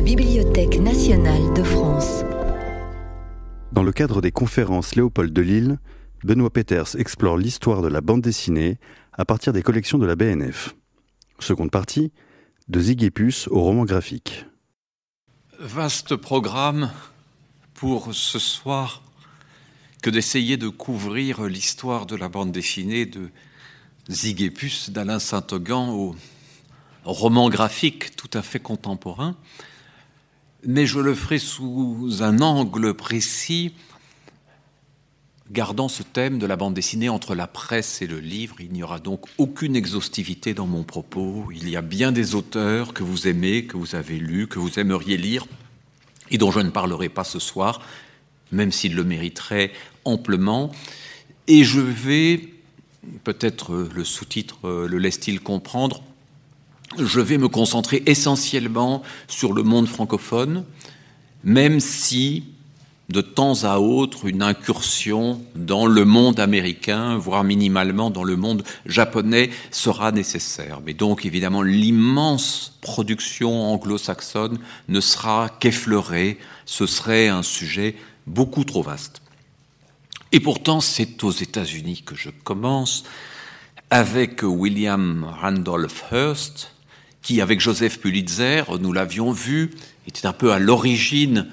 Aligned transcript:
la 0.00 0.06
Bibliothèque 0.06 0.78
nationale 0.78 1.52
de 1.52 1.62
France. 1.62 2.24
Dans 3.70 3.82
le 3.82 3.92
cadre 3.92 4.22
des 4.22 4.32
conférences 4.32 4.94
Léopold 4.94 5.30
de 5.30 5.42
Lille, 5.42 5.78
Benoît 6.24 6.48
Peters 6.48 6.96
explore 6.96 7.36
l'histoire 7.36 7.82
de 7.82 7.88
la 7.88 8.00
bande 8.00 8.22
dessinée 8.22 8.78
à 9.12 9.26
partir 9.26 9.52
des 9.52 9.62
collections 9.62 9.98
de 9.98 10.06
la 10.06 10.16
BNF. 10.16 10.74
Seconde 11.38 11.70
partie, 11.70 12.12
de 12.68 12.80
Zigépus 12.80 13.46
au 13.48 13.60
roman 13.60 13.84
graphique. 13.84 14.46
Vaste 15.58 16.16
programme 16.16 16.90
pour 17.74 18.14
ce 18.14 18.38
soir 18.38 19.02
que 20.02 20.08
d'essayer 20.08 20.56
de 20.56 20.70
couvrir 20.70 21.42
l'histoire 21.42 22.06
de 22.06 22.16
la 22.16 22.30
bande 22.30 22.52
dessinée 22.52 23.04
de 23.04 23.28
Zigépus 24.08 24.88
d'Alain 24.88 25.18
Saint-Augan 25.18 25.92
au 25.92 26.16
roman 27.04 27.50
graphique 27.50 28.16
tout 28.16 28.30
à 28.32 28.40
fait 28.40 28.60
contemporain, 28.60 29.36
mais 30.66 30.86
je 30.86 30.98
le 30.98 31.14
ferai 31.14 31.38
sous 31.38 32.18
un 32.20 32.40
angle 32.40 32.94
précis, 32.94 33.74
gardant 35.50 35.88
ce 35.88 36.02
thème 36.02 36.38
de 36.38 36.46
la 36.46 36.56
bande 36.56 36.74
dessinée 36.74 37.08
entre 37.08 37.34
la 37.34 37.46
presse 37.46 38.02
et 38.02 38.06
le 38.06 38.20
livre. 38.20 38.56
Il 38.60 38.72
n'y 38.72 38.82
aura 38.82 39.00
donc 39.00 39.26
aucune 39.38 39.74
exhaustivité 39.74 40.54
dans 40.54 40.66
mon 40.66 40.84
propos. 40.84 41.46
Il 41.52 41.68
y 41.68 41.76
a 41.76 41.82
bien 41.82 42.12
des 42.12 42.34
auteurs 42.34 42.94
que 42.94 43.02
vous 43.02 43.26
aimez, 43.26 43.64
que 43.64 43.76
vous 43.76 43.94
avez 43.94 44.18
lus, 44.18 44.46
que 44.46 44.58
vous 44.58 44.78
aimeriez 44.78 45.16
lire, 45.16 45.46
et 46.30 46.38
dont 46.38 46.50
je 46.50 46.60
ne 46.60 46.70
parlerai 46.70 47.08
pas 47.08 47.24
ce 47.24 47.38
soir, 47.38 47.82
même 48.52 48.70
s'ils 48.70 48.94
le 48.94 49.04
mériteraient 49.04 49.72
amplement. 50.04 50.70
Et 51.48 51.64
je 51.64 51.80
vais, 51.80 52.48
peut-être 53.24 53.88
le 53.92 54.04
sous-titre 54.04 54.86
le 54.88 54.98
laisse-t-il 54.98 55.40
comprendre, 55.40 56.02
je 56.98 57.20
vais 57.20 57.38
me 57.38 57.48
concentrer 57.48 58.02
essentiellement 58.06 59.02
sur 59.28 59.52
le 59.52 59.62
monde 59.62 59.86
francophone, 59.86 60.64
même 61.44 61.80
si 61.80 62.44
de 63.10 63.20
temps 63.20 63.64
à 63.64 63.78
autre 63.78 64.26
une 64.26 64.42
incursion 64.42 65.42
dans 65.56 65.86
le 65.86 66.04
monde 66.04 66.38
américain, 66.38 67.16
voire 67.16 67.42
minimalement 67.42 68.08
dans 68.08 68.22
le 68.22 68.36
monde 68.36 68.62
japonais, 68.86 69.50
sera 69.72 70.12
nécessaire. 70.12 70.80
Mais 70.86 70.94
donc 70.94 71.26
évidemment 71.26 71.62
l'immense 71.62 72.78
production 72.80 73.64
anglo-saxonne 73.72 74.58
ne 74.88 75.00
sera 75.00 75.48
qu'effleurée, 75.48 76.38
ce 76.66 76.86
serait 76.86 77.28
un 77.28 77.42
sujet 77.42 77.96
beaucoup 78.28 78.64
trop 78.64 78.82
vaste. 78.82 79.22
Et 80.30 80.38
pourtant 80.38 80.80
c'est 80.80 81.24
aux 81.24 81.32
États-Unis 81.32 82.02
que 82.06 82.14
je 82.14 82.30
commence 82.44 83.02
avec 83.90 84.42
William 84.44 85.26
Randolph 85.42 86.04
Hearst, 86.12 86.70
qui, 87.22 87.40
avec 87.40 87.60
Joseph 87.60 88.00
Pulitzer, 88.00 88.64
nous 88.80 88.92
l'avions 88.92 89.32
vu, 89.32 89.70
était 90.06 90.26
un 90.26 90.32
peu 90.32 90.52
à 90.52 90.58
l'origine 90.58 91.48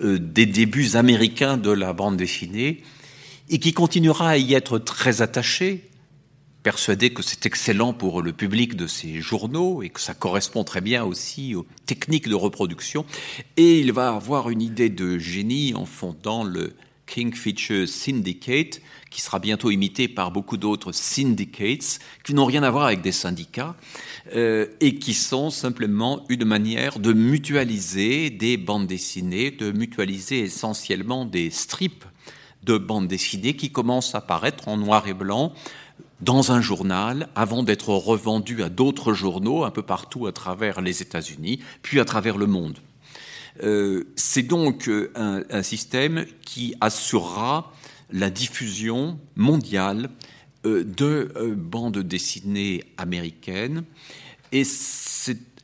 euh, 0.00 0.18
des 0.18 0.46
débuts 0.46 0.96
américains 0.96 1.56
de 1.56 1.70
la 1.70 1.92
bande 1.92 2.16
dessinée, 2.16 2.82
et 3.48 3.58
qui 3.58 3.72
continuera 3.72 4.30
à 4.30 4.36
y 4.36 4.54
être 4.54 4.78
très 4.78 5.22
attaché, 5.22 5.88
persuadé 6.62 7.10
que 7.10 7.22
c'est 7.22 7.44
excellent 7.46 7.92
pour 7.92 8.22
le 8.22 8.32
public 8.32 8.76
de 8.76 8.86
ses 8.86 9.20
journaux 9.20 9.82
et 9.82 9.88
que 9.88 10.00
ça 10.00 10.14
correspond 10.14 10.64
très 10.64 10.80
bien 10.80 11.04
aussi 11.04 11.54
aux 11.54 11.66
techniques 11.86 12.28
de 12.28 12.34
reproduction. 12.34 13.04
Et 13.56 13.80
il 13.80 13.92
va 13.92 14.14
avoir 14.14 14.48
une 14.48 14.62
idée 14.62 14.88
de 14.88 15.18
génie 15.18 15.74
en 15.74 15.86
fondant 15.86 16.44
le 16.44 16.74
Kingfisher 17.12 17.86
Syndicate, 17.86 18.80
qui 19.10 19.20
sera 19.20 19.38
bientôt 19.38 19.70
imité 19.70 20.08
par 20.08 20.30
beaucoup 20.30 20.56
d'autres 20.56 20.92
syndicates, 20.92 21.98
qui 22.24 22.32
n'ont 22.32 22.46
rien 22.46 22.62
à 22.62 22.70
voir 22.70 22.86
avec 22.86 23.02
des 23.02 23.12
syndicats, 23.12 23.76
euh, 24.34 24.66
et 24.80 24.94
qui 24.94 25.12
sont 25.12 25.50
simplement 25.50 26.24
une 26.30 26.46
manière 26.46 26.98
de 26.98 27.12
mutualiser 27.12 28.30
des 28.30 28.56
bandes 28.56 28.86
dessinées, 28.86 29.50
de 29.50 29.72
mutualiser 29.72 30.40
essentiellement 30.40 31.26
des 31.26 31.50
strips 31.50 32.06
de 32.62 32.78
bandes 32.78 33.08
dessinées 33.08 33.56
qui 33.56 33.70
commencent 33.70 34.14
à 34.14 34.18
apparaître 34.18 34.68
en 34.68 34.78
noir 34.78 35.06
et 35.06 35.14
blanc 35.14 35.52
dans 36.22 36.52
un 36.52 36.62
journal 36.62 37.28
avant 37.34 37.62
d'être 37.62 37.90
revendus 37.90 38.62
à 38.62 38.70
d'autres 38.70 39.12
journaux 39.12 39.64
un 39.64 39.70
peu 39.70 39.82
partout 39.82 40.26
à 40.26 40.32
travers 40.32 40.80
les 40.80 41.02
États-Unis, 41.02 41.60
puis 41.82 42.00
à 42.00 42.06
travers 42.06 42.38
le 42.38 42.46
monde. 42.46 42.78
Euh, 43.62 44.04
c'est 44.16 44.42
donc 44.42 44.88
euh, 44.88 45.10
un, 45.50 45.62
système 45.62 46.24
qui 46.42 46.74
assurera 46.80 47.72
la 48.10 48.30
diffusion 48.30 49.18
mondiale 49.36 50.10
euh, 50.64 50.84
de 50.84 51.54
bandes 51.56 51.98
dessinées 51.98 52.84
américaines. 52.96 53.84
Et 54.52 54.64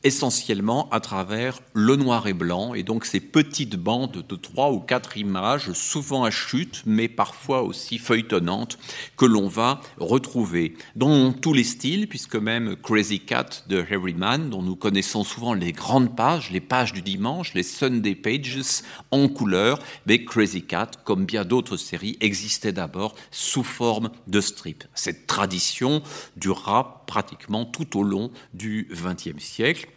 essentiellement 0.03 0.89
à 0.91 0.99
travers 0.99 1.59
le 1.73 1.95
noir 1.95 2.27
et 2.27 2.33
blanc, 2.33 2.73
et 2.73 2.83
donc 2.83 3.05
ces 3.05 3.19
petites 3.19 3.75
bandes 3.75 4.23
de 4.27 4.35
trois 4.35 4.71
ou 4.71 4.79
quatre 4.79 5.17
images, 5.17 5.71
souvent 5.73 6.23
à 6.23 6.31
chute, 6.31 6.83
mais 6.85 7.07
parfois 7.07 7.63
aussi 7.63 7.97
feuilletonnantes, 7.97 8.77
que 9.17 9.25
l'on 9.25 9.47
va 9.47 9.81
retrouver 9.97 10.75
dans 10.95 11.33
tous 11.33 11.53
les 11.53 11.63
styles, 11.63 12.07
puisque 12.07 12.35
même 12.35 12.75
Crazy 12.81 13.19
Cat 13.19 13.63
de 13.67 13.85
Harry 13.91 14.13
Mann, 14.13 14.49
dont 14.49 14.61
nous 14.61 14.75
connaissons 14.75 15.23
souvent 15.23 15.53
les 15.53 15.71
grandes 15.71 16.15
pages, 16.15 16.51
les 16.51 16.61
pages 16.61 16.93
du 16.93 17.01
dimanche, 17.01 17.53
les 17.53 17.63
Sunday 17.63 18.15
Pages 18.15 18.83
en 19.11 19.27
couleur, 19.27 19.79
mais 20.05 20.23
Crazy 20.23 20.63
Cat, 20.63 20.91
comme 21.03 21.25
bien 21.25 21.45
d'autres 21.45 21.77
séries, 21.77 22.17
existait 22.21 22.71
d'abord 22.71 23.15
sous 23.31 23.63
forme 23.63 24.09
de 24.27 24.41
strip. 24.41 24.85
Cette 24.93 25.27
tradition 25.27 26.01
durera 26.37 27.03
pratiquement 27.07 27.65
tout 27.65 27.97
au 27.97 28.03
long 28.03 28.31
du 28.53 28.87
XXe 28.91 29.43
siècle. 29.43 29.88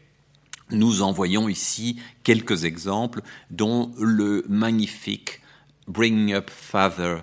Nous 0.73 1.03
en 1.03 1.13
voyons 1.13 1.49
ici 1.49 1.97
quelques 2.25 2.65
exemples, 2.65 3.21
dont 3.51 3.93
le 3.99 4.45
magnifique 4.49 5.43
Bring 5.87 6.33
Up 6.33 6.51
Father 6.51 7.19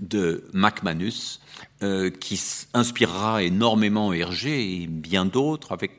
de 0.00 0.44
McManus, 0.52 1.40
euh, 1.82 2.10
qui 2.10 2.40
inspirera 2.74 3.42
énormément 3.42 4.12
Hergé 4.12 4.82
et 4.82 4.86
bien 4.86 5.24
d'autres 5.24 5.72
avec 5.72 5.92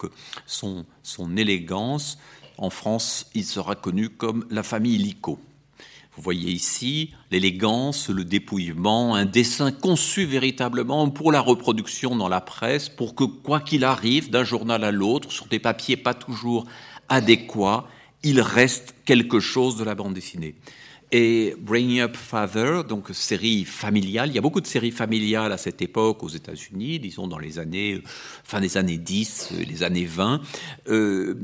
son, 0.45 0.85
son 1.01 1.35
élégance. 1.37 2.19
En 2.57 2.69
France, 2.69 3.25
il 3.33 3.45
sera 3.45 3.75
connu 3.75 4.09
comme 4.09 4.45
la 4.51 4.61
famille 4.61 4.97
Lico. 4.97 5.39
Vous 6.15 6.23
voyez 6.23 6.51
ici 6.51 7.11
l'élégance, 7.31 8.09
le 8.09 8.25
dépouillement, 8.25 9.15
un 9.15 9.25
dessin 9.25 9.71
conçu 9.71 10.25
véritablement 10.25 11.09
pour 11.09 11.31
la 11.31 11.39
reproduction 11.39 12.17
dans 12.17 12.27
la 12.27 12.41
presse, 12.41 12.89
pour 12.89 13.15
que 13.15 13.23
quoi 13.23 13.61
qu'il 13.61 13.85
arrive 13.85 14.29
d'un 14.29 14.43
journal 14.43 14.83
à 14.83 14.91
l'autre, 14.91 15.31
sur 15.31 15.45
des 15.45 15.59
papiers 15.59 15.95
pas 15.95 16.13
toujours 16.13 16.65
adéquat, 17.11 17.87
il 18.23 18.41
reste 18.41 18.95
quelque 19.05 19.39
chose 19.39 19.75
de 19.75 19.83
la 19.83 19.93
bande 19.93 20.15
dessinée. 20.15 20.55
Et 21.11 21.53
Bring 21.59 21.99
Up 21.99 22.15
Father, 22.15 22.83
donc 22.87 23.09
série 23.11 23.65
familiale, 23.65 24.29
il 24.29 24.35
y 24.35 24.37
a 24.37 24.41
beaucoup 24.41 24.61
de 24.61 24.67
séries 24.67 24.91
familiales 24.91 25.51
à 25.51 25.57
cette 25.57 25.81
époque 25.81 26.23
aux 26.23 26.29
États-Unis, 26.29 26.99
disons 26.99 27.27
dans 27.27 27.37
les 27.37 27.59
années, 27.59 28.01
fin 28.45 28.61
des 28.61 28.77
années 28.77 28.97
10, 28.97 29.51
les 29.67 29.83
années 29.83 30.05
20. 30.05 30.41
Euh, 30.87 31.35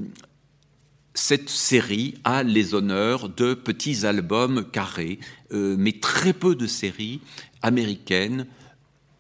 cette 1.14 1.50
série 1.50 2.14
a 2.24 2.44
les 2.44 2.76
honneurs 2.76 3.28
de 3.28 3.54
petits 3.56 4.06
albums 4.06 4.64
carrés, 4.72 5.20
euh, 5.52 5.76
mais 5.78 5.94
très 5.94 6.32
peu 6.32 6.56
de 6.56 6.68
séries 6.68 7.20
américaines 7.62 8.48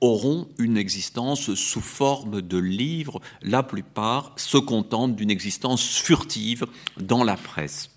auront 0.01 0.47
une 0.57 0.77
existence 0.77 1.53
sous 1.55 1.81
forme 1.81 2.41
de 2.41 2.57
livres. 2.57 3.21
La 3.41 3.63
plupart 3.63 4.33
se 4.37 4.57
contentent 4.57 5.15
d'une 5.15 5.31
existence 5.31 5.83
furtive 5.85 6.65
dans 6.99 7.23
la 7.23 7.35
presse. 7.35 7.89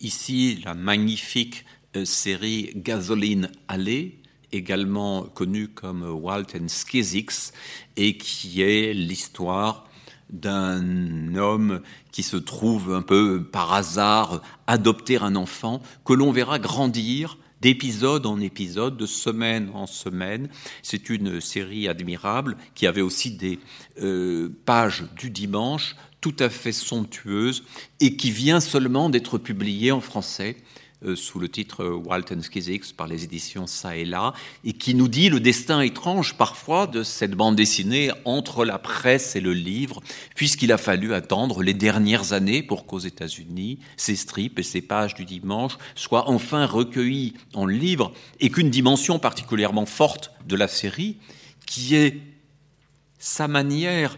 Ici, 0.00 0.60
la 0.64 0.74
magnifique 0.74 1.64
euh, 1.96 2.04
série 2.04 2.72
Gasoline 2.76 3.50
Alley, 3.68 4.18
également 4.52 5.22
connue 5.22 5.68
comme 5.68 6.02
Walt 6.02 6.46
and 6.54 6.68
Skizix, 6.68 7.52
et 7.96 8.16
qui 8.16 8.62
est 8.62 8.92
l'histoire 8.92 9.84
d'un 10.30 11.36
homme 11.36 11.80
qui 12.10 12.22
se 12.22 12.36
trouve 12.36 12.92
un 12.92 13.02
peu 13.02 13.44
par 13.44 13.72
hasard 13.72 14.42
adopter 14.66 15.18
un 15.18 15.36
enfant 15.36 15.82
que 16.04 16.12
l'on 16.12 16.32
verra 16.32 16.58
grandir 16.58 17.38
d'épisode 17.64 18.26
en 18.26 18.40
épisode, 18.40 18.98
de 18.98 19.06
semaine 19.06 19.70
en 19.72 19.86
semaine. 19.86 20.50
C'est 20.82 21.08
une 21.08 21.40
série 21.40 21.88
admirable 21.88 22.58
qui 22.74 22.86
avait 22.86 23.00
aussi 23.00 23.30
des 23.30 23.58
euh, 24.02 24.50
pages 24.66 25.04
du 25.16 25.30
dimanche 25.30 25.96
tout 26.20 26.36
à 26.40 26.50
fait 26.50 26.72
somptueuses 26.72 27.64
et 28.00 28.16
qui 28.16 28.30
vient 28.30 28.60
seulement 28.60 29.08
d'être 29.08 29.38
publiée 29.38 29.92
en 29.92 30.02
français 30.02 30.56
sous 31.14 31.38
le 31.38 31.48
titre 31.48 31.84
euh, 31.84 31.94
Walton 31.94 32.40
Skizix 32.40 32.92
par 32.92 33.06
les 33.06 33.24
éditions 33.24 33.66
Ça 33.66 33.96
et 33.96 34.04
là, 34.04 34.32
et 34.64 34.72
qui 34.72 34.94
nous 34.94 35.08
dit 35.08 35.28
le 35.28 35.40
destin 35.40 35.80
étrange 35.80 36.34
parfois 36.34 36.86
de 36.86 37.02
cette 37.02 37.32
bande 37.32 37.56
dessinée 37.56 38.10
entre 38.24 38.64
la 38.64 38.78
presse 38.78 39.36
et 39.36 39.40
le 39.40 39.52
livre, 39.52 40.00
puisqu'il 40.34 40.72
a 40.72 40.78
fallu 40.78 41.14
attendre 41.14 41.62
les 41.62 41.74
dernières 41.74 42.32
années 42.32 42.62
pour 42.62 42.86
qu'aux 42.86 42.98
États-Unis, 42.98 43.78
ces 43.96 44.16
strips 44.16 44.58
et 44.58 44.62
ces 44.62 44.82
pages 44.82 45.14
du 45.14 45.24
dimanche 45.24 45.76
soient 45.94 46.28
enfin 46.28 46.66
recueillis 46.66 47.34
en 47.54 47.66
livre, 47.66 48.12
et 48.40 48.50
qu'une 48.50 48.70
dimension 48.70 49.18
particulièrement 49.18 49.86
forte 49.86 50.32
de 50.46 50.56
la 50.56 50.68
série, 50.68 51.18
qui 51.66 51.94
est 51.94 52.20
sa 53.18 53.48
manière 53.48 54.16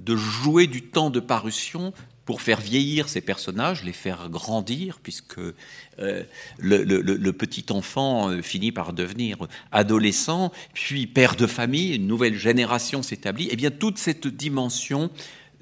de 0.00 0.16
jouer 0.16 0.66
du 0.66 0.82
temps 0.82 1.10
de 1.10 1.20
parution 1.20 1.92
pour 2.28 2.42
faire 2.42 2.60
vieillir 2.60 3.08
ces 3.08 3.22
personnages, 3.22 3.84
les 3.84 3.94
faire 3.94 4.28
grandir, 4.28 5.00
puisque 5.02 5.38
euh, 5.38 6.22
le, 6.58 7.30
petit 7.30 7.64
enfant 7.70 8.28
euh, 8.28 8.42
finit 8.42 8.70
par 8.70 8.92
devenir 8.92 9.48
adolescent, 9.72 10.52
puis 10.74 11.06
père 11.06 11.36
de 11.36 11.46
famille, 11.46 11.94
une 11.94 12.06
nouvelle 12.06 12.34
génération 12.34 13.02
s'établit, 13.02 13.48
eh 13.50 13.56
bien 13.56 13.70
toute 13.70 13.96
cette 13.96 14.26
dimension 14.26 15.10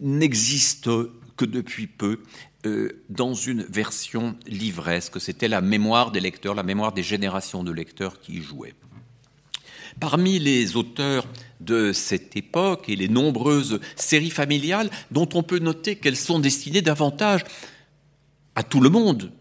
n'existe 0.00 0.90
que 1.36 1.44
depuis 1.44 1.86
peu 1.86 2.18
euh, 2.66 3.00
dans 3.10 3.34
une 3.34 3.62
version 3.62 4.34
livresque. 4.48 5.20
C'était 5.20 5.46
la 5.46 5.60
mémoire 5.60 6.10
des 6.10 6.18
lecteurs, 6.18 6.56
la 6.56 6.64
mémoire 6.64 6.90
des 6.90 7.04
générations 7.04 7.62
de 7.62 7.70
lecteurs 7.70 8.18
qui 8.18 8.38
y 8.38 8.42
jouaient. 8.42 8.74
Parmi 10.00 10.40
les 10.40 10.74
auteurs 10.74 11.28
de 11.60 11.92
cette 11.92 12.36
époque 12.36 12.88
et 12.88 12.96
les 12.96 13.08
nombreuses 13.08 13.80
séries 13.96 14.30
familiales 14.30 14.90
dont 15.10 15.28
on 15.34 15.42
peut 15.42 15.58
noter 15.58 15.96
qu'elles 15.96 16.16
sont 16.16 16.38
destinées 16.38 16.82
davantage 16.82 17.44
à 18.54 18.62
tout 18.62 18.80
le 18.80 18.88
monde, 18.88 19.32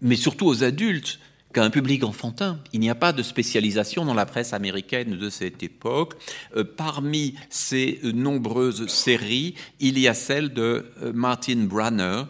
mais 0.00 0.16
surtout 0.16 0.46
aux 0.46 0.64
adultes, 0.64 1.18
qu'à 1.52 1.64
un 1.64 1.70
public 1.70 2.04
enfantin. 2.04 2.60
Il 2.72 2.80
n'y 2.80 2.90
a 2.90 2.94
pas 2.94 3.12
de 3.12 3.22
spécialisation 3.22 4.04
dans 4.04 4.14
la 4.14 4.26
presse 4.26 4.52
américaine 4.52 5.16
de 5.16 5.30
cette 5.30 5.62
époque. 5.62 6.14
Euh, 6.56 6.64
parmi 6.64 7.34
ces 7.48 8.00
nombreuses 8.02 8.86
séries, 8.88 9.54
il 9.80 9.98
y 9.98 10.08
a 10.08 10.14
celle 10.14 10.52
de 10.52 10.86
euh, 11.02 11.12
Martin 11.14 11.64
Branner, 11.64 12.24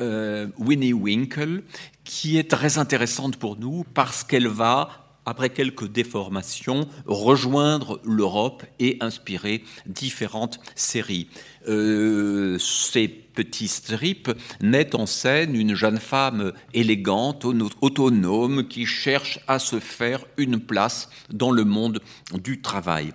euh, 0.00 0.48
Winnie 0.58 0.92
Winkle, 0.92 1.62
qui 2.02 2.36
est 2.36 2.50
très 2.50 2.78
intéressante 2.78 3.36
pour 3.36 3.56
nous 3.56 3.84
parce 3.94 4.24
qu'elle 4.24 4.48
va 4.48 5.03
après 5.26 5.50
quelques 5.50 5.88
déformations, 5.88 6.88
rejoindre 7.06 8.00
l'Europe 8.04 8.64
et 8.78 8.96
inspirer 9.00 9.64
différentes 9.86 10.60
séries. 10.74 11.28
Euh, 11.68 12.58
ces 12.58 13.08
petits 13.08 13.68
strips 13.68 14.30
mettent 14.60 14.94
en 14.94 15.06
scène 15.06 15.56
une 15.56 15.74
jeune 15.74 15.98
femme 15.98 16.52
élégante, 16.72 17.46
autonome, 17.80 18.68
qui 18.68 18.86
cherche 18.86 19.40
à 19.48 19.58
se 19.58 19.80
faire 19.80 20.24
une 20.36 20.60
place 20.60 21.08
dans 21.30 21.50
le 21.50 21.64
monde 21.64 22.00
du 22.32 22.60
travail. 22.60 23.12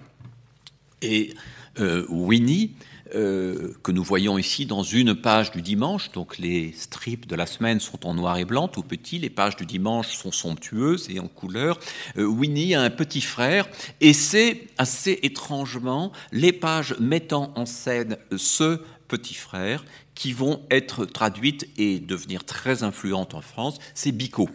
Et 1.02 1.34
euh, 1.80 2.06
Winnie 2.10 2.74
euh, 3.16 3.74
que 3.84 3.92
nous 3.92 4.04
voyons 4.04 4.38
ici 4.38 4.66
dans 4.66 4.84
une 4.84 5.16
page 5.16 5.52
du 5.52 5.62
dimanche. 5.62 6.12
Donc 6.12 6.38
les 6.38 6.72
strips 6.74 7.28
de 7.28 7.36
la 7.36 7.46
semaine 7.46 7.80
sont 7.80 8.06
en 8.06 8.14
noir 8.14 8.38
et 8.38 8.46
blanc, 8.46 8.68
tout 8.68 8.84
petits. 8.84 9.20
Les 9.20 9.30
pages 9.30 9.56
du 9.56 9.66
dimanche 9.66 10.16
sont 10.16 10.32
somptueuses 10.32 11.10
et 11.10 11.20
en 11.20 11.28
couleur. 11.28 11.80
Euh, 12.18 12.26
Winnie 12.26 12.76
a 12.76 12.82
un 12.82 12.90
petit 12.90 13.22
frère 13.22 13.68
et 14.02 14.14
c'est 14.14 14.68
assez 14.78 15.20
étrangement 15.24 16.12
les 16.32 16.54
pages 16.54 16.96
mettant 17.00 17.52
en 17.56 17.66
scène 17.66 18.18
ce 18.36 18.82
petit 19.08 19.34
frère 19.34 19.84
qui 20.16 20.34
vont 20.34 20.62
être 20.70 21.06
traduites 21.06 21.68
et 21.78 22.00
devenir 22.00 22.44
très 22.44 22.84
influentes 22.84 23.34
en 23.34 23.42
France. 23.42 23.80
C'est 23.94 24.12
Bicot. 24.12 24.50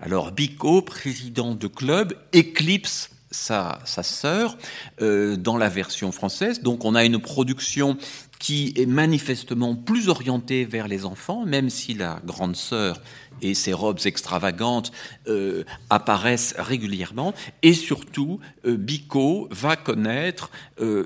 Alors 0.00 0.32
Bicot, 0.32 0.82
président 0.82 1.54
de 1.54 1.66
club, 1.68 2.14
éclipse 2.32 3.10
sa, 3.30 3.78
sœur 3.84 4.56
euh, 5.00 5.36
dans 5.36 5.56
la 5.56 5.68
version 5.68 6.12
française. 6.12 6.62
Donc 6.62 6.84
on 6.84 6.94
a 6.94 7.04
une 7.04 7.18
production 7.18 7.96
qui 8.38 8.74
est 8.76 8.86
manifestement 8.86 9.74
plus 9.74 10.08
orientée 10.08 10.64
vers 10.64 10.88
les 10.88 11.04
enfants, 11.04 11.44
même 11.46 11.70
si 11.70 11.94
la 11.94 12.20
grande 12.24 12.56
sœur 12.56 13.00
et 13.42 13.54
ses 13.54 13.72
robes 13.72 14.00
extravagantes 14.04 14.92
euh, 15.28 15.64
apparaissent 15.90 16.54
régulièrement. 16.58 17.34
Et 17.62 17.72
surtout, 17.72 18.40
euh, 18.66 18.76
Bicot 18.76 19.48
va 19.50 19.76
connaître 19.76 20.50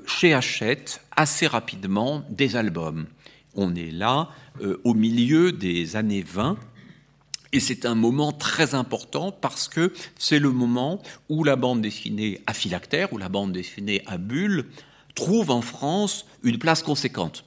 chez 0.05 0.33
Hachette 0.33 1.01
assez 1.15 1.47
rapidement 1.47 2.23
des 2.29 2.55
albums. 2.55 3.05
On 3.55 3.75
est 3.75 3.91
là 3.91 4.29
au 4.83 4.93
milieu 4.93 5.51
des 5.51 5.95
années 5.95 6.23
20 6.25 6.57
et 7.53 7.59
c'est 7.59 7.85
un 7.85 7.95
moment 7.95 8.31
très 8.31 8.75
important 8.75 9.31
parce 9.31 9.67
que 9.67 9.93
c'est 10.17 10.39
le 10.39 10.51
moment 10.51 11.01
où 11.29 11.43
la 11.43 11.55
bande 11.55 11.81
dessinée 11.81 12.41
à 12.47 12.53
phylactère, 12.53 13.11
ou 13.13 13.17
la 13.17 13.29
bande 13.29 13.51
dessinée 13.51 14.03
à 14.05 14.17
bulle, 14.17 14.67
trouve 15.15 15.51
en 15.51 15.61
France 15.61 16.25
une 16.43 16.57
place 16.57 16.83
conséquente. 16.83 17.43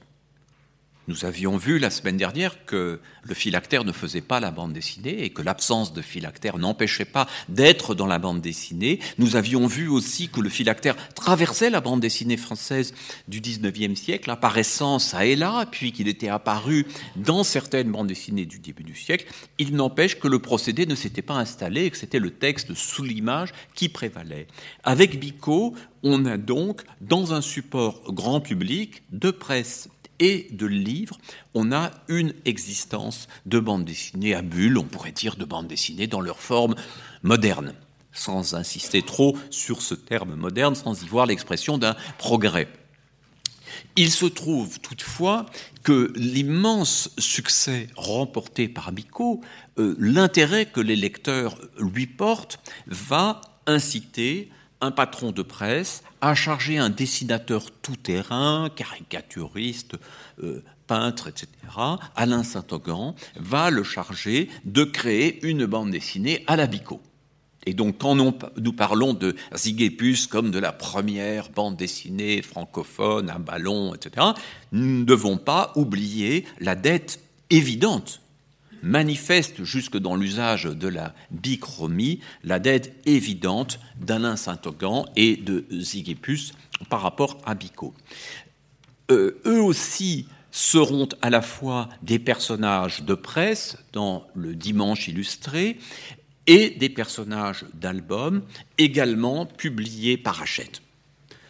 Nous 1.07 1.23
avions 1.23 1.55
vu 1.55 1.77
la 1.77 1.91
semaine 1.91 2.17
dernière 2.17 2.65
que 2.65 2.99
le 3.21 3.33
phylactère 3.35 3.83
ne 3.83 3.91
faisait 3.91 4.21
pas 4.21 4.39
la 4.39 4.49
bande 4.49 4.73
dessinée 4.73 5.23
et 5.23 5.29
que 5.29 5.43
l'absence 5.43 5.93
de 5.93 6.01
phylactère 6.01 6.57
n'empêchait 6.57 7.05
pas 7.05 7.27
d'être 7.47 7.93
dans 7.93 8.07
la 8.07 8.17
bande 8.17 8.41
dessinée. 8.41 8.99
Nous 9.19 9.35
avions 9.35 9.67
vu 9.67 9.87
aussi 9.87 10.29
que 10.29 10.41
le 10.41 10.49
phylactère 10.49 10.95
traversait 11.13 11.69
la 11.69 11.79
bande 11.79 11.99
dessinée 11.99 12.37
française 12.37 12.95
du 13.27 13.39
19e 13.39 13.95
siècle, 13.95 14.31
apparaissant 14.31 14.97
ça 14.97 15.27
et 15.27 15.35
là, 15.35 15.67
puis 15.69 15.91
qu'il 15.91 16.07
était 16.07 16.29
apparu 16.29 16.87
dans 17.15 17.43
certaines 17.43 17.91
bandes 17.91 18.07
dessinées 18.07 18.47
du 18.47 18.57
début 18.57 18.83
du 18.83 18.95
siècle. 18.95 19.27
Il 19.59 19.75
n'empêche 19.75 20.19
que 20.19 20.27
le 20.27 20.39
procédé 20.39 20.87
ne 20.87 20.95
s'était 20.95 21.21
pas 21.21 21.35
installé 21.35 21.85
et 21.85 21.91
que 21.91 21.97
c'était 21.97 22.17
le 22.17 22.31
texte 22.31 22.73
sous 22.73 23.03
l'image 23.03 23.53
qui 23.75 23.89
prévalait. 23.89 24.47
Avec 24.83 25.19
Bicot, 25.19 25.75
on 26.01 26.25
a 26.25 26.37
donc, 26.37 26.81
dans 27.01 27.33
un 27.33 27.41
support 27.41 28.01
grand 28.11 28.39
public, 28.39 29.03
de 29.11 29.31
presse 29.31 29.89
et 30.19 30.47
de 30.51 30.65
livres, 30.65 31.17
on 31.53 31.71
a 31.71 31.91
une 32.07 32.33
existence 32.45 33.27
de 33.45 33.59
bande 33.59 33.85
dessinée 33.85 34.33
à 34.33 34.41
bulles, 34.41 34.77
on 34.77 34.83
pourrait 34.83 35.11
dire 35.11 35.35
de 35.35 35.45
bande 35.45 35.67
dessinée 35.67 36.07
dans 36.07 36.21
leur 36.21 36.39
forme 36.39 36.75
moderne, 37.23 37.73
sans 38.13 38.55
insister 38.55 39.01
trop 39.01 39.37
sur 39.49 39.81
ce 39.81 39.95
terme 39.95 40.35
moderne, 40.35 40.75
sans 40.75 41.01
y 41.03 41.07
voir 41.07 41.25
l'expression 41.25 41.77
d'un 41.77 41.95
progrès. 42.17 42.67
Il 43.95 44.11
se 44.11 44.25
trouve 44.25 44.79
toutefois 44.79 45.45
que 45.83 46.13
l'immense 46.15 47.09
succès 47.17 47.87
remporté 47.95 48.67
par 48.67 48.91
Bicot, 48.91 49.41
euh, 49.77 49.95
l'intérêt 49.99 50.65
que 50.65 50.79
les 50.81 50.95
lecteurs 50.95 51.57
lui 51.79 52.07
portent, 52.07 52.59
va 52.87 53.41
inciter 53.67 54.49
un 54.85 54.91
patron 54.91 55.31
de 55.31 55.41
presse 55.41 56.03
a 56.21 56.35
chargé 56.35 56.77
un 56.77 56.89
dessinateur 56.89 57.71
tout-terrain, 57.81 58.69
caricaturiste, 58.75 59.95
euh, 60.43 60.63
peintre, 60.87 61.27
etc., 61.27 61.47
Alain 62.15 62.43
Saint-Augan, 62.43 63.15
va 63.35 63.69
le 63.71 63.83
charger 63.83 64.49
de 64.65 64.83
créer 64.83 65.45
une 65.45 65.65
bande 65.65 65.91
dessinée 65.91 66.43
à 66.47 66.55
la 66.55 66.67
Bicot. 66.67 67.01
Et 67.65 67.73
donc, 67.73 67.97
quand 67.97 68.15
nous 68.15 68.73
parlons 68.73 69.13
de 69.13 69.35
Zigépus 69.55 70.27
comme 70.27 70.51
de 70.51 70.59
la 70.59 70.71
première 70.71 71.49
bande 71.49 71.75
dessinée 71.75 72.43
francophone, 72.43 73.31
un 73.31 73.39
ballon, 73.39 73.95
etc., 73.95 74.27
nous 74.71 74.99
ne 74.99 75.03
devons 75.03 75.37
pas 75.37 75.71
oublier 75.75 76.45
la 76.59 76.75
dette 76.75 77.19
évidente 77.49 78.21
manifeste 78.85 79.63
jusque 79.63 79.97
dans 79.97 80.15
l'usage 80.15 80.65
de 80.65 80.87
la 80.87 81.13
bichromie 81.31 82.19
la 82.43 82.59
dette 82.59 82.95
évidente 83.05 83.79
d'Alain 83.99 84.35
Saint-Augan 84.35 85.05
et 85.15 85.35
de 85.35 85.65
Zigépus 85.71 86.53
par 86.89 87.01
rapport 87.01 87.41
à 87.45 87.55
Bicot. 87.55 87.93
Euh, 89.11 89.41
eux 89.45 89.61
aussi 89.61 90.27
seront 90.51 91.09
à 91.21 91.29
la 91.29 91.41
fois 91.41 91.89
des 92.03 92.19
personnages 92.19 93.03
de 93.03 93.15
presse 93.15 93.77
dans 93.91 94.25
le 94.35 94.55
Dimanche 94.55 95.07
illustré 95.07 95.79
et 96.47 96.69
des 96.69 96.89
personnages 96.89 97.65
d'albums 97.73 98.43
également 98.77 99.47
publiés 99.47 100.17
par 100.17 100.41
Hachette 100.41 100.84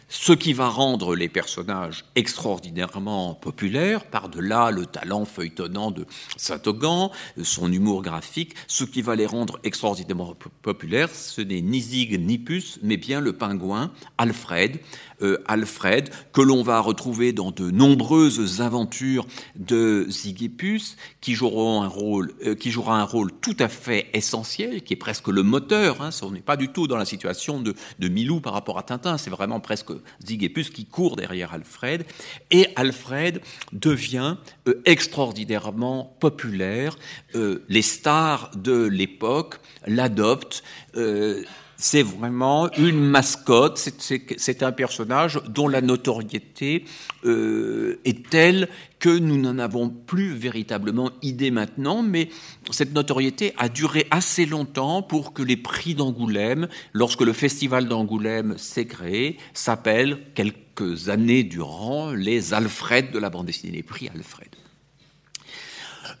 ce 0.08 0.32
qui 0.32 0.52
va 0.52 0.68
rendre 0.68 1.16
les 1.16 1.28
personnages 1.28 2.04
extraordinairement 2.14 3.34
populaires, 3.34 4.04
par-delà 4.04 4.70
le 4.70 4.86
talent 4.86 5.24
feuilletonnant 5.24 5.90
de 5.90 6.06
Saint-Augan, 6.36 7.10
son 7.42 7.72
humour 7.72 8.02
graphique, 8.02 8.54
ce 8.68 8.84
qui 8.84 9.02
va 9.02 9.16
les 9.16 9.26
rendre 9.26 9.58
extraordinairement 9.64 10.34
populaires, 10.62 11.10
ce 11.12 11.40
n'est 11.40 11.60
ni 11.60 11.80
Zig 11.80 12.20
ni 12.20 12.38
Puce, 12.38 12.78
mais 12.82 12.96
bien 12.96 13.20
le 13.20 13.32
pingouin 13.32 13.90
Alfred, 14.18 14.80
euh, 15.22 15.42
Alfred, 15.46 16.10
que 16.32 16.40
l'on 16.40 16.62
va 16.62 16.80
retrouver 16.80 17.32
dans 17.32 17.50
de 17.50 17.70
nombreuses 17.70 18.60
aventures 18.60 19.26
de 19.56 20.06
un 21.82 21.88
rôle, 21.88 22.34
euh, 22.44 22.54
qui 22.54 22.70
jouera 22.70 23.00
un 23.00 23.04
rôle 23.04 23.32
tout 23.40 23.56
à 23.58 23.68
fait 23.68 24.08
essentiel, 24.12 24.82
qui 24.82 24.94
est 24.94 24.96
presque 24.96 25.28
le 25.28 25.42
moteur. 25.42 26.02
Hein, 26.02 26.10
on 26.22 26.30
n'est 26.30 26.40
pas 26.40 26.56
du 26.56 26.68
tout 26.68 26.86
dans 26.86 26.96
la 26.96 27.04
situation 27.04 27.60
de, 27.60 27.74
de 27.98 28.08
Milou 28.08 28.40
par 28.40 28.52
rapport 28.52 28.78
à 28.78 28.82
Tintin, 28.82 29.18
c'est 29.18 29.30
vraiment 29.30 29.60
presque 29.60 29.90
Ziggipus 30.24 30.70
qui 30.70 30.86
court 30.86 31.16
derrière 31.16 31.52
Alfred. 31.52 32.04
Et 32.50 32.68
Alfred 32.76 33.40
devient 33.72 34.36
euh, 34.68 34.80
extraordinairement 34.84 36.16
populaire. 36.20 36.98
les 37.68 37.82
stars 37.82 38.50
de 38.56 38.86
l'époque 38.86 39.60
l'adoptent 39.86 40.62
c'est 41.76 42.02
vraiment 42.02 42.70
une 42.72 43.00
mascotte, 43.00 43.90
c'est 44.36 44.62
un 44.62 44.72
personnage 44.72 45.40
dont 45.48 45.68
la 45.68 45.80
notoriété 45.80 46.84
euh, 47.24 48.00
est 48.04 48.28
telle 48.30 48.68
que 48.98 49.10
nous 49.10 49.36
n'en 49.36 49.58
avons 49.58 49.90
plus 49.90 50.32
véritablement 50.32 51.10
idée 51.22 51.50
maintenant, 51.50 52.02
mais 52.02 52.30
cette 52.70 52.94
notoriété 52.94 53.52
a 53.58 53.68
duré 53.68 54.06
assez 54.10 54.46
longtemps 54.46 55.02
pour 55.02 55.34
que 55.34 55.42
les 55.42 55.56
prix 55.56 55.94
d'Angoulême, 55.94 56.68
lorsque 56.92 57.20
le 57.20 57.34
festival 57.34 57.88
d'Angoulême 57.88 58.56
s'est 58.56 58.86
créé, 58.86 59.36
s'appellent 59.52 60.18
quelques 60.34 61.10
années 61.10 61.44
durant 61.44 62.12
les 62.12 62.54
Alfred 62.54 63.10
de 63.10 63.18
la 63.18 63.28
bande 63.28 63.46
dessinée, 63.46 63.72
les 63.72 63.82
prix 63.82 64.08
Alfred. 64.08 64.48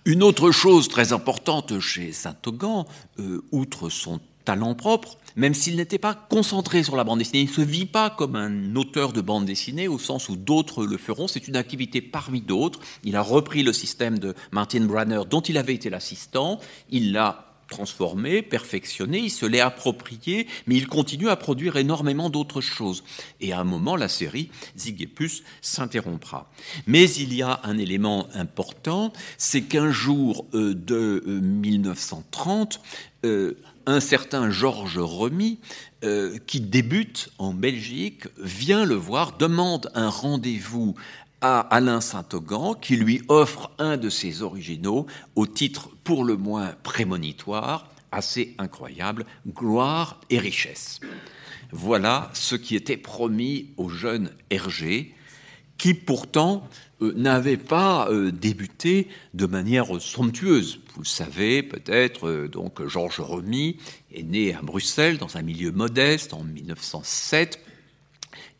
Une 0.04 0.22
autre 0.22 0.50
chose 0.50 0.88
très 0.88 1.12
importante 1.12 1.80
chez 1.80 2.12
Saint-Augan, 2.12 2.86
euh, 3.18 3.42
outre 3.52 3.88
son 3.88 4.20
talent 4.44 4.74
propre, 4.74 5.18
même 5.36 5.54
s'il 5.54 5.76
n'était 5.76 5.98
pas 5.98 6.14
concentré 6.14 6.82
sur 6.82 6.96
la 6.96 7.04
bande 7.04 7.18
dessinée, 7.18 7.40
il 7.40 7.48
ne 7.48 7.52
se 7.52 7.60
vit 7.60 7.86
pas 7.86 8.10
comme 8.10 8.36
un 8.36 8.74
auteur 8.74 9.12
de 9.12 9.20
bande 9.20 9.44
dessinée 9.44 9.86
au 9.86 9.98
sens 9.98 10.28
où 10.28 10.36
d'autres 10.36 10.84
le 10.84 10.96
feront, 10.96 11.28
c'est 11.28 11.46
une 11.46 11.56
activité 11.56 12.00
parmi 12.00 12.40
d'autres. 12.40 12.80
Il 13.04 13.16
a 13.16 13.22
repris 13.22 13.62
le 13.62 13.72
système 13.72 14.18
de 14.18 14.34
Martin 14.50 14.84
Branner 14.86 15.20
dont 15.28 15.42
il 15.42 15.58
avait 15.58 15.74
été 15.74 15.90
l'assistant, 15.90 16.58
il 16.90 17.12
l'a 17.12 17.46
transformé, 17.68 18.42
perfectionné, 18.42 19.18
il 19.18 19.30
se 19.30 19.46
l'est 19.46 19.60
approprié, 19.60 20.46
mais 20.66 20.76
il 20.76 20.86
continue 20.86 21.28
à 21.28 21.36
produire 21.36 21.76
énormément 21.76 22.30
d'autres 22.30 22.60
choses. 22.60 23.04
Et 23.40 23.52
à 23.52 23.60
un 23.60 23.64
moment, 23.64 23.96
la 23.96 24.08
série 24.08 24.50
Zigépus 24.76 25.42
s'interrompra. 25.60 26.50
Mais 26.86 27.10
il 27.10 27.34
y 27.34 27.42
a 27.42 27.60
un 27.64 27.78
élément 27.78 28.28
important, 28.34 29.12
c'est 29.38 29.62
qu'un 29.62 29.90
jour 29.90 30.46
euh, 30.54 30.74
de 30.74 31.22
1930, 31.26 32.80
euh, 33.24 33.26
euh, 33.26 33.58
un 33.86 34.00
certain 34.00 34.50
Georges 34.50 34.98
Remy, 34.98 35.58
qui 36.46 36.60
débute 36.60 37.30
en 37.38 37.52
Belgique, 37.52 38.24
vient 38.38 38.84
le 38.84 38.94
voir, 38.94 39.36
demande 39.36 39.90
un 39.94 40.08
rendez-vous 40.08 40.94
à 41.40 41.60
Alain 41.60 42.00
Saint-Augan, 42.00 42.74
qui 42.74 42.96
lui 42.96 43.22
offre 43.28 43.70
un 43.78 43.96
de 43.96 44.08
ses 44.08 44.42
originaux 44.42 45.06
au 45.34 45.46
titre 45.46 45.90
pour 46.04 46.24
le 46.24 46.36
moins 46.36 46.74
prémonitoire, 46.82 47.88
assez 48.12 48.54
incroyable, 48.58 49.26
Gloire 49.46 50.20
et 50.30 50.38
richesse. 50.38 51.00
Voilà 51.72 52.30
ce 52.32 52.54
qui 52.54 52.76
était 52.76 52.96
promis 52.96 53.70
au 53.76 53.88
jeune 53.88 54.30
Hergé, 54.50 55.14
qui 55.78 55.94
pourtant 55.94 56.62
euh, 56.64 56.68
n'avait 57.00 57.56
pas 57.56 58.08
euh, 58.10 58.30
débuté 58.32 59.08
de 59.34 59.46
manière 59.46 60.00
somptueuse. 60.00 60.80
Vous 60.94 61.02
le 61.02 61.06
savez 61.06 61.62
peut-être, 61.62 62.28
euh, 62.28 62.48
donc 62.48 62.86
Georges 62.86 63.20
Remy 63.20 63.76
est 64.14 64.22
né 64.22 64.54
à 64.54 64.62
Bruxelles 64.62 65.18
dans 65.18 65.36
un 65.36 65.42
milieu 65.42 65.72
modeste 65.72 66.32
en 66.32 66.42
1907, 66.42 67.60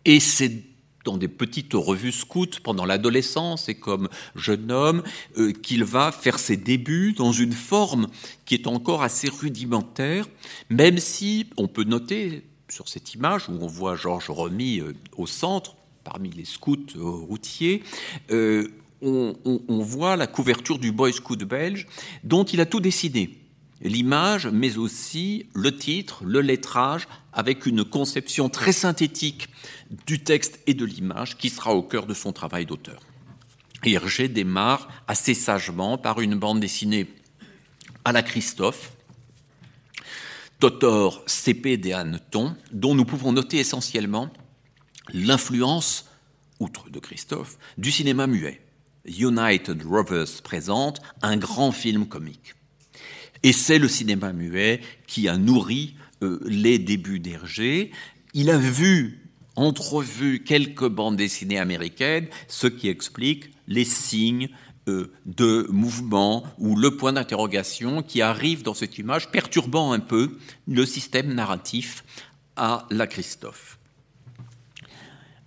et 0.04 0.20
c'est 0.20 0.62
dans 1.06 1.16
des 1.16 1.28
petites 1.28 1.72
revues 1.72 2.12
scouts 2.12 2.60
pendant 2.62 2.84
l'adolescence 2.84 3.68
et 3.68 3.74
comme 3.76 4.08
jeune 4.34 4.70
homme, 4.70 5.02
euh, 5.38 5.52
qu'il 5.52 5.84
va 5.84 6.12
faire 6.12 6.38
ses 6.38 6.56
débuts 6.56 7.12
dans 7.12 7.32
une 7.32 7.52
forme 7.52 8.08
qui 8.44 8.54
est 8.54 8.66
encore 8.66 9.02
assez 9.02 9.28
rudimentaire, 9.28 10.26
même 10.68 10.98
si 10.98 11.46
on 11.56 11.68
peut 11.68 11.84
noter 11.84 12.42
sur 12.68 12.88
cette 12.88 13.14
image 13.14 13.48
où 13.48 13.52
on 13.60 13.68
voit 13.68 13.94
Georges 13.94 14.30
Remy 14.30 14.80
euh, 14.80 14.92
au 15.16 15.26
centre, 15.26 15.75
parmi 16.06 16.30
les 16.30 16.44
scouts 16.44 16.96
euh, 16.96 17.02
routiers, 17.02 17.82
on, 19.02 19.36
on, 19.44 19.82
voit 19.82 20.16
la 20.16 20.26
couverture 20.26 20.78
du 20.78 20.90
Boy 20.90 21.12
Scout 21.12 21.44
belge 21.44 21.86
dont 22.24 22.44
il 22.44 22.60
a 22.60 22.66
tout 22.66 22.80
dessiné 22.80 23.38
l'image, 23.82 24.46
mais 24.46 24.78
aussi 24.78 25.46
le 25.54 25.76
titre, 25.76 26.24
le 26.24 26.40
lettrage, 26.40 27.06
avec 27.32 27.66
une 27.66 27.84
conception 27.84 28.48
très 28.48 28.72
synthétique 28.72 29.48
du 30.06 30.22
texte 30.22 30.60
et 30.66 30.74
de 30.74 30.84
l'image 30.84 31.36
qui 31.36 31.50
sera 31.50 31.74
au 31.74 31.82
cœur 31.82 32.06
de 32.06 32.14
son 32.14 32.32
travail 32.32 32.66
d'auteur. 32.66 33.00
Hergé 33.84 34.28
démarre 34.28 34.88
assez 35.06 35.34
sagement 35.34 35.98
par 35.98 36.20
une 36.20 36.34
bande 36.34 36.60
dessinée 36.60 37.06
à 38.04 38.12
la 38.12 38.22
Christophe, 38.22 38.92
Totor 40.58 41.22
CP 41.26 41.76
des 41.76 41.94
dont 42.72 42.94
nous 42.94 43.04
pouvons 43.04 43.32
noter 43.32 43.58
essentiellement 43.58 44.30
l'influence, 45.12 46.06
outre 46.60 46.90
de 46.90 46.98
Christophe, 46.98 47.58
du 47.78 47.90
cinéma 47.90 48.26
muet. 48.26 48.60
United 49.06 49.82
Rovers 49.84 50.42
présente 50.42 51.00
un 51.22 51.36
grand 51.36 51.72
film 51.72 52.06
comique. 52.06 52.54
Et 53.42 53.52
c'est 53.52 53.78
le 53.78 53.88
cinéma 53.88 54.32
muet 54.32 54.80
qui 55.06 55.28
a 55.28 55.36
nourri 55.36 55.94
euh, 56.22 56.40
les 56.46 56.78
débuts 56.78 57.20
d'Hergé. 57.20 57.92
Il 58.34 58.50
a 58.50 58.58
vu, 58.58 59.30
entrevu 59.54 60.42
quelques 60.42 60.88
bandes 60.88 61.16
dessinées 61.16 61.58
américaines, 61.58 62.26
ce 62.48 62.66
qui 62.66 62.88
explique 62.88 63.50
les 63.68 63.84
signes 63.84 64.48
euh, 64.88 65.12
de 65.26 65.66
mouvement 65.70 66.44
ou 66.58 66.76
le 66.76 66.96
point 66.96 67.12
d'interrogation 67.12 68.02
qui 68.02 68.22
arrive 68.22 68.62
dans 68.62 68.74
cette 68.74 68.98
image, 68.98 69.30
perturbant 69.30 69.92
un 69.92 70.00
peu 70.00 70.38
le 70.66 70.86
système 70.86 71.34
narratif 71.34 72.04
à 72.56 72.86
la 72.90 73.06
Christophe. 73.06 73.78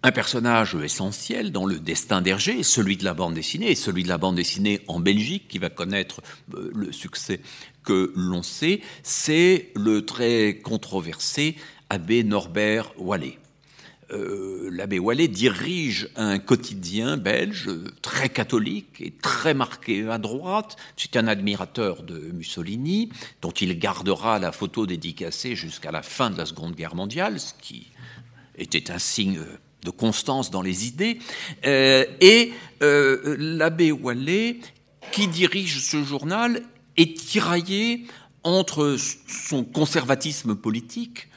Un 0.01 0.13
personnage 0.13 0.75
essentiel 0.75 1.51
dans 1.51 1.65
le 1.65 1.77
destin 1.77 2.21
d'Hergé, 2.21 2.63
celui 2.63 2.95
de 2.95 3.03
la 3.03 3.13
bande 3.13 3.33
dessinée, 3.33 3.71
et 3.71 3.75
celui 3.75 4.03
de 4.03 4.07
la 4.07 4.17
bande 4.17 4.35
dessinée 4.35 4.79
en 4.87 5.01
Belgique, 5.01 5.49
qui 5.49 5.59
va 5.59 5.69
connaître 5.69 6.21
euh, 6.53 6.71
le 6.73 6.93
succès 6.93 7.41
que 7.83 8.13
l'on 8.15 8.41
sait, 8.41 8.79
c'est 9.03 9.71
le 9.75 10.05
très 10.05 10.59
controversé 10.63 11.57
abbé 11.89 12.23
Norbert 12.23 12.93
Wallet. 12.97 13.39
Euh, 14.11 14.69
l'abbé 14.71 14.99
Wallet 14.99 15.27
dirige 15.27 16.07
un 16.15 16.39
quotidien 16.39 17.17
belge 17.17 17.69
très 18.01 18.29
catholique 18.29 19.01
et 19.01 19.11
très 19.11 19.53
marqué 19.53 20.07
à 20.07 20.17
droite. 20.17 20.77
C'est 20.95 21.17
un 21.17 21.27
admirateur 21.27 22.03
de 22.03 22.17
Mussolini, 22.31 23.09
dont 23.41 23.51
il 23.51 23.77
gardera 23.77 24.39
la 24.39 24.53
photo 24.53 24.85
dédicacée 24.85 25.57
jusqu'à 25.57 25.91
la 25.91 26.03
fin 26.03 26.29
de 26.29 26.37
la 26.37 26.45
Seconde 26.45 26.75
Guerre 26.75 26.95
mondiale, 26.95 27.37
ce 27.39 27.53
qui 27.61 27.91
était 28.57 28.91
un 28.91 28.99
signe 28.99 29.41
de 29.83 29.89
constance 29.89 30.51
dans 30.51 30.61
les 30.61 30.87
idées. 30.87 31.19
Euh, 31.65 32.05
et 32.21 32.53
euh, 32.81 33.35
l'abbé 33.39 33.91
Wallet, 33.91 34.59
qui 35.11 35.27
dirige 35.27 35.79
ce 35.79 36.03
journal, 36.03 36.63
est 36.97 37.17
tiraillé 37.17 38.05
entre 38.43 38.97
son 39.27 39.63
conservatisme 39.63 40.55
politique 40.55 41.27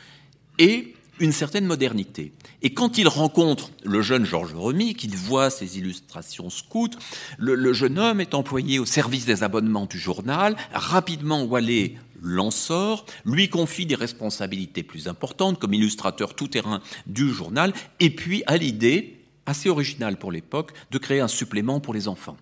et 0.59 0.95
une 1.21 1.33
certaine 1.33 1.67
modernité. 1.67 2.33
Et 2.63 2.73
quand 2.73 2.99
il 2.99 3.09
rencontre 3.09 3.71
le 3.85 4.03
jeune 4.03 4.25
Georges 4.25 4.55
Remy, 4.55 4.95
qu'il 4.95 5.15
voit 5.17 5.51
ses 5.51 5.79
illustrations 5.79 6.51
scouts, 6.51 6.91
le, 7.39 7.73
jeune 7.73 7.99
homme 7.99 8.21
est 8.21 8.35
employé 8.35 8.79
au 8.79 8.87
service 8.87 9.25
des 9.25 9.43
abonnements 9.43 9.87
du 9.87 9.99
journal. 9.99 10.57
Rapidement, 10.73 11.43
Wallet 11.43 11.97
l'en 12.23 12.53
sort, 12.53 13.05
lui 13.25 13.49
confie 13.49 13.85
des 13.85 13.97
responsabilités 13.97 14.85
plus 14.85 15.09
importantes 15.09 15.59
comme 15.59 15.75
illustrateur 15.75 16.35
tout-terrain 16.35 16.81
du 17.07 17.29
journal, 17.31 17.73
et 17.99 18.11
puis 18.11 18.45
a 18.47 18.57
l'idée, 18.57 19.19
assez 19.45 19.69
originale 19.69 20.17
pour 20.17 20.31
l'époque, 20.31 20.73
de 20.93 20.99
créer 20.99 21.21
un 21.21 21.29
supplément 21.29 21.81
pour 21.81 21.95
les 21.95 22.07
enfants. 22.07 22.37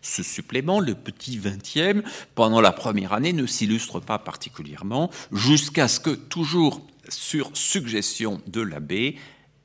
Ce 0.00 0.22
supplément, 0.22 0.80
le 0.80 0.94
petit 0.94 1.36
vingtième, 1.36 2.02
pendant 2.34 2.60
la 2.60 2.72
première 2.72 3.12
année, 3.12 3.32
ne 3.32 3.46
s'illustre 3.46 4.00
pas 4.00 4.18
particulièrement, 4.18 5.10
jusqu'à 5.32 5.88
ce 5.88 6.00
que, 6.00 6.10
toujours 6.10 6.80
sur 7.08 7.50
suggestion 7.54 8.40
de 8.46 8.60
l'abbé, 8.60 9.16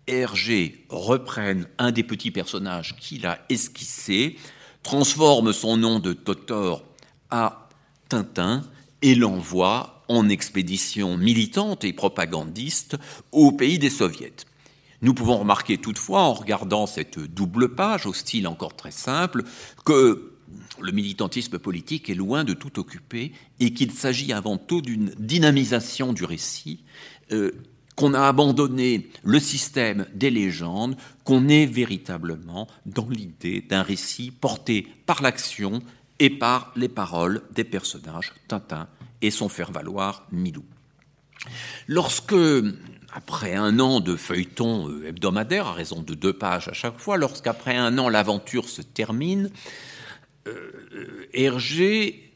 Hergé 0.08 0.86
reprenne 0.90 1.68
un 1.78 1.92
des 1.92 2.04
petits 2.04 2.32
personnages 2.32 2.96
qu'il 2.98 3.26
a 3.26 3.40
esquissé, 3.50 4.38
transforme 4.84 5.54
son 5.54 5.78
nom 5.78 6.00
de 6.00 6.14
Totor 6.14 6.84
à 7.30 7.70
Tintin 8.10 8.64
et 9.02 9.16
l'envoie 9.16 10.04
en 10.08 10.28
expédition 10.28 11.18
militante 11.18 11.84
et 11.84 11.94
propagandiste 11.94 12.98
au 13.32 13.52
pays 13.52 13.80
des 13.80 13.90
soviets. 13.90 14.34
Nous 15.02 15.14
pouvons 15.14 15.38
remarquer 15.38 15.78
toutefois, 15.78 16.22
en 16.22 16.34
regardant 16.34 16.86
cette 16.86 17.20
double 17.20 17.74
page, 17.74 18.06
au 18.06 18.14
style 18.14 18.48
encore 18.48 18.76
très 18.76 18.92
simple, 18.92 19.44
que 19.86 20.34
le 20.80 20.92
militantisme 20.92 21.58
politique 21.60 22.10
est 22.10 22.16
loin 22.16 22.44
de 22.44 22.54
tout 22.54 22.80
occuper 22.80 23.32
et 23.60 23.74
qu'il 23.74 23.92
s'agit 23.92 24.34
avant 24.34 24.58
tout 24.58 24.82
d'une 24.82 25.14
dynamisation 25.18 26.14
du 26.14 26.26
récit, 26.26 26.84
euh, 27.32 27.52
qu'on 27.96 28.14
a 28.14 28.28
abandonné 28.28 29.10
le 29.24 29.40
système 29.40 30.08
des 30.14 30.30
légendes, 30.30 30.96
qu'on 31.24 31.50
est 31.50 31.66
véritablement 31.66 32.68
dans 32.86 33.08
l'idée 33.10 33.62
d'un 33.62 33.84
récit 33.84 34.32
porté 34.32 34.88
par 35.06 35.22
l'action 35.22 35.82
et 36.20 36.30
par 36.30 36.72
les 36.76 36.88
paroles 36.88 37.42
des 37.54 37.64
personnages 37.64 38.34
Tintin 38.48 38.88
et 39.22 39.32
son 39.32 39.50
faire-valoir 39.50 40.26
Milou. 40.32 40.64
Lorsque 41.88 42.36
après 43.14 43.56
un 43.56 43.80
an 43.80 44.00
de 44.00 44.16
feuilleton 44.16 44.90
euh, 44.90 45.08
hebdomadaire, 45.08 45.68
à 45.68 45.74
raison 45.74 46.02
de 46.02 46.14
deux 46.14 46.34
pages 46.34 46.68
à 46.70 46.74
chaque 46.74 46.98
fois, 46.98 47.18
lorsqu'après 47.18 47.76
un 47.76 47.98
an 47.98 48.08
l'aventure 48.08 48.70
se 48.70 48.82
termine, 48.82 49.50
euh, 50.48 51.28
Hergé, 51.34 52.31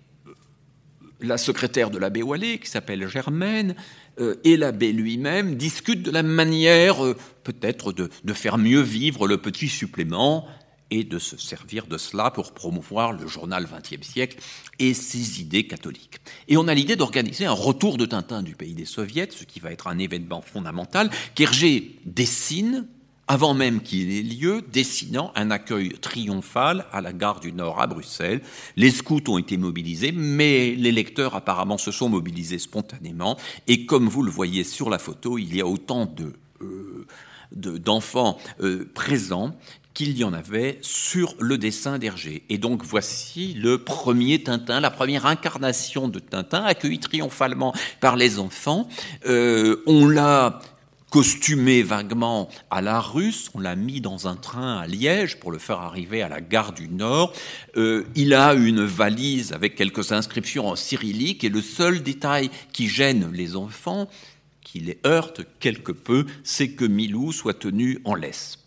la 1.22 1.38
secrétaire 1.38 1.90
de 1.90 1.98
l'abbé 1.98 2.22
Wallet, 2.22 2.60
qui 2.60 2.70
s'appelle 2.70 3.08
Germaine, 3.08 3.76
euh, 4.20 4.36
et 4.44 4.58
l'abbé 4.58 4.92
lui-même 4.92 5.56
discutent 5.56 6.04
de 6.04 6.12
la 6.12 6.24
manière 6.24 6.98
peut-être 7.44 7.92
de, 7.92 8.10
de, 8.24 8.34
faire 8.34 8.58
mieux 8.58 8.82
vivre 8.82 9.28
le 9.28 9.38
petit 9.38 9.68
supplément 9.68 10.48
et 10.92 11.04
de 11.04 11.20
se 11.20 11.38
servir 11.38 11.88
de 11.88 11.98
cela 11.98 12.32
pour 12.32 12.54
promouvoir 12.54 13.14
le 13.14 13.28
journal 13.28 13.68
XXe 13.68 14.06
siècle 14.08 14.38
et 14.80 14.94
ses 14.94 15.42
idées 15.42 15.66
catholiques. 15.66 16.20
Et 16.48 16.58
on 16.58 16.68
a 16.68 16.74
l'idée 16.74 16.96
d'organiser 16.96 17.46
un 17.46 17.52
retour 17.52 17.98
de 17.98 18.06
Tintin 18.06 18.44
du 18.44 18.56
pays 18.56 18.74
des 18.74 18.86
soviets, 18.86 19.30
ce 19.32 19.44
qui 19.44 19.60
va 19.60 19.72
être 19.72 19.88
un 19.88 19.98
événement 19.98 20.42
fondamental 20.42 21.10
qu'Hergé 21.34 22.00
dessine 22.06 22.88
avant 23.28 23.54
même 23.54 23.82
qu'il 23.82 24.12
ait 24.12 24.22
lieu, 24.22 24.62
dessinant 24.72 25.32
un 25.36 25.52
accueil 25.52 25.90
triomphal 26.00 26.86
à 26.92 27.02
la 27.02 27.14
gare 27.14 27.40
du 27.40 27.52
Nord 27.52 27.82
à 27.82 27.88
Bruxelles. 27.88 28.42
Les 28.76 28.92
scouts 28.92 29.24
ont 29.28 29.38
été 29.38 29.58
mobilisés, 29.58 30.12
mais 30.12 30.76
les 30.76 30.92
lecteurs 30.92 31.36
apparemment 31.36 31.78
se 31.78 31.92
sont 31.92 32.10
mobilisés 32.10 32.60
spontanément. 32.60 33.38
Et 33.68 33.86
comme 33.86 34.08
vous 34.08 34.22
le 34.22 34.32
voyez 34.32 34.64
sur 34.64 34.90
la 34.90 35.00
photo, 35.00 35.38
il 35.38 35.56
y 35.56 35.62
a 35.62 35.68
autant 35.68 36.06
de... 36.06 36.34
Euh, 36.62 37.06
d'enfants 37.52 38.38
euh, 38.62 38.90
présents 38.94 39.56
qu'il 39.94 40.18
y 40.18 40.24
en 40.24 40.34
avait 40.34 40.78
sur 40.82 41.36
le 41.40 41.58
dessin 41.58 41.98
d'Hergé. 41.98 42.44
Et 42.50 42.58
donc 42.58 42.84
voici 42.84 43.54
le 43.54 43.78
premier 43.78 44.44
Tintin, 44.44 44.82
la 44.82 44.92
première 44.92 45.26
incarnation 45.26 46.08
de 46.10 46.20
Tintin, 46.20 46.64
accueilli 46.64 47.00
triomphalement 47.00 47.74
par 48.02 48.18
les 48.18 48.40
enfants. 48.40 48.90
Euh, 49.26 49.84
on 49.88 50.08
l'a 50.08 50.60
costumé 51.16 51.82
vaguement 51.82 52.50
à 52.70 52.82
la 52.82 53.00
russe, 53.00 53.50
on 53.54 53.62
l'a 53.62 53.78
mis 53.78 54.02
dans 54.02 54.28
un 54.28 54.36
train 54.36 54.80
à 54.80 54.86
Liège 54.86 55.40
pour 55.40 55.50
le 55.50 55.60
faire 55.60 55.80
arriver 55.80 56.22
à 56.22 56.28
la 56.28 56.42
gare 56.42 56.74
du 56.74 56.90
Nord. 56.90 57.32
Euh, 57.78 58.04
il 58.16 58.34
a 58.34 58.54
une 58.54 58.84
valise 58.84 59.54
avec 59.54 59.76
quelques 59.76 60.12
inscriptions 60.12 60.68
en 60.68 60.76
cyrillique 60.76 61.46
et 61.46 61.50
le 61.50 61.62
seul 61.62 62.04
détail 62.04 62.50
qui 62.74 62.90
gêne 62.90 63.32
les 63.32 63.56
enfants, 63.56 64.10
qui 64.60 64.82
les 64.82 65.00
heurte 65.08 65.44
quelque 65.62 65.94
peu, 65.94 66.26
c'est 66.44 66.72
que 66.72 66.84
Milou 66.84 67.32
soit 67.32 67.58
tenu 67.58 68.02
en 68.04 68.16
laisse. 68.16 68.60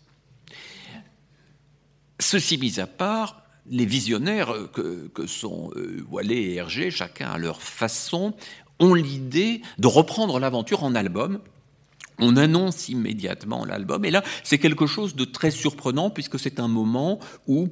Ceci 2.17 2.57
mis 2.57 2.79
à 2.79 2.87
part, 2.87 3.43
les 3.69 3.85
visionnaires 3.85 4.55
que, 4.73 5.27
sont 5.27 5.69
euh, 5.75 6.03
et 6.31 6.55
Hergé, 6.55 6.89
chacun 6.89 7.29
à 7.29 7.37
leur 7.37 7.61
façon, 7.61 8.33
ont 8.79 8.95
l'idée 8.95 9.61
de 9.77 9.85
reprendre 9.85 10.39
l'aventure 10.39 10.83
en 10.83 10.95
album. 10.95 11.41
On 12.19 12.37
annonce 12.37 12.89
immédiatement 12.89 13.65
l'album, 13.65 14.05
et 14.05 14.11
là, 14.11 14.23
c'est 14.43 14.57
quelque 14.57 14.87
chose 14.87 15.15
de 15.15 15.25
très 15.25 15.51
surprenant, 15.51 16.09
puisque 16.09 16.39
c'est 16.39 16.59
un 16.59 16.67
moment 16.67 17.19
où, 17.47 17.69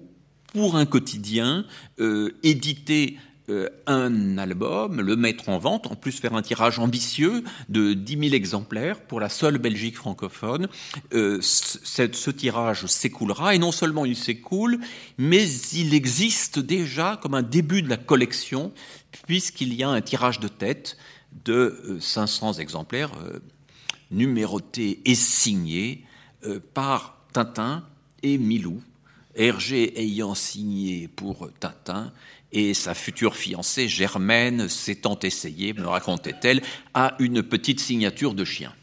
pour 0.53 0.75
un 0.75 0.85
quotidien, 0.85 1.65
euh, 1.99 2.31
édité 2.43 3.17
euh, 3.49 3.69
un 3.85 4.37
album, 4.37 4.99
le 4.99 5.15
mettre 5.15 5.47
en 5.47 5.57
vente, 5.57 5.87
en 5.87 5.95
plus 5.95 6.19
faire 6.19 6.33
un 6.33 6.41
tirage 6.41 6.79
ambitieux 6.79 7.45
de 7.69 7.93
10 7.93 8.29
000 8.29 8.35
exemplaires 8.35 8.99
pour 8.99 9.21
la 9.21 9.29
seule 9.29 9.57
Belgique 9.57 9.95
francophone. 9.95 10.67
Euh, 11.13 11.39
ce 11.41 12.29
tirage 12.29 12.87
s'écoulera, 12.87 13.55
et 13.55 13.57
non 13.57 13.71
seulement 13.71 14.03
il 14.03 14.17
s'écoule, 14.17 14.79
mais 15.17 15.49
il 15.71 15.93
existe 15.93 16.59
déjà 16.59 17.17
comme 17.21 17.35
un 17.35 17.41
début 17.41 17.81
de 17.81 17.89
la 17.89 17.95
collection, 17.95 18.73
puisqu'il 19.25 19.73
y 19.73 19.81
a 19.81 19.87
un 19.87 20.01
tirage 20.01 20.41
de 20.41 20.49
tête 20.49 20.97
de 21.45 21.97
500 22.01 22.57
euh, 22.57 22.61
exemplaires 22.61 23.11
numérotés 24.11 24.99
et 25.05 25.15
signés 25.15 26.03
par 26.73 27.17
Tintin 27.33 27.83
et 28.23 28.37
Milou, 28.37 28.81
Hergé 29.35 29.99
ayant 30.01 30.33
signé 30.33 31.07
pour 31.07 31.49
Tintin 31.59 32.11
et 32.51 32.73
sa 32.73 32.93
future 32.93 33.35
fiancée 33.35 33.87
Germaine 33.87 34.69
s'étant 34.69 35.19
essayée, 35.19 35.73
me 35.73 35.85
racontait-elle, 35.85 36.61
à 36.93 37.15
une 37.19 37.43
petite 37.43 37.79
signature 37.79 38.33
de 38.33 38.45
chien. 38.45 38.73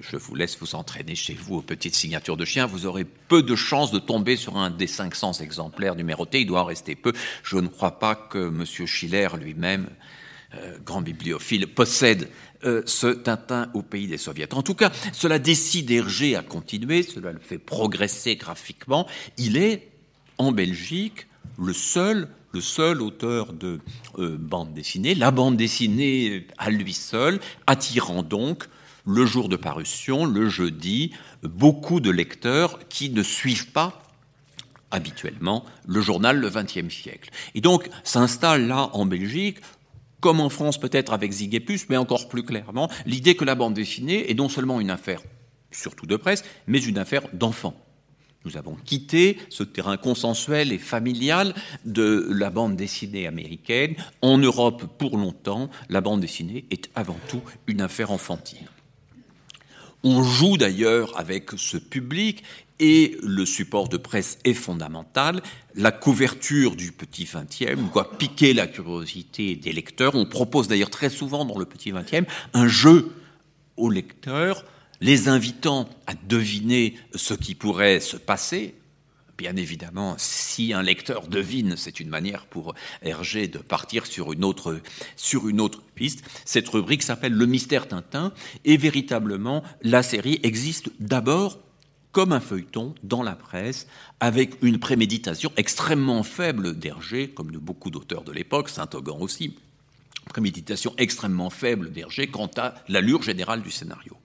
Je 0.00 0.16
vous 0.16 0.34
laisse 0.34 0.58
vous 0.60 0.74
entraîner 0.74 1.14
chez 1.14 1.32
vous 1.32 1.56
aux 1.56 1.62
petites 1.62 1.94
signatures 1.94 2.36
de 2.36 2.44
chien. 2.44 2.66
Vous 2.66 2.84
aurez 2.84 3.04
peu 3.04 3.42
de 3.42 3.54
chances 3.54 3.92
de 3.92 3.98
tomber 3.98 4.36
sur 4.36 4.58
un 4.58 4.70
des 4.70 4.86
500 4.86 5.40
exemplaires 5.40 5.94
numérotés. 5.94 6.40
Il 6.40 6.46
doit 6.46 6.62
en 6.62 6.66
rester 6.66 6.94
peu. 6.94 7.12
Je 7.42 7.56
ne 7.56 7.68
crois 7.68 7.98
pas 7.98 8.14
que 8.14 8.48
M. 8.48 8.64
Schiller 8.86 9.28
lui-même, 9.40 9.88
euh, 10.54 10.76
grand 10.84 11.00
bibliophile, 11.00 11.66
possède 11.66 12.28
euh, 12.64 12.82
ce 12.86 13.08
Tintin 13.08 13.68
au 13.74 13.82
pays 13.82 14.06
des 14.06 14.18
soviets. 14.18 14.52
En 14.54 14.62
tout 14.62 14.74
cas, 14.74 14.90
cela 15.12 15.38
décide 15.38 15.90
Hergé 15.90 16.36
à 16.36 16.42
continuer, 16.42 17.02
cela 17.02 17.32
le 17.32 17.40
fait 17.40 17.58
progresser 17.58 18.36
graphiquement. 18.36 19.06
Il 19.36 19.56
est, 19.56 19.88
en 20.38 20.52
Belgique, 20.52 21.26
le 21.58 21.72
seul 21.72 22.28
le 22.52 22.62
seul 22.62 23.02
auteur 23.02 23.52
de 23.52 23.80
euh, 24.18 24.38
bande 24.38 24.72
dessinée, 24.72 25.14
la 25.14 25.30
bande 25.30 25.58
dessinée 25.58 26.46
à 26.56 26.70
lui 26.70 26.94
seul, 26.94 27.38
attirant 27.66 28.22
donc 28.22 28.64
le 29.06 29.26
jour 29.26 29.50
de 29.50 29.56
parution, 29.56 30.24
le 30.24 30.48
jeudi, 30.48 31.12
beaucoup 31.42 32.00
de 32.00 32.10
lecteurs 32.10 32.78
qui 32.88 33.10
ne 33.10 33.22
suivent 33.22 33.72
pas 33.72 34.02
habituellement 34.90 35.64
le 35.86 36.00
journal 36.00 36.38
le 36.38 36.48
XXe 36.48 36.92
siècle. 36.92 37.30
Et 37.54 37.60
donc 37.60 37.90
s'installe 38.04 38.66
là 38.66 38.88
en 38.94 39.04
Belgique, 39.04 39.58
comme 40.26 40.40
en 40.40 40.48
France 40.48 40.76
peut-être 40.76 41.12
avec 41.12 41.30
Zigépus, 41.30 41.88
mais 41.88 41.96
encore 41.96 42.26
plus 42.26 42.42
clairement, 42.42 42.90
l'idée 43.06 43.36
que 43.36 43.44
la 43.44 43.54
bande 43.54 43.74
dessinée 43.74 44.28
est 44.28 44.34
non 44.34 44.48
seulement 44.48 44.80
une 44.80 44.90
affaire 44.90 45.20
surtout 45.70 46.04
de 46.04 46.16
presse, 46.16 46.42
mais 46.66 46.82
une 46.82 46.98
affaire 46.98 47.22
d'enfants. 47.32 47.76
Nous 48.44 48.56
avons 48.56 48.74
quitté 48.74 49.38
ce 49.50 49.62
terrain 49.62 49.96
consensuel 49.96 50.72
et 50.72 50.78
familial 50.78 51.54
de 51.84 52.26
la 52.28 52.50
bande 52.50 52.74
dessinée 52.74 53.28
américaine. 53.28 53.94
En 54.20 54.36
Europe, 54.36 54.98
pour 54.98 55.16
longtemps, 55.16 55.70
la 55.88 56.00
bande 56.00 56.22
dessinée 56.22 56.64
est 56.72 56.90
avant 56.96 57.18
tout 57.28 57.42
une 57.68 57.80
affaire 57.80 58.10
enfantine. 58.10 58.66
On 60.02 60.24
joue 60.24 60.56
d'ailleurs 60.56 61.16
avec 61.16 61.50
ce 61.56 61.76
public 61.76 62.42
et 62.78 63.16
le 63.22 63.46
support 63.46 63.88
de 63.88 63.96
presse 63.96 64.38
est 64.44 64.54
fondamental. 64.54 65.42
La 65.74 65.92
couverture 65.92 66.76
du 66.76 66.92
Petit 66.92 67.24
Vingtième 67.24 67.88
doit 67.92 68.18
piquer 68.18 68.54
la 68.54 68.66
curiosité 68.66 69.56
des 69.56 69.72
lecteurs. 69.72 70.14
On 70.14 70.26
propose 70.26 70.68
d'ailleurs 70.68 70.90
très 70.90 71.10
souvent 71.10 71.44
dans 71.44 71.58
le 71.58 71.64
Petit 71.64 71.90
Vingtième 71.90 72.26
un 72.54 72.68
jeu 72.68 73.12
aux 73.76 73.90
lecteurs 73.90 74.64
les 75.00 75.28
invitant 75.28 75.88
à 76.06 76.14
deviner 76.14 76.96
ce 77.14 77.34
qui 77.34 77.54
pourrait 77.54 78.00
se 78.00 78.16
passer. 78.16 78.74
Bien 79.36 79.56
évidemment, 79.56 80.14
si 80.16 80.72
un 80.72 80.82
lecteur 80.82 81.26
devine, 81.26 81.76
c'est 81.76 82.00
une 82.00 82.08
manière 82.08 82.46
pour 82.46 82.74
Hergé 83.02 83.48
de 83.48 83.58
partir 83.58 84.06
sur 84.06 84.32
une 84.32 84.44
autre, 84.44 84.80
sur 85.14 85.48
une 85.48 85.60
autre 85.60 85.82
piste. 85.94 86.24
Cette 86.46 86.68
rubrique 86.68 87.02
s'appelle 87.02 87.34
Le 87.34 87.44
mystère 87.44 87.86
Tintin 87.86 88.32
et 88.64 88.78
véritablement, 88.78 89.62
la 89.82 90.02
série 90.02 90.40
existe 90.42 90.90
d'abord 91.00 91.58
comme 92.16 92.32
un 92.32 92.40
feuilleton 92.40 92.94
dans 93.02 93.22
la 93.22 93.34
presse, 93.34 93.86
avec 94.20 94.54
une 94.62 94.78
préméditation 94.78 95.52
extrêmement 95.58 96.22
faible 96.22 96.74
d'Hergé, 96.74 97.28
comme 97.28 97.50
de 97.50 97.58
beaucoup 97.58 97.90
d'auteurs 97.90 98.24
de 98.24 98.32
l'époque, 98.32 98.70
Saint-Augan 98.70 99.18
aussi, 99.20 99.58
préméditation 100.30 100.94
extrêmement 100.96 101.50
faible 101.50 101.92
d'Hergé 101.92 102.28
quant 102.28 102.50
à 102.56 102.72
l'allure 102.88 103.22
générale 103.22 103.60
du 103.60 103.70
scénario. 103.70 104.16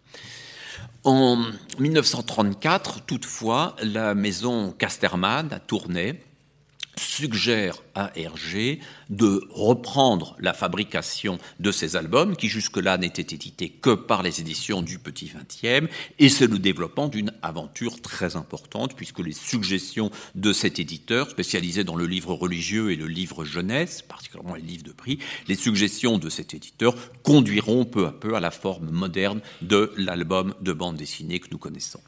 En 1.03 1.43
1934, 1.79 3.01
toutefois, 3.01 3.75
la 3.83 4.15
maison 4.15 4.71
Casterman 4.71 5.51
à 5.51 5.59
Tournai 5.59 6.23
suggère 6.97 7.81
à 7.95 8.11
Hergé 8.15 8.79
de 9.09 9.43
reprendre 9.49 10.35
la 10.39 10.53
fabrication 10.53 11.37
de 11.59 11.71
ces 11.71 11.95
albums, 11.95 12.35
qui 12.35 12.47
jusque-là 12.47 12.97
n'étaient 12.97 13.35
édités 13.35 13.69
que 13.69 13.93
par 13.93 14.23
les 14.23 14.39
éditions 14.39 14.81
du 14.81 14.99
Petit 14.99 15.27
Vingtième, 15.27 15.87
et 16.19 16.29
c'est 16.29 16.47
le 16.47 16.59
développement 16.59 17.07
d'une 17.07 17.33
aventure 17.41 18.01
très 18.01 18.35
importante, 18.35 18.95
puisque 18.95 19.19
les 19.19 19.33
suggestions 19.33 20.11
de 20.35 20.53
cet 20.53 20.79
éditeur, 20.79 21.29
spécialisé 21.29 21.83
dans 21.83 21.95
le 21.95 22.05
livre 22.05 22.33
religieux 22.33 22.91
et 22.91 22.95
le 22.95 23.07
livre 23.07 23.45
jeunesse, 23.45 24.01
particulièrement 24.01 24.55
les 24.55 24.61
livres 24.61 24.83
de 24.83 24.91
prix, 24.91 25.19
les 25.47 25.55
suggestions 25.55 26.17
de 26.17 26.29
cet 26.29 26.53
éditeur 26.53 26.95
conduiront 27.23 27.85
peu 27.85 28.05
à 28.05 28.11
peu 28.11 28.35
à 28.35 28.39
la 28.39 28.51
forme 28.51 28.89
moderne 28.89 29.41
de 29.61 29.91
l'album 29.97 30.53
de 30.61 30.73
bande 30.73 30.95
dessinée 30.95 31.39
que 31.39 31.47
nous 31.51 31.57
connaissons. 31.57 32.01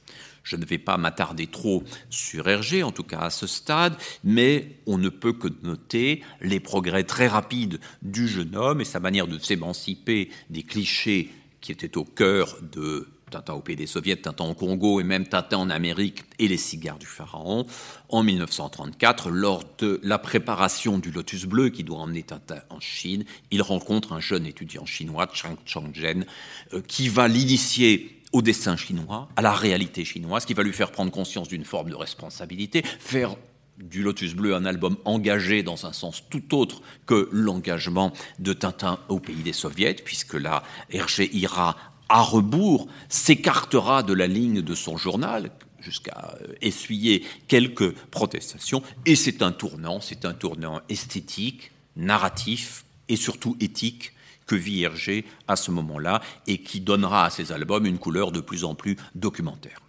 Je 0.44 0.56
ne 0.58 0.66
vais 0.66 0.78
pas 0.78 0.98
m'attarder 0.98 1.48
trop 1.48 1.84
sur 2.10 2.48
Hergé, 2.48 2.84
en 2.84 2.92
tout 2.92 3.04
cas 3.04 3.20
à 3.20 3.30
ce 3.30 3.48
stade, 3.48 3.96
mais 4.24 4.78
on 4.86 4.98
ne 4.98 5.10
peut 5.10 5.34
que 5.34 5.48
noter 5.64 6.22
les 6.42 6.60
progrès 6.60 7.04
très 7.04 7.28
rapides 7.28 7.80
du 8.02 8.28
jeune 8.28 8.56
homme 8.56 8.82
et 8.82 8.86
sa 8.86 9.00
manière 9.00 9.28
de 9.28 9.40
s'émanciper 9.40 10.30
des 10.50 10.64
clichés 10.64 11.32
qui 11.62 11.72
étaient 11.72 11.98
au 11.98 12.04
cœur 12.04 12.58
de 12.74 13.08
Tintin 13.34 13.54
au 13.54 13.62
pays 13.62 13.76
des 13.76 13.88
soviets, 13.88 14.16
Tintin 14.16 14.46
au 14.46 14.54
Congo 14.54 15.00
et 15.00 15.04
même 15.04 15.26
Tintin 15.26 15.58
en 15.58 15.70
Amérique 15.72 16.24
et 16.38 16.48
les 16.48 16.58
cigares 16.58 17.00
du 17.00 17.08
pharaon. 17.08 17.66
En 18.10 18.22
1934, 18.22 19.32
lors 19.32 19.64
de 19.80 20.00
la 20.04 20.20
préparation 20.20 21.00
du 21.00 21.10
Lotus 21.10 21.46
bleu 21.46 21.70
qui 21.70 21.84
doit 21.84 21.98
emmener 21.98 22.22
Tintin 22.22 22.62
en 22.70 22.80
Chine, 22.80 23.26
il 23.50 23.64
rencontre 23.64 24.14
un 24.14 24.20
jeune 24.20 24.46
étudiant 24.46 24.86
chinois, 24.86 25.28
Chang 25.34 25.58
Changzhen, 25.66 26.26
euh, 26.74 26.82
qui 26.88 27.10
va 27.10 27.28
l'initier 27.28 28.13
au 28.34 28.42
dessin 28.42 28.76
chinois, 28.76 29.30
à 29.36 29.42
la 29.42 29.54
réalité 29.54 30.04
chinoise, 30.04 30.46
qui 30.46 30.54
va 30.54 30.64
lui 30.64 30.74
faire 30.74 30.92
prendre 30.92 31.12
conscience 31.12 31.48
d'une 31.48 31.64
forme 31.64 31.92
de 31.92 31.96
responsabilité, 31.96 32.84
faire 33.00 33.36
du 33.78 34.04
Lotus 34.04 34.36
Bleu 34.36 34.56
un 34.56 34.66
album 34.66 34.98
engagé 35.06 35.64
dans 35.64 35.86
un 35.86 35.94
sens 35.94 36.24
tout 36.30 36.56
autre 36.56 36.82
que 37.06 37.30
l'engagement 37.32 38.12
de 38.40 38.54
Tintin 38.54 39.00
au 39.08 39.20
pays 39.20 39.44
des 39.44 39.54
soviets, 39.54 39.94
puisque 39.94 40.34
là, 40.34 40.64
Hergé 40.90 41.30
ira 41.36 41.78
à 42.10 42.22
rebours, 42.22 42.88
s'écartera 43.10 44.04
de 44.04 44.14
la 44.14 44.28
ligne 44.28 44.62
de 44.62 44.76
son 44.76 44.98
journal, 44.98 45.52
jusqu'à 45.80 46.36
euh, 46.42 46.54
essuyer 46.62 47.26
quelques 47.48 47.94
protestations, 47.94 48.84
et 49.06 49.16
c'est 49.16 49.42
un 49.42 49.52
tournant, 49.52 50.02
c'est 50.02 50.26
un 50.26 50.34
tournant 50.34 50.82
esthétique, 50.90 51.72
narratif 51.96 52.86
et 53.10 53.16
surtout 53.16 53.58
éthique 53.60 54.14
que 54.54 54.58
vit 54.60 54.84
Hergé 54.84 55.26
à 55.48 55.56
ce 55.56 55.72
moment-là 55.72 56.22
et 56.46 56.60
qui 56.60 56.80
donnera 56.80 57.26
à 57.26 57.30
ses 57.32 57.52
albums 57.52 57.88
une 57.88 57.98
couleur 57.98 58.32
de 58.32 58.40
plus 58.40 58.64
en 58.64 58.76
plus 58.76 58.98
documentaire. 59.16 59.80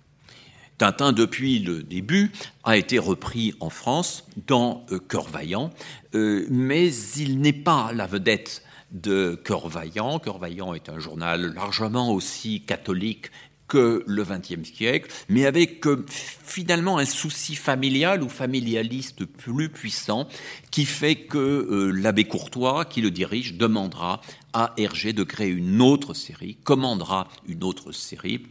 Tintin, 0.79 1.13
depuis 1.13 1.59
le 1.59 1.83
début, 1.83 2.33
a 2.65 2.79
été 2.79 2.99
repris 2.99 3.55
en 3.61 3.69
France 3.69 4.27
dans 4.47 4.87
Cœur 5.09 5.29
Vaillant, 5.29 5.71
mais 6.15 6.93
il 7.17 7.41
n'est 7.41 7.53
pas 7.53 7.93
la 7.93 8.07
vedette 8.07 8.63
de 8.91 9.39
Cœur 9.45 9.69
Vaillant. 9.69 10.19
Cœur 10.19 10.39
Vaillant 10.39 10.73
est 10.73 10.89
un 10.89 10.99
journal 10.99 11.53
largement 11.55 12.11
aussi 12.11 12.63
catholique 12.63 13.27
que 13.75 14.05
le 14.07 14.23
XXe 14.23 14.63
siècle, 14.73 15.11
mais 15.29 15.47
avec 15.47 15.85
euh, 15.89 16.07
finalement 16.09 16.99
un 16.99 17.05
souci 17.05 17.57
familial 17.57 18.23
ou 18.23 18.29
familialiste 18.29 19.25
plus 19.25 19.69
puissant 19.69 20.29
qui 20.71 20.85
fait 20.85 21.17
que 21.17 21.39
euh, 21.39 21.91
l'abbé 21.91 22.23
Courtois, 22.23 22.85
qui 22.85 23.01
le 23.01 23.11
dirige, 23.11 23.55
demandera 23.55 24.21
à 24.53 24.75
Hergé 24.77 25.13
de 25.13 25.25
créer 25.25 25.51
une 25.51 25.83
autre 25.83 26.15
série, 26.15 26.57
commandera 26.63 27.27
une 27.49 27.65
autre 27.65 27.91
série 27.91 28.47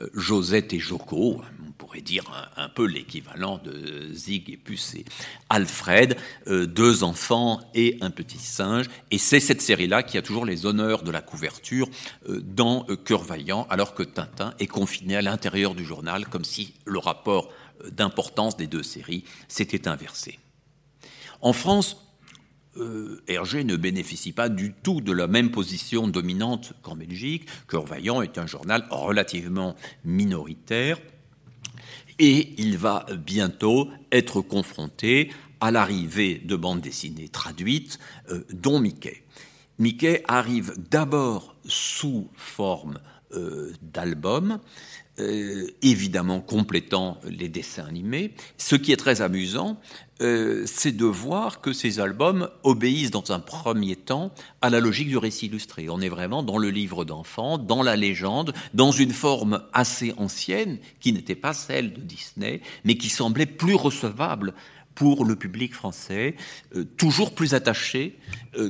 euh, 0.00 0.08
Josette 0.14 0.72
et 0.72 0.78
Joko, 0.78 1.42
pourrait 1.76 2.00
dire 2.00 2.24
un, 2.56 2.68
peu 2.68 2.86
l'équivalent 2.86 3.58
de 3.58 4.12
Zig 4.12 4.50
et 4.50 4.56
Puce 4.56 4.94
et 4.94 5.04
Alfred, 5.48 6.16
euh, 6.48 6.66
deux 6.66 7.04
enfants 7.04 7.60
et 7.74 7.98
un 8.00 8.10
petit 8.10 8.38
singe. 8.38 8.86
Et 9.10 9.18
c'est 9.18 9.40
cette 9.40 9.62
série-là 9.62 10.02
qui 10.02 10.18
a 10.18 10.22
toujours 10.22 10.44
les 10.44 10.66
honneurs 10.66 11.02
de 11.02 11.10
la 11.10 11.20
couverture 11.20 11.88
euh, 12.28 12.40
dans 12.40 12.86
Cœur 13.04 13.22
Vaillant, 13.22 13.66
alors 13.70 13.94
que 13.94 14.02
Tintin 14.02 14.54
est 14.58 14.66
confiné 14.66 15.16
à 15.16 15.22
l'intérieur 15.22 15.74
du 15.74 15.84
journal, 15.84 16.26
comme 16.26 16.44
si 16.44 16.74
le 16.84 16.98
rapport 16.98 17.50
d'importance 17.92 18.56
des 18.56 18.66
deux 18.66 18.82
séries 18.82 19.24
s'était 19.48 19.88
inversé. 19.88 20.38
En 21.40 21.52
France, 21.52 22.06
euh, 22.78 23.22
Hergé 23.26 23.64
ne 23.64 23.76
bénéficie 23.76 24.32
pas 24.32 24.48
du 24.48 24.72
tout 24.72 25.00
de 25.00 25.12
la 25.12 25.26
même 25.26 25.50
position 25.50 26.08
dominante 26.08 26.74
qu'en 26.82 26.96
Belgique. 26.96 27.46
Cœur 27.68 27.84
Vaillant 27.86 28.22
est 28.22 28.38
un 28.38 28.46
journal 28.46 28.86
relativement 28.90 29.76
minoritaire 30.04 30.98
et 32.18 32.54
il 32.58 32.78
va 32.78 33.06
bientôt 33.24 33.88
être 34.12 34.40
confronté 34.40 35.30
à 35.60 35.70
l'arrivée 35.70 36.40
de 36.44 36.56
bandes 36.56 36.80
dessinées 36.80 37.28
traduites, 37.28 37.98
euh, 38.30 38.44
dont 38.52 38.80
Mickey. 38.80 39.22
Mickey 39.78 40.22
arrive 40.26 40.74
d'abord 40.90 41.56
sous 41.64 42.28
forme 42.34 42.98
euh, 43.32 43.72
d'album, 43.82 44.60
euh, 45.18 45.66
évidemment 45.82 46.40
complétant 46.40 47.18
les 47.24 47.48
dessins 47.48 47.86
animés. 47.86 48.32
Ce 48.58 48.76
qui 48.76 48.92
est 48.92 48.96
très 48.96 49.22
amusant, 49.22 49.80
euh, 50.20 50.64
c'est 50.66 50.96
de 50.96 51.04
voir 51.04 51.60
que 51.60 51.72
ces 51.72 52.00
albums 52.00 52.48
obéissent 52.62 53.10
dans 53.10 53.32
un 53.32 53.40
premier 53.40 53.96
temps 53.96 54.30
à 54.60 54.70
la 54.70 54.80
logique 54.80 55.08
du 55.08 55.16
récit 55.16 55.46
illustré. 55.46 55.88
On 55.88 56.00
est 56.00 56.08
vraiment 56.08 56.42
dans 56.42 56.58
le 56.58 56.70
livre 56.70 57.04
d'enfant, 57.04 57.58
dans 57.58 57.82
la 57.82 57.96
légende, 57.96 58.54
dans 58.74 58.92
une 58.92 59.12
forme 59.12 59.62
assez 59.72 60.12
ancienne, 60.16 60.78
qui 61.00 61.12
n'était 61.12 61.34
pas 61.34 61.54
celle 61.54 61.92
de 61.92 62.00
Disney, 62.00 62.60
mais 62.84 62.96
qui 62.96 63.08
semblait 63.08 63.46
plus 63.46 63.74
recevable 63.74 64.54
pour 64.96 65.24
le 65.24 65.36
public 65.36 65.72
français, 65.72 66.34
euh, 66.74 66.84
toujours 66.96 67.34
plus 67.34 67.54
attaché 67.54 68.18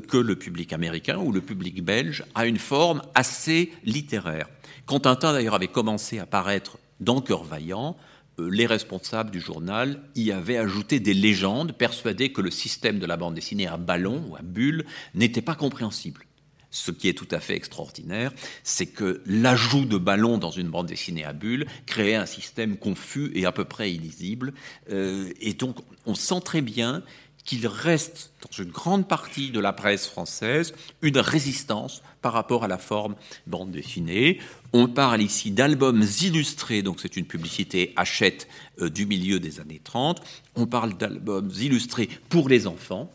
que 0.08 0.16
le 0.16 0.34
public 0.34 0.72
américain 0.72 1.16
ou 1.16 1.30
le 1.30 1.40
public 1.40 1.84
belge 1.84 2.24
à 2.34 2.46
une 2.46 2.58
forme 2.58 3.02
assez 3.14 3.72
littéraire. 3.84 4.48
Quand 4.84 5.00
Tintin 5.00 5.32
d'ailleurs 5.32 5.54
avait 5.54 5.68
commencé 5.68 6.18
à 6.18 6.26
paraître 6.26 6.78
dans 7.00 7.20
Cœur 7.20 7.44
Vaillant, 7.44 7.96
euh, 8.38 8.50
les 8.50 8.66
responsables 8.66 9.30
du 9.30 9.40
journal 9.40 10.00
y 10.14 10.30
avaient 10.30 10.58
ajouté 10.58 11.00
des 11.00 11.14
légendes, 11.14 11.72
persuadés 11.72 12.32
que 12.32 12.40
le 12.40 12.50
système 12.50 12.98
de 12.98 13.06
la 13.06 13.16
bande 13.16 13.34
dessinée 13.34 13.66
à 13.66 13.76
ballon 13.76 14.24
ou 14.28 14.36
à 14.36 14.42
bulle 14.42 14.84
n'était 15.14 15.42
pas 15.42 15.54
compréhensible. 15.54 16.22
Ce 16.70 16.90
qui 16.90 17.08
est 17.08 17.14
tout 17.14 17.28
à 17.30 17.40
fait 17.40 17.56
extraordinaire, 17.56 18.32
c'est 18.62 18.86
que 18.86 19.22
l'ajout 19.24 19.86
de 19.86 19.96
ballons 19.96 20.36
dans 20.36 20.50
une 20.50 20.68
bande 20.68 20.86
dessinée 20.86 21.24
à 21.24 21.32
bulles 21.32 21.66
créait 21.86 22.16
un 22.16 22.26
système 22.26 22.76
confus 22.76 23.30
et 23.34 23.46
à 23.46 23.52
peu 23.52 23.64
près 23.64 23.92
illisible. 23.92 24.52
Euh, 24.90 25.32
et 25.40 25.54
donc, 25.54 25.76
on 26.06 26.14
sent 26.14 26.40
très 26.44 26.62
bien 26.62 27.02
qu'il 27.46 27.66
reste 27.66 28.32
dans 28.42 28.62
une 28.62 28.70
grande 28.70 29.08
partie 29.08 29.50
de 29.50 29.60
la 29.60 29.72
presse 29.72 30.06
française 30.06 30.74
une 31.00 31.18
résistance 31.18 32.02
par 32.20 32.32
rapport 32.32 32.64
à 32.64 32.68
la 32.68 32.76
forme 32.76 33.14
bande 33.46 33.70
dessinée. 33.70 34.40
On 34.72 34.88
parle 34.88 35.22
ici 35.22 35.52
d'albums 35.52 36.04
illustrés, 36.22 36.82
donc 36.82 36.98
c'est 37.00 37.16
une 37.16 37.24
publicité 37.24 37.92
Hachette 37.96 38.48
euh, 38.80 38.90
du 38.90 39.06
milieu 39.06 39.38
des 39.38 39.60
années 39.60 39.80
30. 39.82 40.20
On 40.56 40.66
parle 40.66 40.96
d'albums 40.98 41.50
illustrés 41.58 42.08
pour 42.28 42.48
les 42.48 42.66
enfants. 42.66 43.10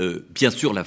Euh, 0.00 0.26
bien 0.34 0.50
sûr, 0.50 0.74
la, 0.74 0.84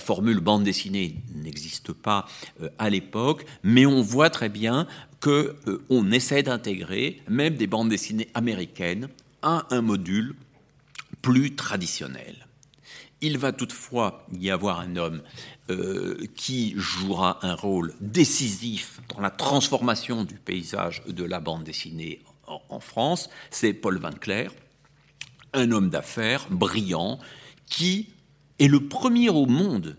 formule 0.00 0.40
bande 0.40 0.64
dessinée 0.64 1.16
n'existe 1.34 1.92
pas 1.92 2.26
euh, 2.60 2.68
à 2.78 2.90
l'époque, 2.90 3.44
mais 3.62 3.86
on 3.86 4.02
voit 4.02 4.30
très 4.30 4.48
bien 4.48 4.88
qu'on 5.20 6.10
essaie 6.10 6.42
d'intégrer 6.42 7.22
même 7.28 7.54
des 7.54 7.68
bandes 7.68 7.88
dessinées 7.88 8.28
américaines 8.34 9.08
à 9.42 9.66
un 9.70 9.82
module 9.82 10.34
plus 11.22 11.54
traditionnel. 11.54 12.46
Il 13.20 13.38
va 13.38 13.52
toutefois 13.52 14.26
y 14.32 14.50
avoir 14.50 14.78
un 14.78 14.96
homme 14.96 15.22
euh, 15.70 16.24
qui 16.36 16.74
jouera 16.76 17.38
un 17.42 17.54
rôle 17.54 17.94
décisif 18.00 19.00
dans 19.08 19.20
la 19.20 19.30
transformation 19.30 20.24
du 20.24 20.36
paysage 20.36 21.02
de 21.06 21.24
la 21.24 21.40
bande 21.40 21.64
dessinée 21.64 22.22
en, 22.46 22.80
France, 22.80 23.28
c'est 23.50 23.74
Paul 23.74 23.98
Van 23.98 24.12
Cleer, 24.12 24.48
un 25.52 25.70
homme 25.70 25.90
d'affaires 25.90 26.46
brillant 26.50 27.18
qui 27.66 28.08
est 28.58 28.68
le 28.68 28.88
premier 28.88 29.28
au 29.28 29.44
monde 29.46 29.98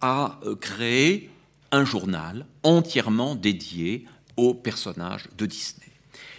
à 0.00 0.38
euh, 0.44 0.54
créer 0.54 1.30
un 1.72 1.84
journal 1.84 2.46
entièrement 2.62 3.34
dédié 3.34 4.04
aux 4.36 4.54
personnages 4.54 5.28
de 5.36 5.46
Disney. 5.46 5.86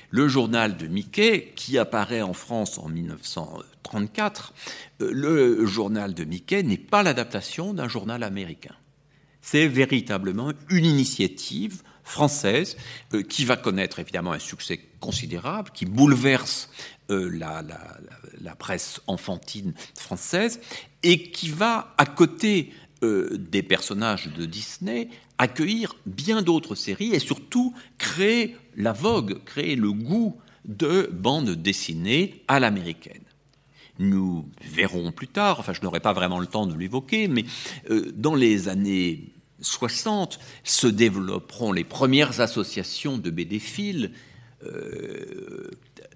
Le 0.10 0.28
journal 0.28 0.78
de 0.78 0.88
Mickey, 0.88 1.52
qui 1.56 1.78
apparaît 1.78 2.22
en 2.22 2.34
France 2.34 2.78
en 2.78 2.96
1934, 3.88 4.54
euh, 5.02 5.12
le 5.12 5.66
journal 5.66 6.14
de 6.14 6.24
Mickey 6.24 6.64
n'est 6.64 6.78
pas 6.78 7.04
l'adaptation 7.04 7.74
d'un 7.74 7.88
journal 7.88 8.24
américain. 8.24 8.76
C'est 9.42 9.68
véritablement 9.68 10.52
une 10.70 10.86
initiative 10.86 11.82
française 12.04 12.78
euh, 13.14 13.24
qui 13.24 13.46
va 13.46 13.56
connaître 13.56 14.00
évidemment 14.00 14.34
un 14.34 14.40
succès 14.40 14.80
considérable, 15.00 15.72
qui 15.74 15.86
bouleverse 15.86 16.70
euh, 17.10 17.30
la, 17.30 18.56
presse 18.56 19.02
enfantine 19.08 19.74
française 19.96 20.60
et 21.04 21.32
qui 21.32 21.50
va, 21.50 21.94
à 21.98 22.06
côté 22.06 22.74
des 23.04 23.62
personnages 23.62 24.34
de 24.34 24.46
Disney, 24.46 25.10
accueillir 25.38 25.96
bien 26.08 26.42
d'autres 26.42 26.74
séries 26.74 27.14
et 27.14 27.20
surtout 27.20 27.76
créer 28.00 28.56
la 28.76 28.92
vogue, 28.92 29.44
créer 29.44 29.76
le 29.76 29.92
goût 29.92 30.36
de 30.66 31.08
bande 31.14 31.52
dessinée 31.52 32.44
à 32.48 32.60
l'américaine. 32.60 33.27
Nous 34.00 34.48
verrons 34.62 35.12
plus 35.12 35.28
tard, 35.28 35.60
enfin 35.60 35.74
je 35.74 35.82
n'aurai 35.82 36.00
pas 36.00 36.14
vraiment 36.14 36.40
le 36.40 36.48
temps 36.48 36.68
de 36.68 36.78
l'évoquer, 36.78 37.28
mais 37.28 37.46
euh, 37.90 38.12
dans 38.16 38.36
les 38.36 38.70
années 38.70 39.34
60 39.62 40.40
se 40.64 40.88
développeront 40.88 41.72
les 41.72 41.84
premières 41.84 42.42
associations 42.42 43.18
de 43.18 43.30
BD-Fil, 43.30 44.12
euh, 44.64 45.72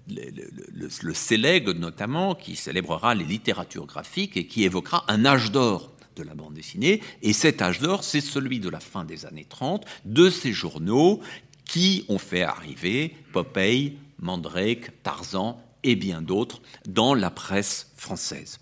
le, 0.08 0.88
le, 1.02 1.72
notamment, 1.72 2.34
qui 2.34 2.56
célébrera 2.56 3.14
les 3.14 3.24
littératures 3.24 3.86
graphiques 3.86 4.36
et 4.36 4.46
qui 4.46 4.64
évoquera 4.64 5.04
un 5.08 5.24
âge 5.24 5.50
d'or 5.52 5.92
de 6.16 6.22
la 6.22 6.34
bande 6.34 6.54
dessinée. 6.54 7.00
Et 7.22 7.32
cet 7.32 7.62
âge 7.62 7.80
d'or, 7.80 8.04
c'est 8.04 8.20
celui 8.20 8.60
de 8.60 8.68
la 8.68 8.80
fin 8.80 9.04
des 9.04 9.26
années 9.26 9.46
30, 9.48 9.86
de 10.04 10.28
ces 10.28 10.52
journaux 10.52 11.20
qui 11.64 12.04
ont 12.08 12.18
fait 12.18 12.42
arriver 12.42 13.14
Popeye, 13.32 13.96
Mandrake, 14.18 14.90
Tarzan 15.02 15.62
et 15.84 15.96
bien 15.96 16.22
d'autres 16.22 16.62
dans 16.86 17.14
la 17.14 17.30
presse 17.30 17.92
française. 17.96 18.60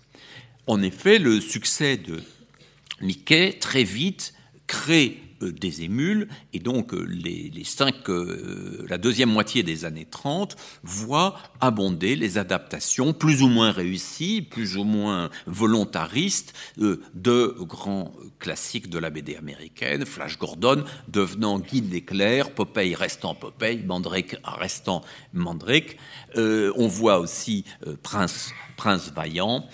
En 0.67 0.81
effet, 0.81 1.19
le 1.19 1.39
succès 1.41 1.97
de 1.97 2.21
Mickey, 3.01 3.53
très 3.59 3.83
vite, 3.83 4.33
crée 4.67 5.19
des 5.49 5.83
émules, 5.83 6.27
et 6.53 6.59
donc 6.59 6.93
euh, 6.93 7.05
les, 7.07 7.63
cinq, 7.63 8.09
euh, 8.09 8.85
la 8.89 8.97
deuxième 8.97 9.29
moitié 9.29 9.63
des 9.63 9.85
années 9.85 10.07
30 10.09 10.55
voit 10.83 11.37
abonder 11.59 12.15
les 12.15 12.37
adaptations 12.37 13.13
plus 13.13 13.41
ou 13.41 13.47
moins 13.47 13.71
réussies, 13.71 14.41
plus 14.41 14.77
ou 14.77 14.83
moins 14.83 15.29
volontaristes 15.47 16.53
de 16.77 17.55
grands 17.59 18.13
classiques 18.39 18.89
de 18.89 18.97
la 18.97 19.09
BD 19.09 19.35
américaine, 19.35 20.05
Flash 20.05 20.37
Gordon 20.37 20.83
devenant 21.07 21.59
Guide 21.59 21.89
d'éclair, 21.89 22.51
Popeye 22.51 22.95
restant 22.95 23.35
Popeye, 23.35 23.83
Mandrake 23.83 24.37
restant 24.43 25.01
Mandrake. 25.33 25.97
on 26.35 26.87
voit 26.87 27.19
aussi 27.19 27.65
Prince, 28.03 28.51
Prince 28.77 29.11
Vaillant 29.15 29.67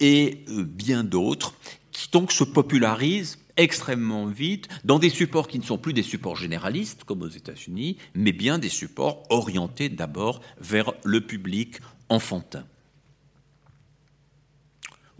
et 0.00 0.44
bien 0.48 1.04
d'autres 1.04 1.54
qui 1.96 2.10
donc 2.10 2.32
se 2.32 2.44
popularisent 2.44 3.38
extrêmement 3.56 4.26
vite 4.26 4.68
dans 4.84 4.98
des 4.98 5.10
supports 5.10 5.48
qui 5.48 5.58
ne 5.58 5.64
sont 5.64 5.78
plus 5.78 5.92
des 5.92 6.02
supports 6.02 6.36
généralistes 6.36 7.04
comme 7.04 7.22
aux 7.22 7.28
États-Unis, 7.28 7.96
mais 8.14 8.32
bien 8.32 8.58
des 8.58 8.68
supports 8.68 9.22
orientés 9.30 9.88
d'abord 9.88 10.40
vers 10.60 10.92
le 11.04 11.20
public 11.20 11.80
enfantin. 12.08 12.64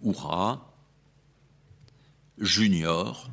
Oura, 0.02 0.72
Junior, 2.38 3.30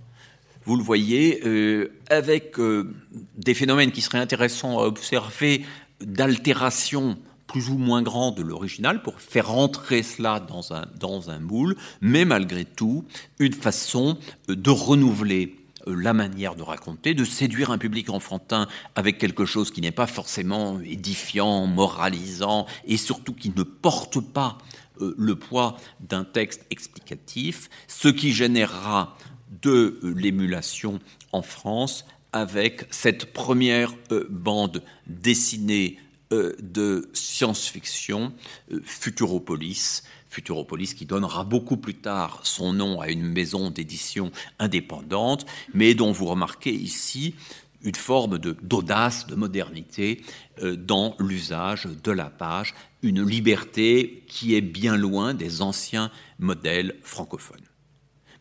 vous 0.65 0.77
le 0.77 0.83
voyez, 0.83 1.41
euh, 1.45 1.91
avec 2.09 2.57
euh, 2.59 2.95
des 3.35 3.53
phénomènes 3.53 3.91
qui 3.91 4.01
seraient 4.01 4.19
intéressants 4.19 4.79
à 4.79 4.83
observer 4.83 5.65
d'altération 5.99 7.17
plus 7.53 7.69
ou 7.69 7.77
moins 7.77 8.01
grande 8.01 8.35
de 8.35 8.41
l'original 8.41 9.03
pour 9.03 9.21
faire 9.21 9.51
entrer 9.51 10.01
cela 10.01 10.39
dans 10.39 10.73
un, 10.73 10.87
dans 10.99 11.29
un 11.29 11.39
moule, 11.39 11.75
mais 12.01 12.25
malgré 12.25 12.65
tout, 12.65 13.05
une 13.37 13.53
façon 13.53 14.17
de 14.47 14.69
renouveler 14.71 15.55
euh, 15.87 15.93
la 15.95 16.13
manière 16.13 16.55
de 16.55 16.63
raconter, 16.63 17.13
de 17.13 17.23
séduire 17.23 17.69
un 17.69 17.77
public 17.77 18.09
enfantin 18.09 18.67
avec 18.95 19.19
quelque 19.19 19.45
chose 19.45 19.69
qui 19.69 19.81
n'est 19.81 19.91
pas 19.91 20.07
forcément 20.07 20.79
édifiant, 20.79 21.67
moralisant, 21.67 22.65
et 22.85 22.97
surtout 22.97 23.33
qui 23.33 23.53
ne 23.55 23.61
porte 23.61 24.19
pas 24.19 24.57
euh, 25.01 25.13
le 25.15 25.35
poids 25.35 25.77
d'un 25.99 26.23
texte 26.23 26.65
explicatif, 26.71 27.69
ce 27.87 28.07
qui 28.07 28.31
générera 28.33 29.15
de 29.61 29.99
euh, 30.03 30.15
l'émulation 30.17 30.99
en 31.31 31.43
France 31.43 32.03
avec 32.31 32.87
cette 32.89 33.31
première 33.31 33.93
bande 34.31 34.81
dessinée 35.05 35.99
de 36.59 37.09
science-fiction, 37.13 38.33
Futuropolis, 38.83 40.03
Futuropolis, 40.29 40.95
qui 40.95 41.05
donnera 41.05 41.43
beaucoup 41.43 41.77
plus 41.77 41.95
tard 41.95 42.41
son 42.43 42.73
nom 42.73 42.99
à 42.99 43.09
une 43.09 43.23
maison 43.23 43.69
d'édition 43.69 44.31
indépendante, 44.59 45.45
mais 45.73 45.93
dont 45.93 46.11
vous 46.11 46.25
remarquez 46.25 46.73
ici 46.73 47.35
une 47.83 47.95
forme 47.95 48.39
d'audace, 48.39 49.27
de, 49.27 49.35
modernité 49.35 50.21
euh, 50.61 50.75
dans 50.75 51.15
l'usage 51.19 51.87
de 52.03 52.11
la 52.11 52.29
page, 52.29 52.73
une 53.01 53.23
liberté 53.23 54.23
qui 54.27 54.55
est 54.55 54.61
bien 54.61 54.95
loin 54.95 55.33
des 55.33 55.61
anciens 55.61 56.09
modèles 56.39 56.95
francophones. 57.03 57.67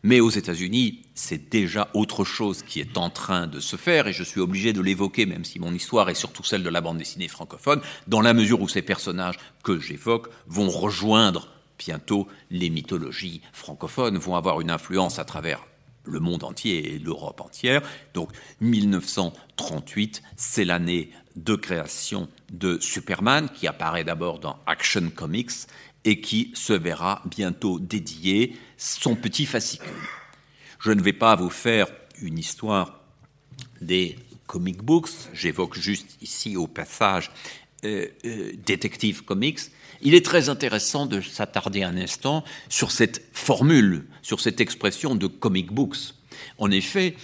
Mais 0.01 0.19
aux 0.19 0.29
États-Unis, 0.29 1.02
c'est 1.13 1.49
déjà 1.49 1.89
autre 1.93 2.23
chose 2.23 2.63
qui 2.63 2.79
est 2.79 2.97
en 2.97 3.09
train 3.09 3.47
de 3.47 3.59
se 3.59 3.75
faire, 3.75 4.07
et 4.07 4.13
je 4.13 4.23
suis 4.23 4.39
obligé 4.39 4.73
de 4.73 4.81
l'évoquer, 4.81 5.25
même 5.25 5.45
si 5.45 5.59
mon 5.59 5.73
histoire 5.73 6.09
est 6.09 6.15
surtout 6.15 6.43
celle 6.43 6.63
de 6.63 6.69
la 6.69 6.81
bande 6.81 6.97
dessinée 6.97 7.27
francophone, 7.27 7.81
dans 8.07 8.21
la 8.21 8.33
mesure 8.33 8.61
où 8.61 8.67
ces 8.67 8.81
personnages 8.81 9.39
que 9.63 9.79
j'évoque 9.79 10.29
vont 10.47 10.69
rejoindre 10.69 11.49
bientôt 11.77 12.27
les 12.49 12.69
mythologies 12.69 13.41
francophones 13.51 14.17
vont 14.17 14.35
avoir 14.35 14.61
une 14.61 14.71
influence 14.71 15.19
à 15.19 15.25
travers 15.25 15.65
le 16.05 16.19
monde 16.19 16.43
entier 16.43 16.95
et 16.95 16.99
l'Europe 16.99 17.41
entière. 17.41 17.81
Donc 18.13 18.29
1938, 18.61 20.21
c'est 20.35 20.65
l'année 20.65 21.11
de 21.35 21.55
création 21.55 22.27
de 22.51 22.77
Superman, 22.79 23.49
qui 23.49 23.67
apparaît 23.67 24.03
d'abord 24.03 24.39
dans 24.39 24.59
Action 24.65 25.09
Comics 25.13 25.67
et 26.05 26.19
qui 26.19 26.51
se 26.53 26.73
verra 26.73 27.21
bientôt 27.25 27.79
dédié 27.79 28.57
son 28.77 29.15
petit 29.15 29.45
fascicule. 29.45 29.93
Je 30.83 30.91
ne 30.91 31.01
vais 31.01 31.13
pas 31.13 31.37
vous 31.37 31.49
faire 31.49 31.87
une 32.21 32.37
histoire 32.37 32.99
des 33.79 34.17
comic 34.47 34.83
books, 34.83 35.09
j'évoque 35.33 35.79
juste 35.79 36.17
ici 36.21 36.57
au 36.57 36.67
passage 36.67 37.31
euh, 37.85 38.07
euh, 38.25 38.51
Detective 38.65 39.23
Comics, 39.23 39.61
il 40.01 40.13
est 40.13 40.25
très 40.25 40.49
intéressant 40.49 41.05
de 41.05 41.21
s'attarder 41.21 41.83
un 41.83 41.95
instant 41.95 42.43
sur 42.67 42.91
cette 42.91 43.23
formule, 43.31 44.07
sur 44.21 44.41
cette 44.41 44.59
expression 44.59 45.15
de 45.15 45.27
comic 45.27 45.71
books. 45.71 46.15
En 46.57 46.69
effet, 46.69 47.15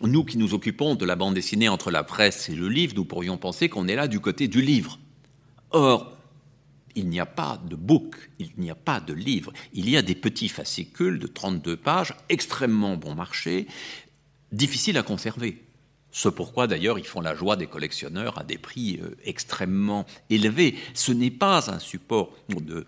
nous 0.00 0.22
qui 0.22 0.38
nous 0.38 0.54
occupons 0.54 0.94
de 0.94 1.04
la 1.04 1.16
bande 1.16 1.34
dessinée 1.34 1.68
entre 1.68 1.90
la 1.90 2.04
presse 2.04 2.48
et 2.48 2.54
le 2.54 2.68
livre, 2.68 2.94
nous 2.94 3.04
pourrions 3.04 3.36
penser 3.36 3.68
qu'on 3.68 3.88
est 3.88 3.96
là 3.96 4.06
du 4.06 4.20
côté 4.20 4.46
du 4.46 4.62
livre. 4.62 5.00
Or, 5.72 6.17
il 6.94 7.08
n'y 7.08 7.20
a 7.20 7.26
pas 7.26 7.60
de 7.68 7.76
book, 7.76 8.30
il 8.38 8.50
n'y 8.58 8.70
a 8.70 8.74
pas 8.74 9.00
de 9.00 9.12
livre. 9.12 9.52
Il 9.72 9.88
y 9.88 9.96
a 9.96 10.02
des 10.02 10.14
petits 10.14 10.48
fascicules 10.48 11.18
de 11.18 11.26
32 11.26 11.76
pages, 11.76 12.14
extrêmement 12.28 12.96
bon 12.96 13.14
marché, 13.14 13.66
difficiles 14.52 14.98
à 14.98 15.02
conserver. 15.02 15.62
Ce 16.10 16.28
pourquoi 16.28 16.66
d'ailleurs 16.66 16.98
ils 16.98 17.06
font 17.06 17.20
la 17.20 17.34
joie 17.34 17.56
des 17.56 17.66
collectionneurs 17.66 18.38
à 18.38 18.44
des 18.44 18.56
prix 18.56 18.98
euh, 19.02 19.14
extrêmement 19.24 20.06
élevés. 20.30 20.74
Ce 20.94 21.12
n'est 21.12 21.30
pas 21.30 21.70
un 21.70 21.78
support 21.78 22.32
de, 22.48 22.86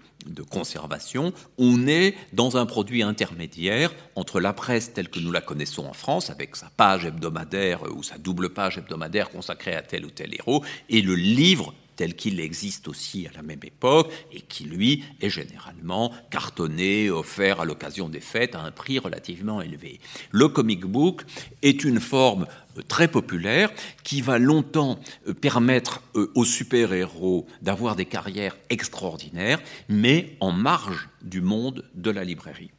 conservation, 0.50 1.32
on 1.58 1.86
est 1.86 2.14
dans 2.32 2.56
un 2.56 2.66
produit 2.66 3.02
intermédiaire 3.02 3.94
entre 4.16 4.40
la 4.40 4.52
presse 4.52 4.92
telle 4.94 5.08
que 5.08 5.20
nous 5.20 5.32
la 5.32 5.40
connaissons 5.40 5.86
en 5.86 5.92
France, 5.92 6.30
avec 6.30 6.56
sa 6.56 6.70
page 6.70 7.04
hebdomadaire 7.04 7.86
euh, 7.86 7.92
ou 7.92 8.02
sa 8.02 8.16
double 8.16 8.50
page 8.50 8.78
hebdomadaire 8.78 9.30
consacrée 9.30 9.74
à 9.74 9.82
tel 9.82 10.06
ou 10.06 10.10
tel 10.10 10.34
héros, 10.34 10.64
et 10.88 11.02
le 11.02 11.14
livre 11.14 11.74
tel 12.00 12.14
qu'il 12.14 12.40
existe 12.40 12.88
aussi 12.88 13.26
à 13.26 13.30
la 13.36 13.42
même 13.42 13.60
époque 13.62 14.10
et 14.32 14.40
qui, 14.40 14.64
lui, 14.64 15.04
est 15.20 15.28
généralement 15.28 16.14
cartonné, 16.30 17.10
offert 17.10 17.60
à 17.60 17.66
l'occasion 17.66 18.08
des 18.08 18.20
fêtes 18.20 18.54
à 18.54 18.62
un 18.62 18.70
prix 18.70 18.98
relativement 18.98 19.60
élevé. 19.60 20.00
Le 20.30 20.48
comic 20.48 20.86
book 20.86 21.26
est 21.60 21.84
une 21.84 22.00
forme 22.00 22.46
euh, 22.78 22.82
très 22.88 23.06
populaire 23.06 23.70
qui 24.02 24.22
va 24.22 24.38
longtemps 24.38 24.98
euh, 25.28 25.34
permettre 25.34 26.00
euh, 26.14 26.32
aux 26.34 26.46
super-héros 26.46 27.46
d'avoir 27.60 27.96
des 27.96 28.06
carrières 28.06 28.56
extraordinaires, 28.70 29.60
mais 29.90 30.38
en 30.40 30.52
marge 30.52 31.10
du 31.20 31.42
monde 31.42 31.84
de 31.94 32.10
la 32.10 32.24
librairie. 32.24 32.70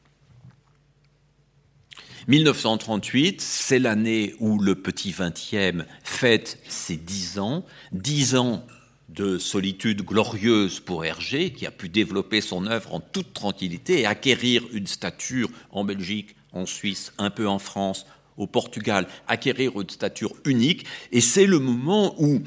1938, 2.28 3.40
c'est 3.40 3.78
l'année 3.78 4.34
où 4.40 4.58
le 4.58 4.74
petit 4.74 5.12
20e 5.12 5.86
fête 6.04 6.58
ses 6.68 6.98
dix 6.98 7.38
ans, 7.38 7.64
dix 7.92 8.36
ans 8.36 8.66
de 9.14 9.38
solitude 9.38 10.04
glorieuse 10.04 10.80
pour 10.80 11.04
Hergé, 11.06 11.52
qui 11.52 11.66
a 11.66 11.72
pu 11.72 11.90
développer 11.90 12.42
son 12.42 12.66
œuvre 12.66 12.94
en 12.94 13.00
toute 13.00 13.34
tranquillité 13.34 14.02
et 14.02 14.06
acquérir 14.06 14.64
une 14.72 14.88
stature 14.88 15.50
en 15.72 15.84
Belgique, 15.84 16.36
en 16.54 16.66
Suisse, 16.66 17.14
un 17.18 17.30
peu 17.30 17.48
en 17.48 17.60
France, 17.60 18.06
au 18.38 18.48
Portugal, 18.48 19.08
acquérir 19.28 19.80
une 19.80 19.90
stature 19.90 20.34
unique. 20.46 20.86
Et 21.12 21.22
c'est 21.22 21.46
le 21.46 21.60
moment 21.60 22.16
où, 22.18 22.42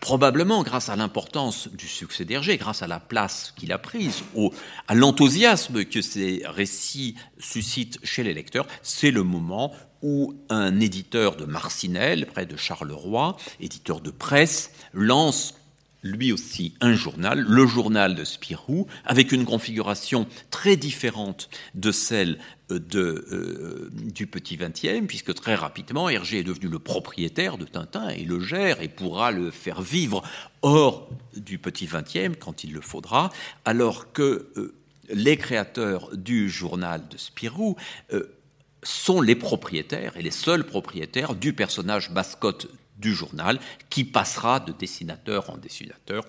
probablement 0.00 0.62
grâce 0.62 0.90
à 0.90 0.96
l'importance 0.96 1.68
du 1.68 1.88
succès 1.88 2.24
d'Hergé, 2.24 2.56
grâce 2.56 2.82
à 2.82 2.86
la 2.86 3.00
place 3.00 3.52
qu'il 3.56 3.72
a 3.72 3.78
prise, 3.78 4.22
au, 4.34 4.52
à 4.86 4.94
l'enthousiasme 4.94 5.84
que 5.84 6.02
ces 6.02 6.42
récits 6.44 7.16
suscitent 7.38 7.98
chez 8.04 8.22
les 8.22 8.34
lecteurs, 8.34 8.66
c'est 8.82 9.10
le 9.10 9.22
moment 9.22 9.74
où 10.02 10.34
un 10.48 10.78
éditeur 10.78 11.36
de 11.36 11.44
Marcinelle, 11.44 12.26
près 12.26 12.46
de 12.46 12.56
Charleroi, 12.56 13.36
éditeur 13.60 14.00
de 14.00 14.10
presse, 14.10 14.70
lance 14.92 15.54
lui 16.02 16.32
aussi 16.32 16.74
un 16.80 16.94
journal, 16.94 17.40
le 17.40 17.66
journal 17.66 18.14
de 18.14 18.24
Spirou, 18.24 18.86
avec 19.04 19.32
une 19.32 19.44
configuration 19.44 20.26
très 20.50 20.76
différente 20.76 21.48
de 21.74 21.90
celle 21.90 22.38
euh, 22.70 22.80
euh, 22.94 23.90
du 23.92 24.26
petit 24.26 24.56
XXe, 24.56 25.06
puisque 25.06 25.34
très 25.34 25.54
rapidement, 25.54 26.08
Hergé 26.08 26.38
est 26.38 26.44
devenu 26.44 26.68
le 26.68 26.78
propriétaire 26.78 27.58
de 27.58 27.64
Tintin 27.64 28.10
et 28.10 28.24
le 28.24 28.40
gère 28.40 28.80
et 28.80 28.88
pourra 28.88 29.32
le 29.32 29.50
faire 29.50 29.82
vivre 29.82 30.22
hors 30.62 31.08
du 31.36 31.58
petit 31.58 31.86
XXe 31.86 32.36
quand 32.38 32.64
il 32.64 32.72
le 32.72 32.80
faudra, 32.80 33.30
alors 33.64 34.12
que 34.12 34.50
euh, 34.56 34.74
les 35.10 35.36
créateurs 35.36 36.14
du 36.16 36.50
journal 36.50 37.08
de 37.08 37.16
Spirou 37.16 37.76
sont 38.82 39.22
les 39.22 39.34
propriétaires 39.34 40.16
et 40.18 40.22
les 40.22 40.30
seuls 40.30 40.64
propriétaires 40.64 41.34
du 41.34 41.54
personnage 41.54 42.10
mascotte 42.10 42.68
du 42.98 43.14
journal, 43.14 43.58
qui 43.90 44.04
passera 44.04 44.60
de 44.60 44.72
dessinateur 44.72 45.50
en 45.50 45.56
dessinateur 45.56 46.24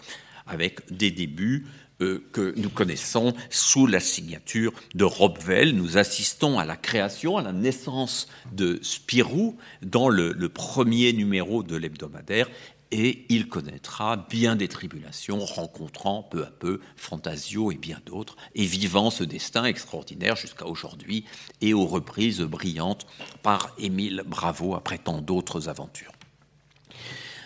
avec 0.48 0.92
des 0.92 1.12
débuts 1.12 1.68
euh, 2.02 2.24
que 2.32 2.54
nous 2.58 2.70
connaissons 2.70 3.34
sous 3.50 3.86
la 3.86 4.00
signature 4.00 4.74
de 4.96 5.04
Robvel. 5.04 5.76
Nous 5.76 5.98
assistons 5.98 6.58
à 6.58 6.66
la 6.66 6.78
création, 6.78 7.38
à 7.38 7.42
la 7.42 7.52
naissance 7.52 8.28
de 8.54 8.80
Spirou 8.82 9.58
dans 9.82 10.10
le, 10.10 10.32
le 10.32 10.50
premier 10.50 11.14
numéro 11.14 11.62
de 11.62 11.76
l'hebdomadaire 11.76 12.48
et 12.92 13.26
il 13.30 13.48
connaîtra 13.48 14.18
bien 14.18 14.56
des 14.56 14.68
tribulations, 14.68 15.40
rencontrant 15.40 16.24
peu 16.24 16.44
à 16.44 16.50
peu 16.50 16.80
Fantasio 16.96 17.72
et 17.72 17.76
bien 17.76 18.00
d'autres, 18.06 18.36
et 18.56 18.66
vivant 18.66 19.12
ce 19.12 19.24
destin 19.24 19.66
extraordinaire 19.66 20.36
jusqu'à 20.36 20.66
aujourd'hui 20.66 21.26
et 21.62 21.74
aux 21.74 21.86
reprises 21.86 22.42
brillantes 22.42 23.06
par 23.44 23.74
Émile 23.78 24.24
Bravo 24.26 24.76
après 24.76 24.98
tant 24.98 25.22
d'autres 25.22 25.70
aventures. 25.70 26.12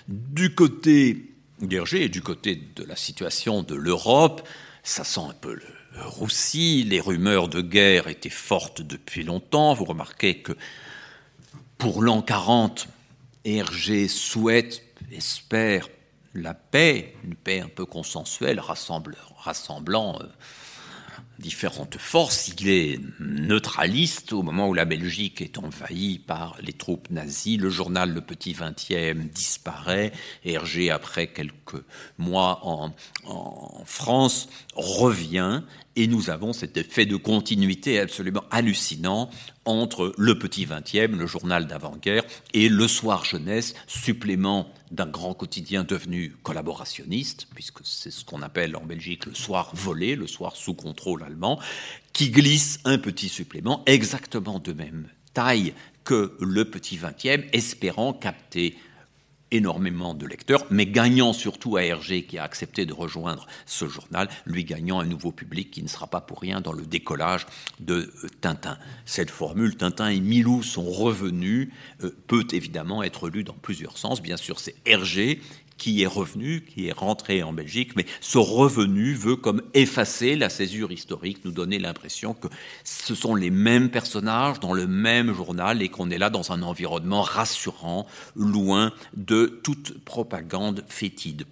Du 0.07 0.53
côté 0.53 1.29
d'Hergé 1.59 2.03
et 2.03 2.09
du 2.09 2.21
côté 2.21 2.61
de 2.75 2.83
la 2.83 2.95
situation 2.95 3.63
de 3.63 3.75
l'Europe, 3.75 4.47
ça 4.83 5.03
sent 5.03 5.21
un 5.29 5.33
peu 5.33 5.53
le 5.53 5.61
roussi, 6.01 6.83
les 6.83 6.99
rumeurs 6.99 7.47
de 7.47 7.61
guerre 7.61 8.07
étaient 8.07 8.29
fortes 8.29 8.81
depuis 8.81 9.23
longtemps. 9.23 9.73
Vous 9.73 9.85
remarquez 9.85 10.39
que 10.39 10.53
pour 11.77 12.01
l'an 12.01 12.21
40, 12.21 12.87
Hergé 13.45 14.07
souhaite, 14.07 14.83
espère 15.11 15.89
la 16.33 16.53
paix, 16.53 17.15
une 17.23 17.35
paix 17.35 17.59
un 17.59 17.67
peu 17.67 17.85
consensuelle, 17.85 18.59
rassemblant 18.59 20.19
euh, 20.21 20.25
différentes 21.39 21.97
forces. 21.97 22.49
Il 22.59 22.69
est 22.69 22.99
neutraliste 23.19 24.33
au 24.33 24.43
moment 24.43 24.67
où 24.67 24.73
la 24.73 24.85
Belgique 24.85 25.41
est 25.41 25.57
envahie 25.57 26.19
par 26.19 26.57
les 26.61 26.73
troupes 26.73 27.09
nazies. 27.09 27.57
Le 27.57 27.69
journal 27.69 28.11
Le 28.11 28.21
Petit 28.21 28.53
Vingtième 28.53 29.27
disparaît. 29.27 30.11
Hergé, 30.45 30.89
après 30.89 31.27
quelques 31.27 31.83
mois 32.17 32.59
en, 32.63 32.93
France, 33.85 34.49
revient 34.75 35.61
Et 35.95 36.07
nous 36.07 36.29
avons 36.29 36.53
cet 36.53 36.77
effet 36.77 37.05
de 37.05 37.15
continuité 37.15 37.99
absolument 37.99 38.43
hallucinant 38.51 39.29
entre 39.65 40.13
le 40.17 40.37
Petit 40.37 40.65
Vingtième, 40.65 41.17
le 41.17 41.27
journal 41.27 41.67
d'avant-guerre, 41.67 42.23
et 42.53 42.67
le 42.69 42.87
Soir 42.87 43.25
Jeunesse, 43.25 43.75
supplément 43.87 44.69
d'un 44.93 45.07
grand 45.07 45.33
quotidien 45.33 45.83
devenu 45.83 46.35
collaborationniste, 46.43 47.47
puisque 47.53 47.79
c'est 47.83 48.11
ce 48.11 48.23
qu'on 48.23 48.43
appelle 48.43 48.75
en 48.75 48.85
Belgique 48.85 49.25
le 49.25 49.33
soir 49.33 49.71
volé, 49.73 50.15
le 50.15 50.27
soir 50.27 50.55
sous 50.55 50.75
contrôle 50.75 51.23
allemand, 51.23 51.59
qui 52.13 52.29
glisse 52.29 52.79
un 52.85 52.99
petit 52.99 53.27
supplément 53.27 53.83
exactement 53.87 54.59
de 54.59 54.71
même 54.71 55.07
taille 55.33 55.73
que 56.03 56.37
le 56.39 56.65
Petit 56.65 56.97
Vingtième, 56.97 57.43
espérant 57.53 58.13
capter 58.13 58.77
énormément 59.53 60.13
de 60.13 60.25
lecteurs, 60.25 60.65
mais 60.69 60.85
gagnant 60.85 61.31
surtout 61.31 61.77
à 61.77 61.83
Hergé 61.83 62.23
qui 62.23 62.37
a 62.37 62.43
accepté 62.43 62.85
de 62.85 62.93
rejoindre 62.93 63.47
ce 63.65 63.87
journal, 63.87 64.27
lui 64.45 64.65
gagnant 64.65 64.99
un 64.99 65.05
nouveau 65.05 65.31
public 65.31 65.71
qui 65.71 65.83
ne 65.83 65.87
sera 65.87 66.07
pas 66.07 66.21
pour 66.21 66.41
rien 66.41 66.59
dans 66.59 66.73
le 66.73 66.85
décollage 66.85 67.45
de 67.79 68.11
euh, 68.23 68.27
Tintin. 68.41 68.77
Cette 69.05 69.29
formule, 69.29 69.77
Tintin 69.77 70.09
et 70.09 70.19
Milou 70.19 70.63
sont 70.63 70.89
revenus, 70.89 71.69
euh, 72.03 72.15
peut 72.27 72.47
évidemment 72.51 73.03
être 73.03 73.29
lue 73.29 73.43
dans 73.43 73.53
plusieurs 73.53 73.97
sens. 73.97 74.21
Bien 74.21 74.37
sûr, 74.37 74.59
c'est 74.59 74.75
Hergé 74.85 75.39
qui 75.77 76.01
est 76.03 76.07
revenu, 76.07 76.61
qui 76.61 76.87
est 76.87 76.93
rentré 76.93 77.43
en 77.43 77.53
Belgique, 77.53 77.95
mais 77.95 78.05
ce 78.21 78.37
revenu 78.37 79.13
veut 79.13 79.35
comme 79.35 79.61
effacer 79.73 80.35
la 80.35 80.49
césure 80.49 80.91
historique, 80.91 81.43
nous 81.45 81.51
donner 81.51 81.79
l'impression 81.79 82.33
que 82.33 82.47
ce 82.83 83.15
sont 83.15 83.35
les 83.35 83.49
mêmes 83.49 83.89
personnages 83.89 84.59
dans 84.59 84.73
le 84.73 84.87
même 84.87 85.33
journal 85.33 85.81
et 85.81 85.89
qu'on 85.89 86.09
est 86.09 86.17
là 86.17 86.29
dans 86.29 86.51
un 86.51 86.61
environnement 86.61 87.21
rassurant, 87.21 88.07
loin 88.35 88.93
de 89.15 89.59
toute 89.63 90.03
propagande 90.03 90.83
fétide. 90.87 91.45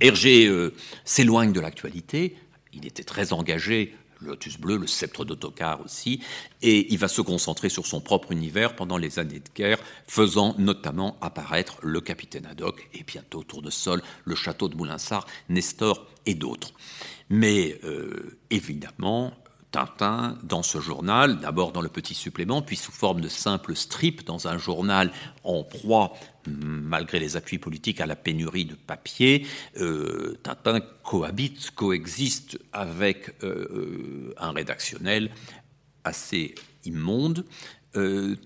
Hergé 0.00 0.46
euh, 0.46 0.72
s'éloigne 1.04 1.52
de 1.52 1.60
l'actualité, 1.60 2.36
il 2.72 2.86
était 2.86 3.04
très 3.04 3.32
engagé 3.32 3.94
le 4.20 4.28
Lotus 4.28 4.58
Bleu, 4.58 4.76
le 4.76 4.86
sceptre 4.86 5.24
d'autocar 5.24 5.84
aussi, 5.84 6.20
et 6.62 6.92
il 6.92 6.98
va 6.98 7.08
se 7.08 7.20
concentrer 7.20 7.68
sur 7.68 7.86
son 7.86 8.00
propre 8.00 8.32
univers 8.32 8.76
pendant 8.76 8.96
les 8.96 9.18
années 9.18 9.40
de 9.40 9.50
guerre, 9.54 9.78
faisant 10.06 10.54
notamment 10.58 11.16
apparaître 11.20 11.78
le 11.82 12.00
capitaine 12.00 12.46
Haddock 12.46 12.88
et 12.94 13.04
bientôt 13.04 13.42
Tour 13.42 13.62
de 13.62 13.70
Sol, 13.70 14.02
le 14.24 14.34
château 14.34 14.68
de 14.68 14.76
Moulinsart, 14.76 15.26
Nestor 15.48 16.06
et 16.26 16.34
d'autres. 16.34 16.72
Mais 17.30 17.78
euh, 17.84 18.38
évidemment, 18.50 19.34
Tintin 19.70 20.38
dans 20.42 20.62
ce 20.62 20.80
journal, 20.80 21.40
d'abord 21.40 21.72
dans 21.72 21.82
le 21.82 21.88
petit 21.88 22.14
supplément, 22.14 22.62
puis 22.62 22.76
sous 22.76 22.92
forme 22.92 23.20
de 23.20 23.28
simple 23.28 23.76
strip 23.76 24.24
dans 24.24 24.48
un 24.48 24.56
journal 24.56 25.12
en 25.44 25.62
proie, 25.62 26.14
malgré 26.46 27.18
les 27.18 27.36
appuis 27.36 27.58
politiques, 27.58 28.00
à 28.00 28.06
la 28.06 28.16
pénurie 28.16 28.64
de 28.64 28.74
papier. 28.74 29.46
Euh, 29.78 30.38
Tintin 30.42 30.80
cohabite, 31.02 31.70
coexiste 31.72 32.58
avec 32.72 33.34
euh, 33.42 33.68
euh, 33.70 34.34
un 34.38 34.52
rédactionnel 34.52 35.30
assez 36.04 36.54
immonde, 36.84 37.44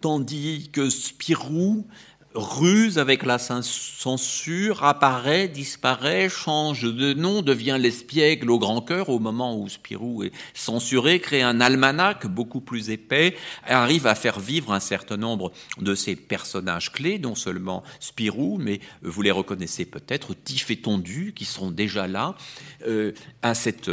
tandis 0.01 0.71
que 0.73 0.89
Spirou 0.89 1.87
ruse 2.35 2.99
avec 2.99 3.25
la 3.25 3.38
censure, 3.38 4.85
apparaît, 4.85 5.49
disparaît, 5.49 6.29
change 6.29 6.83
de 6.83 7.12
nom, 7.12 7.42
devient 7.42 7.77
l'espiègle 7.79 8.51
au 8.51 8.59
grand 8.59 8.81
cœur 8.81 9.09
au 9.09 9.18
moment 9.18 9.59
où 9.59 9.68
Spirou 9.68 10.23
est 10.25 10.33
censuré, 10.55 11.21
crée 11.21 11.42
un 11.42 11.61
almanach 11.61 12.27
beaucoup 12.27 12.61
plus 12.61 12.90
épais, 12.90 13.37
arrive 13.66 14.07
à 14.07 14.14
faire 14.14 14.40
vivre 14.40 14.73
un 14.73 14.81
certain 14.81 15.16
nombre 15.16 15.53
de 15.79 15.95
ces 15.95 16.16
personnages 16.16 16.92
clés, 16.92 17.18
non 17.18 17.35
seulement 17.35 17.83
Spirou, 18.01 18.59
mais 18.59 18.81
vous 19.03 19.23
les 19.23 19.31
reconnaissez 19.31 19.85
peut-être, 19.85 20.35
Tif 20.35 20.71
et 20.71 20.77
Tondu, 20.77 21.33
qui 21.35 21.45
sont 21.45 21.71
déjà 21.71 22.07
là 22.07 22.35
euh, 22.87 23.12
à 23.42 23.55
cette 23.55 23.90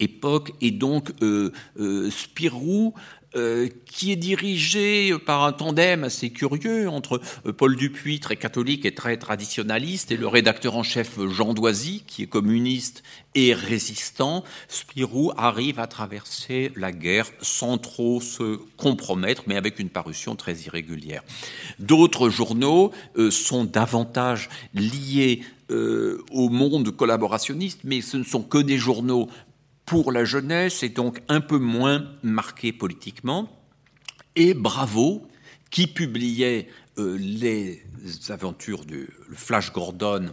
époque, 0.00 0.52
et 0.60 0.70
donc 0.70 1.12
euh, 1.22 1.52
euh, 1.78 2.10
Spirou 2.10 2.94
euh, 3.34 3.68
qui 3.86 4.12
est 4.12 4.16
dirigé 4.16 5.12
par 5.18 5.44
un 5.44 5.52
tandem 5.52 6.04
assez 6.04 6.30
curieux 6.30 6.88
entre 6.88 7.20
euh, 7.44 7.52
Paul 7.52 7.76
Dupuis, 7.76 8.20
très 8.20 8.36
catholique 8.36 8.86
et 8.86 8.94
très 8.94 9.16
traditionnaliste, 9.16 10.12
et 10.12 10.16
le 10.16 10.28
rédacteur 10.28 10.76
en 10.76 10.82
chef 10.82 11.18
Jean 11.28 11.52
Doisy, 11.52 12.04
qui 12.06 12.22
est 12.22 12.28
communiste 12.28 13.02
et 13.34 13.52
résistant. 13.52 14.44
Spirou 14.68 15.32
arrive 15.36 15.80
à 15.80 15.86
traverser 15.86 16.70
la 16.76 16.92
guerre 16.92 17.30
sans 17.42 17.78
trop 17.78 18.20
se 18.20 18.58
compromettre, 18.76 19.42
mais 19.46 19.56
avec 19.56 19.80
une 19.80 19.90
parution 19.90 20.36
très 20.36 20.54
irrégulière. 20.60 21.22
D'autres 21.78 22.30
journaux 22.30 22.92
euh, 23.18 23.30
sont 23.30 23.64
davantage 23.64 24.48
liés 24.72 25.42
au 25.68 26.48
monde 26.48 26.92
collaborationniste, 26.92 27.80
mais 27.82 28.00
ce 28.00 28.18
ne 28.18 28.22
sont 28.22 28.44
que 28.44 28.58
des 28.58 28.78
journaux 28.78 29.28
pour 29.86 30.10
la 30.12 30.24
jeunesse 30.24 30.82
est 30.82 30.90
donc 30.90 31.22
un 31.28 31.40
peu 31.40 31.58
moins 31.58 32.04
marqué 32.22 32.72
politiquement. 32.72 33.48
Et 34.34 34.52
Bravo, 34.52 35.26
qui 35.70 35.86
publiait 35.86 36.68
euh, 36.98 37.16
les 37.18 37.82
aventures 38.28 38.84
du 38.84 39.08
Flash 39.32 39.72
Gordon 39.72 40.32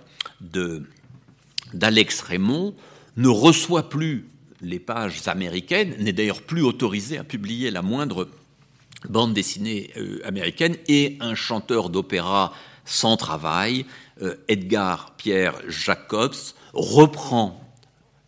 d'Alex 1.74 2.22
Raymond, 2.22 2.76
ne 3.16 3.28
reçoit 3.28 3.90
plus 3.90 4.28
les 4.62 4.80
pages 4.80 5.22
américaines, 5.28 5.96
n'est 6.00 6.14
d'ailleurs 6.14 6.42
plus 6.42 6.64
autorisé 6.64 7.18
à 7.18 7.24
publier 7.24 7.70
la 7.70 7.82
moindre 7.82 8.30
bande 9.08 9.34
dessinée 9.34 9.92
euh, 9.98 10.20
américaine, 10.26 10.78
et 10.88 11.18
un 11.20 11.36
chanteur 11.36 11.90
d'opéra 11.90 12.54
sans 12.86 13.18
travail, 13.18 13.86
euh, 14.22 14.36
Edgar 14.48 15.16
Pierre 15.18 15.56
Jacobs, 15.68 16.36
reprend 16.74 17.63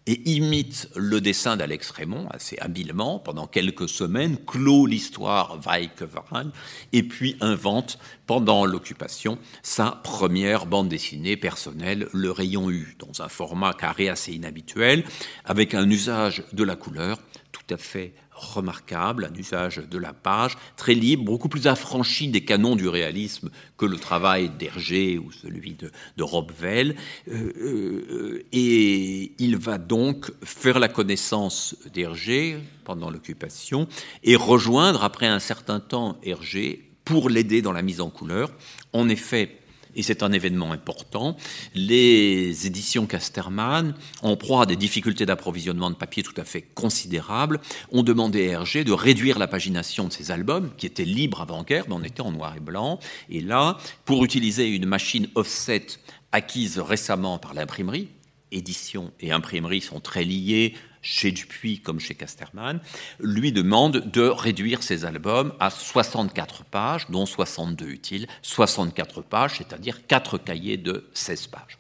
et 0.08 0.30
imite 0.30 0.89
le 0.96 1.20
dessin 1.20 1.58
d'Alex 1.58 1.89
Raymond 1.91 2.28
assez 2.30 2.58
habilement. 2.60 3.20
Pendant 3.20 3.48
quelques 3.48 3.89
semaines, 3.89 4.38
clôt 4.46 4.86
l'histoire 4.86 5.60
Weickevran, 5.60 6.52
et 6.94 7.04
puis 7.04 7.38
invente 7.41 7.98
pendant 8.28 8.65
l'occupation 8.65 9.38
sa 9.63 9.91
première 10.04 10.65
bande 10.65 10.89
dessinée 10.89 11.38
personnelle, 11.38 12.08
Le 12.13 12.32
Rayon 12.32 12.70
U, 12.70 12.96
dans 13.00 13.24
un 13.24 13.30
format 13.30 13.74
carré 13.74 14.10
assez 14.10 14.34
inhabituel, 14.34 15.04
avec 15.44 15.74
un 15.74 15.89
usage 15.89 16.44
de 16.54 16.63
la 16.63 16.76
couleur 16.76 17.20
tout 17.52 17.74
à 17.74 17.78
fait 17.78 18.13
remarquable, 18.36 19.30
un 19.32 19.36
usage 19.36 19.78
de 19.78 19.98
la 19.98 20.13
page 20.13 20.58
très 20.76 20.93
libre, 20.93 21.24
beaucoup 21.24 21.50
plus 21.50 21.67
affranchi 21.67 22.28
des 22.28 22.41
canons 22.41 22.76
du 22.76 22.88
réalisme 22.88 23.50
que 23.78 23.86
le 23.86 23.98
travail 23.98 24.50
d'Hergé 24.50 25.17
ou 25.17 25.32
celui 25.32 25.74
de, 25.74 25.91
de 26.17 26.24
Robvel. 26.24 26.95
Euh, 27.30 27.52
euh, 27.58 28.45
et 28.52 29.32
il 29.39 29.58
va 29.58 29.78
donc 29.78 30.32
faire 30.43 30.80
la 30.80 30.88
connaissance 30.88 31.76
d'Hergé 31.93 32.58
pendant 32.84 33.10
l'occupation 33.10 33.88
et 34.24 34.36
rejoindre 34.36 35.04
après 35.04 35.28
un 35.28 35.39
certain 35.39 35.80
temps 35.80 36.17
Hergé 36.24 36.89
pour 37.06 37.30
l'aider 37.30 37.62
dans 37.62 37.71
la 37.71 37.82
mise 37.82 38.02
en 38.02 38.10
couleur. 38.10 38.52
En 38.91 39.08
effet, 39.10 39.60
et 39.96 40.04
c'est 40.04 40.24
un 40.24 40.32
événement 40.32 40.72
important. 40.72 41.36
Les 41.74 42.68
éditions 42.68 43.06
Casterman, 43.06 43.96
en 44.22 44.36
proie 44.38 44.64
à 44.64 44.66
des 44.66 44.76
difficultés 44.76 45.26
d'approvisionnement 45.26 45.90
de 45.90 45.96
papier 45.96 46.24
tout 46.24 46.34
à 46.38 46.44
fait 46.44 46.62
considérables, 46.62 47.60
ont 47.92 48.04
demandé 48.04 48.48
à 48.48 48.52
Hergé 48.52 48.84
de 48.84 48.92
réduire 48.92 49.40
la 49.40 49.48
pagination 49.48 50.08
de 50.08 50.14
ses 50.14 50.32
albums, 50.32 50.72
qui 50.78 50.86
étaient 50.86 51.06
libres 51.06 51.42
avant-guerre, 51.42 51.86
mais 51.88 51.96
on 51.96 52.04
était 52.04 52.22
en 52.22 52.32
noir 52.32 52.56
et 52.56 52.60
blanc. 52.60 53.00
Et 53.30 53.42
là, 53.42 53.78
pour 54.06 54.24
utiliser 54.24 54.68
une 54.68 54.86
machine 54.86 55.28
offset 55.36 55.86
acquise 56.32 56.80
récemment 56.80 57.38
par 57.38 57.54
l'imprimerie, 57.54 58.10
édition 58.52 59.12
et 59.20 59.32
imprimerie 59.32 59.82
sont 59.82 60.00
très 60.00 60.24
liées 60.24 60.74
chez 61.06 61.32
Dupuis 61.32 61.80
comme 61.80 62.00
chez 62.00 62.15
Casterman, 62.15 62.82
lui 63.20 63.52
demande 63.52 64.12
de 64.12 64.24
réduire 64.24 64.82
ses 64.82 65.06
albums 65.06 65.54
à 65.60 65.70
64 65.70 66.65
pages, 66.65 67.06
dont 67.10 67.28
62 67.28 67.88
utiles, 67.88 68.28
64 68.41 69.22
pages, 69.22 69.60
c'est-à-dire 69.60 70.08
4 70.08 70.39
cahiers 70.39 70.78
de 70.78 71.08
16 71.13 71.48
pages. 71.48 71.78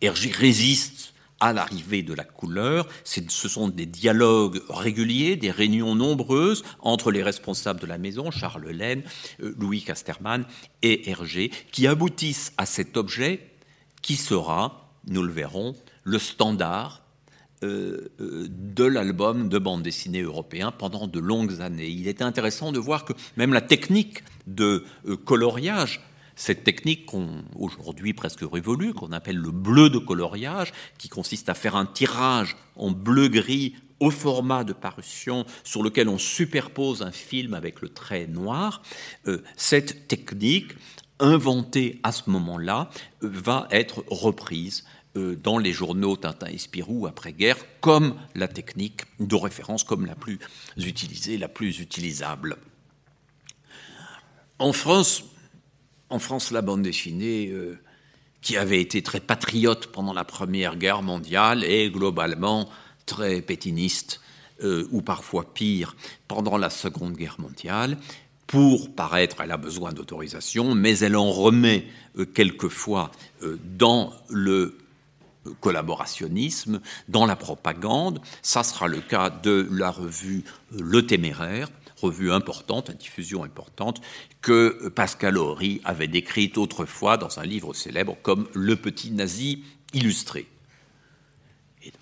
Hergé 0.00 0.30
résiste 0.30 1.14
à 1.40 1.52
l'arrivée 1.52 2.02
de 2.02 2.14
la 2.14 2.22
couleur. 2.22 2.86
Ce 3.04 3.48
sont 3.48 3.68
des 3.68 3.86
dialogues 3.86 4.62
réguliers, 4.68 5.36
des 5.36 5.50
réunions 5.50 5.96
nombreuses 5.96 6.62
entre 6.80 7.10
les 7.10 7.24
responsables 7.24 7.80
de 7.80 7.86
la 7.86 7.98
maison, 7.98 8.30
Charles 8.30 8.70
Laine, 8.70 9.02
euh, 9.42 9.54
Louis 9.58 9.82
Casterman 9.82 10.46
et 10.82 11.10
Hergé, 11.10 11.50
qui 11.72 11.88
aboutissent 11.88 12.52
à 12.56 12.66
cet 12.66 12.96
objet 12.96 13.50
qui 14.00 14.14
sera, 14.14 14.92
nous 15.08 15.24
le 15.24 15.32
verrons, 15.32 15.74
le 16.04 16.20
standard 16.20 17.02
de 17.62 18.84
l'album 18.84 19.48
de 19.48 19.58
bande 19.58 19.82
dessinée 19.82 20.22
européen 20.22 20.72
pendant 20.72 21.06
de 21.06 21.18
longues 21.18 21.60
années. 21.60 21.88
Il 21.88 22.08
était 22.08 22.24
intéressant 22.24 22.72
de 22.72 22.78
voir 22.78 23.04
que 23.04 23.12
même 23.36 23.52
la 23.52 23.60
technique 23.60 24.22
de 24.46 24.84
euh, 25.06 25.16
coloriage, 25.16 26.00
cette 26.34 26.64
technique 26.64 27.06
qu'on 27.06 27.44
aujourd'hui 27.54 28.12
presque 28.12 28.42
révolue, 28.42 28.92
qu'on 28.92 29.12
appelle 29.12 29.38
le 29.38 29.50
bleu 29.50 29.88
de 29.88 29.98
coloriage, 29.98 30.72
qui 30.98 31.08
consiste 31.08 31.48
à 31.48 31.54
faire 31.54 31.76
un 31.76 31.86
tirage 31.86 32.56
en 32.76 32.90
bleu-gris 32.90 33.74
au 34.00 34.10
format 34.10 34.62
de 34.62 34.74
parution 34.74 35.46
sur 35.64 35.82
lequel 35.82 36.08
on 36.08 36.18
superpose 36.18 37.00
un 37.00 37.12
film 37.12 37.54
avec 37.54 37.80
le 37.80 37.88
trait 37.88 38.26
noir, 38.26 38.82
cette 39.56 40.06
technique 40.06 40.72
inventée 41.18 42.00
à 42.02 42.12
ce 42.12 42.28
moment-là 42.28 42.90
va 43.20 43.66
être 43.70 44.04
reprise 44.08 44.84
euh, 44.84 44.95
dans 45.16 45.58
les 45.58 45.72
journaux 45.72 46.16
Tintin 46.16 46.48
et 46.48 46.58
Spirou 46.58 47.06
après-guerre 47.06 47.56
comme 47.80 48.16
la 48.34 48.48
technique 48.48 49.02
de 49.20 49.34
référence, 49.34 49.84
comme 49.84 50.06
la 50.06 50.14
plus 50.14 50.38
utilisée, 50.76 51.38
la 51.38 51.48
plus 51.48 51.80
utilisable. 51.80 52.56
En 54.58 54.72
France, 54.72 55.24
en 56.10 56.18
France 56.18 56.50
la 56.50 56.62
bande 56.62 56.82
dessinée, 56.82 57.48
euh, 57.48 57.78
qui 58.42 58.56
avait 58.56 58.80
été 58.80 59.02
très 59.02 59.20
patriote 59.20 59.88
pendant 59.88 60.12
la 60.12 60.24
Première 60.24 60.76
Guerre 60.76 61.02
mondiale, 61.02 61.64
est 61.64 61.90
globalement 61.90 62.68
très 63.06 63.42
pétiniste, 63.42 64.20
euh, 64.62 64.86
ou 64.90 65.02
parfois 65.02 65.52
pire, 65.52 65.96
pendant 66.28 66.56
la 66.56 66.70
Seconde 66.70 67.16
Guerre 67.16 67.36
mondiale. 67.38 67.98
Pour 68.46 68.94
paraître, 68.94 69.40
elle 69.40 69.50
a 69.50 69.56
besoin 69.56 69.92
d'autorisation, 69.92 70.74
mais 70.74 70.98
elle 71.00 71.16
en 71.16 71.32
remet 71.32 71.86
quelquefois 72.32 73.10
dans 73.64 74.12
le 74.28 74.78
collaborationnisme, 75.60 76.80
dans 77.08 77.26
la 77.26 77.36
propagande. 77.36 78.20
Ça 78.42 78.62
sera 78.62 78.88
le 78.88 79.00
cas 79.00 79.30
de 79.30 79.68
la 79.70 79.90
revue 79.90 80.44
Le 80.70 81.06
Téméraire, 81.06 81.68
revue 82.00 82.32
importante, 82.32 82.90
à 82.90 82.92
diffusion 82.92 83.44
importante, 83.44 84.00
que 84.42 84.88
Pascal 84.88 85.38
Horry 85.38 85.80
avait 85.84 86.08
décrite 86.08 86.58
autrefois 86.58 87.16
dans 87.16 87.38
un 87.38 87.44
livre 87.44 87.74
célèbre 87.74 88.16
comme 88.22 88.48
Le 88.54 88.76
Petit 88.76 89.10
Nazi 89.10 89.64
illustré. 89.92 90.46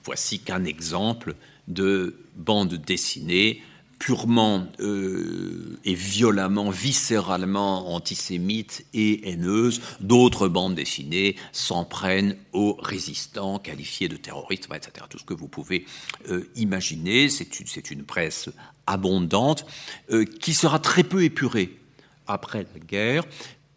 Voici 0.05 0.39
qu'un 0.41 0.65
exemple 0.65 1.35
de 1.69 2.17
bande 2.37 2.75
dessinée 2.75 3.63
purement 4.05 4.67
euh, 4.81 5.79
et 5.87 5.95
violemment, 5.95 6.69
viscéralement 6.69 7.95
antisémite 7.95 8.85
et 8.93 9.31
haineuse, 9.31 9.81
d'autres 10.01 10.47
bandes 10.47 10.75
dessinées 10.75 11.37
s'en 11.53 11.87
prennent 11.87 12.37
aux 12.53 12.77
résistants 12.83 13.59
qualifiés 13.59 14.09
de 14.09 14.19
terroristes, 14.19 14.69
etc. 14.75 15.07
Tout 15.09 15.17
ce 15.17 15.25
que 15.25 15.33
vous 15.33 15.49
pouvez 15.49 15.87
euh, 16.29 16.47
imaginer, 16.55 17.31
c'est 17.31 17.59
une, 17.59 17.67
une, 17.93 18.05
presse 18.05 18.51
abondante 18.87 19.65
euh, 20.11 20.27
qui 20.27 20.53
sera 20.53 20.79
très 20.79 21.03
peu 21.03 21.25
épurée 21.25 21.79
après 22.27 22.67
la 22.75 22.81
guerre 22.81 23.25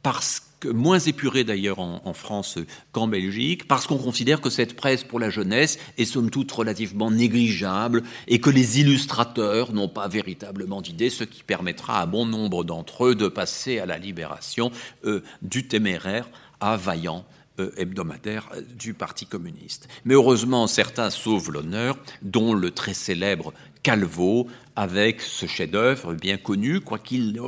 parce 0.04 0.42
moins 0.66 1.00
épuré 1.00 1.44
d'ailleurs 1.44 1.80
en, 1.80 2.14
France 2.14 2.58
qu'en 2.92 3.08
Belgique, 3.08 3.68
parce 3.68 3.86
qu'on 3.86 3.98
considère 3.98 4.42
que 4.42 4.50
cette 4.50 4.76
presse 4.76 5.04
pour 5.04 5.20
la 5.20 5.30
jeunesse 5.30 5.78
est 5.98 6.06
somme 6.06 6.30
toute 6.30 6.52
relativement 6.52 7.12
négligeable 7.12 8.04
et 8.28 8.40
que 8.40 8.50
les 8.50 8.80
illustrateurs 8.80 9.74
n'ont 9.74 9.90
pas 9.90 10.08
véritablement 10.08 10.82
d'idées, 10.82 11.10
ce 11.10 11.24
qui 11.24 11.44
permettra 11.44 12.02
à 12.02 12.06
bon 12.06 12.26
nombre 12.26 12.64
d'entre 12.64 13.06
eux 13.06 13.16
de 13.16 13.28
passer 13.28 13.80
à 13.80 13.86
la 13.86 13.98
libération 13.98 14.72
euh, 15.06 15.22
du 15.42 15.68
téméraire 15.68 16.30
à 16.60 16.76
vaillant 16.76 17.26
euh, 17.60 17.72
hebdomadaire 17.78 18.50
euh, 18.56 18.62
du 18.78 18.94
Parti 18.94 19.26
communiste. 19.26 19.88
Mais 20.06 20.14
heureusement, 20.14 20.68
certains 20.68 21.10
sauvent 21.10 21.52
l'honneur, 21.52 21.98
dont 22.22 22.54
le 22.54 22.72
très 22.72 22.94
célèbre 22.94 23.54
Calvo, 23.84 24.48
avec 24.76 25.22
ce 25.22 25.46
chef-d'œuvre 25.46 26.14
bien 26.14 26.38
connu, 26.38 26.82
quoiqu'il 26.82 27.40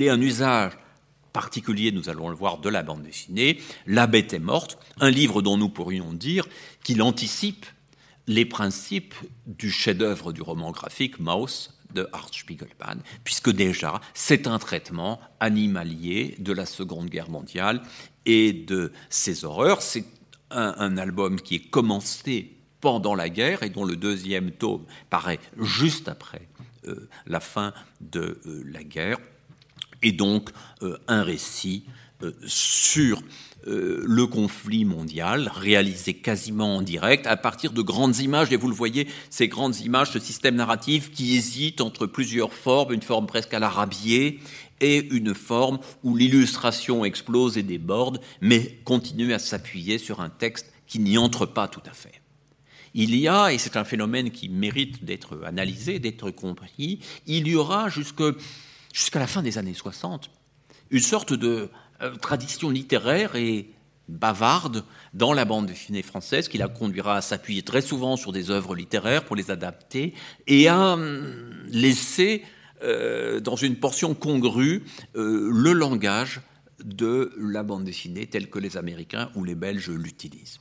ait 0.00 0.08
un 0.08 0.20
usage 0.20 0.72
particulier, 1.36 1.92
nous 1.92 2.08
allons 2.08 2.30
le 2.30 2.34
voir, 2.34 2.60
de 2.60 2.70
la 2.70 2.82
bande 2.82 3.02
dessinée, 3.02 3.60
La 3.86 4.06
bête 4.06 4.32
est 4.32 4.38
morte, 4.38 4.78
un 5.00 5.10
livre 5.10 5.42
dont 5.42 5.58
nous 5.58 5.68
pourrions 5.68 6.14
dire 6.14 6.48
qu'il 6.82 7.02
anticipe 7.02 7.66
les 8.26 8.46
principes 8.46 9.14
du 9.46 9.70
chef-d'œuvre 9.70 10.32
du 10.32 10.40
roman 10.40 10.70
graphique 10.70 11.20
Maus 11.20 11.78
de 11.92 12.08
Art 12.14 12.30
Spiegelman, 12.32 13.02
puisque 13.22 13.50
déjà 13.50 14.00
c'est 14.14 14.46
un 14.46 14.58
traitement 14.58 15.20
animalier 15.38 16.36
de 16.38 16.54
la 16.54 16.64
Seconde 16.64 17.10
Guerre 17.10 17.28
mondiale 17.28 17.82
et 18.24 18.54
de 18.54 18.90
ses 19.10 19.44
horreurs. 19.44 19.82
C'est 19.82 20.06
un, 20.50 20.96
album 20.96 21.38
qui 21.38 21.56
est 21.56 21.68
commencé 21.68 22.56
pendant 22.80 23.14
la 23.14 23.28
guerre 23.28 23.62
et 23.62 23.68
dont 23.68 23.84
le 23.84 23.96
deuxième 23.96 24.52
tome 24.52 24.86
paraît 25.10 25.40
juste 25.58 26.08
après 26.08 26.48
euh, 26.88 27.10
la 27.26 27.40
fin 27.40 27.74
de 28.00 28.40
euh, 28.46 28.62
la 28.64 28.82
guerre 28.82 29.18
et 30.06 30.12
donc 30.12 30.50
euh, 30.82 30.96
un 31.08 31.24
récit 31.24 31.82
euh, 32.22 32.30
sur 32.46 33.20
euh, 33.66 34.00
le 34.06 34.26
conflit 34.28 34.84
mondial, 34.84 35.50
réalisé 35.52 36.14
quasiment 36.14 36.76
en 36.76 36.82
direct, 36.82 37.26
à 37.26 37.36
partir 37.36 37.72
de 37.72 37.82
grandes 37.82 38.18
images, 38.18 38.52
et 38.52 38.56
vous 38.56 38.68
le 38.68 38.74
voyez, 38.74 39.08
ces 39.30 39.48
grandes 39.48 39.80
images, 39.80 40.12
ce 40.12 40.20
système 40.20 40.54
narratif 40.54 41.10
qui 41.10 41.36
hésite 41.36 41.80
entre 41.80 42.06
plusieurs 42.06 42.54
formes, 42.54 42.92
une 42.92 43.02
forme 43.02 43.26
presque 43.26 43.52
à 43.52 43.58
l'arabier, 43.58 44.38
et 44.80 45.08
une 45.12 45.34
forme 45.34 45.80
où 46.04 46.16
l'illustration 46.16 47.04
explose 47.04 47.58
et 47.58 47.64
déborde, 47.64 48.20
mais 48.40 48.78
continue 48.84 49.32
à 49.32 49.40
s'appuyer 49.40 49.98
sur 49.98 50.20
un 50.20 50.28
texte 50.28 50.72
qui 50.86 51.00
n'y 51.00 51.18
entre 51.18 51.46
pas 51.46 51.66
tout 51.66 51.82
à 51.86 51.92
fait. 51.92 52.20
Il 52.94 53.16
y 53.16 53.26
a, 53.26 53.52
et 53.52 53.58
c'est 53.58 53.76
un 53.76 53.84
phénomène 53.84 54.30
qui 54.30 54.48
mérite 54.48 55.04
d'être 55.04 55.42
analysé, 55.44 55.98
d'être 55.98 56.30
compris, 56.30 57.00
il 57.26 57.48
y 57.48 57.56
aura 57.56 57.88
jusque 57.88 58.22
jusqu'à 58.96 59.18
la 59.18 59.26
fin 59.26 59.42
des 59.42 59.58
années 59.58 59.74
60, 59.74 60.30
une 60.90 61.00
sorte 61.00 61.34
de 61.34 61.68
euh, 62.00 62.16
tradition 62.16 62.70
littéraire 62.70 63.36
et 63.36 63.68
bavarde 64.08 64.84
dans 65.12 65.34
la 65.34 65.44
bande 65.44 65.66
dessinée 65.66 66.00
française 66.00 66.48
qui 66.48 66.56
la 66.56 66.68
conduira 66.68 67.16
à 67.16 67.20
s'appuyer 67.20 67.62
très 67.62 67.82
souvent 67.82 68.16
sur 68.16 68.32
des 68.32 68.50
œuvres 68.50 68.74
littéraires 68.74 69.24
pour 69.24 69.36
les 69.36 69.50
adapter 69.50 70.14
et 70.46 70.68
à 70.68 70.94
hum, 70.94 71.52
laisser 71.68 72.42
euh, 72.82 73.38
dans 73.40 73.56
une 73.56 73.76
portion 73.76 74.14
congrue 74.14 74.84
euh, 75.14 75.50
le 75.52 75.72
langage 75.74 76.40
de 76.82 77.34
la 77.38 77.62
bande 77.62 77.84
dessinée 77.84 78.26
tel 78.26 78.48
que 78.48 78.58
les 78.58 78.78
Américains 78.78 79.30
ou 79.34 79.44
les 79.44 79.54
Belges 79.54 79.90
l'utilisent. 79.90 80.60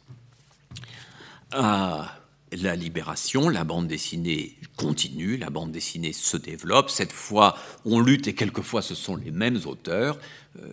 Ah, 1.53 2.17
la 2.51 2.75
libération, 2.75 3.49
la 3.49 3.63
bande 3.63 3.87
dessinée 3.87 4.57
continue, 4.77 5.37
la 5.37 5.49
bande 5.49 5.71
dessinée 5.71 6.13
se 6.13 6.37
développe. 6.37 6.89
Cette 6.89 7.11
fois, 7.11 7.57
on 7.85 7.99
lutte 7.99 8.27
et 8.27 8.35
quelquefois 8.35 8.81
ce 8.81 8.95
sont 8.95 9.15
les 9.15 9.31
mêmes 9.31 9.59
auteurs 9.65 10.17
euh, 10.61 10.71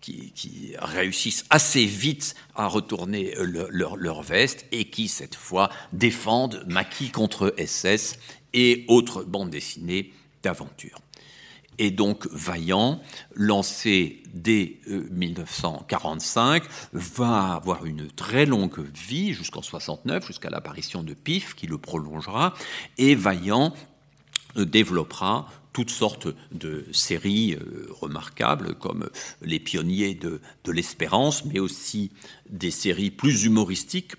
qui, 0.00 0.74
réussissent 0.78 1.44
assez 1.50 1.84
vite 1.84 2.34
à 2.54 2.68
retourner 2.68 3.34
leur, 3.36 4.22
veste 4.22 4.66
et 4.70 4.88
qui, 4.88 5.08
cette 5.08 5.34
fois, 5.34 5.70
défendent 5.92 6.64
Maquis 6.68 7.10
contre 7.10 7.54
SS 7.58 8.18
et 8.52 8.84
autres 8.88 9.24
bandes 9.24 9.50
dessinées 9.50 10.12
d'aventure 10.42 11.00
et 11.78 11.90
donc 11.90 12.26
Vaillant, 12.32 13.00
lancé 13.34 14.22
dès 14.32 14.80
1945, 14.86 16.64
euh, 16.64 16.68
va 16.92 17.54
avoir 17.54 17.86
une 17.86 18.08
très 18.08 18.46
longue 18.46 18.84
vie 18.94 19.32
jusqu'en 19.32 19.62
69, 19.62 20.26
jusqu'à 20.26 20.50
l'apparition 20.50 21.02
de 21.02 21.14
Pif 21.14 21.54
qui 21.54 21.66
le 21.66 21.78
prolongera, 21.78 22.54
et 22.98 23.14
Vaillant 23.14 23.74
euh, 24.56 24.64
développera 24.64 25.50
toutes 25.72 25.90
sortes 25.90 26.28
de 26.52 26.86
séries 26.92 27.54
euh, 27.54 27.88
remarquables 28.00 28.74
comme 28.76 29.10
Les 29.42 29.60
pionniers 29.60 30.14
de, 30.14 30.40
l'espérance, 30.70 31.44
mais 31.44 31.58
aussi 31.58 32.10
des 32.48 32.70
séries 32.70 33.10
plus 33.10 33.44
humoristiques 33.44 34.14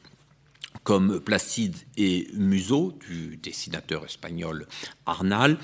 comme 0.84 1.20
Placide 1.20 1.76
et 1.98 2.28
Museau, 2.34 2.98
du 3.10 3.38
dessinateur 3.38 4.06
espagnol 4.06 4.68
Arnal, 5.06 5.58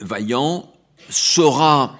Vaillant 0.00 0.72
sera, 1.08 1.98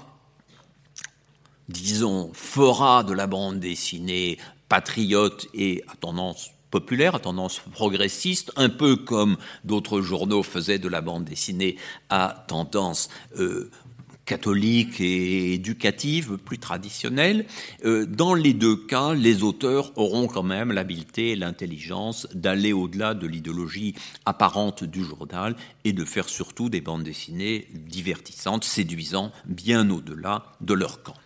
disons, 1.68 2.30
fera 2.34 3.02
de 3.04 3.12
la 3.12 3.26
bande 3.26 3.60
dessinée 3.60 4.38
patriote 4.68 5.48
et 5.54 5.82
à 5.88 5.96
tendance 5.96 6.50
populaire, 6.70 7.14
à 7.14 7.18
tendance 7.18 7.60
progressiste, 7.72 8.52
un 8.56 8.68
peu 8.68 8.96
comme 8.96 9.36
d'autres 9.64 10.00
journaux 10.02 10.42
faisaient 10.42 10.78
de 10.78 10.88
la 10.88 11.00
bande 11.00 11.24
dessinée 11.24 11.76
à 12.10 12.44
tendance 12.48 13.08
euh, 13.38 13.70
catholique 14.28 15.00
et 15.00 15.54
éducative, 15.54 16.36
plus 16.36 16.58
traditionnelle. 16.58 17.46
Euh, 17.84 18.04
dans 18.06 18.34
les 18.34 18.52
deux 18.52 18.76
cas, 18.76 19.14
les 19.14 19.42
auteurs 19.42 19.90
auront 19.96 20.26
quand 20.26 20.42
même 20.42 20.70
l'habileté 20.70 21.30
et 21.30 21.36
l'intelligence 21.36 22.28
d'aller 22.34 22.74
au-delà 22.74 23.14
de 23.14 23.26
l'idéologie 23.26 23.94
apparente 24.26 24.84
du 24.84 25.02
journal 25.02 25.56
et 25.84 25.94
de 25.94 26.04
faire 26.04 26.28
surtout 26.28 26.68
des 26.68 26.82
bandes 26.82 27.04
dessinées 27.04 27.68
divertissantes, 27.72 28.64
séduisant 28.64 29.32
bien 29.46 29.88
au-delà 29.88 30.44
de 30.60 30.74
leur 30.74 31.02
camp. 31.02 31.16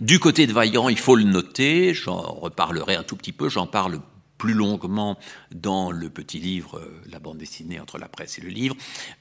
Du 0.00 0.18
côté 0.18 0.46
de 0.46 0.52
Vaillant, 0.52 0.88
il 0.88 0.98
faut 0.98 1.14
le 1.14 1.24
noter, 1.24 1.94
j'en 1.94 2.20
reparlerai 2.20 2.96
un 2.96 3.02
tout 3.02 3.16
petit 3.16 3.32
peu, 3.32 3.48
j'en 3.48 3.66
parle 3.66 4.00
plus 4.40 4.54
longuement 4.54 5.18
dans 5.54 5.90
le 5.90 6.08
petit 6.08 6.38
livre, 6.38 6.78
euh, 6.78 7.02
la 7.12 7.18
bande 7.18 7.36
dessinée 7.36 7.78
entre 7.78 7.98
la 7.98 8.08
presse 8.08 8.38
et 8.38 8.40
le 8.40 8.48
livre, 8.48 8.74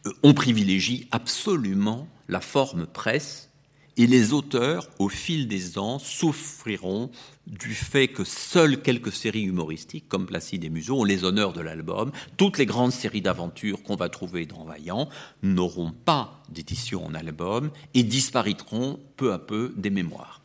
euh, 0.06 0.14
on 0.24 0.34
privilégie 0.34 1.10
absolument 1.12 2.08
la 2.30 2.40
forme 2.40 2.88
presse 2.88 3.50
et 3.98 4.08
les 4.08 4.32
auteurs, 4.32 4.88
au 4.98 5.10
fil 5.10 5.50
des 5.50 5.78
ans, 5.78 6.00
souffriront 6.00 7.12
du 7.48 7.74
fait 7.74 8.08
que 8.08 8.24
seules 8.24 8.82
quelques 8.82 9.12
séries 9.12 9.44
humoristiques, 9.44 10.08
comme 10.08 10.26
Placide 10.26 10.64
et 10.64 10.70
Museau, 10.70 11.02
ont 11.02 11.04
les 11.04 11.26
honneurs 11.26 11.52
de 11.52 11.60
l'album. 11.60 12.14
Toutes 12.38 12.58
les 12.58 12.66
grandes 12.66 12.94
séries 12.94 13.22
d'aventures 13.22 13.84
qu'on 13.84 13.98
va 13.98 14.08
trouver 14.08 14.46
dans 14.46 14.64
Vaillant 14.64 15.10
n'auront 15.44 15.92
pas 15.92 16.42
d'édition 16.48 17.06
en 17.06 17.14
album 17.14 17.72
et 17.94 18.04
disparaîtront 18.04 19.02
peu 19.18 19.34
à 19.34 19.40
peu 19.40 19.74
des 19.76 19.90
mémoires. 19.90 20.39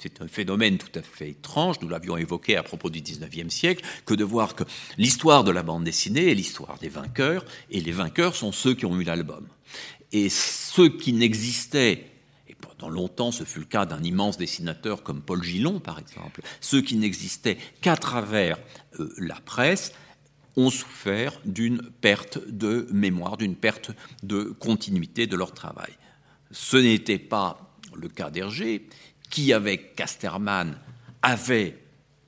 C'est 0.00 0.22
un 0.22 0.28
phénomène 0.28 0.78
tout 0.78 0.98
à 0.98 1.02
fait 1.02 1.30
étrange, 1.30 1.76
nous 1.82 1.88
l'avions 1.88 2.16
évoqué 2.16 2.56
à 2.56 2.62
propos 2.62 2.88
du 2.88 3.00
19e 3.00 3.50
siècle, 3.50 3.84
que 4.06 4.14
de 4.14 4.24
voir 4.24 4.54
que 4.54 4.64
l'histoire 4.96 5.44
de 5.44 5.50
la 5.50 5.62
bande 5.62 5.84
dessinée 5.84 6.30
est 6.30 6.34
l'histoire 6.34 6.78
des 6.78 6.88
vainqueurs, 6.88 7.44
et 7.70 7.80
les 7.80 7.92
vainqueurs 7.92 8.34
sont 8.34 8.52
ceux 8.52 8.74
qui 8.74 8.86
ont 8.86 8.98
eu 8.98 9.04
l'album. 9.04 9.46
Et 10.12 10.28
ceux 10.28 10.88
qui 10.88 11.12
n'existaient, 11.12 12.06
et 12.48 12.54
pendant 12.54 12.88
longtemps 12.88 13.30
ce 13.30 13.44
fut 13.44 13.60
le 13.60 13.66
cas 13.66 13.84
d'un 13.84 14.02
immense 14.02 14.38
dessinateur 14.38 15.02
comme 15.02 15.20
Paul 15.20 15.42
Gillon 15.42 15.80
par 15.80 15.98
exemple, 15.98 16.40
ceux 16.60 16.80
qui 16.80 16.96
n'existaient 16.96 17.58
qu'à 17.80 17.96
travers 17.96 18.58
euh, 18.98 19.12
la 19.18 19.36
presse, 19.36 19.92
ont 20.56 20.70
souffert 20.70 21.40
d'une 21.44 21.80
perte 22.00 22.38
de 22.48 22.88
mémoire, 22.92 23.36
d'une 23.36 23.54
perte 23.54 23.92
de 24.22 24.44
continuité 24.44 25.26
de 25.26 25.36
leur 25.36 25.52
travail. 25.52 25.92
Ce 26.50 26.76
n'était 26.76 27.18
pas 27.18 27.76
le 27.94 28.08
cas 28.08 28.30
d'Hergé, 28.30 28.86
qui, 29.30 29.52
avec 29.52 29.94
Casterman, 29.94 30.76
avait, 31.22 31.78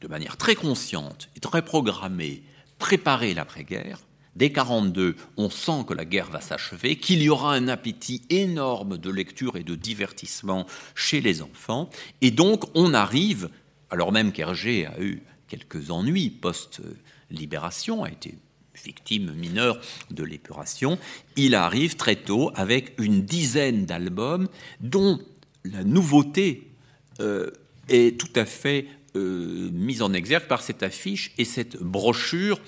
de 0.00 0.08
manière 0.08 0.36
très 0.36 0.54
consciente 0.54 1.28
et 1.36 1.40
très 1.40 1.62
programmée, 1.62 2.42
préparé 2.78 3.34
l'après-guerre. 3.34 4.00
Dès 4.34 4.46
1942, 4.46 5.16
on 5.36 5.50
sent 5.50 5.84
que 5.86 5.92
la 5.92 6.06
guerre 6.06 6.30
va 6.30 6.40
s'achever, 6.40 6.96
qu'il 6.96 7.22
y 7.22 7.28
aura 7.28 7.54
un 7.54 7.68
appétit 7.68 8.22
énorme 8.30 8.96
de 8.96 9.10
lecture 9.10 9.56
et 9.58 9.62
de 9.62 9.74
divertissement 9.74 10.66
chez 10.94 11.20
les 11.20 11.42
enfants. 11.42 11.90
Et 12.22 12.30
donc, 12.30 12.64
on 12.74 12.94
arrive, 12.94 13.50
alors 13.90 14.10
même 14.10 14.32
qu'Hergé 14.32 14.86
a 14.86 14.98
eu 15.00 15.22
quelques 15.48 15.90
ennuis 15.90 16.30
post-libération, 16.30 18.04
a 18.04 18.10
été 18.10 18.38
victime 18.82 19.32
mineure 19.34 19.78
de 20.10 20.24
l'épuration, 20.24 20.98
il 21.36 21.54
arrive 21.54 21.96
très 21.96 22.16
tôt 22.16 22.50
avec 22.54 22.94
une 22.98 23.22
dizaine 23.22 23.84
d'albums 23.84 24.48
dont 24.80 25.20
la 25.64 25.84
nouveauté 25.84 26.71
est 27.18 28.18
tout 28.18 28.32
à 28.34 28.44
fait 28.44 28.86
euh, 29.14 29.68
mise 29.72 30.00
en 30.00 30.14
exergue 30.14 30.46
par 30.46 30.62
cette 30.62 30.82
affiche 30.82 31.32
et 31.36 31.44
cette 31.44 31.76
brochure, 31.76 32.58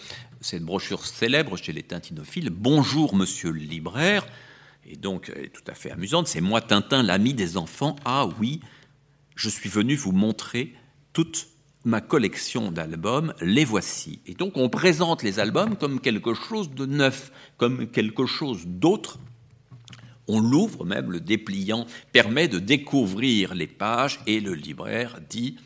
cette 0.42 0.62
brochure 0.62 1.07
célèbre 1.07 1.57
chez 1.57 1.72
les 1.72 1.82
tintinophiles, 1.82 2.51
Bonjour 2.51 3.16
monsieur 3.16 3.51
le 3.51 3.61
libraire, 3.61 4.26
et 4.86 4.97
donc 4.97 5.32
tout 5.55 5.62
à 5.66 5.74
fait 5.74 5.90
amusante, 5.90 6.28
c'est 6.28 6.42
moi 6.42 6.61
Tintin, 6.61 7.03
l'ami 7.03 7.32
des 7.32 7.57
enfants, 7.57 7.97
ah 8.05 8.28
oui, 8.38 8.61
je 9.34 9.49
suis 9.49 9.70
venu 9.70 9.97
vous 9.97 10.12
montrer 10.12 10.74
toute 11.14 11.49
ma 11.86 12.03
collection 12.03 12.70
d'albums, 12.70 13.32
les 13.40 13.64
voici. 13.64 14.20
Et 14.26 14.34
donc 14.34 14.57
on 14.57 14.68
présente 14.68 15.22
les 15.22 15.38
albums 15.38 15.76
comme 15.76 16.01
quelque 16.01 16.34
chose 16.34 16.70
de 16.70 16.84
neuf, 16.84 17.32
comme 17.57 17.86
quelque 17.86 18.26
chose 18.26 18.66
d'autre 18.66 19.18
on 20.29 20.41
l'ouvre 20.41 20.85
même, 20.85 21.11
le 21.11 21.20
dépliant 21.20 21.87
permet 22.12 22.49
de 22.49 22.59
découvrir 22.59 23.55
les 23.55 23.66
pages 23.66 24.20
et 24.27 24.41
le 24.41 24.55
libraire 24.55 25.18
dit 25.29 25.57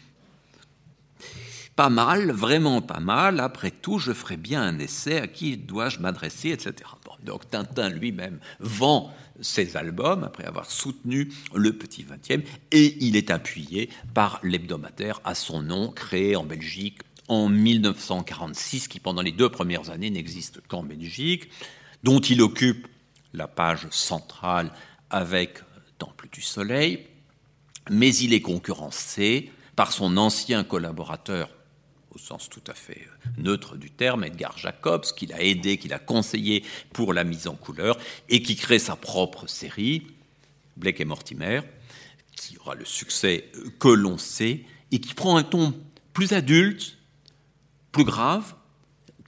pas 1.78 1.90
mal, 1.90 2.32
vraiment 2.32 2.82
pas 2.82 2.98
mal, 2.98 3.38
après 3.38 3.70
tout, 3.70 4.00
je 4.00 4.12
ferai 4.12 4.36
bien 4.36 4.60
un 4.60 4.80
essai, 4.80 5.20
à 5.20 5.28
qui 5.28 5.56
dois-je 5.56 6.00
m'adresser, 6.00 6.50
etc. 6.50 6.74
donc 7.22 7.48
Tintin 7.48 7.88
lui-même 7.88 8.40
vend 8.58 9.14
ses 9.40 9.76
albums 9.76 10.24
après 10.24 10.44
avoir 10.44 10.68
soutenu 10.68 11.30
le 11.54 11.72
petit 11.72 12.02
20e 12.04 12.42
et 12.72 12.96
il 13.00 13.14
est 13.14 13.30
appuyé 13.30 13.90
par 14.12 14.40
l'hebdomadaire 14.42 15.20
à 15.24 15.36
son 15.36 15.62
nom, 15.62 15.92
créé 15.92 16.34
en 16.34 16.42
Belgique 16.42 16.98
en 17.28 17.48
1946, 17.48 18.88
qui 18.88 18.98
pendant 18.98 19.22
les 19.22 19.30
deux 19.30 19.48
premières 19.48 19.90
années 19.90 20.10
n'existe 20.10 20.60
qu'en 20.66 20.82
Belgique, 20.82 21.48
dont 22.02 22.18
il 22.18 22.42
occupe 22.42 22.88
la 23.32 23.48
page 23.48 23.86
centrale 23.90 24.70
avec 25.10 25.58
Temple 25.98 26.28
du 26.30 26.42
Soleil, 26.42 27.06
mais 27.90 28.14
il 28.16 28.32
est 28.32 28.40
concurrencé 28.40 29.50
par 29.76 29.92
son 29.92 30.16
ancien 30.16 30.64
collaborateur, 30.64 31.50
au 32.10 32.18
sens 32.18 32.48
tout 32.48 32.62
à 32.66 32.74
fait 32.74 33.08
neutre 33.36 33.76
du 33.76 33.90
terme, 33.90 34.24
Edgar 34.24 34.56
Jacobs, 34.58 35.04
qui 35.16 35.26
l'a 35.26 35.42
aidé, 35.42 35.78
qui 35.78 35.88
l'a 35.88 35.98
conseillé 35.98 36.64
pour 36.92 37.12
la 37.12 37.24
mise 37.24 37.46
en 37.46 37.54
couleur, 37.54 37.96
et 38.28 38.42
qui 38.42 38.56
crée 38.56 38.78
sa 38.78 38.96
propre 38.96 39.46
série, 39.46 40.06
Blake 40.76 41.00
et 41.00 41.04
Mortimer, 41.04 41.60
qui 42.36 42.56
aura 42.58 42.74
le 42.74 42.84
succès 42.84 43.50
que 43.78 43.88
l'on 43.88 44.18
sait, 44.18 44.64
et 44.90 45.00
qui 45.00 45.14
prend 45.14 45.36
un 45.36 45.44
ton 45.44 45.74
plus 46.12 46.32
adulte, 46.32 46.98
plus 47.92 48.04
grave, 48.04 48.54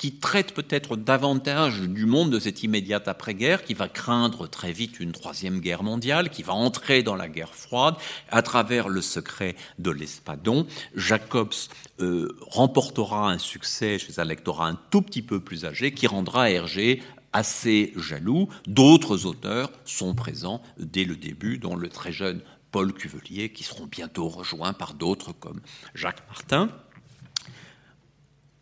qui 0.00 0.12
traite 0.12 0.54
peut-être 0.54 0.96
davantage 0.96 1.82
du 1.82 2.06
monde 2.06 2.30
de 2.30 2.38
cette 2.38 2.62
immédiate 2.62 3.06
après-guerre, 3.06 3.62
qui 3.64 3.74
va 3.74 3.86
craindre 3.86 4.48
très 4.48 4.72
vite 4.72 4.98
une 4.98 5.12
troisième 5.12 5.60
guerre 5.60 5.82
mondiale, 5.82 6.30
qui 6.30 6.42
va 6.42 6.54
entrer 6.54 7.02
dans 7.02 7.16
la 7.16 7.28
guerre 7.28 7.54
froide 7.54 7.96
à 8.30 8.40
travers 8.40 8.88
le 8.88 9.02
secret 9.02 9.56
de 9.78 9.90
l'espadon. 9.90 10.66
Jacobs 10.96 11.52
euh, 12.00 12.34
remportera 12.40 13.30
un 13.30 13.36
succès 13.36 13.98
chez 13.98 14.18
un 14.18 14.24
lectorat 14.24 14.68
un 14.68 14.78
tout 14.90 15.02
petit 15.02 15.20
peu 15.20 15.38
plus 15.38 15.66
âgé, 15.66 15.92
qui 15.92 16.06
rendra 16.06 16.50
Hergé 16.50 17.02
assez 17.34 17.92
jaloux. 17.94 18.48
D'autres 18.66 19.26
auteurs 19.26 19.70
sont 19.84 20.14
présents 20.14 20.62
dès 20.78 21.04
le 21.04 21.14
début, 21.14 21.58
dont 21.58 21.76
le 21.76 21.90
très 21.90 22.10
jeune 22.10 22.40
Paul 22.70 22.94
Cuvelier, 22.94 23.52
qui 23.52 23.64
seront 23.64 23.84
bientôt 23.84 24.28
rejoints 24.28 24.72
par 24.72 24.94
d'autres 24.94 25.34
comme 25.34 25.60
Jacques 25.94 26.26
Martin. 26.26 26.70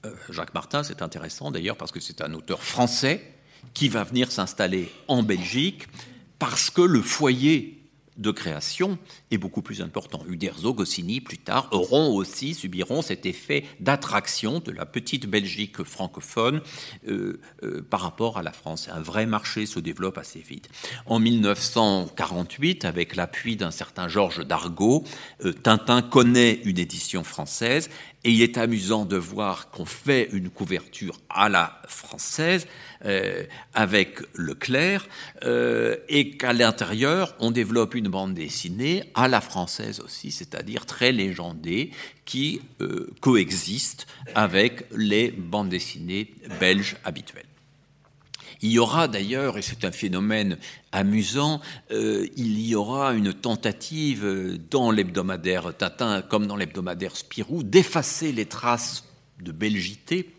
Euh, 0.06 0.14
Jacques 0.30 0.54
Martin, 0.54 0.82
c'est 0.82 1.02
intéressant 1.02 1.50
d'ailleurs 1.50 1.76
parce 1.76 1.92
que 1.92 2.00
c'est 2.00 2.20
un 2.20 2.32
auteur 2.34 2.62
français 2.62 3.34
qui 3.74 3.88
va 3.88 4.04
venir 4.04 4.30
s'installer 4.30 4.92
en 5.08 5.22
Belgique 5.22 5.88
parce 6.38 6.70
que 6.70 6.82
le 6.82 7.02
foyer 7.02 7.77
de 8.18 8.30
création 8.30 8.98
est 9.30 9.38
beaucoup 9.38 9.62
plus 9.62 9.80
important. 9.80 10.22
Uderzo, 10.28 10.74
Goscinny, 10.74 11.20
plus 11.20 11.38
tard, 11.38 11.68
auront 11.70 12.14
aussi, 12.14 12.54
subiront 12.54 13.00
cet 13.00 13.26
effet 13.26 13.64
d'attraction 13.80 14.60
de 14.60 14.72
la 14.72 14.84
petite 14.86 15.26
Belgique 15.26 15.82
francophone 15.84 16.60
euh, 17.08 17.40
euh, 17.62 17.82
par 17.88 18.00
rapport 18.00 18.36
à 18.36 18.42
la 18.42 18.52
France. 18.52 18.88
Un 18.92 19.00
vrai 19.00 19.26
marché 19.26 19.66
se 19.66 19.80
développe 19.80 20.18
assez 20.18 20.40
vite. 20.40 20.68
En 21.06 21.20
1948, 21.20 22.84
avec 22.84 23.16
l'appui 23.16 23.56
d'un 23.56 23.70
certain 23.70 24.08
Georges 24.08 24.46
Dargaud, 24.46 25.04
Tintin 25.62 26.02
connaît 26.02 26.60
une 26.64 26.78
édition 26.78 27.24
française 27.24 27.88
et 28.24 28.32
il 28.32 28.42
est 28.42 28.58
amusant 28.58 29.04
de 29.04 29.16
voir 29.16 29.70
qu'on 29.70 29.84
fait 29.84 30.28
une 30.32 30.50
couverture 30.50 31.20
à 31.30 31.48
la 31.48 31.80
française 31.86 32.66
euh, 33.04 33.44
avec 33.74 34.18
Leclerc 34.34 35.08
euh, 35.44 35.96
et 36.08 36.36
qu'à 36.36 36.52
l'intérieur, 36.52 37.34
on 37.38 37.50
développe 37.50 37.94
une 37.94 38.08
bande 38.08 38.34
dessinée 38.34 39.04
à 39.14 39.28
la 39.28 39.40
française 39.40 40.00
aussi, 40.00 40.30
c'est-à-dire 40.30 40.86
très 40.86 41.12
légendée, 41.12 41.90
qui 42.24 42.60
euh, 42.80 43.08
coexiste 43.20 44.06
avec 44.34 44.84
les 44.94 45.30
bandes 45.30 45.68
dessinées 45.68 46.34
belges 46.58 46.96
habituelles. 47.04 47.44
Il 48.60 48.72
y 48.72 48.78
aura 48.78 49.06
d'ailleurs, 49.06 49.56
et 49.56 49.62
c'est 49.62 49.84
un 49.84 49.92
phénomène 49.92 50.58
amusant, 50.90 51.60
euh, 51.92 52.26
il 52.36 52.60
y 52.60 52.74
aura 52.74 53.14
une 53.14 53.32
tentative 53.32 54.58
dans 54.70 54.90
l'hebdomadaire 54.90 55.76
Tatin, 55.76 56.22
comme 56.22 56.46
dans 56.46 56.56
l'hebdomadaire 56.56 57.16
Spirou, 57.16 57.62
d'effacer 57.62 58.32
les 58.32 58.46
traces 58.46 59.04
de 59.40 59.52
belgité, 59.52 60.30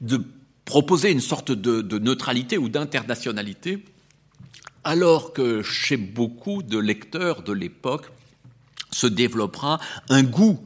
de 0.00 0.24
proposer 0.68 1.10
une 1.10 1.22
sorte 1.22 1.50
de, 1.50 1.98
neutralité 1.98 2.58
ou 2.58 2.68
d'internationalité, 2.68 3.82
alors 4.84 5.32
que 5.32 5.62
chez 5.62 5.96
beaucoup 5.96 6.62
de 6.62 6.76
lecteurs 6.76 7.42
de 7.42 7.54
l'époque 7.54 8.10
se 8.90 9.06
développera 9.06 9.80
un 10.10 10.22
goût 10.22 10.60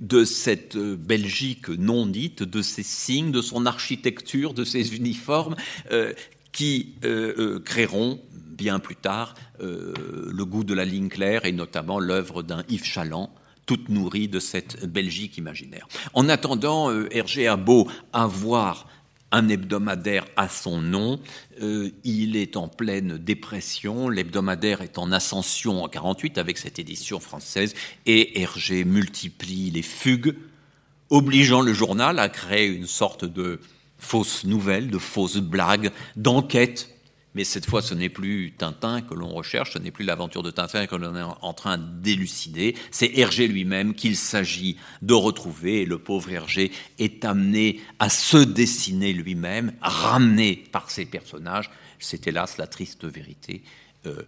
de 0.00 0.24
cette 0.24 0.76
euh, 0.76 0.96
Belgique 0.96 1.68
non 1.68 2.06
dite, 2.06 2.42
de 2.42 2.62
ses 2.62 2.82
signes, 2.82 3.30
de 3.30 3.42
son 3.42 3.66
architecture, 3.66 4.54
de 4.54 4.64
ses 4.64 4.96
uniformes, 4.96 5.54
euh, 5.90 6.14
qui 6.50 6.94
euh, 7.04 7.60
créeront 7.60 8.20
bien 8.32 8.78
plus 8.78 8.96
tard 8.96 9.34
le 9.60 10.44
goût 10.44 10.64
de 10.64 10.74
la 10.74 10.84
ligne 10.84 11.08
claire 11.08 11.44
et 11.44 11.52
notamment 11.52 11.98
l'œuvre 12.00 12.42
d'un 12.42 12.64
Yves 12.68 12.84
Chaland, 12.84 13.30
toute 13.64 13.88
nourrie 13.88 14.28
de 14.28 14.40
cette 14.40 14.86
Belgique 14.86 15.38
imaginaire. 15.38 15.86
En 16.14 16.28
attendant, 16.28 16.90
Hergé 17.10 17.46
a 17.46 17.56
beau 17.56 17.88
avoir 18.12 18.86
un 19.32 19.48
hebdomadaire 19.48 20.26
à 20.36 20.48
son 20.48 20.80
nom. 20.80 21.18
Euh, 21.60 21.90
il 22.04 22.36
est 22.36 22.56
en 22.56 22.68
pleine 22.68 23.18
dépression. 23.18 24.08
L'hebdomadaire 24.08 24.82
est 24.82 24.98
en 24.98 25.10
ascension 25.10 25.82
en 25.82 25.88
48 25.88 26.38
avec 26.38 26.58
cette 26.58 26.78
édition 26.78 27.18
française 27.18 27.74
et 28.06 28.40
Hergé 28.40 28.84
multiplie 28.84 29.70
les 29.70 29.82
fugues, 29.82 30.36
obligeant 31.10 31.62
le 31.62 31.72
journal 31.72 32.18
à 32.18 32.28
créer 32.28 32.66
une 32.66 32.86
sorte 32.86 33.24
de 33.24 33.58
fausse 33.98 34.44
nouvelle, 34.44 34.90
de 34.90 34.98
fausse 34.98 35.38
blague, 35.38 35.90
d'enquête 36.16 36.90
mais 37.34 37.44
cette 37.44 37.66
fois, 37.66 37.80
ce 37.80 37.94
n'est 37.94 38.08
plus 38.08 38.52
Tintin 38.56 39.00
que 39.00 39.14
l'on 39.14 39.28
recherche, 39.28 39.72
ce 39.72 39.78
n'est 39.78 39.90
plus 39.90 40.04
l'aventure 40.04 40.42
de 40.42 40.50
Tintin 40.50 40.86
que 40.86 40.96
l'on 40.96 41.16
est 41.16 41.34
en 41.40 41.54
train 41.54 41.78
d'élucider, 41.78 42.74
c'est 42.90 43.10
Hergé 43.16 43.48
lui-même 43.48 43.94
qu'il 43.94 44.16
s'agit 44.16 44.76
de 45.00 45.14
retrouver, 45.14 45.82
et 45.82 45.86
le 45.86 45.98
pauvre 45.98 46.30
Hergé 46.30 46.70
est 46.98 47.24
amené 47.24 47.80
à 47.98 48.10
se 48.10 48.36
dessiner 48.36 49.12
lui-même, 49.12 49.72
ramené 49.80 50.64
par 50.72 50.90
ses 50.90 51.06
personnages. 51.06 51.70
C'est 51.98 52.26
hélas 52.26 52.58
la 52.58 52.66
triste 52.66 53.04
vérité. 53.04 53.62
Euh, 54.06 54.22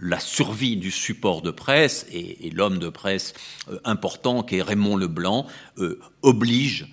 la 0.00 0.20
survie 0.20 0.76
du 0.76 0.90
support 0.90 1.42
de 1.42 1.50
presse 1.50 2.06
et, 2.12 2.50
l'homme 2.50 2.78
de 2.78 2.88
presse 2.88 3.34
euh, 3.68 3.80
important 3.84 4.42
qui 4.42 4.56
est 4.56 4.62
Raymond 4.62 4.96
Leblanc 4.96 5.46
euh, 5.78 6.00
oblige 6.22 6.86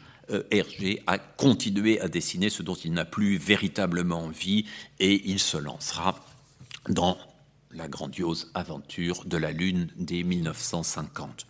Hergé 0.52 1.02
à 1.08 1.18
continuer 1.18 2.00
à 2.02 2.08
dessiner 2.08 2.50
ce 2.50 2.64
dont 2.64 2.76
il 2.76 2.94
n'a 2.94 3.06
plus 3.06 3.38
véritablement 3.38 4.24
envie 4.24 4.66
et 5.00 5.22
il 5.30 5.40
se 5.40 5.58
lancera 5.58 6.24
dans 6.90 7.18
la 7.72 7.88
grandiose 7.88 8.50
aventure 8.54 9.26
de 9.26 9.38
la 9.38 9.52
Lune 9.52 9.90
dès 9.98 10.24
1950. 10.24 11.46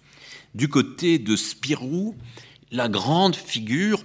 Du 0.55 0.67
côté 0.67 1.19
de 1.19 1.35
Spirou, 1.35 2.15
la 2.71 2.89
grande 2.89 3.35
figure 3.35 4.03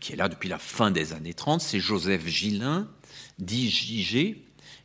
qui 0.00 0.12
est 0.12 0.16
là 0.16 0.28
depuis 0.28 0.48
la 0.48 0.58
fin 0.58 0.90
des 0.90 1.12
années 1.12 1.34
30, 1.34 1.60
c'est 1.60 1.80
Joseph 1.80 2.26
Gillin, 2.26 2.88
dit 3.38 3.70
JG, 3.70 4.36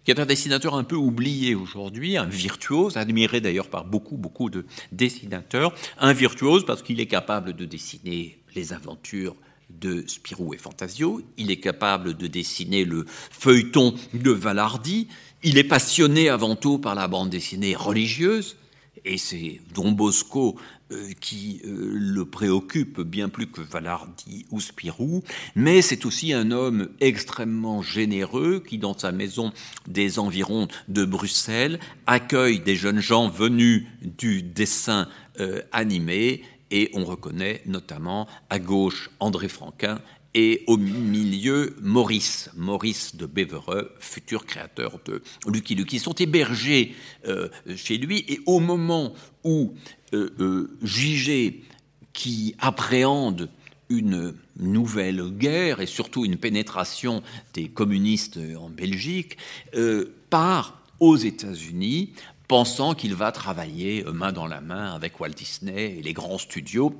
qui 0.04 0.12
est 0.12 0.20
un 0.20 0.26
dessinateur 0.26 0.76
un 0.76 0.84
peu 0.84 0.96
oublié 0.96 1.54
aujourd'hui, 1.54 2.18
un 2.18 2.26
virtuose, 2.26 2.98
admiré 2.98 3.40
d'ailleurs 3.40 3.70
par 3.70 3.86
beaucoup, 3.86 4.18
beaucoup 4.18 4.50
de 4.50 4.66
dessinateurs. 4.92 5.74
Un 6.00 6.14
virtuose 6.14 6.66
parce 6.66 6.82
qu'il 6.82 7.00
est 7.00 7.08
capable 7.08 7.54
de 7.54 7.66
dessiner 7.66 8.41
les 8.56 8.74
aventures 8.74 9.36
de 9.70 10.04
Spirou 10.08 10.54
et 10.54 10.58
Fantasio, 10.58 11.22
il 11.38 11.52
est 11.52 11.60
capable 11.60 12.16
de 12.16 12.28
dessiner 12.28 12.84
le 12.84 13.06
feuilleton 13.08 13.96
de 14.14 14.32
Valardi, 14.32 15.08
il 15.44 15.58
est 15.58 15.64
passionné 15.64 16.30
avant 16.30 16.56
tout 16.56 16.78
par 16.78 16.96
la 16.96 17.08
bande 17.08 17.30
dessinée 17.30 17.76
religieuse, 17.76 18.58
et 19.06 19.18
c'est 19.18 19.62
Don 19.74 19.92
Bosco 19.92 20.58
euh, 20.92 21.12
qui 21.20 21.62
euh, 21.66 21.92
le 21.94 22.26
préoccupe 22.26 23.02
bien 23.02 23.30
plus 23.30 23.48
que 23.48 23.62
Valardi 23.62 24.46
ou 24.52 24.60
Spirou, 24.60 25.24
mais 25.56 25.82
c'est 25.82 26.06
aussi 26.06 26.34
un 26.34 26.52
homme 26.52 26.90
extrêmement 27.00 27.82
généreux 27.82 28.64
qui, 28.66 28.78
dans 28.78 28.98
sa 28.98 29.12
maison 29.12 29.54
des 29.88 30.20
environs 30.20 30.68
de 30.88 31.06
Bruxelles, 31.06 31.80
accueille 32.06 32.60
des 32.60 32.76
jeunes 32.76 33.00
gens 33.00 33.30
venus 33.30 33.86
du 34.02 34.44
dessin 34.44 35.08
euh, 35.40 35.62
animé, 35.72 36.44
et 36.72 36.90
on 36.94 37.06
reconnaît 37.06 37.62
notamment 37.66 38.28
à 38.50 38.58
gauche 38.60 39.10
André 39.20 39.50
Franquin 39.50 40.00
et 40.34 40.64
au 40.68 40.78
milieu 40.78 41.76
Maurice, 41.82 42.50
Maurice 42.56 43.16
de 43.16 43.26
Bevereux, 43.26 43.94
futur 44.00 44.46
créateur 44.46 45.00
de 45.06 45.22
Lucky 45.46 45.76
Luke. 45.76 45.92
Ils 45.92 46.00
sont 46.00 46.14
hébergés 46.14 46.96
euh, 47.28 47.50
chez 47.76 47.98
lui 47.98 48.24
et 48.28 48.40
au 48.46 48.60
moment 48.60 49.14
où 49.44 49.74
euh, 50.14 50.30
euh 50.40 51.52
qui 52.14 52.56
appréhende 52.60 53.50
une 53.90 54.34
nouvelle 54.58 55.22
guerre 55.32 55.80
et 55.80 55.86
surtout 55.86 56.26
une 56.26 56.38
pénétration 56.38 57.24
des 57.54 57.70
communistes 57.70 58.40
en 58.58 58.70
Belgique, 58.70 59.38
euh, 59.76 60.14
part 60.30 60.82
aux 61.00 61.16
États-Unis 61.16 62.14
pensant 62.52 62.96
qu'il 62.96 63.16
va 63.16 63.32
travailler 63.32 64.04
main 64.12 64.34
dans 64.34 64.46
la 64.46 64.60
main 64.60 64.94
avec 64.94 65.22
Walt 65.22 65.30
Disney 65.30 65.96
et 65.98 66.02
les 66.02 66.12
grands 66.12 66.38
studios 66.38 66.94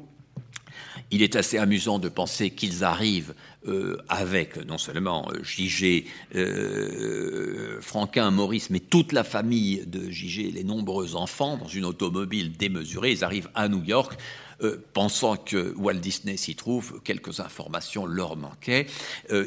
il 1.12 1.22
est 1.22 1.36
assez 1.36 1.58
amusant 1.58 2.00
de 2.00 2.08
penser 2.08 2.52
qu'ils 2.52 2.86
arrivent 2.86 3.34
euh, 3.68 3.98
avec 4.08 4.56
non 4.66 4.78
seulement 4.78 5.30
euh, 5.30 5.44
JG, 5.44 6.06
euh, 6.36 7.82
Franquin, 7.82 8.32
Maurice, 8.32 8.70
mais 8.70 8.80
toute 8.80 9.12
la 9.12 9.26
famille 9.26 9.84
de 9.88 10.10
JG, 10.10 10.54
les 10.54 10.64
nombreux 10.64 11.18
enfants, 11.18 11.58
dans 11.58 11.68
une 11.68 11.84
automobile 11.84 12.54
démesurée. 12.54 13.12
Ils 13.12 13.26
arrivent 13.26 13.50
à 13.54 13.68
New 13.68 13.84
York. 13.84 14.18
pensant 14.94 15.36
que 15.36 15.74
Walt 15.76 15.96
Disney 15.96 16.38
s'y 16.38 16.56
trouve, 16.56 17.02
quelques 17.04 17.42
informations 17.42 18.06
leur 18.06 18.38
manquaient. 18.38 18.88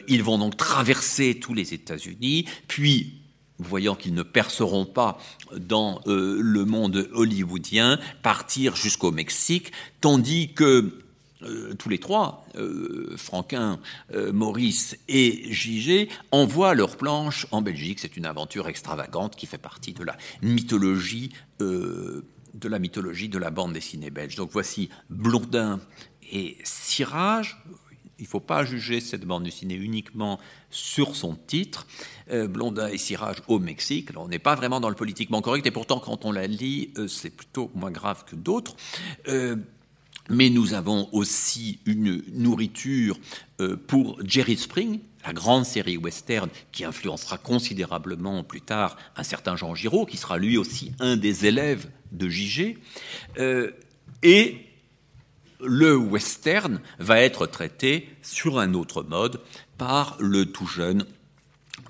ils 0.06 0.22
vont 0.22 0.38
donc 0.38 0.58
traverser 0.58 1.38
tous 1.38 1.54
les 1.54 1.72
États-Unis, 1.72 2.44
puis 2.68 3.23
voyant 3.58 3.94
qu'ils 3.94 4.14
ne 4.14 4.22
perceront 4.22 4.84
pas 4.84 5.18
dans 5.56 6.00
le 6.06 6.64
monde 6.64 7.08
hollywoodien, 7.12 7.98
partir 8.22 8.74
jusqu'au 8.74 9.12
Mexique, 9.12 9.72
tandis 10.00 10.52
que 10.52 11.04
euh, 11.44 11.74
tous 11.74 11.88
les 11.88 11.98
trois, 11.98 12.46
euh, 12.56 13.14
Franquin, 13.16 13.78
euh, 14.14 14.32
Maurice 14.32 14.96
et 15.08 15.52
Gigé, 15.52 16.08
envoient 16.30 16.74
leurs 16.74 16.96
planches 16.96 17.46
en 17.50 17.60
Belgique. 17.60 17.98
C'est 18.00 18.16
une 18.16 18.26
aventure 18.26 18.68
extravagante 18.68 19.36
qui 19.36 19.46
fait 19.46 19.58
partie 19.58 19.92
de 19.92 20.04
la 20.04 20.16
mythologie 20.42 21.32
de 21.60 22.68
la 22.68 22.78
mythologie 22.78 23.28
de 23.28 23.38
la 23.38 23.50
bande 23.50 23.72
dessinée 23.72 24.10
belge. 24.10 24.36
Donc 24.36 24.50
voici 24.52 24.88
Blondin 25.10 25.80
et 26.30 26.56
Cirage. 26.62 27.60
Il 28.18 28.22
ne 28.22 28.28
faut 28.28 28.40
pas 28.40 28.64
juger 28.64 29.00
cette 29.00 29.24
bande 29.24 29.44
dessinée 29.44 29.74
uniquement 29.74 30.38
sur 30.70 31.16
son 31.16 31.34
titre. 31.34 31.86
Blondin 32.30 32.88
et 32.88 32.98
Cirage 32.98 33.38
au 33.48 33.58
Mexique. 33.58 34.10
on 34.16 34.28
n'est 34.28 34.38
pas 34.38 34.54
vraiment 34.54 34.80
dans 34.80 34.88
le 34.88 34.94
politiquement 34.94 35.42
correct, 35.42 35.66
et 35.66 35.70
pourtant, 35.70 35.98
quand 35.98 36.24
on 36.24 36.32
la 36.32 36.46
lit, 36.46 36.92
c'est 37.08 37.30
plutôt 37.30 37.70
moins 37.74 37.90
grave 37.90 38.24
que 38.24 38.36
d'autres 38.36 38.76
mais 40.30 40.50
nous 40.50 40.74
avons 40.74 41.08
aussi 41.12 41.80
une 41.84 42.22
nourriture 42.32 43.18
euh, 43.60 43.76
pour 43.76 44.18
Jerry 44.24 44.56
Spring, 44.56 45.00
la 45.26 45.32
grande 45.32 45.64
série 45.64 45.96
western 45.96 46.48
qui 46.72 46.84
influencera 46.84 47.38
considérablement 47.38 48.42
plus 48.42 48.60
tard 48.60 48.96
un 49.16 49.22
certain 49.22 49.56
Jean 49.56 49.74
Giraud, 49.74 50.06
qui 50.06 50.16
sera 50.16 50.38
lui 50.38 50.56
aussi 50.56 50.92
un 50.98 51.16
des 51.16 51.46
élèves 51.46 51.88
de 52.12 52.28
JG. 52.28 52.78
Euh, 53.38 53.70
et 54.22 54.58
le 55.66 55.96
western 55.96 56.80
va 56.98 57.20
être 57.20 57.46
traité 57.46 58.08
sur 58.22 58.58
un 58.58 58.74
autre 58.74 59.02
mode 59.02 59.40
par 59.78 60.16
le 60.20 60.46
tout 60.46 60.66
jeune 60.66 61.06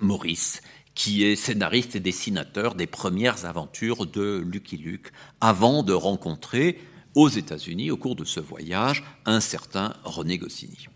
Maurice, 0.00 0.62
qui 0.94 1.24
est 1.24 1.36
scénariste 1.36 1.96
et 1.96 2.00
dessinateur 2.00 2.74
des 2.74 2.86
premières 2.86 3.44
aventures 3.44 4.06
de 4.06 4.42
Lucky 4.44 4.76
Luke, 4.76 5.12
avant 5.40 5.82
de 5.82 5.92
rencontrer 5.92 6.78
aux 7.14 7.28
États-Unis 7.28 7.90
au 7.90 7.96
cours 7.96 8.16
de 8.16 8.24
ce 8.24 8.40
voyage 8.40 9.04
un 9.24 9.40
certain 9.40 9.94
René 10.04 10.38
Goscinny. 10.38 10.88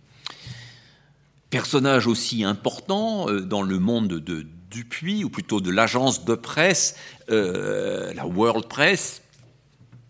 Personnage 1.51 2.07
aussi 2.07 2.45
important 2.45 3.29
euh, 3.29 3.41
dans 3.41 3.63
le 3.63 3.79
monde 3.79 4.09
de 4.09 4.47
Dupuis, 4.71 5.25
ou 5.25 5.31
plutôt 5.31 5.63
de 5.63 5.71
l'agence 5.71 6.27
de 6.27 6.35
presse, 6.35 6.95
euh, 7.31 8.13
la 8.13 8.27
World 8.27 8.67
Press, 8.67 9.23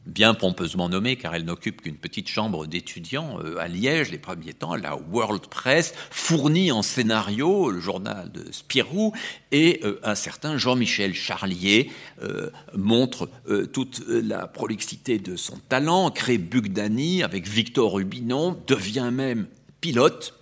bien 0.09 0.35
pompeusement 0.35 0.89
nommée, 0.89 1.17
car 1.17 1.35
elle 1.35 1.45
n'occupe 1.45 1.83
qu'une 1.83 1.97
petite 1.97 2.29
chambre 2.29 2.67
d'étudiants 2.67 3.39
euh, 3.45 3.59
à 3.59 3.69
Liège 3.69 4.11
les 4.11 4.19
premiers 4.19 4.55
temps, 4.55 4.75
la 4.75 4.97
World 4.97 5.47
Press, 5.47 5.95
fournit 6.11 6.73
en 6.73 6.83
scénario 6.83 7.71
le 7.71 7.79
journal 7.79 8.33
de 8.33 8.51
Spirou, 8.51 9.13
et 9.53 9.81
euh, 9.85 10.01
un 10.03 10.15
certain 10.15 10.57
Jean-Michel 10.57 11.15
Charlier 11.15 11.91
euh, 12.23 12.51
montre 12.75 13.29
toute 13.73 14.03
la 14.09 14.47
prolixité 14.47 15.19
de 15.19 15.37
son 15.37 15.57
talent, 15.69 16.11
crée 16.11 16.39
Bugdani 16.39 17.23
avec 17.23 17.47
Victor 17.47 17.95
Rubinon, 17.95 18.59
devient 18.67 19.11
même 19.13 19.47
pilote, 19.81 20.35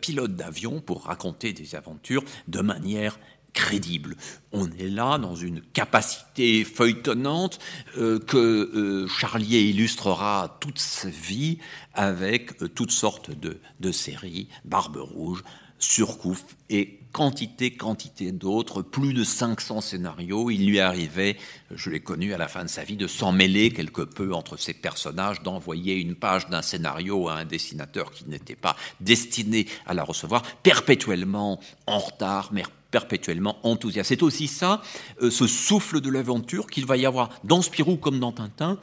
pilote 0.00 0.36
d'avion 0.36 0.80
pour 0.80 1.04
raconter 1.04 1.52
des 1.52 1.74
aventures 1.74 2.22
de 2.48 2.60
manière 2.60 3.18
crédible. 3.52 4.16
On 4.52 4.66
est 4.72 4.88
là 4.88 5.18
dans 5.18 5.34
une 5.34 5.60
capacité 5.60 6.64
feuilletonnante 6.64 7.58
euh, 7.98 8.18
que 8.18 8.36
euh, 8.36 9.08
Charlier 9.08 9.62
illustrera 9.62 10.58
toute 10.60 10.78
sa 10.78 11.08
vie 11.08 11.58
avec 11.94 12.62
euh, 12.62 12.68
toutes 12.68 12.90
sortes 12.90 13.30
de, 13.30 13.92
séries, 13.92 14.48
Barbe 14.64 14.96
Rouge, 14.96 15.42
Surcouf 15.78 16.44
et 16.68 17.00
quantité, 17.12 17.72
quantité 17.72 18.32
d'autres, 18.32 18.82
plus 18.82 19.14
de 19.14 19.24
500 19.24 19.80
scénarios. 19.80 20.50
Il 20.50 20.66
lui 20.66 20.78
arrivait, 20.78 21.36
je 21.74 21.90
l'ai 21.90 22.00
connu 22.00 22.34
à 22.34 22.38
la 22.38 22.48
fin 22.48 22.64
de 22.64 22.68
sa 22.68 22.84
vie, 22.84 22.96
de 22.96 23.06
s'en 23.06 23.32
mêler 23.32 23.70
quelque 23.70 24.02
peu 24.02 24.34
entre 24.34 24.56
ses 24.56 24.74
personnages, 24.74 25.42
d'envoyer 25.42 25.94
une 25.94 26.14
page 26.14 26.48
d'un 26.48 26.62
scénario 26.62 27.28
à 27.28 27.34
un 27.34 27.44
dessinateur 27.44 28.10
qui 28.10 28.28
n'était 28.28 28.56
pas 28.56 28.76
destiné 29.00 29.66
à 29.86 29.94
la 29.94 30.04
recevoir, 30.04 30.42
perpétuellement 30.62 31.60
en 31.86 31.98
retard, 31.98 32.50
mais 32.52 32.62
perpétuellement 32.90 33.58
enthousiaste. 33.62 34.08
C'est 34.08 34.22
aussi 34.22 34.46
ça, 34.46 34.82
euh, 35.22 35.30
ce 35.30 35.46
souffle 35.46 36.00
de 36.00 36.10
l'aventure 36.10 36.66
qu'il 36.66 36.86
va 36.86 36.96
y 36.96 37.06
avoir 37.06 37.30
dans 37.44 37.62
Spirou 37.62 37.96
comme 37.96 38.20
dans 38.20 38.32
Tintin, 38.32 38.78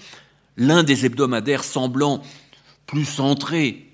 l'un 0.55 0.83
des 0.83 1.05
hebdomadaires 1.05 1.63
semblant 1.63 2.21
plus 2.85 3.05
centré 3.05 3.87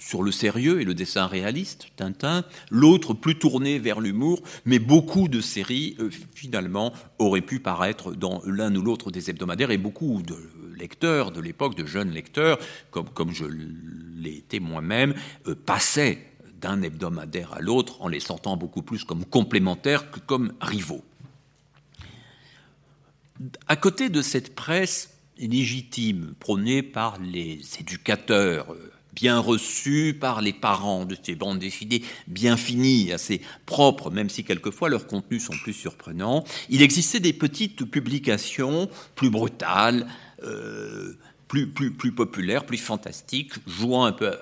sur 0.00 0.22
le 0.22 0.32
sérieux 0.32 0.80
et 0.80 0.84
le 0.84 0.94
dessin 0.94 1.26
réaliste, 1.26 1.88
Tintin, 1.96 2.44
l'autre 2.70 3.12
plus 3.14 3.38
tourné 3.38 3.78
vers 3.78 4.00
l'humour, 4.00 4.42
mais 4.64 4.78
beaucoup 4.78 5.28
de 5.28 5.40
séries, 5.40 5.94
euh, 6.00 6.10
finalement, 6.34 6.92
auraient 7.18 7.42
pu 7.42 7.60
paraître 7.60 8.12
dans 8.12 8.42
l'un 8.46 8.74
ou 8.74 8.82
l'autre 8.82 9.10
des 9.10 9.30
hebdomadaires, 9.30 9.70
et 9.70 9.78
beaucoup 9.78 10.22
de 10.22 10.36
lecteurs 10.76 11.30
de 11.30 11.40
l'époque, 11.40 11.76
de 11.76 11.84
jeunes 11.84 12.10
lecteurs, 12.10 12.58
comme, 12.90 13.10
comme 13.10 13.32
je 13.32 13.44
l'ai 13.44 14.38
été 14.38 14.58
moi-même, 14.58 15.14
euh, 15.46 15.54
passaient 15.54 16.29
d'un 16.60 16.82
hebdomadaire 16.82 17.54
à 17.54 17.60
l'autre 17.60 18.02
en 18.02 18.08
les 18.08 18.20
sentant 18.20 18.56
beaucoup 18.56 18.82
plus 18.82 19.04
comme 19.04 19.24
complémentaires 19.24 20.10
que 20.10 20.20
comme 20.20 20.52
rivaux. 20.60 21.04
À 23.68 23.76
côté 23.76 24.08
de 24.08 24.20
cette 24.22 24.54
presse 24.54 25.14
légitime 25.38 26.34
prônée 26.38 26.82
par 26.82 27.18
les 27.18 27.60
éducateurs 27.80 28.72
euh, 28.72 28.92
bien 29.12 29.38
reçu 29.38 30.16
par 30.18 30.40
les 30.40 30.52
parents 30.52 31.04
de 31.04 31.16
ces 31.20 31.34
bandes 31.34 31.58
dessinées, 31.58 32.02
bien 32.26 32.56
finies, 32.56 33.12
assez 33.12 33.40
propres, 33.66 34.10
même 34.10 34.30
si 34.30 34.44
quelquefois 34.44 34.88
leurs 34.88 35.06
contenus 35.06 35.44
sont 35.44 35.56
plus 35.62 35.72
surprenants. 35.72 36.44
Il 36.68 36.82
existait 36.82 37.20
des 37.20 37.32
petites 37.32 37.84
publications 37.84 38.88
plus 39.14 39.30
brutales, 39.30 40.06
euh, 40.42 41.14
plus, 41.48 41.66
plus, 41.66 41.90
plus 41.90 42.12
populaires, 42.12 42.64
plus 42.64 42.78
fantastiques, 42.78 43.54
jouant 43.66 44.04
un 44.04 44.12
peu 44.12 44.32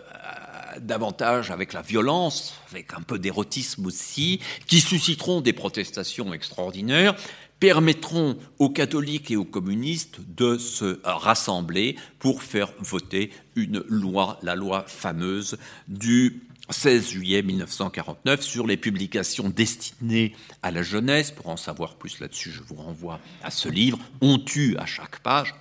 davantage 0.81 1.51
avec 1.51 1.73
la 1.73 1.83
violence, 1.83 2.55
avec 2.71 2.95
un 2.95 3.03
peu 3.03 3.19
d'érotisme 3.19 3.87
aussi, 3.87 4.41
qui 4.67 4.81
susciteront 4.81 5.41
des 5.41 5.53
protestations 5.53 6.33
extraordinaires, 6.33 7.15
permettront 7.61 8.37
aux 8.59 8.71
catholiques 8.71 9.31
et 9.31 9.37
aux 9.37 9.45
communistes 9.45 10.21
de 10.21 10.59
se 10.59 11.01
rassembler 11.05 11.97
pour 12.19 12.43
faire 12.43 12.73
voter 12.79 13.31
une 13.57 13.83
loi, 13.89 14.39
la 14.43 14.55
loi 14.55 14.85
fameuse 14.87 15.59
du 15.89 16.43
16 16.71 17.11
juillet 17.11 17.43
1949 17.43 18.43
sur 18.43 18.67
les 18.67 18.77
publications 18.77 19.49
destinées 19.49 20.35
à 20.63 20.71
la 20.71 20.83
jeunesse. 20.83 21.31
Pour 21.31 21.49
en 21.49 21.57
savoir 21.57 21.97
plus 21.97 22.21
là-dessus, 22.21 22.51
je 22.51 22.63
vous 22.63 22.77
renvoie 22.77 23.21
à 23.43 23.51
ce 23.51 23.69
livre. 23.69 23.99
On 24.21 24.39
tue 24.39 24.77
à 24.77 24.87
chaque 24.87 25.21
page. 25.21 25.55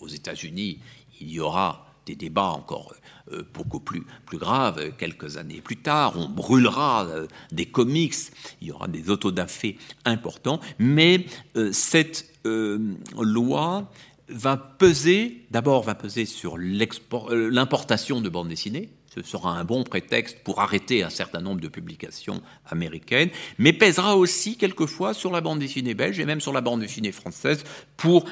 Aux 0.00 0.08
États-Unis, 0.08 0.80
il 1.20 1.30
y 1.30 1.40
aura 1.40 1.83
des 2.06 2.14
débats 2.14 2.50
encore 2.50 2.94
euh, 3.32 3.42
beaucoup 3.54 3.80
plus, 3.80 4.04
plus 4.26 4.38
graves 4.38 4.92
quelques 4.98 5.36
années 5.36 5.60
plus 5.60 5.76
tard. 5.76 6.14
On 6.16 6.28
brûlera 6.28 7.06
euh, 7.06 7.26
des 7.52 7.66
comics, 7.66 8.14
il 8.60 8.68
y 8.68 8.72
aura 8.72 8.88
des 8.88 9.10
autodafés 9.10 9.78
importants, 10.04 10.60
mais 10.78 11.26
euh, 11.56 11.72
cette 11.72 12.30
loi 12.44 13.90
va 14.28 14.58
peser, 14.58 15.46
d'abord 15.50 15.82
va 15.82 15.94
peser 15.94 16.26
sur 16.26 16.58
l'importation 16.58 18.20
de 18.20 18.28
bandes 18.28 18.48
dessinées, 18.48 18.90
ce 19.14 19.22
sera 19.22 19.50
un 19.58 19.64
bon 19.64 19.84
prétexte 19.84 20.38
pour 20.40 20.60
arrêter 20.60 21.02
un 21.02 21.10
certain 21.10 21.40
nombre 21.40 21.60
de 21.60 21.68
publications 21.68 22.42
américaines, 22.66 23.30
mais 23.58 23.72
pèsera 23.72 24.16
aussi 24.16 24.56
quelquefois 24.56 25.14
sur 25.14 25.30
la 25.30 25.40
bande 25.40 25.60
dessinée 25.60 25.94
belge 25.94 26.18
et 26.18 26.24
même 26.24 26.40
sur 26.40 26.52
la 26.52 26.60
bande 26.60 26.80
dessinée 26.80 27.12
française 27.12 27.64
pour 27.96 28.24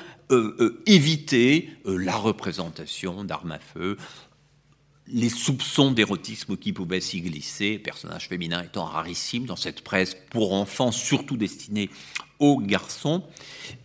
éviter 0.87 1.69
la 1.85 2.17
représentation 2.17 3.23
d'armes 3.23 3.53
à 3.53 3.59
feu 3.59 3.99
les 5.09 5.29
soupçons 5.29 5.91
d'érotisme 5.91 6.57
qui 6.57 6.73
pouvaient 6.73 7.01
s'y 7.01 7.21
glisser, 7.21 7.79
personnages 7.79 8.29
féminins 8.29 8.63
étant 8.63 8.85
rarissimes 8.85 9.47
dans 9.47 9.57
cette 9.57 9.83
presse 9.83 10.17
pour 10.31 10.55
enfants, 10.55 10.93
surtout 10.93 11.37
destinée 11.37 11.91
aux 12.39 12.59
garçons. 12.59 13.23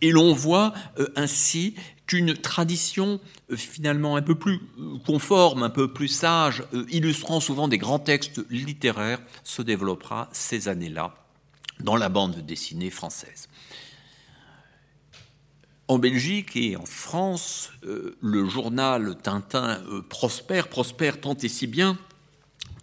Et 0.00 0.10
l'on 0.10 0.32
voit 0.32 0.72
euh, 0.98 1.08
ainsi 1.16 1.74
qu'une 2.08 2.34
tradition 2.34 3.20
euh, 3.52 3.56
finalement 3.56 4.16
un 4.16 4.22
peu 4.22 4.34
plus 4.34 4.60
euh, 4.80 4.98
conforme, 5.06 5.62
un 5.62 5.70
peu 5.70 5.92
plus 5.92 6.08
sage, 6.08 6.64
illustrant 6.90 7.38
souvent 7.38 7.68
des 7.68 7.78
grands 7.78 8.00
textes 8.00 8.44
littéraires, 8.50 9.20
se 9.44 9.62
développera 9.62 10.28
ces 10.32 10.66
années-là 10.66 11.14
dans 11.78 11.96
la 11.96 12.08
bande 12.08 12.44
dessinée 12.44 12.90
française. 12.90 13.48
En 15.88 15.98
Belgique 15.98 16.54
et 16.54 16.76
en 16.76 16.84
France, 16.84 17.70
euh, 17.84 18.14
le 18.20 18.46
journal 18.46 19.16
Tintin 19.22 19.82
euh, 19.88 20.02
prospère, 20.02 20.68
prospère 20.68 21.18
tant 21.18 21.34
et 21.34 21.48
si 21.48 21.66
bien 21.66 21.96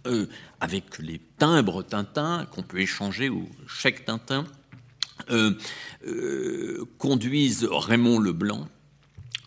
euh, 0.08 0.26
avec 0.60 0.98
les 0.98 1.22
timbres 1.38 1.84
Tintin 1.84 2.48
qu'on 2.50 2.64
peut 2.64 2.80
échanger 2.80 3.30
ou 3.30 3.48
chèque 3.68 4.06
Tintin, 4.06 4.46
conduisent 6.98 7.68
Raymond 7.72 8.20
Leblanc 8.20 8.68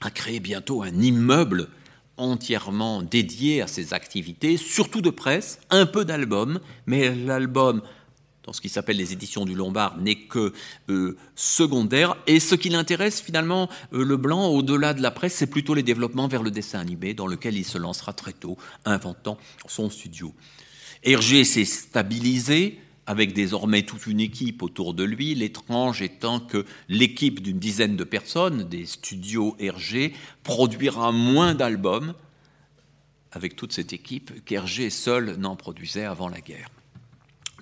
à 0.00 0.10
créer 0.10 0.40
bientôt 0.40 0.82
un 0.82 1.00
immeuble 1.00 1.68
entièrement 2.16 3.02
dédié 3.02 3.62
à 3.62 3.66
ses 3.66 3.94
activités, 3.94 4.56
surtout 4.56 5.00
de 5.00 5.10
presse, 5.10 5.60
un 5.70 5.86
peu 5.86 6.04
d'albums, 6.04 6.60
mais 6.86 7.14
l'album 7.14 7.82
dans 8.48 8.54
ce 8.54 8.62
qui 8.62 8.70
s'appelle 8.70 8.96
les 8.96 9.12
éditions 9.12 9.44
du 9.44 9.54
Lombard, 9.54 9.98
n'est 9.98 10.20
que 10.20 10.54
euh, 10.88 11.18
secondaire. 11.36 12.16
Et 12.26 12.40
ce 12.40 12.54
qui 12.54 12.70
l'intéresse 12.70 13.20
finalement, 13.20 13.68
euh, 13.92 14.02
le 14.02 14.16
blanc, 14.16 14.46
au-delà 14.46 14.94
de 14.94 15.02
la 15.02 15.10
presse, 15.10 15.34
c'est 15.34 15.48
plutôt 15.48 15.74
les 15.74 15.82
développements 15.82 16.28
vers 16.28 16.42
le 16.42 16.50
dessin 16.50 16.78
animé, 16.78 17.12
dans 17.12 17.26
lequel 17.26 17.58
il 17.58 17.64
se 17.66 17.76
lancera 17.76 18.14
très 18.14 18.32
tôt, 18.32 18.56
inventant 18.86 19.36
son 19.66 19.90
studio. 19.90 20.32
Hergé 21.04 21.44
s'est 21.44 21.66
stabilisé, 21.66 22.80
avec 23.08 23.32
désormais 23.32 23.84
toute 23.84 24.06
une 24.06 24.20
équipe 24.20 24.62
autour 24.62 24.92
de 24.92 25.02
lui, 25.02 25.34
l'étrange 25.34 26.02
étant 26.02 26.40
que 26.40 26.66
l'équipe 26.90 27.40
d'une 27.40 27.58
dizaine 27.58 27.96
de 27.96 28.04
personnes 28.04 28.64
des 28.64 28.84
studios 28.84 29.56
Hergé 29.58 30.12
produira 30.42 31.10
moins 31.10 31.54
d'albums 31.54 32.12
avec 33.32 33.56
toute 33.56 33.72
cette 33.72 33.94
équipe 33.94 34.44
qu'Hergé 34.44 34.90
seul 34.90 35.36
n'en 35.38 35.56
produisait 35.56 36.04
avant 36.04 36.28
la 36.28 36.42
guerre. 36.42 36.68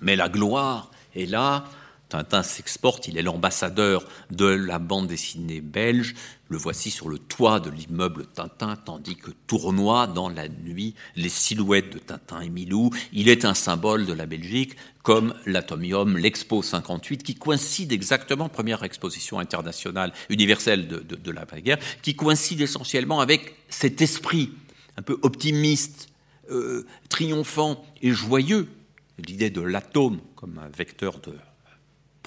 Mais 0.01 0.17
la 0.17 0.27
gloire 0.27 0.91
est 1.15 1.25
là. 1.25 1.63
Tintin 2.09 2.43
s'exporte, 2.43 3.07
il 3.07 3.17
est 3.17 3.21
l'ambassadeur 3.21 4.05
de 4.31 4.45
la 4.45 4.79
bande 4.79 5.07
dessinée 5.07 5.61
belge. 5.61 6.15
Le 6.49 6.57
voici 6.57 6.89
sur 6.89 7.09
le 7.09 7.19
toit 7.19 7.59
de 7.59 7.69
l'immeuble 7.69 8.25
Tintin, 8.27 8.77
tandis 8.77 9.17
que 9.17 9.31
tournoient 9.47 10.07
dans 10.07 10.29
la 10.29 10.47
nuit 10.47 10.95
les 11.17 11.29
silhouettes 11.29 11.93
de 11.93 11.99
Tintin 11.99 12.39
et 12.39 12.49
Milou. 12.49 12.91
Il 13.11 13.27
est 13.27 13.43
un 13.43 13.53
symbole 13.53 14.05
de 14.05 14.13
la 14.13 14.25
Belgique, 14.25 14.77
comme 15.03 15.33
l'Atomium, 15.45 16.17
l'Expo 16.17 16.61
58, 16.61 17.23
qui 17.23 17.35
coïncide 17.35 17.91
exactement, 17.91 18.47
première 18.47 18.83
exposition 18.83 19.39
internationale 19.39 20.13
universelle 20.29 20.87
de, 20.87 20.99
de, 20.99 21.31
la 21.31 21.45
guerre, 21.59 21.79
qui 22.01 22.15
coïncide 22.15 22.61
essentiellement 22.61 23.19
avec 23.19 23.55
cet 23.67 24.01
esprit 24.01 24.51
un 24.95 25.01
peu 25.01 25.19
optimiste, 25.21 26.09
euh, 26.49 26.85
triomphant 27.09 27.83
et 28.01 28.11
joyeux 28.11 28.69
l'idée 29.19 29.49
de 29.49 29.61
l'atome 29.61 30.19
comme 30.35 30.59
un 30.59 30.69
vecteur 30.69 31.19
de 31.19 31.33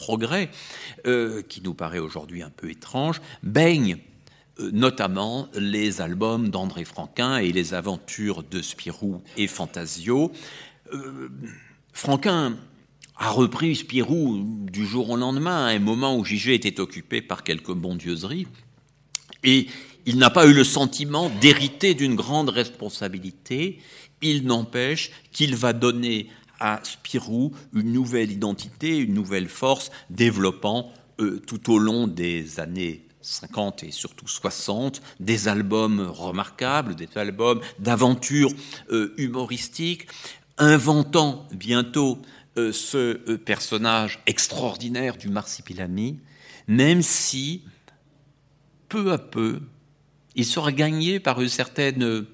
progrès, 0.01 0.49
euh, 1.07 1.43
qui 1.43 1.61
nous 1.61 1.75
paraît 1.75 1.99
aujourd'hui 1.99 2.43
un 2.43 2.49
peu 2.49 2.71
étrange, 2.71 3.21
baigne 3.43 3.99
euh, 4.59 4.71
notamment 4.73 5.47
les 5.55 6.01
albums 6.01 6.49
d'André 6.49 6.87
Franquin 6.87 7.37
et 7.37 7.53
les 7.53 7.75
aventures 7.75 8.43
de 8.43 8.63
Spirou 8.63 9.21
et 9.37 9.47
Fantasio. 9.47 10.33
Euh, 10.95 11.29
Franquin 11.93 12.57
a 13.19 13.31
repris 13.31 13.77
Spirou 13.77 14.43
du 14.73 14.87
jour 14.87 15.11
au 15.11 15.17
lendemain, 15.17 15.67
à 15.67 15.69
un 15.69 15.79
moment 15.79 16.17
où 16.17 16.25
Gigé 16.25 16.55
était 16.55 16.81
occupé 16.81 17.21
par 17.21 17.45
quelques 17.45 17.75
bondieuseries, 17.75 18.47
et 19.45 19.67
il 20.07 20.17
n'a 20.17 20.31
pas 20.31 20.47
eu 20.47 20.55
le 20.55 20.65
sentiment 20.65 21.31
d'hériter 21.43 21.93
d'une 21.93 22.15
grande 22.15 22.49
responsabilité. 22.49 23.79
Il 24.23 24.47
n'empêche 24.47 25.11
qu'il 25.31 25.57
va 25.57 25.75
donner 25.75 26.29
à 26.61 26.81
Spirou 26.85 27.53
une 27.75 27.93
nouvelle 27.93 28.31
identité, 28.31 28.99
une 28.99 29.15
nouvelle 29.15 29.49
force, 29.49 29.91
développant 30.11 30.93
euh, 31.21 31.41
tout 31.47 31.73
au 31.73 31.79
long 31.79 32.07
des 32.07 32.61
années 32.61 33.07
50 33.23 33.85
et 33.85 33.91
surtout 33.91 34.29
60, 34.29 35.03
des 35.19 35.49
albums 35.49 36.01
remarquables, 36.01 36.95
des 36.95 37.09
albums 37.17 37.61
d'aventures 37.79 38.53
euh, 38.91 39.15
humoristiques, 39.19 40.07
inventant 40.59 41.47
bientôt 41.53 42.19
euh, 42.57 42.73
ce 42.73 43.37
personnage 43.37 44.21
extraordinaire 44.27 45.17
du 45.17 45.29
marsipilami, 45.29 46.19
même 46.69 47.03
si, 47.03 47.63
peu 48.89 49.13
à 49.13 49.19
peu, 49.19 49.61
il 50.37 50.45
sera 50.45 50.73
gagné 50.73 51.21
par 51.21 51.41
une 51.41 51.49
certaine 51.49 52.25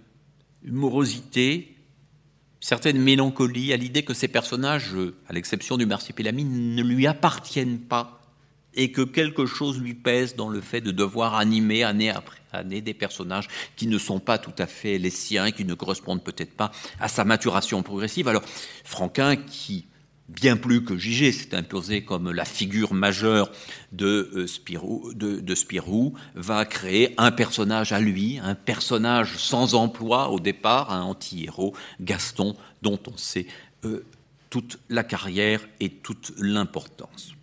humorosité, 0.63 1.76
certaine 2.67 2.99
mélancolie 2.99 3.73
à 3.73 3.77
l'idée 3.77 4.03
que 4.03 4.13
ces 4.13 4.27
personnages, 4.27 4.97
à 5.29 5.33
l'exception 5.33 5.77
du 5.77 5.87
marsipilami, 5.87 6.43
ne 6.43 6.83
lui 6.83 7.07
appartiennent 7.07 7.79
pas 7.79 8.21
et 8.75 8.91
que 8.91 9.03
quelque 9.03 9.47
chose 9.47 9.79
lui 9.79 9.95
pèse 9.95 10.35
dans 10.35 10.49
le 10.49 10.61
fait 10.61 10.81
de 10.81 10.91
devoir 10.91 11.37
animer 11.37 11.85
année 11.85 12.11
après 12.11 12.41
année 12.53 12.81
des 12.81 12.93
personnages 12.93 13.47
qui 13.77 13.87
ne 13.87 13.99
sont 13.99 14.19
pas 14.19 14.39
tout 14.39 14.55
à 14.59 14.67
fait 14.67 14.99
les 14.99 15.11
siens, 15.11 15.53
qui 15.53 15.65
ne 15.65 15.75
correspondent 15.75 16.25
peut-être 16.25 16.57
pas 16.57 16.73
à 16.99 17.07
sa 17.07 17.25
maturation 17.25 17.85
progressive. 17.85 18.27
Alors, 18.27 18.43
Franquin, 18.83 19.37
qui 19.37 19.87
bien 20.29 20.57
plus 20.57 20.85
que 20.85 20.97
Gigé 20.97 21.33
s'est 21.33 21.55
imposé 21.55 22.03
comme 22.03 22.31
la 22.31 22.45
figure 22.45 22.95
majeure 22.95 23.51
de, 23.93 24.31
euh, 24.35 24.47
Spirou, 24.47 25.13
de, 25.15 25.55
Spirou, 25.55 26.15
va 26.35 26.65
créer 26.65 27.15
un 27.17 27.31
personnage 27.31 27.93
à 27.93 28.01
lui, 28.01 28.39
un 28.43 28.55
personnage 28.55 29.37
sans 29.37 29.75
emploi 29.75 30.31
au 30.31 30.41
départ, 30.41 30.93
un 30.93 31.03
anti-héros, 31.03 31.75
Gaston, 32.01 32.57
dont 32.83 32.99
on 33.07 33.17
sait 33.17 33.47
euh, 33.85 34.05
toute 34.51 34.79
la 34.89 35.05
carrière 35.05 35.67
et 35.81 35.91
toute 35.91 36.33
l'importance. 36.39 37.35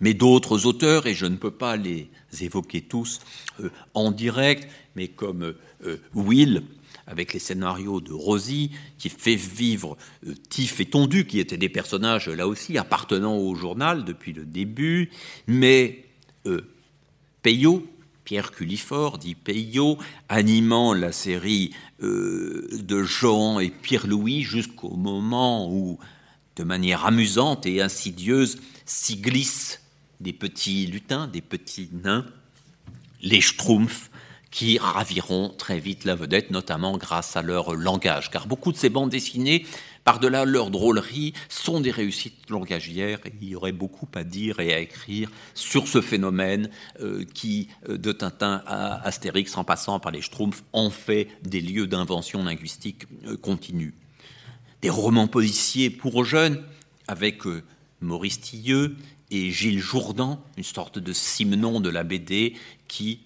Mais 0.00 0.14
d'autres 0.14 0.66
auteurs, 0.66 1.06
et 1.06 1.14
je 1.14 1.26
ne 1.26 1.36
peux 1.36 1.50
pas 1.50 1.76
les 1.76 2.10
évoquer 2.40 2.82
tous 2.82 3.20
euh, 3.60 3.70
en 3.94 4.10
direct, 4.10 4.68
mais 4.94 5.08
comme 5.08 5.54
Will, 6.14 6.62
avec 7.06 7.32
les 7.32 7.38
scénarios 7.38 8.00
de 8.00 8.12
Rosie, 8.12 8.72
qui 8.98 9.08
fait 9.08 9.36
vivre 9.36 9.96
euh, 10.26 10.34
Tiff 10.48 10.80
et 10.80 10.86
Tondu, 10.86 11.26
qui 11.26 11.38
étaient 11.38 11.56
des 11.56 11.68
personnages 11.68 12.28
là 12.28 12.48
aussi 12.48 12.78
appartenant 12.78 13.36
au 13.36 13.54
journal 13.54 14.04
depuis 14.04 14.32
le 14.32 14.44
début, 14.44 15.10
mais 15.46 16.04
euh, 16.46 16.62
Pierre 18.24 18.50
Culifort, 18.50 19.18
dit 19.18 19.36
Peyo, 19.36 19.98
animant 20.28 20.94
la 20.94 21.12
série 21.12 21.72
euh, 22.02 22.68
de 22.72 23.04
Jean 23.04 23.60
et 23.60 23.70
Pierre-Louis 23.70 24.42
jusqu'au 24.42 24.96
moment 24.96 25.72
où, 25.72 26.00
de 26.56 26.64
manière 26.64 27.06
amusante 27.06 27.66
et 27.66 27.80
insidieuse, 27.80 28.58
s'y 28.84 29.18
glissent 29.18 29.80
des 30.20 30.32
petits 30.32 30.86
lutins, 30.86 31.28
des 31.28 31.40
petits 31.40 31.88
nains, 31.92 32.26
les 33.22 33.40
Schtroumpfs, 33.40 34.10
qui 34.56 34.78
raviront 34.78 35.50
très 35.50 35.78
vite 35.78 36.06
la 36.06 36.14
vedette, 36.14 36.50
notamment 36.50 36.96
grâce 36.96 37.36
à 37.36 37.42
leur 37.42 37.74
langage. 37.74 38.30
Car 38.30 38.46
beaucoup 38.46 38.72
de 38.72 38.78
ces 38.78 38.88
bandes 38.88 39.10
dessinées, 39.10 39.66
par-delà 40.02 40.46
leur 40.46 40.70
drôlerie, 40.70 41.34
sont 41.50 41.78
des 41.78 41.90
réussites 41.90 42.48
langagières 42.48 43.18
il 43.42 43.50
y 43.50 43.54
aurait 43.54 43.72
beaucoup 43.72 44.08
à 44.14 44.24
dire 44.24 44.58
et 44.60 44.72
à 44.72 44.78
écrire 44.78 45.30
sur 45.52 45.86
ce 45.86 46.00
phénomène 46.00 46.70
euh, 47.02 47.26
qui, 47.34 47.68
euh, 47.90 47.98
de 47.98 48.12
Tintin 48.12 48.62
à 48.66 49.06
Astérix, 49.06 49.54
en 49.58 49.64
passant 49.64 50.00
par 50.00 50.10
les 50.10 50.22
Schtroumpfs, 50.22 50.64
en 50.72 50.88
fait 50.88 51.28
des 51.42 51.60
lieux 51.60 51.86
d'invention 51.86 52.42
linguistique 52.42 53.04
euh, 53.26 53.36
continue. 53.36 53.92
Des 54.80 54.88
romans 54.88 55.28
policiers 55.28 55.90
pour 55.90 56.24
jeunes, 56.24 56.64
avec 57.08 57.42
Maurice 58.00 58.40
Tilleux 58.40 58.96
et 59.30 59.50
Gilles 59.50 59.80
Jourdan, 59.80 60.42
une 60.56 60.64
sorte 60.64 60.98
de 60.98 61.12
simnon 61.12 61.78
de 61.78 61.90
la 61.90 62.04
BD 62.04 62.54
qui 62.88 63.20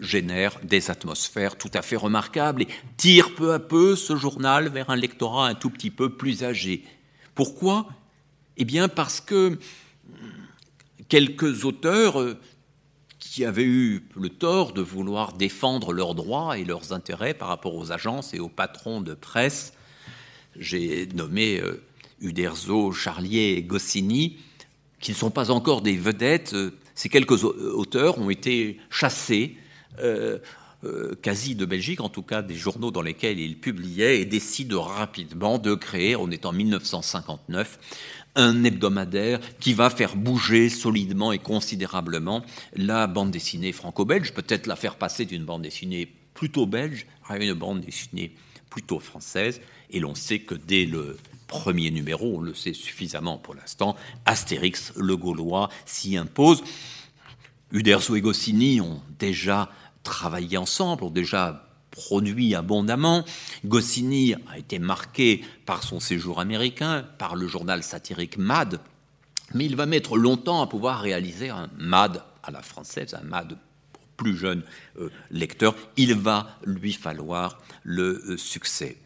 génère 0.00 0.58
des 0.62 0.90
atmosphères 0.90 1.56
tout 1.56 1.70
à 1.74 1.82
fait 1.82 1.96
remarquables 1.96 2.62
et 2.62 2.68
tire 2.96 3.34
peu 3.34 3.52
à 3.52 3.58
peu 3.58 3.96
ce 3.96 4.16
journal 4.16 4.68
vers 4.68 4.90
un 4.90 4.96
lectorat 4.96 5.48
un 5.48 5.54
tout 5.54 5.70
petit 5.70 5.90
peu 5.90 6.10
plus 6.10 6.44
âgé. 6.44 6.84
Pourquoi? 7.34 7.88
Eh 8.56 8.64
bien 8.64 8.88
parce 8.88 9.20
que 9.20 9.58
quelques 11.08 11.64
auteurs 11.64 12.20
euh, 12.20 12.36
qui 13.18 13.44
avaient 13.44 13.64
eu 13.64 14.08
le 14.16 14.28
tort 14.28 14.72
de 14.72 14.82
vouloir 14.82 15.32
défendre 15.32 15.92
leurs 15.92 16.14
droits 16.14 16.58
et 16.58 16.64
leurs 16.64 16.92
intérêts 16.92 17.34
par 17.34 17.48
rapport 17.48 17.74
aux 17.74 17.92
agences 17.92 18.34
et 18.34 18.40
aux 18.40 18.48
patrons 18.48 19.00
de 19.00 19.14
presse, 19.14 19.72
j'ai 20.56 21.06
nommé 21.14 21.62
Uderzo, 22.20 22.92
Charlier 22.92 23.54
et 23.56 23.62
Goscinny, 23.62 24.38
qui 25.00 25.12
ne 25.12 25.16
sont 25.16 25.30
pas 25.30 25.50
encore 25.50 25.82
des 25.82 25.96
vedettes, 25.96 26.56
ces 26.98 27.08
quelques 27.08 27.44
auteurs 27.44 28.18
ont 28.18 28.28
été 28.28 28.78
chassés, 28.90 29.54
euh, 30.00 30.38
euh, 30.82 31.14
quasi 31.22 31.54
de 31.54 31.64
Belgique, 31.64 32.00
en 32.00 32.08
tout 32.08 32.24
cas 32.24 32.42
des 32.42 32.56
journaux 32.56 32.90
dans 32.90 33.02
lesquels 33.02 33.38
ils 33.38 33.56
publiaient, 33.56 34.20
et 34.20 34.24
décident 34.24 34.82
rapidement 34.82 35.58
de 35.58 35.76
créer, 35.76 36.16
on 36.16 36.28
est 36.32 36.44
en 36.44 36.50
1959, 36.50 37.78
un 38.34 38.64
hebdomadaire 38.64 39.38
qui 39.60 39.74
va 39.74 39.90
faire 39.90 40.16
bouger 40.16 40.68
solidement 40.68 41.30
et 41.30 41.38
considérablement 41.38 42.44
la 42.74 43.06
bande 43.06 43.30
dessinée 43.30 43.70
franco-belge, 43.70 44.34
peut-être 44.34 44.66
la 44.66 44.74
faire 44.74 44.96
passer 44.96 45.24
d'une 45.24 45.44
bande 45.44 45.62
dessinée 45.62 46.12
plutôt 46.34 46.66
belge 46.66 47.06
à 47.28 47.38
une 47.38 47.54
bande 47.54 47.80
dessinée 47.80 48.32
plutôt 48.70 48.98
française. 48.98 49.60
Et 49.90 50.00
l'on 50.00 50.16
sait 50.16 50.40
que 50.40 50.56
dès 50.56 50.84
le 50.84 51.16
premier 51.48 51.90
numéro, 51.90 52.36
on 52.36 52.40
le 52.40 52.54
sait 52.54 52.74
suffisamment 52.74 53.38
pour 53.38 53.54
l'instant, 53.56 53.96
Astérix 54.24 54.92
le 54.96 55.16
Gaulois 55.16 55.68
s'y 55.86 56.16
impose. 56.16 56.62
Uderzo 57.72 58.14
et 58.14 58.20
Goscinny 58.20 58.80
ont 58.80 59.02
déjà 59.18 59.68
travaillé 60.04 60.56
ensemble, 60.56 61.04
ont 61.04 61.10
déjà 61.10 61.68
produit 61.90 62.54
abondamment. 62.54 63.24
Goscinny 63.64 64.34
a 64.50 64.58
été 64.58 64.78
marqué 64.78 65.44
par 65.66 65.82
son 65.82 65.98
séjour 65.98 66.38
américain, 66.38 67.04
par 67.18 67.34
le 67.34 67.48
journal 67.48 67.82
satirique 67.82 68.38
Mad, 68.38 68.80
mais 69.54 69.64
il 69.64 69.74
va 69.74 69.86
mettre 69.86 70.16
longtemps 70.16 70.62
à 70.62 70.66
pouvoir 70.66 71.00
réaliser 71.00 71.48
un 71.48 71.68
Mad 71.78 72.22
à 72.42 72.50
la 72.50 72.62
française, 72.62 73.14
un 73.14 73.24
Mad 73.24 73.58
pour 73.92 74.02
plus 74.16 74.36
jeunes 74.36 74.62
euh, 74.98 75.10
lecteurs. 75.30 75.74
Il 75.96 76.14
va 76.14 76.58
lui 76.64 76.92
falloir 76.92 77.58
le 77.82 78.22
euh, 78.28 78.36
succès. 78.36 78.98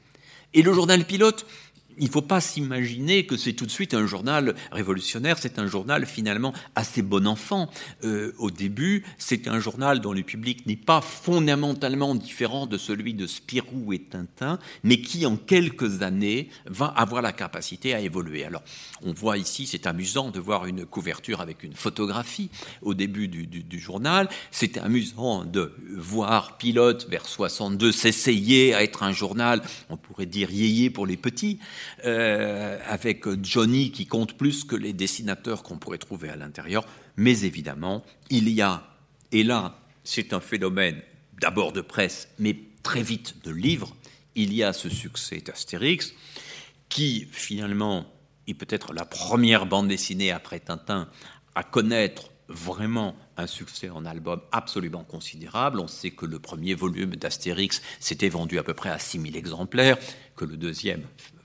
Et 0.55 0.63
le 0.63 0.73
journal 0.73 1.05
pilote, 1.05 1.47
il 1.99 2.07
ne 2.07 2.11
faut 2.11 2.23
pas 2.23 2.41
s'imaginer 2.41 3.27
que 3.27 3.37
c'est 3.37 3.53
tout 3.53 3.67
de 3.67 3.71
suite 3.71 3.95
un 3.95 4.07
journal 4.07 4.55
révolutionnaire, 4.71 5.39
c'est 5.39 5.59
un 5.59 5.67
journal 5.67 6.07
finalement 6.07 6.53
assez 6.75 7.03
bon 7.03 7.27
enfant. 7.27 7.71
Euh, 8.05 8.33
au 8.39 8.51
début, 8.51 9.05
c'est 9.19 9.49
un 9.49 9.61
journal 9.61 10.01
dont 10.01 10.13
le 10.13 10.23
public 10.23 10.67
n'est 10.67 10.77
pas 10.77 11.01
fondamentalement 11.01 12.15
différent 12.15 12.67
de 12.67 12.79
celui 12.79 13.15
de 13.15 13.27
Spirou 13.27 13.93
et 13.93 14.01
Tintin, 14.01 14.59
mais 14.85 15.01
qui 15.01 15.27
en 15.27 15.37
quelques 15.37 16.03
années 16.03 16.49
va 16.67 16.87
avoir 16.87 17.23
la 17.23 17.33
capacité 17.33 17.95
à 17.95 18.01
évoluer. 18.01 18.45
Alors, 18.45 18.63
on 19.03 19.13
voit 19.13 19.39
ici, 19.39 19.67
c'est 19.67 19.87
amusant 19.87 20.31
de 20.31 20.41
voir 20.41 20.67
une 20.67 20.87
couverture 20.87 21.41
avec 21.41 21.63
une 21.63 21.75
photographie 21.75 22.51
au 22.83 22.95
début 22.95 23.29
du, 23.29 23.47
du 23.47 23.79
journal. 23.79 24.29
C'est 24.51 24.79
amusant 24.79 25.45
de 25.45 25.73
voir 25.97 26.57
Pilote 26.59 27.09
vers 27.09 27.27
62 27.27 27.93
s'essayer 27.93 28.75
à 28.75 28.83
être 28.83 29.03
un 29.03 29.13
journal, 29.13 29.63
on 29.89 29.97
pourrait 29.97 30.27
dire 30.27 30.51
yéyé 30.51 30.91
pour 30.91 31.07
les 31.07 31.17
petits. 31.17 31.59
Euh, 32.05 32.79
avec 32.87 33.27
Johnny 33.43 33.93
qui 33.93 34.07
compte 34.07 34.37
plus 34.37 34.65
que 34.65 34.77
les 34.77 34.93
dessinateurs 34.93 35.63
qu'on 35.63 35.79
pourrait 35.79 35.99
trouver 35.99 36.29
à 36.29 36.37
l'intérieur. 36.37 36.85
Mais 37.17 37.41
évidemment, 37.41 38.05
il 38.31 38.49
y 38.49 38.61
a, 38.63 38.83
et 39.31 39.43
là, 39.43 39.79
c'est 40.05 40.33
un 40.33 40.41
phénomène 40.41 41.01
d'abord 41.41 41.73
de 41.73 41.81
presse, 41.81 42.29
mais 42.39 42.57
très 42.83 43.03
vite 43.03 43.45
de 43.45 43.51
livres, 43.51 43.95
il 44.35 44.55
y 44.55 44.63
a 44.63 44.73
ce 44.73 44.89
succès 44.89 45.39
d'Astérix, 45.39 46.15
qui 46.89 47.29
finalement 47.31 48.07
est 48.47 48.55
peut-être 48.55 48.93
la 48.93 49.05
première 49.05 49.67
bande 49.67 49.89
dessinée 49.89 50.31
après 50.31 50.61
Tintin 50.61 51.09
à 51.55 51.63
connaître 51.63 52.31
vraiment 52.49 53.15
un 53.37 53.47
succès 53.47 53.89
en 53.91 54.05
album 54.05 54.41
absolument 54.53 55.05
considérable. 55.05 55.81
On 55.81 55.87
sait 55.87 56.11
que 56.11 56.27
le 56.27 56.39
premier 56.39 56.75
volume 56.75 57.17
d'Astérix 57.17 57.83
s'était 57.99 58.29
vendu 58.29 58.59
à 58.59 58.63
peu 58.63 58.75
près 58.75 58.91
à 58.91 58.99
6000 58.99 59.37
exemplaires, 59.37 59.99
que 60.37 60.45
le 60.45 60.57
deuxième 60.57 61.03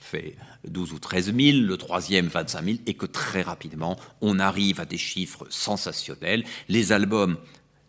fait 0.07 0.35
12 0.67 0.93
ou 0.93 0.99
13 0.99 1.33
000, 1.35 1.57
le 1.65 1.77
troisième 1.77 2.27
25 2.27 2.63
000, 2.63 2.77
et 2.85 2.93
que 2.93 3.05
très 3.05 3.41
rapidement, 3.41 3.97
on 4.21 4.39
arrive 4.39 4.79
à 4.79 4.85
des 4.85 4.97
chiffres 4.97 5.45
sensationnels. 5.49 6.43
Les 6.69 6.91
albums 6.91 7.37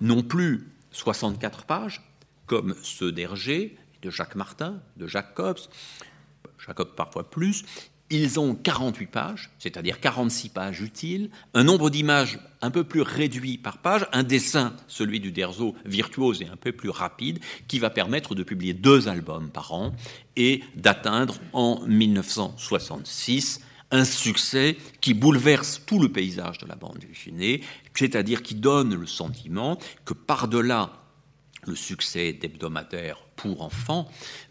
n'ont 0.00 0.22
plus 0.22 0.68
64 0.90 1.64
pages, 1.64 2.02
comme 2.46 2.74
ceux 2.82 3.12
d'Hergé, 3.12 3.76
de 4.02 4.10
Jacques 4.10 4.34
Martin, 4.34 4.80
de 4.96 5.06
Jacques 5.06 5.34
Copps, 5.34 5.68
Jacob 6.66 6.94
parfois 6.94 7.30
plus, 7.30 7.64
ils 8.10 8.40
ont 8.40 8.54
48 8.54 9.06
pages, 9.06 9.50
c'est-à-dire 9.58 10.00
46 10.00 10.48
pages 10.48 10.80
utiles, 10.80 11.30
un 11.54 11.64
nombre 11.64 11.90
d'images 11.90 12.38
un 12.62 12.70
peu 12.70 12.84
plus 12.84 13.02
réduit 13.02 13.58
par 13.58 13.78
page, 13.78 14.06
un 14.12 14.22
dessin, 14.22 14.74
celui 14.86 15.20
du 15.20 15.30
Derzo, 15.30 15.74
virtuose 15.84 16.42
et 16.42 16.46
un 16.46 16.56
peu 16.56 16.72
plus 16.72 16.90
rapide, 16.90 17.38
qui 17.68 17.78
va 17.78 17.90
permettre 17.90 18.34
de 18.34 18.42
publier 18.42 18.74
deux 18.74 19.08
albums 19.08 19.50
par 19.50 19.72
an 19.72 19.94
et 20.36 20.62
d'atteindre 20.74 21.36
en 21.52 21.80
1966 21.86 23.60
un 23.90 24.04
succès 24.04 24.76
qui 25.00 25.14
bouleverse 25.14 25.82
tout 25.86 25.98
le 25.98 26.10
paysage 26.10 26.58
de 26.58 26.66
la 26.66 26.74
bande 26.74 26.98
dessinée, 26.98 27.62
c'est-à-dire 27.94 28.42
qui 28.42 28.54
donne 28.54 28.94
le 28.94 29.06
sentiment 29.06 29.78
que 30.04 30.12
par-delà 30.12 30.92
le 31.66 31.74
succès 31.74 32.32
d'hebdomadaires 32.32 33.27
pour 33.38 33.62
enfants, 33.62 34.08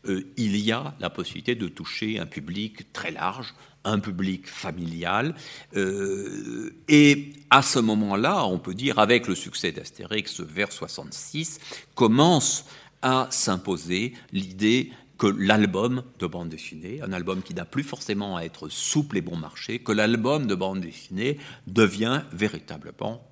euh, 0.08 0.24
il 0.38 0.58
y 0.58 0.72
a 0.72 0.96
la 1.00 1.10
possibilité 1.10 1.56
de 1.56 1.68
toucher 1.68 2.20
un 2.20 2.26
public 2.26 2.92
très 2.94 3.12
large, 3.12 3.54
un 3.84 4.00
public 4.00 4.48
familial. 4.48 5.36
Euh, 5.76 6.74
et 6.88 7.34
à 7.50 7.62
ce 7.62 7.80
moment-là, 7.80 8.46
on 8.46 8.60
peut 8.60 8.74
dire, 8.74 8.98
avec 8.98 9.28
le 9.28 9.36
succès 9.36 9.72
d'Astérix 9.72 10.40
vers 10.40 10.72
66, 10.72 11.60
commence 11.96 12.66
à 13.02 13.28
s'imposer 13.30 14.14
l'idée 14.32 14.92
que 15.18 15.28
l'album 15.28 16.04
de 16.20 16.28
bande 16.28 16.50
dessinée, 16.50 17.02
un 17.02 17.12
album 17.12 17.42
qui 17.42 17.54
n'a 17.54 17.66
plus 17.66 17.84
forcément 17.84 18.38
à 18.38 18.44
être 18.44 18.70
souple 18.70 19.18
et 19.18 19.22
bon 19.22 19.36
marché, 19.36 19.80
que 19.80 19.92
l'album 19.92 20.48
de 20.48 20.56
bande 20.56 20.80
dessinée 20.80 21.38
devient 21.66 22.22
véritablement 22.32 23.28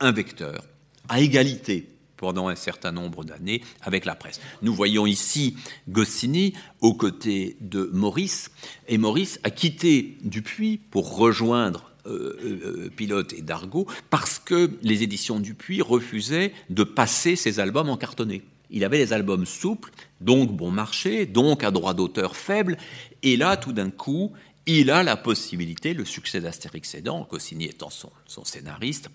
un 0.00 0.12
vecteur 0.12 0.64
à 1.08 1.20
égalité 1.20 1.97
pendant 2.18 2.48
un 2.48 2.56
certain 2.56 2.92
nombre 2.92 3.24
d'années 3.24 3.62
avec 3.80 4.04
la 4.04 4.14
presse. 4.14 4.40
Nous 4.60 4.74
voyons 4.74 5.06
ici 5.06 5.56
Goscinny 5.88 6.52
aux 6.82 6.92
côtés 6.92 7.56
de 7.60 7.88
Maurice, 7.94 8.50
et 8.88 8.98
Maurice 8.98 9.40
a 9.44 9.50
quitté 9.50 10.18
Dupuis 10.22 10.78
pour 10.90 11.16
rejoindre 11.16 11.90
euh, 12.06 12.36
euh, 12.42 12.90
Pilote 12.94 13.32
et 13.32 13.42
Dargaud 13.42 13.86
parce 14.10 14.38
que 14.38 14.70
les 14.82 15.02
éditions 15.02 15.40
Dupuis 15.40 15.82
refusaient 15.82 16.52
de 16.70 16.84
passer 16.84 17.36
ses 17.36 17.60
albums 17.60 17.88
en 17.88 17.96
cartonné. 17.96 18.42
Il 18.70 18.84
avait 18.84 18.98
des 18.98 19.12
albums 19.12 19.46
souples, 19.46 19.90
donc 20.20 20.54
bon 20.54 20.70
marché, 20.70 21.24
donc 21.26 21.64
à 21.64 21.70
droit 21.70 21.94
d'auteur 21.94 22.36
faible, 22.36 22.76
et 23.22 23.36
là, 23.36 23.56
tout 23.56 23.72
d'un 23.72 23.90
coup, 23.90 24.32
il 24.66 24.90
a 24.90 25.02
la 25.02 25.16
possibilité, 25.16 25.94
le 25.94 26.04
succès 26.04 26.40
d'Astérix 26.40 26.94
aidant, 26.94 27.26
Goscinny 27.30 27.64
étant 27.64 27.88
son 27.90 28.44
scénariste, 28.44 29.08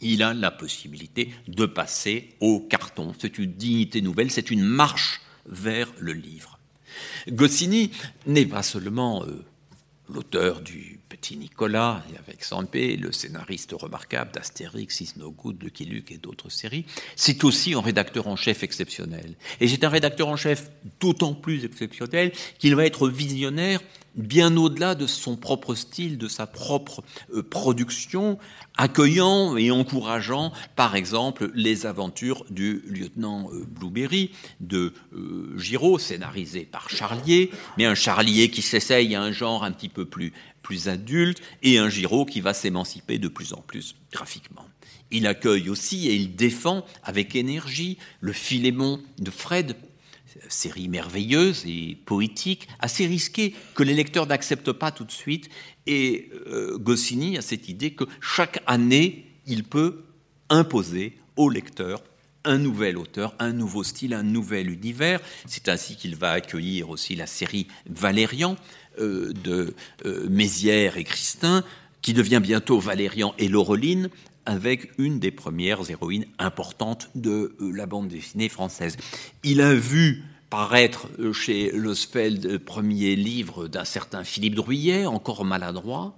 il 0.00 0.22
a 0.22 0.34
la 0.34 0.50
possibilité 0.50 1.32
de 1.46 1.66
passer 1.66 2.34
au 2.40 2.60
carton. 2.60 3.14
C'est 3.18 3.38
une 3.38 3.52
dignité 3.52 4.00
nouvelle, 4.00 4.30
c'est 4.30 4.50
une 4.50 4.64
marche 4.64 5.20
vers 5.46 5.92
le 5.98 6.12
livre. 6.12 6.58
Goscinny 7.28 7.90
n'est 8.26 8.46
pas 8.46 8.62
seulement 8.62 9.24
euh, 9.24 9.44
l'auteur 10.12 10.60
du 10.60 11.00
Petit 11.08 11.36
Nicolas, 11.36 12.02
avec 12.18 12.44
Sampé, 12.44 12.96
le 12.96 13.12
scénariste 13.12 13.72
remarquable 13.72 14.30
d'Astérix, 14.32 15.00
Is 15.00 15.14
No 15.16 15.30
Good, 15.30 15.62
Lucky 15.62 15.84
Luke 15.84 16.12
et 16.12 16.18
d'autres 16.18 16.50
séries, 16.50 16.84
c'est 17.16 17.44
aussi 17.44 17.74
un 17.74 17.80
rédacteur 17.80 18.28
en 18.28 18.36
chef 18.36 18.62
exceptionnel. 18.62 19.34
Et 19.60 19.68
c'est 19.68 19.84
un 19.84 19.88
rédacteur 19.88 20.28
en 20.28 20.36
chef 20.36 20.70
d'autant 21.00 21.34
plus 21.34 21.64
exceptionnel 21.64 22.32
qu'il 22.58 22.74
va 22.74 22.86
être 22.86 23.08
visionnaire 23.08 23.80
bien 24.18 24.56
au-delà 24.56 24.94
de 24.94 25.06
son 25.06 25.36
propre 25.36 25.74
style, 25.74 26.18
de 26.18 26.28
sa 26.28 26.46
propre 26.46 27.02
euh, 27.34 27.42
production, 27.42 28.38
accueillant 28.76 29.56
et 29.56 29.70
encourageant, 29.70 30.52
par 30.76 30.96
exemple, 30.96 31.50
les 31.54 31.86
aventures 31.86 32.44
du 32.50 32.82
lieutenant 32.88 33.48
euh, 33.52 33.64
Blueberry 33.66 34.32
de 34.60 34.92
euh, 35.14 35.56
Giraud, 35.56 35.98
scénarisé 35.98 36.64
par 36.64 36.90
Charlier, 36.90 37.50
mais 37.78 37.86
un 37.86 37.94
Charlier 37.94 38.50
qui 38.50 38.62
s'essaye 38.62 39.14
à 39.14 39.22
un 39.22 39.32
genre 39.32 39.64
un 39.64 39.72
petit 39.72 39.88
peu 39.88 40.04
plus, 40.04 40.32
plus 40.62 40.88
adulte, 40.88 41.40
et 41.62 41.78
un 41.78 41.88
Giraud 41.88 42.26
qui 42.26 42.40
va 42.40 42.52
s'émanciper 42.52 43.18
de 43.18 43.28
plus 43.28 43.52
en 43.52 43.62
plus 43.62 43.94
graphiquement. 44.12 44.66
Il 45.10 45.26
accueille 45.26 45.70
aussi 45.70 46.08
et 46.08 46.14
il 46.14 46.36
défend 46.36 46.84
avec 47.02 47.34
énergie 47.34 47.96
le 48.20 48.32
Philémon 48.32 49.00
de 49.18 49.30
Fred, 49.30 49.74
série 50.48 50.88
merveilleuse 50.88 51.64
et 51.66 51.96
poétique, 52.04 52.68
assez 52.80 53.06
risquée, 53.06 53.54
que 53.74 53.82
les 53.82 53.94
lecteurs 53.94 54.26
n'acceptent 54.26 54.72
pas 54.72 54.90
tout 54.90 55.04
de 55.04 55.12
suite. 55.12 55.48
Et 55.86 56.30
euh, 56.46 56.78
Goscinny 56.78 57.38
a 57.38 57.42
cette 57.42 57.68
idée 57.68 57.92
que 57.92 58.04
chaque 58.20 58.62
année, 58.66 59.26
il 59.46 59.64
peut 59.64 60.04
imposer 60.50 61.16
au 61.36 61.48
lecteur 61.50 62.02
un 62.44 62.58
nouvel 62.58 62.96
auteur, 62.96 63.34
un 63.38 63.52
nouveau 63.52 63.84
style, 63.84 64.14
un 64.14 64.22
nouvel 64.22 64.70
univers. 64.70 65.20
C'est 65.46 65.68
ainsi 65.68 65.96
qu'il 65.96 66.16
va 66.16 66.32
accueillir 66.32 66.88
aussi 66.90 67.14
la 67.14 67.26
série 67.26 67.66
Valérian 67.88 68.56
euh, 69.00 69.32
de 69.32 69.74
euh, 70.06 70.28
Mézières 70.28 70.96
et 70.96 71.04
Christin, 71.04 71.62
qui 72.00 72.14
devient 72.14 72.40
bientôt 72.42 72.78
Valérian 72.78 73.34
et 73.38 73.48
Laureline, 73.48 74.08
avec 74.46 74.90
une 74.98 75.18
des 75.18 75.30
premières 75.30 75.90
héroïnes 75.90 76.24
importantes 76.38 77.10
de 77.14 77.54
la 77.60 77.84
bande 77.84 78.08
dessinée 78.08 78.48
française. 78.48 78.96
Il 79.44 79.60
a 79.60 79.74
vu 79.74 80.22
paraître 80.50 81.08
chez 81.32 81.70
Losfeld 81.72 82.58
premier 82.58 83.16
livre 83.16 83.68
d'un 83.68 83.84
certain 83.84 84.24
Philippe 84.24 84.54
Druyet, 84.54 85.06
encore 85.06 85.44
maladroit. 85.44 86.14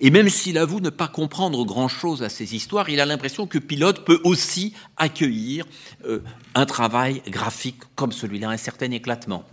Et 0.00 0.10
même 0.10 0.30
s'il 0.30 0.56
avoue 0.56 0.80
ne 0.80 0.88
pas 0.88 1.08
comprendre 1.08 1.64
grand-chose 1.64 2.22
à 2.22 2.30
ces 2.30 2.54
histoires, 2.54 2.88
il 2.88 3.00
a 3.00 3.06
l'impression 3.06 3.46
que 3.46 3.58
Pilote 3.58 4.04
peut 4.04 4.20
aussi 4.24 4.72
accueillir 4.96 5.66
euh, 6.06 6.20
un 6.54 6.64
travail 6.64 7.22
graphique 7.28 7.80
comme 7.96 8.12
celui-là, 8.12 8.48
un 8.48 8.56
certain 8.56 8.90
éclatement. 8.92 9.44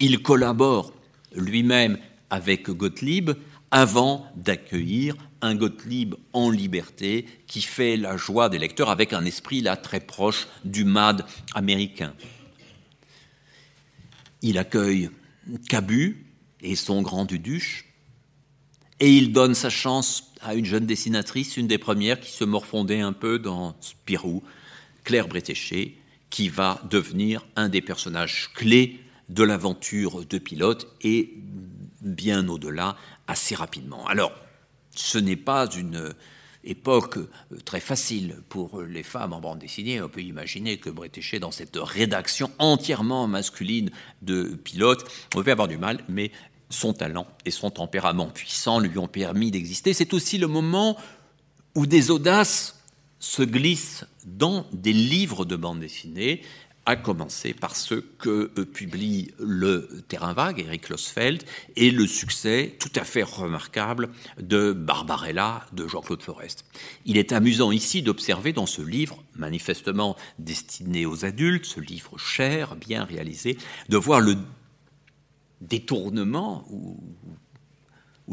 Il 0.00 0.22
collabore 0.22 0.92
lui-même 1.34 1.96
avec 2.28 2.68
Gottlieb 2.70 3.30
avant 3.70 4.26
d'accueillir 4.36 5.16
un 5.40 5.54
Gottlieb 5.54 6.14
en 6.34 6.50
liberté 6.50 7.26
qui 7.46 7.62
fait 7.62 7.96
la 7.96 8.18
joie 8.18 8.50
des 8.50 8.58
lecteurs 8.58 8.90
avec 8.90 9.14
un 9.14 9.24
esprit 9.24 9.62
là 9.62 9.76
très 9.76 10.00
proche 10.00 10.46
du 10.64 10.84
MAD 10.84 11.24
américain. 11.54 12.12
Il 14.42 14.58
accueille 14.58 15.10
Cabu 15.68 16.26
et 16.60 16.76
son 16.76 17.02
grand 17.02 17.24
duduche, 17.24 17.86
et 19.00 19.16
il 19.16 19.32
donne 19.32 19.54
sa 19.54 19.70
chance 19.70 20.32
à 20.40 20.54
une 20.54 20.64
jeune 20.64 20.86
dessinatrice, 20.86 21.56
une 21.56 21.66
des 21.66 21.78
premières 21.78 22.20
qui 22.20 22.32
se 22.32 22.44
morfondait 22.44 23.00
un 23.00 23.12
peu 23.12 23.38
dans 23.38 23.76
Spirou, 23.80 24.42
Claire 25.04 25.28
Bretéché, 25.28 25.98
qui 26.30 26.48
va 26.48 26.80
devenir 26.90 27.44
un 27.56 27.68
des 27.68 27.80
personnages 27.80 28.50
clés 28.54 29.00
de 29.28 29.42
l'aventure 29.42 30.24
de 30.24 30.38
pilote 30.38 30.86
et 31.02 31.34
bien 32.00 32.48
au-delà 32.48 32.96
assez 33.26 33.54
rapidement. 33.54 34.06
Alors, 34.06 34.32
ce 34.94 35.18
n'est 35.18 35.36
pas 35.36 35.68
une 35.70 36.14
époque 36.64 37.18
euh, 37.18 37.28
très 37.64 37.80
facile 37.80 38.36
pour 38.48 38.82
les 38.82 39.02
femmes 39.02 39.32
en 39.32 39.40
bande 39.40 39.58
dessinée. 39.58 40.00
On 40.00 40.08
peut 40.08 40.22
imaginer 40.22 40.78
que 40.78 40.90
Bretéché, 40.90 41.38
dans 41.38 41.50
cette 41.50 41.76
rédaction 41.76 42.50
entièrement 42.58 43.26
masculine 43.26 43.90
de 44.22 44.44
pilote, 44.62 45.04
devait 45.34 45.52
avoir 45.52 45.68
du 45.68 45.78
mal, 45.78 46.04
mais 46.08 46.30
son 46.70 46.92
talent 46.92 47.26
et 47.44 47.50
son 47.50 47.70
tempérament 47.70 48.28
puissant 48.28 48.80
lui 48.80 48.98
ont 48.98 49.08
permis 49.08 49.50
d'exister. 49.50 49.92
C'est 49.92 50.14
aussi 50.14 50.38
le 50.38 50.46
moment 50.46 50.96
où 51.74 51.86
des 51.86 52.10
audaces 52.10 52.82
se 53.18 53.42
glissent 53.42 54.04
dans 54.24 54.66
des 54.72 54.92
livres 54.92 55.44
de 55.44 55.56
bande 55.56 55.80
dessinée 55.80 56.42
à 56.84 56.96
commencer 56.96 57.54
par 57.54 57.76
ce 57.76 57.94
que 57.94 58.50
euh, 58.58 58.64
publie 58.64 59.32
le 59.38 59.88
Terrain 60.08 60.32
Vague, 60.32 60.60
Eric 60.60 60.88
Losfeld, 60.88 61.44
et 61.76 61.90
le 61.90 62.06
succès 62.06 62.76
tout 62.80 62.90
à 62.96 63.04
fait 63.04 63.22
remarquable 63.22 64.08
de 64.40 64.72
Barbarella 64.72 65.64
de 65.72 65.86
Jean-Claude 65.86 66.22
Forest. 66.22 66.64
Il 67.04 67.18
est 67.18 67.32
amusant 67.32 67.70
ici 67.70 68.02
d'observer 68.02 68.52
dans 68.52 68.66
ce 68.66 68.82
livre, 68.82 69.22
manifestement 69.36 70.16
destiné 70.38 71.06
aux 71.06 71.24
adultes, 71.24 71.66
ce 71.66 71.80
livre 71.80 72.18
cher, 72.18 72.74
bien 72.74 73.04
réalisé, 73.04 73.58
de 73.88 73.96
voir 73.96 74.20
le 74.20 74.36
détournement 75.60 76.64
ou, 76.70 76.98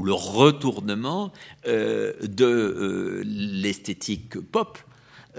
le 0.01 0.13
retournement 0.13 1.33
euh, 1.67 2.13
de 2.21 2.45
euh, 2.45 3.23
l'esthétique 3.25 4.39
pop 4.39 4.79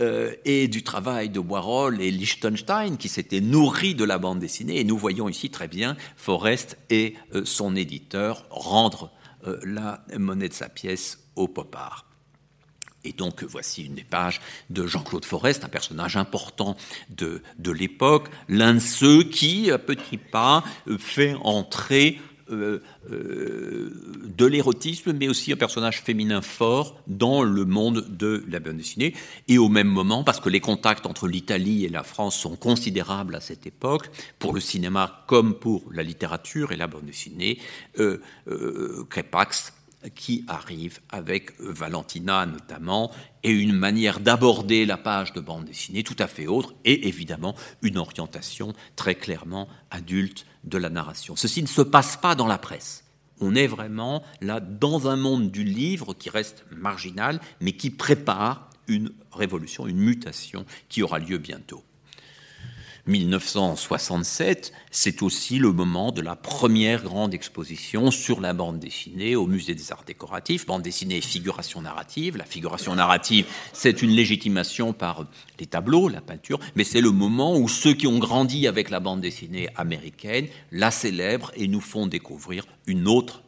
euh, 0.00 0.32
et 0.44 0.68
du 0.68 0.82
travail 0.82 1.28
de 1.28 1.38
Warhol 1.38 2.00
et 2.00 2.10
Liechtenstein 2.10 2.96
qui 2.96 3.08
s'étaient 3.08 3.40
nourris 3.40 3.94
de 3.94 4.04
la 4.04 4.18
bande 4.18 4.38
dessinée. 4.38 4.80
Et 4.80 4.84
nous 4.84 4.96
voyons 4.96 5.28
ici 5.28 5.50
très 5.50 5.68
bien 5.68 5.96
Forrest 6.16 6.78
et 6.88 7.14
euh, 7.34 7.44
son 7.44 7.76
éditeur 7.76 8.46
rendre 8.50 9.10
euh, 9.46 9.58
la 9.62 10.02
monnaie 10.16 10.48
de 10.48 10.54
sa 10.54 10.68
pièce 10.68 11.18
au 11.36 11.48
pop 11.48 11.74
art. 11.76 12.06
Et 13.04 13.12
donc 13.12 13.42
voici 13.44 13.84
une 13.84 13.94
des 13.94 14.04
pages 14.04 14.40
de 14.70 14.86
Jean-Claude 14.86 15.24
Forest, 15.24 15.64
un 15.64 15.68
personnage 15.68 16.16
important 16.16 16.76
de, 17.10 17.42
de 17.58 17.70
l'époque, 17.70 18.28
l'un 18.48 18.74
de 18.74 18.78
ceux 18.78 19.22
qui, 19.22 19.70
à 19.70 19.78
petits 19.78 20.18
pas, 20.18 20.64
fait 20.98 21.34
entrer 21.42 22.20
euh, 22.50 22.82
euh, 23.10 23.90
de 24.36 24.46
l'érotisme, 24.46 25.12
mais 25.12 25.28
aussi 25.28 25.52
un 25.52 25.56
personnage 25.56 26.02
féminin 26.02 26.40
fort 26.40 27.00
dans 27.06 27.42
le 27.42 27.64
monde 27.64 28.06
de 28.08 28.44
la 28.48 28.60
bande 28.60 28.76
dessinée. 28.76 29.14
Et 29.48 29.58
au 29.58 29.68
même 29.68 29.88
moment, 29.88 30.24
parce 30.24 30.40
que 30.40 30.48
les 30.48 30.60
contacts 30.60 31.06
entre 31.06 31.28
l'Italie 31.28 31.84
et 31.84 31.88
la 31.88 32.02
France 32.02 32.36
sont 32.36 32.56
considérables 32.56 33.34
à 33.34 33.40
cette 33.40 33.66
époque, 33.66 34.10
pour 34.38 34.54
le 34.54 34.60
cinéma 34.60 35.24
comme 35.26 35.54
pour 35.54 35.82
la 35.92 36.02
littérature 36.02 36.72
et 36.72 36.76
la 36.76 36.86
bande 36.86 37.04
dessinée, 37.04 37.58
euh, 37.98 38.18
Crépax 39.10 39.72
qui 40.14 40.44
arrive 40.48 41.00
avec 41.10 41.58
Valentina 41.60 42.46
notamment, 42.46 43.10
et 43.42 43.50
une 43.50 43.72
manière 43.72 44.20
d'aborder 44.20 44.86
la 44.86 44.96
page 44.96 45.32
de 45.32 45.40
bande 45.40 45.64
dessinée 45.64 46.02
tout 46.02 46.16
à 46.18 46.26
fait 46.26 46.46
autre, 46.46 46.74
et 46.84 47.08
évidemment 47.08 47.54
une 47.82 47.98
orientation 47.98 48.74
très 48.96 49.14
clairement 49.14 49.68
adulte 49.90 50.46
de 50.64 50.78
la 50.78 50.90
narration. 50.90 51.36
Ceci 51.36 51.62
ne 51.62 51.68
se 51.68 51.82
passe 51.82 52.16
pas 52.16 52.34
dans 52.34 52.46
la 52.46 52.58
presse. 52.58 53.04
On 53.40 53.54
est 53.54 53.66
vraiment 53.66 54.22
là 54.40 54.60
dans 54.60 55.08
un 55.08 55.16
monde 55.16 55.50
du 55.50 55.64
livre 55.64 56.14
qui 56.14 56.28
reste 56.28 56.64
marginal, 56.70 57.40
mais 57.60 57.72
qui 57.72 57.90
prépare 57.90 58.68
une 58.86 59.12
révolution, 59.32 59.86
une 59.86 59.98
mutation 59.98 60.66
qui 60.88 61.02
aura 61.02 61.18
lieu 61.18 61.38
bientôt. 61.38 61.82
1967, 63.06 64.72
c'est 64.90 65.22
aussi 65.22 65.58
le 65.58 65.72
moment 65.72 66.12
de 66.12 66.20
la 66.20 66.36
première 66.36 67.02
grande 67.02 67.34
exposition 67.34 68.10
sur 68.10 68.40
la 68.40 68.52
bande 68.52 68.78
dessinée 68.78 69.36
au 69.36 69.46
Musée 69.46 69.74
des 69.74 69.92
Arts 69.92 70.04
Décoratifs. 70.06 70.66
Bande 70.66 70.82
dessinée 70.82 71.16
et 71.16 71.20
figuration 71.20 71.82
narrative. 71.82 72.36
La 72.36 72.44
figuration 72.44 72.94
narrative, 72.94 73.46
c'est 73.72 74.02
une 74.02 74.10
légitimation 74.10 74.92
par 74.92 75.26
les 75.58 75.66
tableaux, 75.66 76.08
la 76.08 76.20
peinture, 76.20 76.60
mais 76.74 76.84
c'est 76.84 77.00
le 77.00 77.10
moment 77.10 77.56
où 77.56 77.68
ceux 77.68 77.94
qui 77.94 78.06
ont 78.06 78.18
grandi 78.18 78.66
avec 78.66 78.90
la 78.90 79.00
bande 79.00 79.20
dessinée 79.20 79.68
américaine 79.76 80.46
la 80.70 80.90
célèbrent 80.90 81.52
et 81.56 81.68
nous 81.68 81.80
font 81.80 82.06
découvrir 82.06 82.66
une 82.86 83.08
autre 83.08 83.42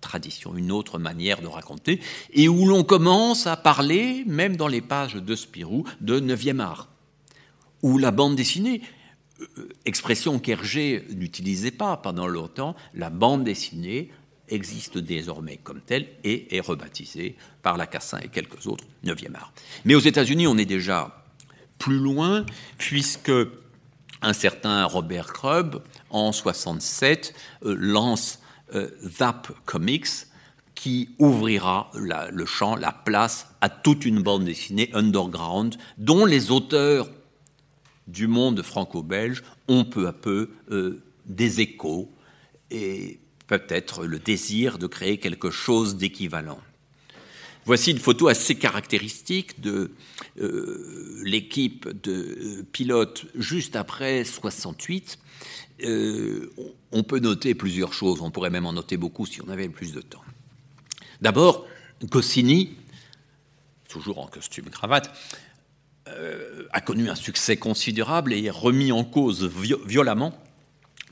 tradition, 0.00 0.54
une 0.54 0.70
autre 0.70 0.98
manière 0.98 1.40
de 1.40 1.46
raconter, 1.46 2.00
et 2.32 2.48
où 2.48 2.66
l'on 2.66 2.84
commence 2.84 3.46
à 3.46 3.56
parler, 3.56 4.22
même 4.26 4.56
dans 4.56 4.68
les 4.68 4.82
pages 4.82 5.14
de 5.14 5.34
Spirou, 5.34 5.84
de 6.00 6.20
neuvième 6.20 6.60
art 6.60 6.88
ou 7.84 7.98
la 7.98 8.12
bande 8.12 8.34
dessinée, 8.34 8.80
euh, 9.40 9.68
expression 9.84 10.38
qu'Hergé 10.38 11.06
n'utilisait 11.14 11.70
pas 11.70 11.98
pendant 11.98 12.26
longtemps, 12.26 12.74
la 12.94 13.10
bande 13.10 13.44
dessinée 13.44 14.10
existe 14.48 14.96
désormais 14.96 15.58
comme 15.58 15.82
telle 15.82 16.06
et 16.24 16.56
est 16.56 16.60
rebaptisée 16.60 17.36
par 17.62 17.76
Lacassin 17.76 18.20
et 18.22 18.28
quelques 18.28 18.66
autres 18.66 18.84
9e 19.04 19.34
art. 19.34 19.52
Mais 19.84 19.94
aux 19.94 20.00
États-Unis, 20.00 20.46
on 20.46 20.56
est 20.56 20.64
déjà 20.64 21.24
plus 21.76 21.98
loin, 21.98 22.46
puisque 22.78 23.32
un 24.22 24.32
certain 24.32 24.86
Robert 24.86 25.34
Crumb, 25.34 25.82
en 26.08 26.32
67, 26.32 27.34
euh, 27.66 27.76
lance 27.78 28.40
euh, 28.74 28.88
Zap 29.02 29.52
Comics, 29.66 30.08
qui 30.74 31.10
ouvrira 31.18 31.90
le 31.94 32.46
champ, 32.46 32.76
la 32.76 32.92
place 32.92 33.48
à 33.60 33.68
toute 33.68 34.06
une 34.06 34.22
bande 34.22 34.44
dessinée 34.44 34.90
underground, 34.94 35.76
dont 35.98 36.24
les 36.24 36.50
auteurs 36.50 37.08
du 38.06 38.26
monde 38.26 38.62
franco-belge 38.62 39.42
ont 39.68 39.84
peu 39.84 40.06
à 40.06 40.12
peu 40.12 40.50
euh, 40.70 41.02
des 41.26 41.60
échos 41.60 42.10
et 42.70 43.18
peut-être 43.46 44.04
le 44.04 44.18
désir 44.18 44.78
de 44.78 44.86
créer 44.86 45.18
quelque 45.18 45.50
chose 45.50 45.96
d'équivalent. 45.96 46.60
Voici 47.66 47.92
une 47.92 47.98
photo 47.98 48.28
assez 48.28 48.56
caractéristique 48.56 49.60
de 49.60 49.90
euh, 50.38 51.22
l'équipe 51.24 51.88
de 52.02 52.12
euh, 52.12 52.62
pilotes 52.72 53.24
juste 53.34 53.74
après 53.74 54.24
68. 54.24 55.18
Euh, 55.84 56.52
on 56.92 57.02
peut 57.02 57.20
noter 57.20 57.54
plusieurs 57.54 57.94
choses, 57.94 58.20
on 58.20 58.30
pourrait 58.30 58.50
même 58.50 58.66
en 58.66 58.74
noter 58.74 58.98
beaucoup 58.98 59.24
si 59.24 59.40
on 59.42 59.48
avait 59.48 59.68
plus 59.70 59.92
de 59.92 60.02
temps. 60.02 60.22
D'abord, 61.22 61.66
Goscinny, 62.04 62.76
toujours 63.88 64.18
en 64.18 64.26
costume 64.26 64.66
cravate, 64.66 65.10
a 66.06 66.80
connu 66.80 67.08
un 67.08 67.14
succès 67.14 67.56
considérable 67.56 68.32
et 68.32 68.44
est 68.44 68.50
remis 68.50 68.92
en 68.92 69.04
cause 69.04 69.44
violemment 69.86 70.34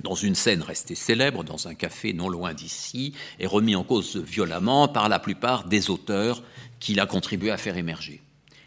dans 0.00 0.14
une 0.14 0.34
scène 0.34 0.62
restée 0.62 0.94
célèbre, 0.94 1.44
dans 1.44 1.68
un 1.68 1.74
café 1.74 2.12
non 2.12 2.28
loin 2.28 2.54
d'ici, 2.54 3.14
est 3.38 3.46
remis 3.46 3.76
en 3.76 3.84
cause 3.84 4.16
violemment 4.16 4.88
par 4.88 5.08
la 5.08 5.18
plupart 5.18 5.64
des 5.64 5.90
auteurs 5.90 6.42
qu'il 6.80 7.00
a 7.00 7.06
contribué 7.06 7.50
à 7.50 7.56
faire 7.56 7.76
émerger. 7.76 8.22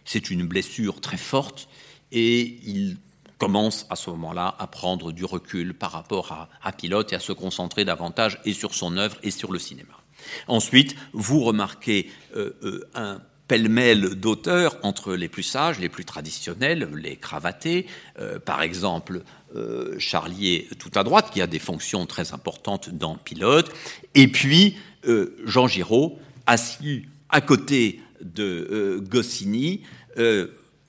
C'est 0.05 0.29
une 0.29 0.45
blessure 0.45 1.01
très 1.01 1.17
forte 1.17 1.67
et 2.11 2.59
il 2.63 2.97
commence 3.37 3.85
à 3.89 3.95
ce 3.95 4.09
moment-là 4.11 4.55
à 4.59 4.67
prendre 4.67 5.11
du 5.11 5.25
recul 5.25 5.73
par 5.73 5.91
rapport 5.91 6.31
à, 6.31 6.49
à 6.63 6.71
Pilote 6.71 7.11
et 7.11 7.15
à 7.15 7.19
se 7.19 7.33
concentrer 7.33 7.83
davantage 7.83 8.39
et 8.45 8.53
sur 8.53 8.73
son 8.73 8.95
œuvre 8.97 9.17
et 9.23 9.31
sur 9.31 9.51
le 9.51 9.59
cinéma. 9.59 9.99
Ensuite, 10.47 10.95
vous 11.11 11.41
remarquez 11.41 12.09
euh, 12.35 12.53
euh, 12.63 12.89
un 12.95 13.21
pêle-mêle 13.47 14.15
d'auteurs 14.15 14.77
entre 14.83 15.13
les 15.13 15.27
plus 15.27 15.43
sages, 15.43 15.79
les 15.79 15.89
plus 15.89 16.05
traditionnels, 16.05 16.89
les 16.95 17.15
cravatés, 17.15 17.85
euh, 18.19 18.39
par 18.39 18.61
exemple 18.61 19.21
euh, 19.55 19.95
Charlier 19.99 20.67
tout 20.79 20.91
à 20.95 21.03
droite, 21.03 21.29
qui 21.31 21.41
a 21.41 21.47
des 21.47 21.59
fonctions 21.59 22.05
très 22.05 22.33
importantes 22.33 22.89
dans 22.89 23.15
Pilote, 23.15 23.71
et 24.15 24.27
puis 24.27 24.77
euh, 25.07 25.35
Jean 25.45 25.67
Giraud, 25.67 26.19
assis 26.45 27.05
à 27.29 27.41
côté 27.41 28.01
de 28.21 29.03
Goscinny, 29.09 29.81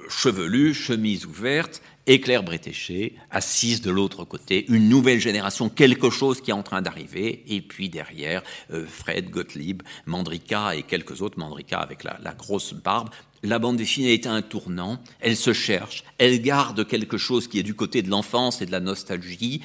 chevelu, 0.08 0.74
chemise 0.74 1.26
ouverte, 1.26 1.82
et 2.06 2.20
Claire 2.20 2.44
Bretéché, 2.44 3.16
assise 3.30 3.80
de 3.80 3.90
l'autre 3.90 4.24
côté, 4.24 4.64
une 4.68 4.88
nouvelle 4.88 5.18
génération, 5.18 5.68
quelque 5.68 6.08
chose 6.08 6.40
qui 6.40 6.50
est 6.50 6.54
en 6.54 6.62
train 6.62 6.80
d'arriver, 6.80 7.42
et 7.48 7.60
puis 7.60 7.88
derrière, 7.88 8.42
euh, 8.72 8.86
Fred, 8.86 9.30
Gottlieb, 9.30 9.82
Mandrika 10.06 10.76
et 10.76 10.84
quelques 10.84 11.20
autres, 11.20 11.38
Mandrika 11.38 11.80
avec 11.80 12.04
la, 12.04 12.34
grosse 12.34 12.74
barbe. 12.74 13.10
La 13.42 13.58
bande 13.58 13.76
dessinée 13.76 14.14
est 14.14 14.26
un 14.26 14.40
tournant, 14.40 14.98
elle 15.20 15.36
se 15.36 15.52
cherche, 15.52 16.04
elle 16.18 16.40
garde 16.40 16.86
quelque 16.86 17.18
chose 17.18 17.48
qui 17.48 17.58
est 17.58 17.64
du 17.64 17.74
côté 17.74 18.02
de 18.02 18.10
l'enfance 18.10 18.62
et 18.62 18.66
de 18.66 18.72
la 18.72 18.80
nostalgie, 18.80 19.62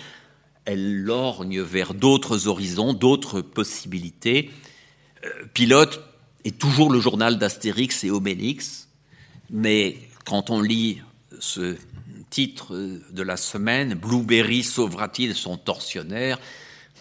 elle 0.66 1.04
lorgne 1.04 1.62
vers 1.62 1.94
d'autres 1.94 2.48
horizons, 2.48 2.94
d'autres 2.94 3.42
possibilités. 3.42 4.50
Euh, 5.26 5.30
Pilote 5.54 6.04
est 6.44 6.58
toujours 6.58 6.92
le 6.92 7.00
journal 7.00 7.38
d'Astérix 7.38 8.04
et 8.04 8.10
Obélix, 8.10 8.90
mais 9.52 9.98
quand 10.26 10.50
on 10.50 10.62
lit 10.62 11.02
ce 11.40 11.76
titre 12.32 12.76
de 13.12 13.22
la 13.22 13.38
semaine, 13.38 13.94
Blueberry 13.94 14.64
sauvera-t-il 14.64 15.36
son 15.36 15.58
tortionnaire? 15.58 16.40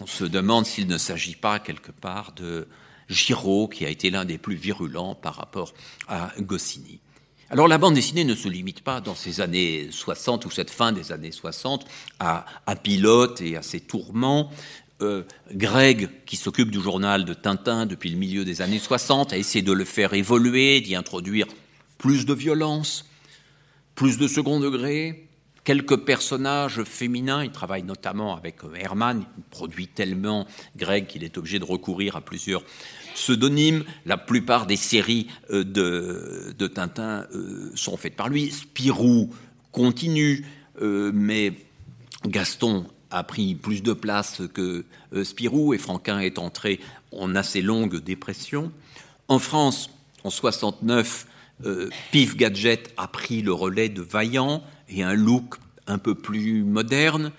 On 0.01 0.05
se 0.05 0.25
demande 0.25 0.65
s'il 0.67 0.87
ne 0.87 0.97
s'agit 0.97 1.35
pas 1.35 1.57
quelque 1.57 1.91
part 1.91 2.33
de 2.33 2.67
Giraud, 3.09 3.67
qui 3.67 3.85
a 3.85 3.89
été 3.89 4.11
l'un 4.11 4.25
des 4.25 4.37
plus 4.37 4.55
virulents 4.55 5.15
par 5.15 5.35
rapport 5.35 5.73
à 6.07 6.31
Goscinny. 6.39 6.99
Alors 7.49 7.67
la 7.67 7.77
bande 7.77 7.95
dessinée 7.95 8.23
ne 8.23 8.35
se 8.35 8.47
limite 8.47 8.81
pas 8.81 9.01
dans 9.01 9.15
ces 9.15 9.41
années 9.41 9.89
60 9.91 10.45
ou 10.45 10.51
cette 10.51 10.69
fin 10.69 10.91
des 10.91 11.11
années 11.11 11.31
60 11.31 11.85
à, 12.19 12.45
à 12.65 12.75
Pilote 12.75 13.41
et 13.41 13.57
à 13.57 13.61
ses 13.61 13.79
tourments. 13.79 14.51
Euh, 15.01 15.23
Greg, 15.51 16.09
qui 16.25 16.35
s'occupe 16.35 16.71
du 16.71 16.81
journal 16.81 17.25
de 17.25 17.33
Tintin 17.33 17.85
depuis 17.85 18.09
le 18.09 18.17
milieu 18.17 18.45
des 18.45 18.61
années 18.61 18.79
60, 18.79 19.33
a 19.33 19.37
essayé 19.37 19.63
de 19.63 19.71
le 19.71 19.85
faire 19.85 20.13
évoluer, 20.13 20.81
d'y 20.81 20.95
introduire 20.95 21.47
plus 21.97 22.25
de 22.25 22.33
violence, 22.33 23.10
plus 24.01 24.17
de 24.17 24.27
second 24.27 24.59
degré, 24.59 25.27
quelques 25.63 25.97
personnages 25.97 26.83
féminins. 26.85 27.43
Il 27.43 27.51
travaille 27.51 27.83
notamment 27.83 28.35
avec 28.35 28.63
euh, 28.63 28.73
Herman, 28.73 29.23
il 29.37 29.43
produit 29.51 29.87
tellement 29.87 30.47
Greg 30.75 31.05
qu'il 31.05 31.23
est 31.23 31.37
obligé 31.37 31.59
de 31.59 31.65
recourir 31.65 32.15
à 32.15 32.21
plusieurs 32.21 32.63
pseudonymes. 33.13 33.83
La 34.07 34.17
plupart 34.17 34.65
des 34.65 34.75
séries 34.75 35.27
euh, 35.51 35.63
de, 35.63 36.65
Tintin 36.65 37.27
euh, 37.35 37.71
sont 37.75 37.95
faites 37.95 38.15
par 38.15 38.27
lui. 38.27 38.49
Spirou 38.49 39.29
continue, 39.71 40.47
mais 40.81 41.53
Gaston 42.25 42.87
a 43.11 43.23
pris 43.23 43.53
plus 43.53 43.83
de 43.83 43.93
place 43.93 44.41
que 44.51 44.83
Spirou 45.23 45.75
et 45.75 45.77
Franquin 45.77 46.17
est 46.17 46.39
entré 46.39 46.79
en 47.11 47.35
assez 47.35 47.61
longue 47.61 47.97
dépression. 47.97 48.71
En 49.27 49.37
France, 49.37 49.91
en 50.23 50.31
69, 50.31 51.27
euh, 51.65 51.89
Pif 52.11 52.35
Gadget 52.35 52.93
a 52.97 53.07
pris 53.07 53.41
le 53.41 53.53
relais 53.53 53.89
de 53.89 54.01
Vaillant 54.01 54.63
et 54.89 55.03
un 55.03 55.13
look 55.13 55.55
un 55.87 55.97
peu 55.97 56.15
plus 56.15 56.63
moderne. 56.63 57.31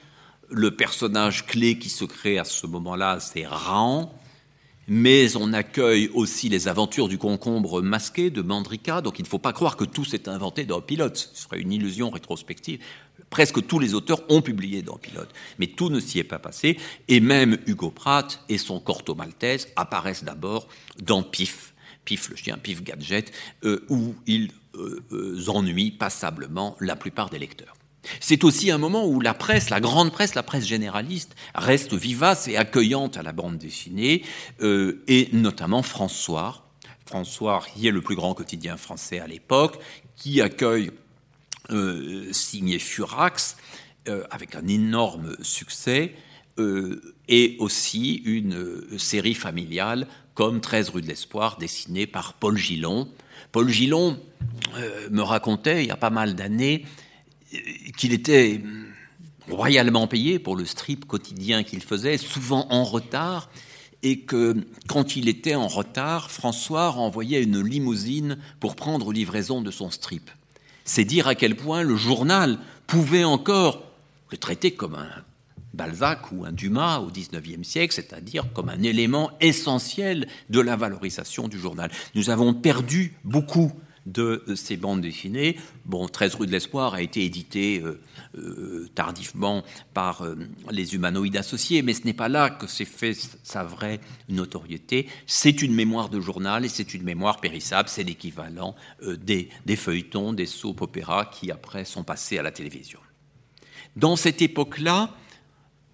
Le 0.50 0.70
personnage 0.70 1.46
clé 1.46 1.78
qui 1.78 1.88
se 1.88 2.04
crée 2.04 2.38
à 2.38 2.44
ce 2.44 2.66
moment-là, 2.66 3.18
c'est 3.20 3.46
Rahan. 3.46 4.12
Mais 4.88 5.36
on 5.36 5.52
accueille 5.52 6.10
aussi 6.12 6.48
les 6.48 6.66
aventures 6.66 7.08
du 7.08 7.16
concombre 7.16 7.82
masqué 7.82 8.30
de 8.30 8.42
Mandrika, 8.42 9.00
donc 9.00 9.18
il 9.20 9.22
ne 9.22 9.28
faut 9.28 9.38
pas 9.38 9.52
croire 9.52 9.76
que 9.76 9.84
tout 9.84 10.04
s'est 10.04 10.28
inventé 10.28 10.64
dans 10.64 10.80
Pilote, 10.80 11.30
ce 11.32 11.44
serait 11.44 11.60
une 11.60 11.72
illusion 11.72 12.10
rétrospective. 12.10 12.80
Presque 13.30 13.64
tous 13.66 13.78
les 13.78 13.94
auteurs 13.94 14.22
ont 14.28 14.42
publié 14.42 14.82
dans 14.82 14.96
Pilote, 14.96 15.30
mais 15.58 15.68
tout 15.68 15.88
ne 15.88 16.00
s'y 16.00 16.18
est 16.18 16.24
pas 16.24 16.40
passé, 16.40 16.78
et 17.06 17.20
même 17.20 17.58
Hugo 17.66 17.90
Pratt 17.90 18.44
et 18.48 18.58
son 18.58 18.80
Corto 18.80 19.14
Maltese 19.14 19.68
apparaissent 19.76 20.24
d'abord 20.24 20.66
dans 21.00 21.22
Pif. 21.22 21.71
Pif 22.04 22.28
le 22.30 22.36
chien, 22.36 22.58
Pif 22.58 22.82
Gadget, 22.82 23.32
euh, 23.64 23.84
où 23.88 24.14
ils 24.26 24.50
euh, 24.74 25.02
euh, 25.12 25.48
ennuient 25.48 25.92
passablement 25.92 26.76
la 26.80 26.96
plupart 26.96 27.30
des 27.30 27.38
lecteurs. 27.38 27.74
C'est 28.18 28.42
aussi 28.42 28.72
un 28.72 28.78
moment 28.78 29.06
où 29.06 29.20
la 29.20 29.34
presse, 29.34 29.70
la 29.70 29.80
grande 29.80 30.10
presse, 30.10 30.34
la 30.34 30.42
presse 30.42 30.66
généraliste, 30.66 31.36
reste 31.54 31.94
vivace 31.94 32.48
et 32.48 32.56
accueillante 32.56 33.16
à 33.16 33.22
la 33.22 33.30
bande 33.30 33.58
dessinée, 33.58 34.24
et 34.60 35.28
notamment 35.32 35.84
François. 35.84 36.66
François, 37.06 37.62
qui 37.72 37.86
est 37.86 37.92
le 37.92 38.00
plus 38.00 38.16
grand 38.16 38.34
quotidien 38.34 38.76
français 38.76 39.20
à 39.20 39.28
l'époque, 39.28 39.78
qui 40.16 40.40
accueille 40.40 40.90
signé 42.32 42.80
Furax, 42.80 43.56
avec 44.32 44.56
un 44.56 44.66
énorme 44.66 45.36
succès, 45.40 46.16
et 47.28 47.56
aussi 47.60 48.14
une 48.24 48.98
série 48.98 49.34
familiale 49.34 50.08
comme 50.34 50.60
13 50.60 50.90
rue 50.90 51.02
de 51.02 51.06
l'Espoir, 51.06 51.58
dessiné 51.58 52.06
par 52.06 52.34
Paul 52.34 52.56
Gillon. 52.56 53.08
Paul 53.52 53.68
Gillon 53.68 54.18
euh, 54.76 55.08
me 55.10 55.22
racontait 55.22 55.84
il 55.84 55.88
y 55.88 55.90
a 55.90 55.96
pas 55.96 56.10
mal 56.10 56.34
d'années 56.34 56.84
euh, 57.54 57.58
qu'il 57.96 58.12
était 58.12 58.60
royalement 59.50 60.06
payé 60.06 60.38
pour 60.38 60.56
le 60.56 60.64
strip 60.64 61.06
quotidien 61.06 61.62
qu'il 61.62 61.82
faisait, 61.82 62.16
souvent 62.16 62.66
en 62.70 62.84
retard, 62.84 63.50
et 64.02 64.20
que 64.20 64.56
quand 64.88 65.16
il 65.16 65.28
était 65.28 65.54
en 65.54 65.68
retard, 65.68 66.30
François 66.30 66.88
renvoyait 66.88 67.42
une 67.42 67.60
limousine 67.60 68.38
pour 68.58 68.74
prendre 68.74 69.12
livraison 69.12 69.60
de 69.60 69.70
son 69.70 69.90
strip. 69.90 70.30
C'est 70.84 71.04
dire 71.04 71.28
à 71.28 71.34
quel 71.34 71.56
point 71.56 71.82
le 71.82 71.96
journal 71.96 72.58
pouvait 72.86 73.24
encore 73.24 73.84
le 74.30 74.38
traiter 74.38 74.72
comme 74.72 74.94
un 74.94 75.08
Balzac 75.74 76.32
ou 76.32 76.44
un 76.44 76.52
Dumas 76.52 76.98
au 76.98 77.10
XIXe 77.10 77.66
siècle, 77.66 77.94
c'est-à-dire 77.94 78.52
comme 78.52 78.68
un 78.68 78.82
élément 78.82 79.30
essentiel 79.40 80.28
de 80.50 80.60
la 80.60 80.76
valorisation 80.76 81.48
du 81.48 81.58
journal. 81.58 81.90
Nous 82.14 82.30
avons 82.30 82.54
perdu 82.54 83.14
beaucoup 83.24 83.72
de 84.06 84.42
ces 84.56 84.76
bandes 84.76 85.00
dessinées. 85.00 85.56
Bon, 85.84 86.08
13 86.08 86.34
rue 86.34 86.46
de 86.46 86.52
l'Espoir 86.52 86.94
a 86.94 87.02
été 87.02 87.24
édité 87.24 87.80
euh, 87.80 88.00
euh, 88.36 88.88
tardivement 88.94 89.62
par 89.94 90.22
euh, 90.22 90.36
les 90.70 90.94
humanoïdes 90.94 91.36
associés, 91.36 91.82
mais 91.82 91.94
ce 91.94 92.04
n'est 92.04 92.12
pas 92.12 92.28
là 92.28 92.50
que 92.50 92.66
s'est 92.66 92.84
fait 92.84 93.14
sa 93.42 93.62
vraie 93.62 94.00
notoriété. 94.28 95.08
C'est 95.26 95.62
une 95.62 95.74
mémoire 95.74 96.08
de 96.08 96.20
journal 96.20 96.64
et 96.64 96.68
c'est 96.68 96.94
une 96.94 97.04
mémoire 97.04 97.40
périssable. 97.40 97.88
C'est 97.88 98.02
l'équivalent 98.02 98.74
des, 99.02 99.48
des 99.66 99.76
feuilletons, 99.76 100.32
des 100.32 100.46
soap 100.46 100.82
opéras 100.82 101.26
qui 101.26 101.50
après 101.50 101.84
sont 101.84 102.02
passés 102.02 102.38
à 102.38 102.42
la 102.42 102.50
télévision. 102.50 102.98
Dans 103.96 104.16
cette 104.16 104.42
époque-là, 104.42 105.14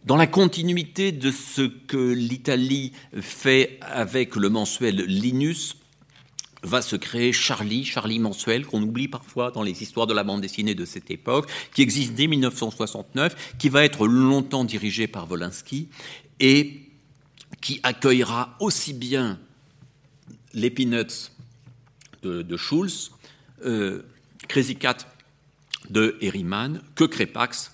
dans 0.05 0.16
la 0.16 0.27
continuité 0.27 1.12
de 1.12 1.31
ce 1.31 1.62
que 1.62 2.12
l'Italie 2.12 2.93
fait 3.20 3.79
avec 3.83 4.37
le 4.37 4.49
mensuel 4.49 4.97
Linus, 5.05 5.77
va 6.62 6.83
se 6.83 6.97
créer 6.97 7.33
Charlie, 7.33 7.85
Charlie 7.85 8.19
mensuel, 8.19 8.66
qu'on 8.66 8.83
oublie 8.83 9.09
parfois 9.09 9.51
dans 9.51 9.62
les 9.62 9.83
histoires 9.83 10.07
de 10.07 10.15
la 10.15 10.25
bande 10.25 10.41
dessinée 10.41 10.75
de 10.75 10.85
cette 10.85 11.11
époque, 11.11 11.49
qui 11.75 11.83
existe 11.83 12.15
dès 12.15 12.27
1969, 12.27 13.55
qui 13.59 13.69
va 13.69 13.85
être 13.85 14.07
longtemps 14.07 14.65
dirigé 14.65 15.07
par 15.07 15.31
Wolinski 15.31 15.89
et 16.41 16.81
qui 17.61 17.81
accueillera 17.83 18.57
aussi 18.61 18.93
bien 18.93 19.39
les 20.53 20.70
Peanuts 20.70 21.31
de, 22.23 22.57
Schulz, 22.57 23.12
euh, 23.65 24.03
Crazy 24.49 24.77
Cat 24.77 24.99
de 25.91 26.16
Herriman, 26.20 26.83
que 26.95 27.05
Crépax 27.05 27.73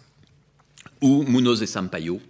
ou 1.01 1.23
Munoz 1.25 1.63
et 1.63 1.67
Sampaio 1.67 2.21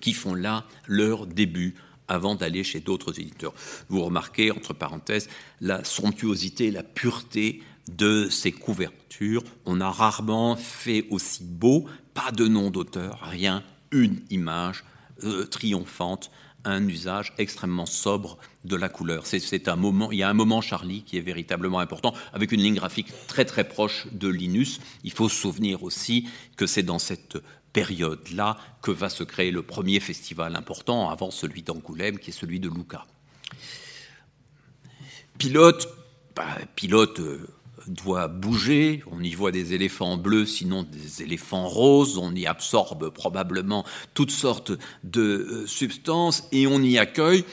qui 0.00 0.14
font 0.14 0.34
là 0.34 0.64
leur 0.86 1.26
début 1.26 1.74
avant 2.08 2.34
d'aller 2.34 2.64
chez 2.64 2.80
d'autres 2.80 3.18
éditeurs. 3.20 3.54
Vous 3.88 4.02
remarquez, 4.02 4.50
entre 4.50 4.72
parenthèses, 4.72 5.28
la 5.60 5.84
somptuosité, 5.84 6.70
la 6.70 6.82
pureté 6.82 7.62
de 7.90 8.28
ces 8.30 8.52
couvertures. 8.52 9.42
On 9.64 9.80
a 9.80 9.90
rarement 9.90 10.56
fait 10.56 11.06
aussi 11.10 11.44
beau, 11.44 11.86
pas 12.14 12.32
de 12.32 12.46
nom 12.46 12.70
d'auteur, 12.70 13.20
rien, 13.22 13.62
une 13.90 14.20
image 14.30 14.84
euh, 15.24 15.46
triomphante, 15.46 16.30
un 16.66 16.86
usage 16.86 17.32
extrêmement 17.38 17.86
sobre 17.86 18.38
de 18.64 18.76
la 18.76 18.88
couleur. 18.88 19.26
C'est 19.26 19.68
un 19.68 19.76
moment, 19.76 20.12
il 20.12 20.18
y 20.18 20.22
a 20.22 20.28
un 20.28 20.34
moment 20.34 20.60
Charlie 20.60 21.02
qui 21.02 21.16
est 21.16 21.22
véritablement 21.22 21.78
important, 21.78 22.12
avec 22.32 22.52
une 22.52 22.60
ligne 22.60 22.74
graphique 22.74 23.08
très 23.28 23.44
très 23.44 23.64
proche 23.64 24.08
de 24.12 24.28
Linus. 24.28 24.80
Il 25.04 25.12
faut 25.12 25.28
se 25.28 25.36
souvenir 25.36 25.82
aussi 25.82 26.28
que 26.56 26.66
c'est 26.66 26.82
dans 26.82 26.98
cette 26.98 27.38
période-là 27.72 28.56
que 28.82 28.90
va 28.90 29.08
se 29.08 29.22
créer 29.22 29.50
le 29.50 29.62
premier 29.62 30.00
festival 30.00 30.56
important, 30.56 31.10
avant 31.10 31.30
celui 31.30 31.62
d'Angoulême, 31.62 32.18
qui 32.18 32.30
est 32.30 32.32
celui 32.32 32.58
de 32.58 32.68
Lucca. 32.68 33.06
Pilote, 35.38 35.88
bah, 36.34 36.56
pilote 36.74 37.20
euh, 37.20 37.46
doit 37.88 38.28
bouger, 38.28 39.02
on 39.10 39.22
y 39.22 39.32
voit 39.32 39.52
des 39.52 39.74
éléphants 39.74 40.16
bleus, 40.16 40.46
sinon 40.46 40.82
des 40.82 41.22
éléphants 41.22 41.68
roses, 41.68 42.18
on 42.18 42.34
y 42.34 42.46
absorbe 42.46 43.10
probablement 43.10 43.84
toutes 44.14 44.30
sortes 44.30 44.72
de 45.04 45.20
euh, 45.20 45.66
substances 45.66 46.48
et 46.52 46.66
on 46.66 46.82
y 46.82 46.98
accueille 46.98 47.44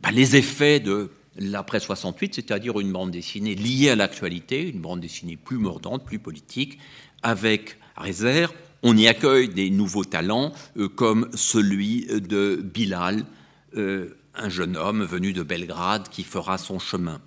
bah, 0.00 0.10
les 0.10 0.36
effets 0.36 0.80
de 0.80 1.10
l'après 1.36 1.80
68, 1.80 2.34
c'est-à-dire 2.34 2.80
une 2.80 2.92
bande 2.92 3.10
dessinée 3.10 3.54
liée 3.54 3.90
à 3.90 3.96
l'actualité, 3.96 4.68
une 4.68 4.80
bande 4.80 5.00
dessinée 5.00 5.36
plus 5.36 5.58
mordante, 5.58 6.04
plus 6.04 6.18
politique, 6.18 6.78
avec 7.22 7.78
réserve 7.96 8.52
on 8.82 8.96
y 8.96 9.06
accueille 9.08 9.48
des 9.48 9.70
nouveaux 9.70 10.04
talents 10.04 10.52
euh, 10.76 10.88
comme 10.88 11.28
celui 11.34 12.06
de 12.06 12.56
Bilal, 12.62 13.24
euh, 13.76 14.16
un 14.34 14.48
jeune 14.48 14.76
homme 14.76 15.04
venu 15.04 15.32
de 15.32 15.42
Belgrade 15.42 16.08
qui 16.08 16.22
fera 16.22 16.58
son 16.58 16.78
chemin. 16.78 17.20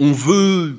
On 0.00 0.12
veut 0.12 0.78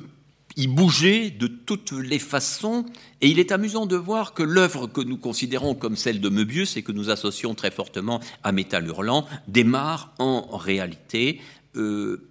y 0.56 0.66
bouger 0.66 1.30
de 1.30 1.46
toutes 1.46 1.92
les 1.92 2.18
façons, 2.18 2.86
et 3.20 3.28
il 3.28 3.38
est 3.38 3.52
amusant 3.52 3.86
de 3.86 3.96
voir 3.96 4.34
que 4.34 4.42
l'œuvre 4.42 4.86
que 4.86 5.00
nous 5.00 5.18
considérons 5.18 5.74
comme 5.74 5.96
celle 5.96 6.20
de 6.20 6.28
Möbius 6.28 6.76
et 6.76 6.82
que 6.82 6.92
nous 6.92 7.10
associons 7.10 7.54
très 7.54 7.70
fortement 7.70 8.20
à 8.42 8.52
Métal 8.52 8.86
Hurlant 8.86 9.26
démarre 9.48 10.14
en 10.18 10.56
réalité 10.56 11.40
euh, 11.76 12.28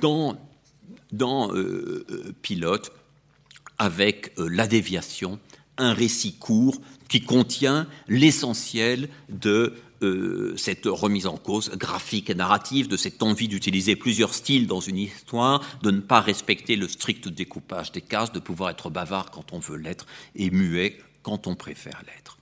dans, 0.00 0.36
dans 1.12 1.52
Pilote 2.42 2.92
avec 3.78 4.32
la 4.38 4.66
déviation 4.66 5.38
un 5.78 5.92
récit 5.92 6.34
court 6.34 6.80
qui 7.08 7.20
contient 7.20 7.86
l'essentiel 8.08 9.08
de 9.28 9.74
cette 10.56 10.86
remise 10.86 11.26
en 11.26 11.36
cause 11.36 11.70
graphique 11.70 12.30
et 12.30 12.34
narrative, 12.34 12.88
de 12.88 12.96
cette 12.96 13.22
envie 13.22 13.48
d'utiliser 13.48 13.96
plusieurs 13.96 14.34
styles 14.34 14.66
dans 14.66 14.80
une 14.80 14.98
histoire, 14.98 15.62
de 15.82 15.90
ne 15.90 16.00
pas 16.00 16.20
respecter 16.20 16.76
le 16.76 16.88
strict 16.88 17.28
découpage 17.28 17.92
des 17.92 18.00
cases, 18.00 18.32
de 18.32 18.40
pouvoir 18.40 18.70
être 18.70 18.90
bavard 18.90 19.30
quand 19.30 19.52
on 19.52 19.58
veut 19.58 19.76
l'être 19.76 20.06
et 20.34 20.50
muet 20.50 20.98
quand 21.22 21.46
on 21.46 21.54
préfère 21.54 22.02
l'être. 22.06 22.38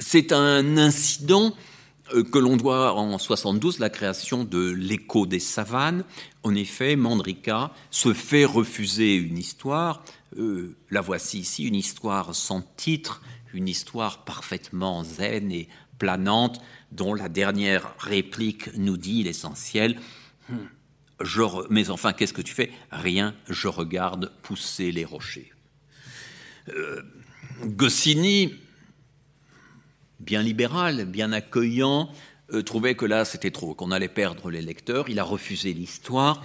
C'est 0.00 0.32
un 0.32 0.76
incident 0.76 1.54
euh, 2.14 2.22
que 2.22 2.38
l'on 2.38 2.56
doit 2.56 2.94
en 2.94 3.18
72 3.18 3.78
la 3.78 3.90
création 3.90 4.44
de 4.44 4.70
l'écho 4.70 5.26
des 5.26 5.40
savanes. 5.40 6.04
En 6.42 6.54
effet, 6.54 6.96
Mandrika 6.96 7.72
se 7.90 8.12
fait 8.12 8.44
refuser 8.44 9.14
une 9.16 9.38
histoire 9.38 10.02
euh, 10.38 10.76
la 10.90 11.00
voici 11.00 11.38
ici, 11.38 11.64
une 11.64 11.74
histoire 11.74 12.34
sans 12.34 12.62
titre, 12.76 13.22
une 13.54 13.68
histoire 13.68 14.24
parfaitement 14.24 15.02
zen 15.02 15.50
et 15.50 15.68
planante, 15.98 16.60
dont 16.92 17.14
la 17.14 17.28
dernière 17.28 17.94
réplique 17.98 18.74
nous 18.76 18.96
dit 18.96 19.22
l'essentiel. 19.22 19.98
Hmm, 20.48 20.56
mais 21.70 21.90
enfin, 21.90 22.12
qu'est-ce 22.12 22.32
que 22.32 22.42
tu 22.42 22.54
fais? 22.54 22.70
Rien, 22.90 23.34
je 23.48 23.68
regarde 23.68 24.32
pousser 24.42 24.92
les 24.92 25.04
rochers. 25.04 25.52
Euh, 26.68 27.02
Goscinny, 27.64 28.54
bien 30.20 30.42
libéral, 30.42 31.06
bien 31.06 31.32
accueillant, 31.32 32.10
euh, 32.52 32.62
trouvait 32.62 32.94
que 32.94 33.06
là 33.06 33.24
c'était 33.24 33.50
trop, 33.50 33.74
qu'on 33.74 33.90
allait 33.90 34.08
perdre 34.08 34.50
les 34.50 34.62
lecteurs. 34.62 35.08
Il 35.08 35.18
a 35.18 35.24
refusé 35.24 35.72
l'histoire 35.72 36.42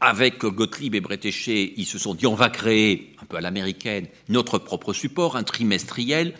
avec 0.00 0.44
Gottlieb 0.44 0.94
et 0.94 1.00
Bretéché, 1.00 1.72
ils 1.76 1.86
se 1.86 1.98
sont 1.98 2.14
dit 2.14 2.26
on 2.26 2.34
va 2.34 2.50
créer, 2.50 3.16
un 3.22 3.26
peu 3.26 3.36
à 3.36 3.40
l'américaine, 3.40 4.06
notre 4.28 4.58
propre 4.58 4.92
support, 4.92 5.36
un 5.36 5.44
trimestriel. 5.44 6.34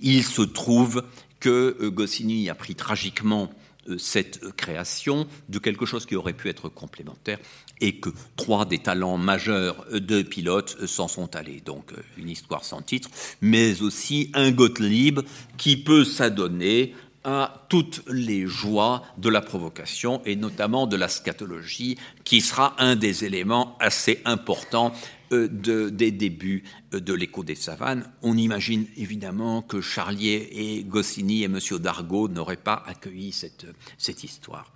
Il 0.00 0.24
se 0.24 0.42
trouve 0.42 1.04
que 1.40 1.76
euh, 1.80 1.90
Goscinny 1.90 2.48
a 2.50 2.54
pris 2.54 2.74
tragiquement 2.74 3.50
euh, 3.88 3.98
cette 3.98 4.52
création 4.56 5.26
de 5.48 5.58
quelque 5.58 5.86
chose 5.86 6.06
qui 6.06 6.16
aurait 6.16 6.32
pu 6.32 6.48
être 6.48 6.68
complémentaire 6.68 7.38
et 7.80 7.96
que 8.00 8.10
trois 8.36 8.64
des 8.64 8.78
talents 8.78 9.18
majeurs 9.18 9.84
de 9.92 10.22
pilote 10.22 10.86
s'en 10.86 11.08
sont 11.08 11.36
allés. 11.36 11.60
Donc 11.60 11.92
euh, 11.92 12.02
une 12.16 12.28
histoire 12.28 12.64
sans 12.64 12.82
titre, 12.82 13.10
mais 13.40 13.82
aussi 13.82 14.30
un 14.34 14.50
Gottlieb 14.50 15.20
qui 15.56 15.76
peut 15.76 16.04
s'adonner 16.04 16.94
à 17.26 17.66
toutes 17.68 18.02
les 18.08 18.46
joies 18.46 19.02
de 19.18 19.28
la 19.28 19.40
provocation 19.40 20.22
et 20.24 20.36
notamment 20.36 20.86
de 20.86 20.96
la 20.96 21.08
scatologie, 21.08 21.98
qui 22.22 22.40
sera 22.40 22.76
un 22.78 22.94
des 22.94 23.24
éléments 23.24 23.76
assez 23.80 24.22
importants 24.24 24.92
euh, 25.32 25.90
des 25.90 26.12
débuts 26.12 26.62
euh, 26.94 27.00
de 27.00 27.12
l'écho 27.12 27.42
des 27.42 27.56
savanes. 27.56 28.08
On 28.22 28.36
imagine 28.36 28.86
évidemment 28.96 29.60
que 29.60 29.80
Charlier 29.80 30.48
et 30.52 30.84
Goscinny 30.84 31.42
et 31.42 31.46
M. 31.46 31.58
Dargaud 31.80 32.28
n'auraient 32.28 32.56
pas 32.56 32.84
accueilli 32.86 33.32
cette, 33.32 33.66
cette 33.98 34.22
histoire. 34.22 34.72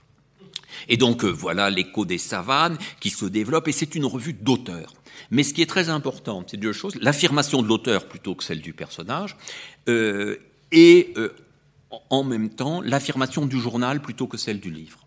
Et 0.88 0.96
donc 0.96 1.24
euh, 1.24 1.28
voilà 1.28 1.70
l'écho 1.70 2.04
des 2.04 2.18
savanes 2.18 2.78
qui 2.98 3.10
se 3.10 3.26
développe, 3.26 3.68
et 3.68 3.72
c'est 3.72 3.94
une 3.94 4.06
revue 4.06 4.32
d'auteur. 4.32 4.92
Mais 5.30 5.44
ce 5.44 5.54
qui 5.54 5.62
est 5.62 5.66
très 5.66 5.88
important, 5.88 6.44
c'est 6.48 6.56
deux 6.56 6.72
choses 6.72 6.96
l'affirmation 6.96 7.62
de 7.62 7.68
l'auteur 7.68 8.08
plutôt 8.08 8.34
que 8.34 8.42
celle 8.42 8.60
du 8.60 8.72
personnage, 8.72 9.36
et 9.86 11.14
en 12.08 12.24
même 12.24 12.50
temps 12.50 12.80
l'affirmation 12.80 13.46
du 13.46 13.60
journal 13.60 14.00
plutôt 14.00 14.26
que 14.26 14.36
celle 14.36 14.60
du 14.60 14.70
livre. 14.70 14.99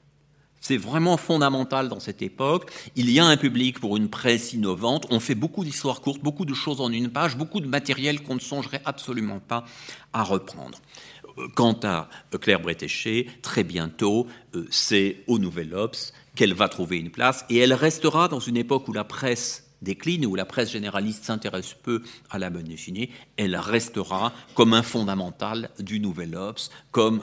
C'est 0.66 0.78
vraiment 0.78 1.18
fondamental 1.18 1.90
dans 1.90 2.00
cette 2.00 2.22
époque. 2.22 2.72
Il 2.96 3.12
y 3.12 3.20
a 3.20 3.26
un 3.26 3.36
public 3.36 3.82
pour 3.82 3.98
une 3.98 4.10
presse 4.10 4.54
innovante. 4.54 5.06
On 5.10 5.20
fait 5.20 5.36
beaucoup 5.36 5.66
d'histoires 5.66 6.00
courtes, 6.00 6.24
beaucoup 6.24 6.46
de 6.46 6.54
choses 6.54 6.80
en 6.80 6.90
une 6.90 7.10
page, 7.10 7.36
beaucoup 7.36 7.60
de 7.60 7.68
matériel 7.68 8.24
qu'on 8.24 8.36
ne 8.36 8.40
songerait 8.40 8.82
absolument 8.86 9.42
pas 9.42 9.66
à 10.14 10.24
reprendre. 10.24 10.80
Euh, 11.38 11.50
quant 11.54 11.78
à 11.84 12.08
Claire 12.40 12.62
Bretéché, 12.62 13.28
très 13.42 13.66
bientôt, 13.66 14.26
euh, 14.56 14.66
c'est 14.72 15.18
au 15.28 15.38
Nouvel 15.38 15.76
Obs 15.76 16.14
qu'elle 16.34 16.54
va 16.54 16.70
trouver 16.70 16.98
une 16.98 17.12
place 17.12 17.44
et 17.50 17.58
elle 17.58 17.74
restera 17.74 18.30
dans 18.30 18.40
une 18.40 18.56
époque 18.56 18.88
où 18.88 18.94
la 18.94 19.04
presse 19.04 19.70
décline, 19.82 20.26
où 20.26 20.34
la 20.34 20.46
presse 20.46 20.72
généraliste 20.72 21.26
s'intéresse 21.26 21.76
peu 21.84 22.04
à 22.30 22.40
la 22.40 22.50
bonne 22.50 22.64
dessinée, 22.64 23.10
elle 23.36 23.58
restera 23.58 24.32
comme 24.56 24.74
un 24.74 24.82
fondamental 24.82 25.72
du 25.80 26.00
Nouvel 26.00 26.38
Obs, 26.38 26.70
comme 26.92 27.22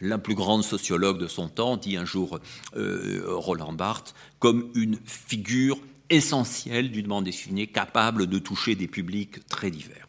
la 0.00 0.18
plus 0.18 0.34
grande 0.34 0.64
sociologue 0.64 1.18
de 1.18 1.26
son 1.26 1.48
temps, 1.48 1.76
dit 1.76 1.96
un 1.96 2.04
jour 2.04 2.38
euh, 2.76 3.22
Roland 3.26 3.72
Barthes, 3.72 4.14
comme 4.38 4.70
une 4.74 4.98
figure 5.04 5.78
essentielle 6.08 6.90
d'une 6.90 7.06
bande 7.06 7.24
dessinée 7.24 7.66
capable 7.66 8.26
de 8.26 8.38
toucher 8.38 8.74
des 8.74 8.88
publics 8.88 9.46
très 9.48 9.70
divers. 9.70 10.08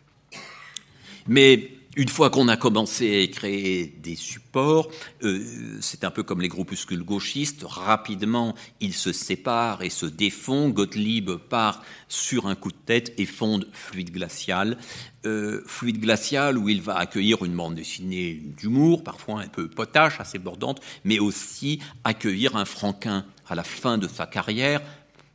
Mais 1.28 1.72
une 1.98 2.08
fois 2.08 2.30
qu'on 2.30 2.48
a 2.48 2.56
commencé 2.56 3.24
à 3.24 3.28
créer 3.28 3.94
des 4.02 4.16
supports, 4.16 4.90
euh, 5.24 5.78
c'est 5.82 6.04
un 6.04 6.12
peu 6.12 6.24
comme 6.24 6.42
les 6.42 6.48
groupuscules 6.48 7.04
gauchistes, 7.04 7.64
rapidement 7.68 8.56
ils 8.80 8.94
se 8.94 9.12
séparent 9.12 9.82
et 9.82 9.90
se 9.90 10.06
défont. 10.06 10.70
Gottlieb 10.70 11.32
part 11.32 11.82
sur 12.08 12.48
un 12.48 12.56
coup 12.56 12.72
de 12.72 12.78
tête 12.86 13.14
et 13.18 13.26
fonde 13.26 13.68
Fluide 13.74 14.12
Glacial. 14.12 14.78
Euh, 15.26 15.62
Fluide 15.66 16.00
Glacial 16.00 16.58
où 16.58 16.70
il 16.70 16.82
va 16.82 16.98
accueillir 16.98 17.44
une 17.44 17.56
bande 17.56 17.76
dessinée 17.76 18.42
d'humour, 18.58 19.04
parfois 19.04 19.42
un 19.42 19.48
peu 19.48 19.68
potache, 19.68 20.20
assez 20.20 20.40
bordante, 20.40 20.82
mais 21.04 21.20
aussi 21.20 21.80
accueillir 22.04 22.56
un 22.56 22.66
Franquin 22.66 23.26
à 23.48 23.56
la 23.56 23.64
fin 23.64 23.98
de 23.98 24.08
sa 24.08 24.26
carrière, 24.26 24.82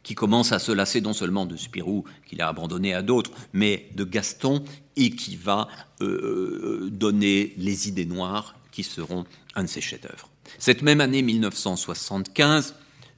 qui 0.06 0.14
commence 0.14 0.52
à 0.52 0.60
se 0.60 0.70
lasser 0.70 1.00
non 1.00 1.12
seulement 1.12 1.46
de 1.46 1.56
Spirou, 1.56 2.04
qu'il 2.28 2.40
a 2.40 2.46
abandonné 2.46 2.94
à 2.94 3.02
d'autres, 3.02 3.32
mais 3.52 3.88
de 3.96 4.04
Gaston, 4.04 4.62
et 4.94 5.10
qui 5.10 5.34
va 5.34 5.66
euh, 6.00 6.06
euh, 6.06 6.90
donner 6.92 7.54
les 7.56 7.88
idées 7.88 8.06
noires 8.06 8.54
qui 8.70 8.84
seront 8.84 9.24
un 9.56 9.64
de 9.64 9.68
ses 9.68 9.80
chefs-d'œuvre. 9.80 10.28
Cette 10.60 10.82
même 10.82 11.00
année 11.00 11.22
1975, 11.22 12.76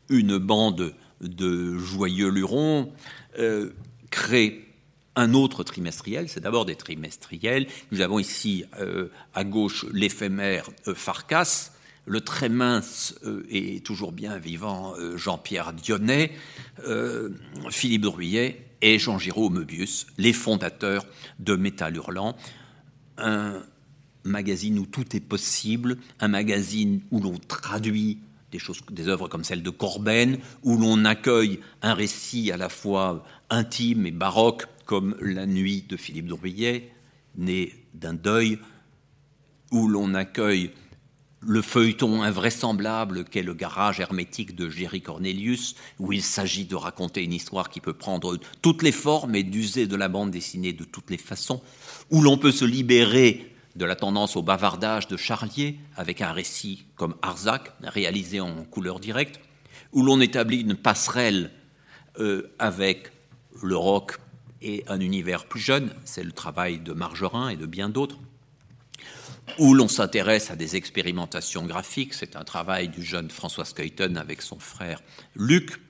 une 0.08 0.38
bande 0.38 0.94
de 1.20 1.76
joyeux 1.76 2.30
lurons 2.30 2.90
euh, 3.38 3.68
crée 4.08 4.64
un 5.14 5.34
autre 5.34 5.64
trimestriel, 5.64 6.30
c'est 6.30 6.40
d'abord 6.40 6.64
des 6.64 6.76
trimestriels. 6.76 7.66
Nous 7.92 8.00
avons 8.00 8.18
ici 8.18 8.64
à 9.34 9.44
gauche 9.44 9.84
l'éphémère 9.92 10.70
Farkas, 10.94 11.72
le 12.08 12.20
très 12.22 12.48
mince 12.48 13.14
euh, 13.24 13.46
et 13.50 13.80
toujours 13.80 14.12
bien 14.12 14.38
vivant 14.38 14.94
euh, 14.96 15.16
Jean-Pierre 15.16 15.72
Dionnet, 15.72 16.32
euh, 16.86 17.30
Philippe 17.70 18.02
Drouillet 18.02 18.64
et 18.80 18.98
Jean 18.98 19.18
Giraud 19.18 19.50
Möbius, 19.50 20.06
les 20.16 20.32
fondateurs 20.32 21.04
de 21.38 21.54
Métal 21.54 21.96
Hurlant, 21.96 22.36
un 23.18 23.62
magazine 24.24 24.78
où 24.78 24.86
tout 24.86 25.14
est 25.14 25.20
possible, 25.20 25.98
un 26.20 26.28
magazine 26.28 27.00
où 27.10 27.20
l'on 27.20 27.36
traduit 27.36 28.18
des 28.52 28.58
choses, 28.58 28.80
des 28.90 29.08
œuvres 29.08 29.28
comme 29.28 29.44
celle 29.44 29.62
de 29.62 29.70
Corben, 29.70 30.38
où 30.62 30.78
l'on 30.78 31.04
accueille 31.04 31.60
un 31.82 31.92
récit 31.92 32.50
à 32.50 32.56
la 32.56 32.70
fois 32.70 33.24
intime 33.50 34.06
et 34.06 34.10
baroque, 34.10 34.64
comme 34.86 35.16
La 35.20 35.44
Nuit 35.44 35.84
de 35.86 35.98
Philippe 35.98 36.28
d'Aurillet, 36.28 36.90
né 37.36 37.74
d'un 37.92 38.14
deuil, 38.14 38.58
où 39.70 39.86
l'on 39.86 40.14
accueille 40.14 40.70
le 41.48 41.62
feuilleton 41.62 42.22
invraisemblable 42.22 43.24
qu'est 43.24 43.42
le 43.42 43.54
garage 43.54 44.00
hermétique 44.00 44.54
de 44.54 44.68
Jerry 44.68 45.00
Cornelius, 45.00 45.76
où 45.98 46.12
il 46.12 46.22
s'agit 46.22 46.66
de 46.66 46.76
raconter 46.76 47.24
une 47.24 47.32
histoire 47.32 47.70
qui 47.70 47.80
peut 47.80 47.94
prendre 47.94 48.36
toutes 48.60 48.82
les 48.82 48.92
formes 48.92 49.34
et 49.34 49.42
d'user 49.42 49.86
de 49.86 49.96
la 49.96 50.08
bande 50.08 50.30
dessinée 50.30 50.74
de 50.74 50.84
toutes 50.84 51.08
les 51.08 51.16
façons, 51.16 51.62
où 52.10 52.20
l'on 52.20 52.36
peut 52.36 52.52
se 52.52 52.66
libérer 52.66 53.50
de 53.76 53.86
la 53.86 53.96
tendance 53.96 54.36
au 54.36 54.42
bavardage 54.42 55.08
de 55.08 55.16
Charlier 55.16 55.78
avec 55.96 56.20
un 56.20 56.32
récit 56.32 56.84
comme 56.96 57.14
Arzac, 57.22 57.72
réalisé 57.82 58.40
en 58.40 58.64
couleur 58.64 59.00
directe, 59.00 59.40
où 59.92 60.02
l'on 60.02 60.20
établit 60.20 60.60
une 60.60 60.74
passerelle 60.74 61.50
euh, 62.18 62.52
avec 62.58 63.10
le 63.62 63.76
rock 63.76 64.18
et 64.60 64.84
un 64.86 65.00
univers 65.00 65.46
plus 65.46 65.60
jeune, 65.60 65.94
c'est 66.04 66.24
le 66.24 66.32
travail 66.32 66.78
de 66.78 66.92
Margerin 66.92 67.48
et 67.48 67.56
de 67.56 67.64
bien 67.64 67.88
d'autres, 67.88 68.18
où 69.58 69.74
l'on 69.74 69.88
s'intéresse 69.88 70.50
à 70.50 70.56
des 70.56 70.76
expérimentations 70.76 71.64
graphiques, 71.64 72.14
c'est 72.14 72.36
un 72.36 72.44
travail 72.44 72.88
du 72.88 73.02
jeune 73.02 73.30
François 73.30 73.64
Skeuten 73.64 74.16
avec 74.16 74.42
son 74.42 74.58
frère 74.58 75.02
Luc, 75.34 75.80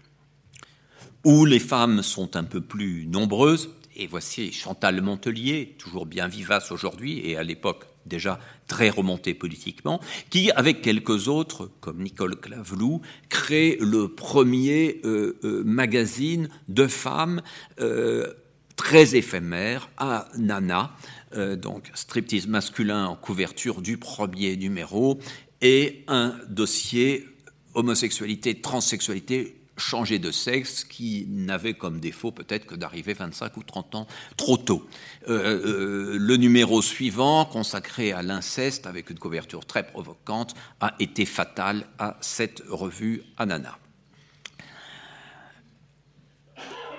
où 1.24 1.44
les 1.44 1.58
femmes 1.58 2.02
sont 2.02 2.36
un 2.36 2.44
peu 2.44 2.60
plus 2.60 3.06
nombreuses, 3.06 3.70
et 3.96 4.06
voici 4.06 4.52
Chantal 4.52 5.00
Montelier, 5.02 5.74
toujours 5.78 6.06
bien 6.06 6.28
vivace 6.28 6.70
aujourd'hui 6.70 7.20
et 7.28 7.36
à 7.36 7.42
l'époque 7.42 7.84
déjà 8.06 8.40
très 8.66 8.90
remontée 8.90 9.34
politiquement, 9.34 10.00
qui, 10.30 10.50
avec 10.52 10.82
quelques 10.82 11.28
autres, 11.28 11.70
comme 11.80 12.02
Nicole 12.02 12.36
Claveloux, 12.36 13.02
crée 13.28 13.76
le 13.80 14.08
premier 14.08 15.00
euh, 15.04 15.38
euh, 15.44 15.62
magazine 15.64 16.48
de 16.68 16.86
femmes 16.86 17.42
euh, 17.80 18.32
très 18.76 19.16
éphémère 19.16 19.90
à 19.98 20.28
Nana, 20.38 20.92
donc 21.36 21.90
striptease 21.94 22.46
masculin 22.46 23.06
en 23.06 23.16
couverture 23.16 23.82
du 23.82 23.98
premier 23.98 24.56
numéro, 24.56 25.18
et 25.60 26.04
un 26.08 26.38
dossier 26.48 27.26
homosexualité, 27.74 28.60
transsexualité 28.60 29.58
changer 29.78 30.18
de 30.18 30.30
sexe 30.30 30.84
qui 30.84 31.26
n'avait 31.28 31.74
comme 31.74 32.00
défaut 32.00 32.32
peut-être 32.32 32.66
que 32.66 32.74
d'arriver 32.74 33.14
25 33.14 33.56
ou 33.56 33.62
30 33.62 33.94
ans 33.94 34.06
trop 34.36 34.56
tôt. 34.56 34.86
Euh, 35.28 36.12
euh, 36.12 36.18
le 36.18 36.36
numéro 36.36 36.82
suivant, 36.82 37.44
consacré 37.44 38.12
à 38.12 38.22
l'inceste 38.22 38.86
avec 38.86 39.10
une 39.10 39.18
couverture 39.18 39.64
très 39.64 39.86
provocante, 39.86 40.54
a 40.80 40.94
été 40.98 41.24
fatal 41.24 41.86
à 41.98 42.16
cette 42.20 42.62
revue 42.68 43.22
Anana. 43.36 43.78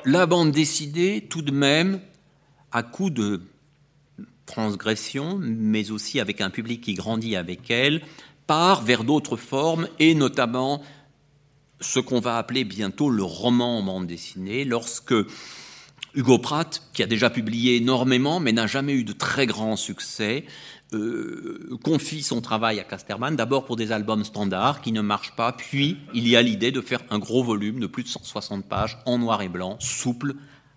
La 0.06 0.26
bande 0.26 0.52
dessinée, 0.52 1.28
tout 1.30 1.42
de 1.42 1.52
même, 1.52 2.00
à 2.72 2.84
coup 2.84 3.10
de 3.10 3.42
transgression, 4.50 5.38
mais 5.40 5.92
aussi 5.92 6.20
avec 6.20 6.42
un 6.42 6.50
public 6.50 6.82
qui 6.82 6.96
grandit 6.96 7.36
avec 7.36 7.70
elle, 7.70 8.02
part 8.48 8.82
vers 8.82 9.04
d'autres 9.04 9.38
formes 9.38 9.88
et 10.00 10.16
notamment 10.16 10.82
ce 11.82 12.00
qu'on 12.00 12.20
va 12.20 12.38
appeler 12.38 12.64
bientôt 12.64 13.10
le 13.10 13.24
roman 13.24 13.78
en 13.78 13.84
bande 13.84 14.08
dessinée, 14.08 14.66
lorsque 14.66 15.14
Hugo 16.16 16.40
Pratt, 16.40 16.82
qui 16.94 17.04
a 17.04 17.06
déjà 17.06 17.30
publié 17.30 17.78
énormément 17.78 18.40
mais 18.40 18.52
n'a 18.52 18.68
jamais 18.68 18.94
eu 18.94 19.04
de 19.04 19.14
très 19.14 19.46
grand 19.46 19.76
succès, 19.76 20.46
euh, 20.94 21.78
confie 21.84 22.24
son 22.24 22.42
travail 22.42 22.80
à 22.80 22.84
Casterman, 22.84 23.36
d'abord 23.36 23.66
pour 23.66 23.76
des 23.76 23.92
albums 23.92 24.24
standards 24.24 24.82
qui 24.82 24.92
ne 24.92 25.02
marchent 25.02 25.36
pas, 25.36 25.52
puis 25.52 25.98
il 26.16 26.28
y 26.28 26.36
a 26.36 26.42
l'idée 26.42 26.72
de 26.72 26.82
faire 26.82 27.02
un 27.12 27.20
gros 27.20 27.44
volume 27.44 27.80
de 27.80 27.88
plus 27.88 28.04
de 28.04 28.08
160 28.08 28.66
pages 28.66 28.98
en 29.06 29.20
noir 29.20 29.44
et 29.44 29.50
blanc, 29.50 29.78
souple, 29.80 30.34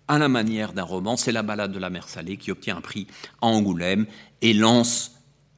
à 0.07 0.17
la 0.17 0.27
manière 0.27 0.73
d'un 0.73 0.83
roman. 0.83 1.17
C'est 1.17 1.31
la 1.31 1.43
balade 1.43 1.71
de 1.71 1.79
la 1.79 1.89
mer 1.89 2.09
Salée 2.09 2.37
qui 2.37 2.51
obtient 2.51 2.77
un 2.77 2.81
prix 2.81 3.07
à 3.41 3.47
Angoulême 3.47 4.05
et 4.41 4.53
lance 4.53 5.13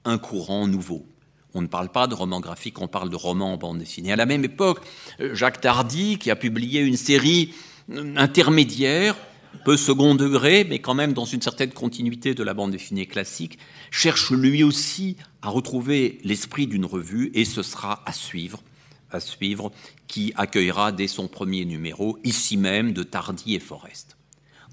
un 0.05 0.17
courant 0.17 0.67
nouveau. 0.67 1.05
On 1.53 1.61
ne 1.61 1.67
parle 1.67 1.89
pas 1.89 2.07
de 2.07 2.13
roman 2.13 2.41
graphique, 2.41 2.81
on 2.81 2.87
parle 2.87 3.09
de 3.09 3.15
roman 3.15 3.53
en 3.53 3.57
bande 3.57 3.79
dessinée. 3.79 4.11
À 4.11 4.17
la 4.17 4.25
même 4.25 4.43
époque, 4.43 4.81
euh, 5.21 5.33
Jacques 5.33 5.61
Tardy, 5.61 6.17
qui 6.17 6.29
a 6.29 6.35
publié 6.35 6.81
une 6.81 6.97
série 6.97 7.53
euh, 7.91 8.13
intermédiaire, 8.17 9.15
peu 9.63 9.77
second 9.77 10.15
degré, 10.15 10.65
mais 10.69 10.79
quand 10.79 10.93
même 10.93 11.13
dans 11.13 11.23
une 11.23 11.41
certaine 11.41 11.71
continuité 11.71 12.33
de 12.33 12.43
la 12.43 12.53
bande 12.53 12.71
dessinée 12.71 13.05
classique, 13.05 13.57
cherche 13.89 14.31
lui 14.31 14.63
aussi 14.63 15.15
à 15.41 15.49
retrouver 15.49 16.19
l'esprit 16.25 16.67
d'une 16.67 16.85
revue, 16.85 17.31
et 17.33 17.45
ce 17.45 17.63
sera 17.63 18.03
à 18.05 18.11
suivre, 18.11 18.61
à 19.09 19.21
suivre, 19.21 19.71
qui 20.07 20.33
accueillera 20.35 20.91
dès 20.91 21.07
son 21.07 21.29
premier 21.29 21.63
numéro, 21.63 22.19
ici 22.25 22.57
même, 22.57 22.91
de 22.91 23.03
Tardy 23.03 23.55
et 23.55 23.59
Forest. 23.59 24.14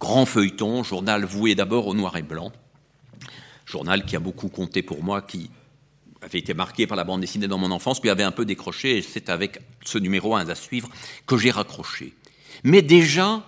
Grand 0.02 0.26
feuilleton, 0.26 0.82
journal 0.82 1.24
voué 1.24 1.54
d'abord 1.54 1.86
au 1.86 1.94
noir 1.94 2.16
et 2.16 2.22
blanc, 2.22 2.50
journal 3.64 4.04
qui 4.04 4.16
a 4.16 4.18
beaucoup 4.18 4.48
compté 4.48 4.82
pour 4.82 5.04
moi, 5.04 5.22
qui 5.22 5.48
avait 6.20 6.40
été 6.40 6.54
marqué 6.54 6.88
par 6.88 6.96
la 6.96 7.04
bande 7.04 7.20
dessinée 7.20 7.46
dans 7.46 7.56
mon 7.56 7.70
enfance, 7.70 8.00
puis 8.00 8.10
avait 8.10 8.24
un 8.24 8.32
peu 8.32 8.44
décroché, 8.44 8.98
et 8.98 9.02
c'est 9.02 9.28
avec 9.28 9.60
ce 9.84 9.98
numéro 9.98 10.34
1 10.34 10.48
à 10.48 10.56
suivre 10.56 10.90
que 11.24 11.36
j'ai 11.36 11.52
raccroché. 11.52 12.14
Mais 12.64 12.82
déjà, 12.82 13.46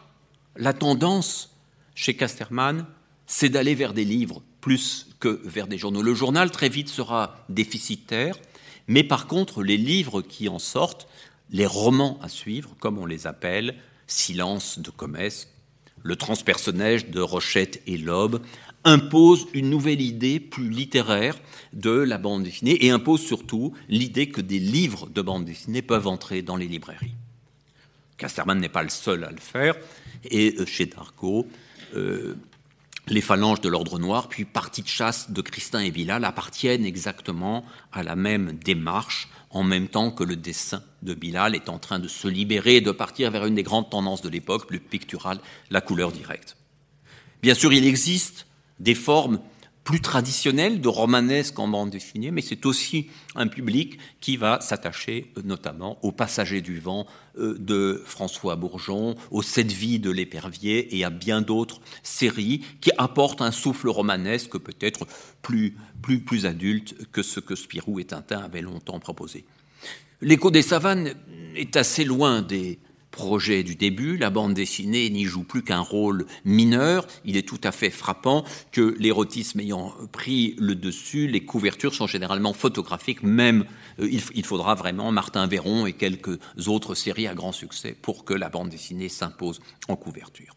la 0.54 0.72
tendance 0.72 1.56
chez 1.96 2.14
Casterman, 2.14 2.86
c'est 3.26 3.48
d'aller 3.48 3.74
vers 3.74 3.92
des 3.92 4.04
livres 4.04 4.40
plus 4.60 5.08
que 5.18 5.40
vers 5.42 5.66
des 5.66 5.76
journaux. 5.76 6.02
Le 6.02 6.14
journal, 6.14 6.52
très 6.52 6.68
vite, 6.68 6.88
sera 6.88 7.44
déficitaire, 7.48 8.38
mais 8.86 9.02
par 9.02 9.26
contre, 9.26 9.64
les 9.64 9.76
livres 9.76 10.22
qui 10.22 10.48
en 10.48 10.60
sortent, 10.60 11.08
les 11.50 11.66
romans 11.66 12.16
à 12.22 12.28
suivre, 12.28 12.76
comme 12.78 12.98
on 12.98 13.06
les 13.06 13.26
appelle, 13.26 13.74
Silence 14.06 14.78
de 14.78 14.90
Comès, 14.90 15.48
Le 16.04 16.14
transpersonnage 16.14 17.08
de 17.08 17.20
Rochette 17.20 17.82
et 17.88 17.96
Lobe, 17.96 18.40
impose 18.84 19.46
une 19.54 19.70
nouvelle 19.70 20.02
idée 20.02 20.38
plus 20.38 20.68
littéraire 20.68 21.36
de 21.72 21.90
la 21.90 22.18
bande 22.18 22.44
dessinée 22.44 22.84
et 22.84 22.90
impose 22.90 23.22
surtout 23.22 23.72
l'idée 23.88 24.28
que 24.28 24.42
des 24.42 24.58
livres 24.58 25.08
de 25.08 25.22
bande 25.22 25.46
dessinée 25.46 25.82
peuvent 25.82 26.06
entrer 26.06 26.42
dans 26.42 26.56
les 26.56 26.68
librairies. 26.68 27.14
Casterman 28.18 28.60
n'est 28.60 28.68
pas 28.68 28.82
le 28.82 28.90
seul 28.90 29.24
à 29.24 29.30
le 29.30 29.40
faire, 29.40 29.74
et 30.30 30.54
euh, 30.58 30.66
chez 30.66 30.86
Dargaud, 30.86 31.48
euh, 31.96 32.36
les 33.08 33.20
phalanges 33.20 33.60
de 33.60 33.68
l'ordre 33.68 33.98
noir, 33.98 34.28
puis 34.28 34.44
Partie 34.44 34.82
de 34.82 34.88
chasse 34.88 35.30
de 35.30 35.42
Christin 35.42 35.80
et 35.80 35.90
Bilal 35.90 36.24
appartiennent 36.24 36.84
exactement 36.84 37.64
à 37.92 38.02
la 38.02 38.16
même 38.16 38.52
démarche, 38.52 39.28
en 39.54 39.62
même 39.62 39.88
temps 39.88 40.10
que 40.10 40.24
le 40.24 40.36
dessin 40.36 40.82
de 41.02 41.14
Bilal 41.14 41.54
est 41.54 41.68
en 41.68 41.78
train 41.78 42.00
de 42.00 42.08
se 42.08 42.28
libérer 42.28 42.76
et 42.76 42.80
de 42.80 42.90
partir 42.90 43.30
vers 43.30 43.46
une 43.46 43.54
des 43.54 43.62
grandes 43.62 43.88
tendances 43.88 44.20
de 44.20 44.28
l'époque, 44.28 44.66
plus 44.66 44.80
picturale, 44.80 45.38
la 45.70 45.80
couleur 45.80 46.12
directe. 46.12 46.56
Bien 47.40 47.54
sûr, 47.54 47.72
il 47.72 47.86
existe 47.86 48.46
des 48.80 48.96
formes 48.96 49.38
plus 49.84 50.00
traditionnelles 50.00 50.80
de 50.80 50.88
romanesque 50.88 51.58
en 51.58 51.68
bande 51.68 51.90
dessinée, 51.90 52.30
mais 52.30 52.40
c'est 52.40 52.64
aussi 52.64 53.08
un 53.34 53.46
public 53.46 53.98
qui 54.20 54.38
va 54.38 54.60
s'attacher 54.62 55.30
euh, 55.36 55.42
notamment 55.44 55.98
au 56.02 56.10
Passager 56.10 56.62
du 56.62 56.80
vent 56.80 57.06
euh, 57.38 57.56
de 57.58 58.02
François 58.06 58.56
Bourgeon, 58.56 59.14
aux 59.30 59.42
Sept 59.42 59.70
vies 59.70 59.98
de 59.98 60.10
l'épervier 60.10 60.96
et 60.96 61.04
à 61.04 61.10
bien 61.10 61.42
d'autres 61.42 61.80
séries 62.02 62.64
qui 62.80 62.90
apportent 62.96 63.42
un 63.42 63.52
souffle 63.52 63.88
romanesque 63.88 64.58
peut-être 64.58 65.06
plus, 65.42 65.76
plus, 66.00 66.20
plus 66.20 66.46
adulte 66.46 66.94
que 67.12 67.22
ce 67.22 67.40
que 67.40 67.54
Spirou 67.54 68.00
et 68.00 68.04
Tintin 68.04 68.40
avaient 68.40 68.62
longtemps 68.62 68.98
proposé. 68.98 69.44
L'écho 70.22 70.50
des 70.50 70.62
savanes 70.62 71.12
est 71.54 71.76
assez 71.76 72.04
loin 72.04 72.40
des, 72.40 72.78
projet 73.14 73.62
du 73.62 73.76
début, 73.76 74.16
la 74.16 74.28
bande 74.28 74.54
dessinée 74.54 75.08
n'y 75.08 75.22
joue 75.22 75.44
plus 75.44 75.62
qu'un 75.62 75.80
rôle 75.80 76.26
mineur. 76.44 77.06
Il 77.24 77.36
est 77.36 77.48
tout 77.48 77.60
à 77.62 77.70
fait 77.70 77.90
frappant 77.90 78.44
que 78.72 78.96
l'érotisme 78.98 79.60
ayant 79.60 79.94
pris 80.10 80.56
le 80.58 80.74
dessus, 80.74 81.28
les 81.28 81.44
couvertures 81.44 81.94
sont 81.94 82.08
généralement 82.08 82.52
photographiques, 82.52 83.22
même 83.22 83.66
euh, 84.00 84.08
il, 84.10 84.44
faudra 84.44 84.74
vraiment 84.74 85.12
Martin 85.12 85.46
Véron 85.46 85.86
et 85.86 85.92
quelques 85.92 86.40
autres 86.66 86.96
séries 86.96 87.28
à 87.28 87.34
grand 87.34 87.52
succès 87.52 87.96
pour 88.02 88.24
que 88.24 88.34
la 88.34 88.48
bande 88.48 88.68
dessinée 88.68 89.08
s'impose 89.08 89.60
en 89.86 89.94
couverture. 89.94 90.56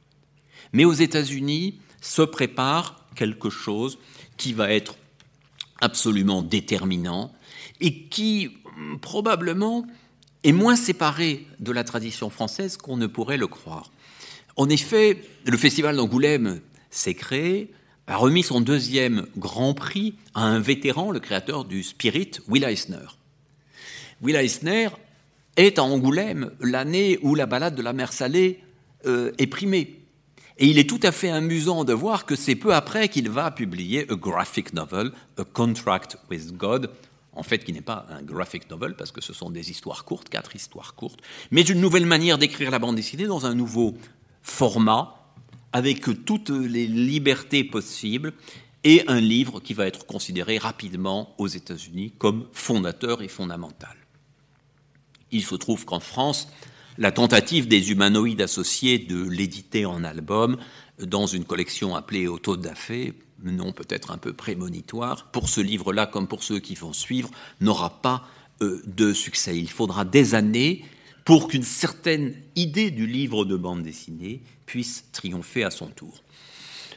Mais 0.74 0.84
aux 0.84 0.94
États-Unis 0.94 1.80
se 2.02 2.24
prépare 2.24 3.06
quelque 3.14 3.52
chose 3.52 4.00
qui 4.36 4.54
va 4.54 4.72
être 4.72 4.96
absolument 5.80 6.42
déterminant 6.42 7.32
et 7.82 8.08
qui 8.08 8.50
probablement 9.02 9.86
est 10.44 10.52
moins 10.52 10.76
séparé 10.76 11.48
de 11.60 11.72
la 11.72 11.84
tradition 11.84 12.30
française 12.30 12.78
qu'on 12.78 12.98
ne 12.98 13.08
pourrait 13.08 13.38
le 13.38 13.48
croire. 13.48 13.92
En 14.56 14.70
effet, 14.70 15.22
le 15.46 15.58
festival 15.58 15.96
d'Angoulême 15.96 16.62
s'est 16.90 17.14
créé, 17.14 17.72
a 18.08 18.16
remis 18.16 18.44
son 18.44 18.62
deuxième 18.62 19.28
grand 19.38 19.74
prix 19.74 20.16
à 20.34 20.44
un 20.44 20.60
vétéran, 20.60 21.12
le 21.12 21.20
créateur 21.20 21.66
du 21.66 21.84
Spirit, 21.84 22.32
Will 22.48 22.64
Eisner. 22.64 23.08
Will 24.22 24.36
Eisner 24.36 24.90
est 25.58 25.80
à 25.80 25.84
Angoulême 25.84 26.52
l'année 26.62 27.20
où 27.22 27.36
la 27.36 27.46
balade 27.46 27.76
de 27.76 27.82
la 27.82 27.94
mer 27.94 28.14
Salée 28.14 28.62
euh, 29.06 29.32
est 29.38 29.48
primée. 29.48 30.00
Et 30.60 30.68
il 30.68 30.80
est 30.80 30.90
tout 30.90 31.00
à 31.04 31.12
fait 31.12 31.30
amusant 31.30 31.84
de 31.84 31.94
voir 31.94 32.26
que 32.26 32.36
c'est 32.36 32.56
peu 32.56 32.74
après 32.74 33.10
qu'il 33.10 33.30
va 33.30 33.52
publier 33.52 34.10
a 34.10 34.16
graphic 34.16 34.74
novel, 34.74 35.12
A 35.38 35.44
Contract 35.44 36.18
with 36.32 36.58
God, 36.58 36.90
en 37.38 37.44
fait 37.44 37.60
qui 37.60 37.72
n'est 37.72 37.82
pas 37.82 38.06
un 38.10 38.22
graphic 38.22 38.70
novel 38.70 38.96
parce 38.96 39.12
que 39.12 39.22
ce 39.22 39.34
sont 39.34 39.50
des 39.50 39.72
histoires 39.72 40.04
courtes, 40.04 40.30
quatre 40.30 40.56
histoires 40.56 40.96
courtes, 40.96 41.20
mais 41.52 41.62
une 41.62 41.80
nouvelle 41.80 42.06
manière 42.06 42.38
d'écrire 42.38 42.72
la 42.72 42.80
bande 42.80 42.96
dessinée 42.96 43.28
dans 43.28 43.46
un 43.46 43.54
nouveau 43.54 43.96
format, 44.42 45.14
avec 45.72 46.26
toutes 46.26 46.50
les 46.50 46.88
libertés 46.88 47.64
possibles, 47.64 48.34
et 48.84 49.04
un 49.08 49.20
livre 49.20 49.60
qui 49.60 49.74
va 49.74 49.86
être 49.86 50.06
considéré 50.06 50.58
rapidement 50.58 51.36
aux 51.38 51.48
États-Unis 51.48 52.14
comme 52.18 52.48
fondateur 52.54 53.22
et 53.22 53.28
fondamental. 53.28 53.96
Il 55.32 55.44
se 55.44 55.56
trouve 55.56 55.84
qu'en 55.84 56.00
France, 56.00 56.48
la 56.98 57.12
tentative 57.12 57.68
des 57.68 57.92
humanoïdes 57.92 58.42
associés 58.42 58.98
de 58.98 59.22
l'éditer 59.22 59.86
en 59.86 60.04
album 60.04 60.58
dans 61.00 61.28
une 61.28 61.44
collection 61.44 61.96
appelée 61.96 62.28
Auto 62.28 62.56
da 62.56 62.74
nom 63.44 63.72
peut-être 63.72 64.12
un 64.12 64.18
peu 64.18 64.34
prémonitoire, 64.34 65.28
pour 65.32 65.50
ce 65.50 65.62
livre-là 65.62 66.06
comme 66.06 66.28
pour 66.28 66.44
ceux 66.44 66.60
qui 66.60 66.76
vont 66.76 66.94
suivre, 66.94 67.30
n'aura 67.62 68.02
pas 68.02 68.24
euh, 68.62 68.82
de 68.86 69.14
succès. 69.14 69.58
Il 69.58 69.70
faudra 69.70 70.06
des 70.06 70.36
années 70.36 70.84
pour 71.26 71.48
qu'une 71.48 71.64
certaine 71.64 72.34
idée 72.56 72.90
du 72.90 73.06
livre 73.06 73.46
de 73.46 73.56
bande 73.56 73.84
dessinée 73.84 74.42
puisse 74.66 75.06
triompher 75.12 75.64
à 75.64 75.72
son 75.72 75.88
tour. 75.88 76.24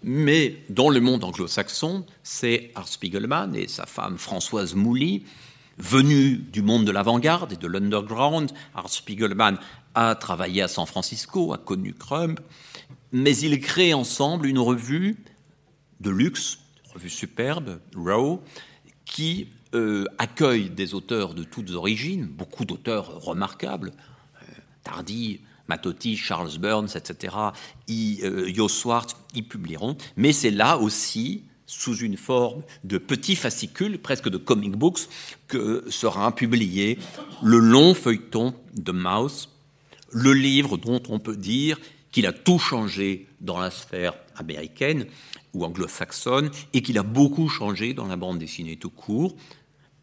Mais 0.03 0.57
dans 0.71 0.89
le 0.89 1.01
monde 1.01 1.25
anglo-saxon, 1.25 2.07
c'est 2.23 2.71
Art 2.75 2.89
Spiegelman 2.89 3.55
et 3.55 3.69
sa 3.69 3.87
femme 3.87 4.17
Françoise 4.19 4.75
Mouly, 4.75 5.25
venus 5.77 6.41
du 6.53 6.63
monde 6.63 6.85
de 6.85 6.93
l'avant-garde 6.93 7.53
et 7.53 7.57
de 7.57 7.67
l'underground. 7.67 8.51
Art 8.75 8.89
Spiegelman 8.89 9.59
a 9.95 10.15
travaillé 10.15 10.63
à 10.63 10.69
San 10.69 10.87
Francisco, 10.87 11.53
a 11.53 11.59
connu 11.59 11.93
Crumb, 11.93 12.39
mais 13.13 13.37
ils 13.37 13.61
créent 13.61 13.95
ensemble 13.95 14.47
une 14.47 14.59
revue 14.59 15.17
de 16.01 16.11
luxe, 16.11 16.59
revue 16.93 17.11
superbe, 17.11 17.81
Row, 17.95 18.43
qui 19.05 19.49
euh, 19.75 20.05
accueille 20.19 20.71
des 20.71 20.95
auteurs 20.95 21.35
de 21.35 21.45
toutes 21.45 21.71
origines, 21.71 22.27
beaucoup 22.27 22.65
d'auteurs 22.65 23.21
remarquables, 23.23 23.93
euh, 24.43 24.47
Tardy, 24.83 25.41
Matotti, 25.69 26.17
Charles 26.17 26.59
Burns, 26.59 26.97
etc., 26.97 27.37
y, 27.87 28.21
euh, 28.25 28.51
y 29.35 29.43
publieront, 29.43 29.97
mais 30.17 30.33
c'est 30.33 30.51
là 30.51 30.79
aussi 30.79 31.45
sous 31.67 31.99
une 31.99 32.17
forme 32.17 32.63
de 32.83 32.99
petits 32.99 33.37
fascicules, 33.37 34.01
presque 34.01 34.29
de 34.29 34.37
comic 34.39 34.73
books, 34.73 35.09
que 35.47 35.85
sera 35.89 36.35
publié 36.35 36.99
le 37.43 37.59
long 37.59 37.95
feuilleton 37.95 38.55
de 38.75 38.91
Mouse, 38.91 39.49
le 40.11 40.33
livre 40.33 40.77
dont 40.77 41.01
on 41.09 41.21
peut 41.21 41.37
dire 41.37 41.79
qu'il 42.13 42.27
a 42.27 42.33
tout 42.33 42.59
changé 42.59 43.29
dans 43.41 43.59
la 43.59 43.71
sphère 43.71 44.15
américaine 44.37 45.07
ou 45.55 45.65
anglo-saxonne 45.65 46.51
et 46.73 46.83
qu'il 46.83 46.99
a 46.99 47.03
beaucoup 47.03 47.49
changé 47.49 47.95
dans 47.95 48.07
la 48.07 48.17
bande 48.17 48.39
dessinée 48.39 48.77
tout 48.77 48.91
court 48.91 49.37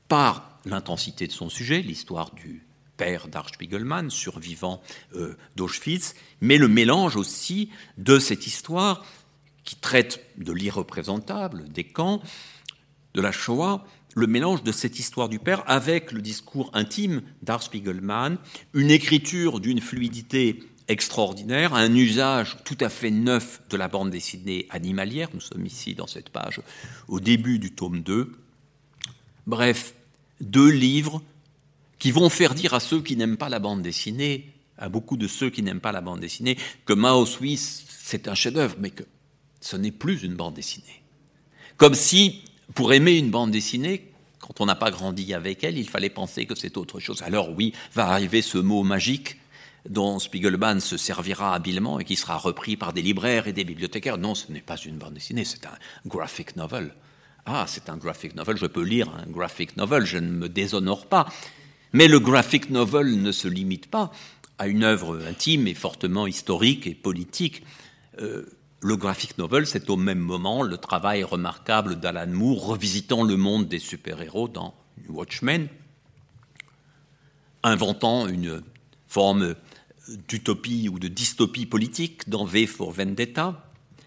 par 0.07 0.59
l'intensité 0.65 1.27
de 1.27 1.31
son 1.31 1.49
sujet, 1.49 1.81
l'histoire 1.81 2.33
du 2.33 2.65
père 2.97 3.27
d'Arch 3.27 3.53
Spiegelman, 3.53 4.09
survivant 4.09 4.81
euh, 5.15 5.37
d'Auschwitz, 5.55 6.15
mais 6.41 6.57
le 6.57 6.67
mélange 6.67 7.15
aussi 7.15 7.69
de 7.97 8.19
cette 8.19 8.47
histoire 8.47 9.05
qui 9.63 9.75
traite 9.75 10.25
de 10.37 10.51
l'irreprésentable, 10.51 11.67
des 11.69 11.83
camps, 11.83 12.21
de 13.13 13.21
la 13.21 13.31
Shoah, 13.31 13.85
le 14.15 14.27
mélange 14.27 14.63
de 14.63 14.71
cette 14.71 14.97
histoire 14.97 15.29
du 15.29 15.39
père 15.39 15.63
avec 15.67 16.11
le 16.11 16.21
discours 16.21 16.71
intime 16.73 17.21
d'Art 17.43 17.61
Spiegelman, 17.61 18.37
une 18.73 18.89
écriture 18.89 19.59
d'une 19.59 19.81
fluidité 19.81 20.63
extraordinaire, 20.87 21.73
un 21.73 21.93
usage 21.93 22.57
tout 22.63 22.77
à 22.79 22.89
fait 22.89 23.11
neuf 23.11 23.61
de 23.69 23.77
la 23.77 23.87
bande 23.87 24.09
dessinée 24.09 24.67
animalière. 24.69 25.29
Nous 25.33 25.41
sommes 25.41 25.65
ici 25.65 25.95
dans 25.95 26.07
cette 26.07 26.29
page 26.29 26.61
au 27.07 27.19
début 27.19 27.59
du 27.59 27.71
tome 27.71 28.01
2. 28.01 28.31
Bref, 29.45 29.93
deux 30.41 30.69
livres 30.69 31.21
qui 31.99 32.11
vont 32.11 32.29
faire 32.29 32.53
dire 32.53 32.73
à 32.73 32.79
ceux 32.79 33.01
qui 33.01 33.15
n'aiment 33.15 33.37
pas 33.37 33.49
la 33.49 33.59
bande 33.59 33.81
dessinée, 33.81 34.53
à 34.77 34.89
beaucoup 34.89 35.17
de 35.17 35.27
ceux 35.27 35.49
qui 35.49 35.63
n'aiment 35.63 35.79
pas 35.79 35.91
la 35.91 36.01
bande 36.01 36.19
dessinée, 36.19 36.57
que 36.85 36.93
Mao 36.93 37.25
Suisse, 37.25 37.85
c'est 37.89 38.27
un 38.27 38.35
chef-d'œuvre, 38.35 38.75
mais 38.79 38.91
que 38.91 39.03
ce 39.59 39.75
n'est 39.75 39.91
plus 39.91 40.23
une 40.23 40.35
bande 40.35 40.53
dessinée. 40.53 41.01
Comme 41.77 41.95
si 41.95 42.43
pour 42.75 42.93
aimer 42.93 43.17
une 43.17 43.31
bande 43.31 43.51
dessinée, 43.51 44.11
quand 44.39 44.61
on 44.61 44.65
n'a 44.65 44.75
pas 44.75 44.91
grandi 44.91 45.33
avec 45.33 45.63
elle, 45.63 45.77
il 45.77 45.89
fallait 45.89 46.09
penser 46.09 46.45
que 46.45 46.55
c'est 46.55 46.77
autre 46.77 46.99
chose. 46.99 47.21
Alors 47.23 47.49
oui, 47.55 47.73
va 47.93 48.07
arriver 48.09 48.41
ce 48.41 48.57
mot 48.57 48.83
magique 48.83 49.37
dont 49.89 50.19
Spiegelman 50.19 50.79
se 50.79 50.97
servira 50.97 51.53
habilement 51.53 51.99
et 51.99 52.03
qui 52.03 52.15
sera 52.15 52.37
repris 52.37 52.77
par 52.77 52.93
des 52.93 53.01
libraires 53.01 53.47
et 53.47 53.53
des 53.53 53.63
bibliothécaires. 53.63 54.17
Non, 54.17 54.35
ce 54.35 54.51
n'est 54.51 54.61
pas 54.61 54.77
une 54.77 54.97
bande 54.97 55.13
dessinée, 55.13 55.45
c'est 55.45 55.65
un 55.65 55.77
graphic 56.05 56.55
novel. 56.55 56.93
Ah, 57.45 57.65
c'est 57.67 57.89
un 57.89 57.97
graphic 57.97 58.35
novel, 58.35 58.57
je 58.57 58.65
peux 58.65 58.83
lire 58.83 59.09
un 59.15 59.29
graphic 59.29 59.77
novel, 59.77 60.05
je 60.05 60.17
ne 60.17 60.29
me 60.29 60.49
déshonore 60.49 61.05
pas. 61.07 61.27
Mais 61.93 62.07
le 62.07 62.19
graphic 62.19 62.69
novel 62.69 63.21
ne 63.21 63.31
se 63.31 63.47
limite 63.47 63.89
pas 63.89 64.11
à 64.57 64.67
une 64.67 64.83
œuvre 64.83 65.19
intime 65.25 65.67
et 65.67 65.73
fortement 65.73 66.27
historique 66.27 66.87
et 66.87 66.95
politique. 66.95 67.63
Euh, 68.19 68.45
le 68.81 68.97
graphic 68.97 69.37
novel, 69.37 69.65
c'est 69.65 69.89
au 69.89 69.95
même 69.95 70.19
moment 70.19 70.61
le 70.61 70.77
travail 70.77 71.23
remarquable 71.23 71.99
d'Alan 71.99 72.27
Moore 72.27 72.65
revisitant 72.67 73.23
le 73.23 73.37
monde 73.37 73.67
des 73.67 73.79
super-héros 73.79 74.49
dans 74.49 74.73
Watchmen, 75.07 75.67
inventant 77.63 78.27
une 78.27 78.61
forme 79.07 79.55
d'utopie 80.27 80.89
ou 80.89 80.99
de 80.99 81.07
dystopie 81.07 81.65
politique 81.65 82.29
dans 82.29 82.45
V 82.45 82.67
for 82.67 82.91
Vendetta, 82.91 83.63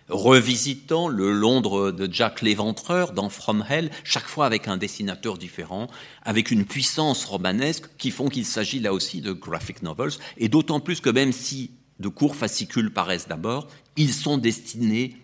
revisitant 0.08 1.08
le 1.08 1.32
Londres 1.32 1.92
de 1.92 2.12
Jack 2.12 2.42
l'Éventreur 2.42 3.12
dans 3.12 3.28
From 3.28 3.64
Hell, 3.68 3.90
chaque 4.04 4.26
fois 4.26 4.46
avec 4.46 4.68
un 4.68 4.76
dessinateur 4.76 5.38
différent, 5.38 5.86
avec 6.22 6.50
une 6.50 6.64
puissance 6.64 7.24
romanesque 7.24 7.88
qui 7.96 8.10
font 8.10 8.28
qu'il 8.28 8.44
s'agit 8.44 8.80
là 8.80 8.92
aussi 8.92 9.20
de 9.20 9.32
graphic 9.32 9.82
novels, 9.82 10.12
et 10.36 10.48
d'autant 10.48 10.80
plus 10.80 11.00
que 11.00 11.10
même 11.10 11.32
si 11.32 11.70
de 12.00 12.08
courts 12.08 12.36
fascicules 12.36 12.92
paraissent 12.92 13.28
d'abord, 13.28 13.68
ils 13.96 14.12
sont 14.12 14.38
destinés 14.38 15.16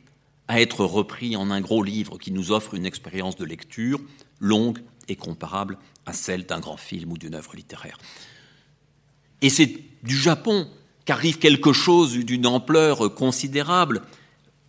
à 0.49 0.61
être 0.61 0.85
repris 0.85 1.35
en 1.35 1.51
un 1.51 1.61
gros 1.61 1.83
livre 1.83 2.19
qui 2.19 2.31
nous 2.31 2.53
offre 2.53 2.75
une 2.75 2.87
expérience 2.87 3.37
de 3.37 3.45
lecture 3.45 4.01
longue 4.39 4.79
et 5.09 5.17
comparable 5.17 5.79
à 6.05 6.13
celle 6.13 6.47
d'un 6.47 6.61
grand 6.61 6.77
film 6.77 7.13
ou 7.13 7.19
d'une 7.19 7.35
œuvre 7.35 7.57
littéraire. 7.57 7.99
Et 9.43 9.51
c'est 9.51 9.81
du 10.07 10.17
Japon 10.17 10.69
qu'arrive 11.05 11.39
quelque 11.39 11.73
chose 11.73 12.17
d'une 12.17 12.47
ampleur 12.47 13.15
considérable, 13.15 14.03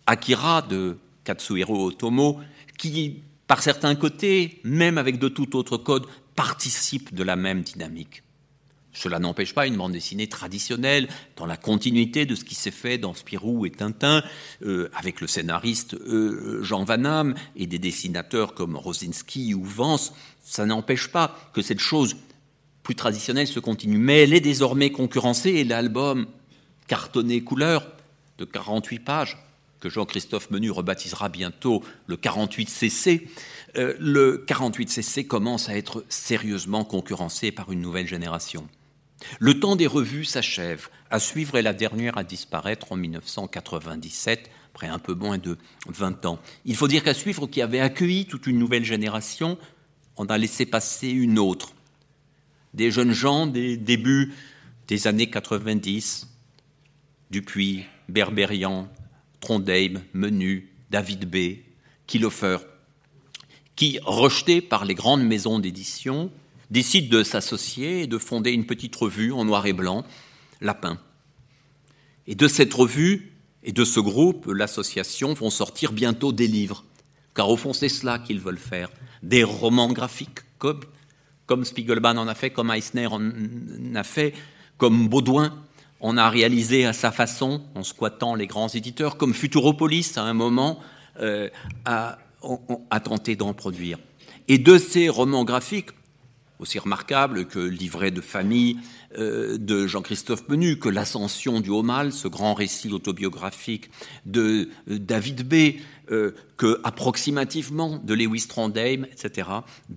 Akira 0.06 0.62
de 0.62 0.98
Katsuhiro 1.24 1.86
Otomo, 1.86 2.40
qui, 2.78 3.22
par 3.46 3.62
certains 3.62 3.94
côtés, 3.94 4.60
même 4.64 4.98
avec 4.98 5.18
de 5.18 5.28
tout 5.28 5.56
autre 5.56 5.76
code, 5.76 6.06
participe 6.34 7.14
de 7.14 7.22
la 7.24 7.36
même 7.36 7.62
dynamique. 7.62 8.22
Cela 8.92 9.18
n'empêche 9.18 9.54
pas 9.54 9.66
une 9.66 9.76
bande 9.76 9.92
dessinée 9.92 10.28
traditionnelle, 10.28 11.08
dans 11.36 11.46
la 11.46 11.56
continuité 11.56 12.26
de 12.26 12.34
ce 12.34 12.44
qui 12.44 12.54
s'est 12.54 12.72
fait 12.72 12.98
dans 12.98 13.14
Spirou 13.14 13.64
et 13.66 13.70
Tintin, 13.70 14.24
euh, 14.62 14.88
avec 14.94 15.20
le 15.20 15.26
scénariste 15.26 15.94
euh, 15.94 16.62
Jean 16.64 16.84
Van 16.84 17.32
et 17.54 17.66
des 17.66 17.78
dessinateurs 17.78 18.54
comme 18.54 18.76
Rosinski 18.76 19.54
ou 19.54 19.62
Vance. 19.62 20.12
Ça 20.42 20.66
n'empêche 20.66 21.08
pas 21.08 21.36
que 21.52 21.62
cette 21.62 21.80
chose 21.80 22.16
plus 22.88 22.94
traditionnelle 22.94 23.46
se 23.46 23.60
continue. 23.60 23.98
Mais 23.98 24.22
elle 24.22 24.32
est 24.32 24.40
désormais 24.40 24.88
concurrencée 24.88 25.50
et 25.50 25.64
l'album 25.64 26.26
cartonné 26.86 27.42
couleur 27.42 27.86
de 28.38 28.46
48 28.46 29.00
pages, 29.00 29.36
que 29.78 29.90
Jean-Christophe 29.90 30.50
Menu 30.50 30.70
rebaptisera 30.70 31.28
bientôt 31.28 31.84
le 32.06 32.16
48cc, 32.16 33.28
euh, 33.76 33.92
le 34.00 34.42
48cc 34.48 35.26
commence 35.26 35.68
à 35.68 35.76
être 35.76 36.02
sérieusement 36.08 36.82
concurrencé 36.82 37.52
par 37.52 37.70
une 37.70 37.82
nouvelle 37.82 38.06
génération. 38.06 38.66
Le 39.38 39.60
temps 39.60 39.76
des 39.76 39.86
revues 39.86 40.24
s'achève. 40.24 40.88
À 41.10 41.18
suivre 41.18 41.58
est 41.58 41.62
la 41.62 41.74
dernière 41.74 42.16
à 42.16 42.24
disparaître 42.24 42.90
en 42.92 42.96
1997, 42.96 44.48
après 44.72 44.86
un 44.86 44.98
peu 44.98 45.12
moins 45.12 45.36
de 45.36 45.58
20 45.88 46.24
ans. 46.24 46.38
Il 46.64 46.74
faut 46.74 46.88
dire 46.88 47.04
qu'à 47.04 47.12
suivre, 47.12 47.48
qui 47.48 47.60
avait 47.60 47.80
accueilli 47.80 48.24
toute 48.24 48.46
une 48.46 48.58
nouvelle 48.58 48.86
génération, 48.86 49.58
on 50.16 50.24
a 50.24 50.38
laissé 50.38 50.64
passer 50.64 51.10
une 51.10 51.38
autre. 51.38 51.74
Des 52.74 52.90
jeunes 52.90 53.12
gens 53.12 53.46
des 53.46 53.76
débuts 53.76 54.32
des 54.88 55.06
années 55.06 55.28
90, 55.28 56.28
Dupuis, 57.30 57.84
Berberian, 58.08 58.88
Trondheim, 59.40 60.02
Menu, 60.14 60.70
David 60.90 61.28
B., 61.30 61.58
Kilofer, 62.06 62.58
qui, 63.76 63.98
rejetés 64.02 64.60
par 64.60 64.84
les 64.84 64.94
grandes 64.94 65.22
maisons 65.22 65.58
d'édition, 65.58 66.32
décide 66.70 67.10
de 67.10 67.22
s'associer 67.22 68.02
et 68.02 68.06
de 68.06 68.18
fonder 68.18 68.50
une 68.50 68.66
petite 68.66 68.96
revue 68.96 69.32
en 69.32 69.44
noir 69.44 69.66
et 69.66 69.72
blanc, 69.72 70.04
Lapin. 70.60 70.98
Et 72.26 72.34
de 72.34 72.48
cette 72.48 72.74
revue 72.74 73.32
et 73.62 73.72
de 73.72 73.84
ce 73.84 74.00
groupe, 74.00 74.46
l'association, 74.46 75.34
vont 75.34 75.50
sortir 75.50 75.92
bientôt 75.92 76.32
des 76.32 76.46
livres, 76.46 76.84
car 77.34 77.48
au 77.50 77.56
fond 77.56 77.72
c'est 77.72 77.88
cela 77.88 78.18
qu'ils 78.18 78.40
veulent 78.40 78.58
faire, 78.58 78.90
des 79.22 79.44
romans 79.44 79.92
graphiques, 79.92 80.40
comme, 80.58 80.80
comme 81.48 81.64
Spiegelman 81.64 82.16
en 82.18 82.28
a 82.28 82.36
fait, 82.36 82.50
comme 82.50 82.70
Eisner 82.70 83.08
en 83.08 83.20
a 83.96 84.04
fait, 84.04 84.34
comme 84.76 85.08
Baudouin 85.08 85.52
on 86.00 86.16
a 86.16 86.28
réalisé 86.30 86.84
à 86.84 86.92
sa 86.92 87.10
façon, 87.10 87.62
en 87.74 87.82
squattant 87.82 88.34
les 88.34 88.46
grands 88.46 88.68
éditeurs, 88.68 89.16
comme 89.16 89.34
Futuropolis 89.34 90.16
à 90.16 90.22
un 90.22 90.34
moment 90.34 90.80
euh, 91.20 91.48
a, 91.84 92.18
tenté 93.02 93.36
d'en 93.36 93.52
produire. 93.52 93.98
Et 94.46 94.58
de 94.58 94.78
ces 94.78 95.08
romans 95.08 95.44
graphiques, 95.44 95.90
aussi 96.60 96.78
remarquables 96.78 97.46
que 97.46 97.58
Livret 97.58 98.10
de 98.10 98.20
famille 98.20 98.78
euh, 99.16 99.58
de 99.58 99.86
Jean-Christophe 99.86 100.48
Menu, 100.48 100.78
que 100.78 100.88
L'ascension 100.88 101.60
du 101.60 101.70
haut 101.70 101.82
mal, 101.82 102.12
ce 102.12 102.28
grand 102.28 102.54
récit 102.54 102.92
autobiographique 102.92 103.90
de 104.24 104.68
euh, 104.88 104.98
David 104.98 105.48
B., 105.48 105.80
que 106.56 106.80
approximativement 106.84 108.00
de 108.02 108.14
Lewis 108.14 108.46
Trondheim, 108.48 109.04
etc., 109.12 109.46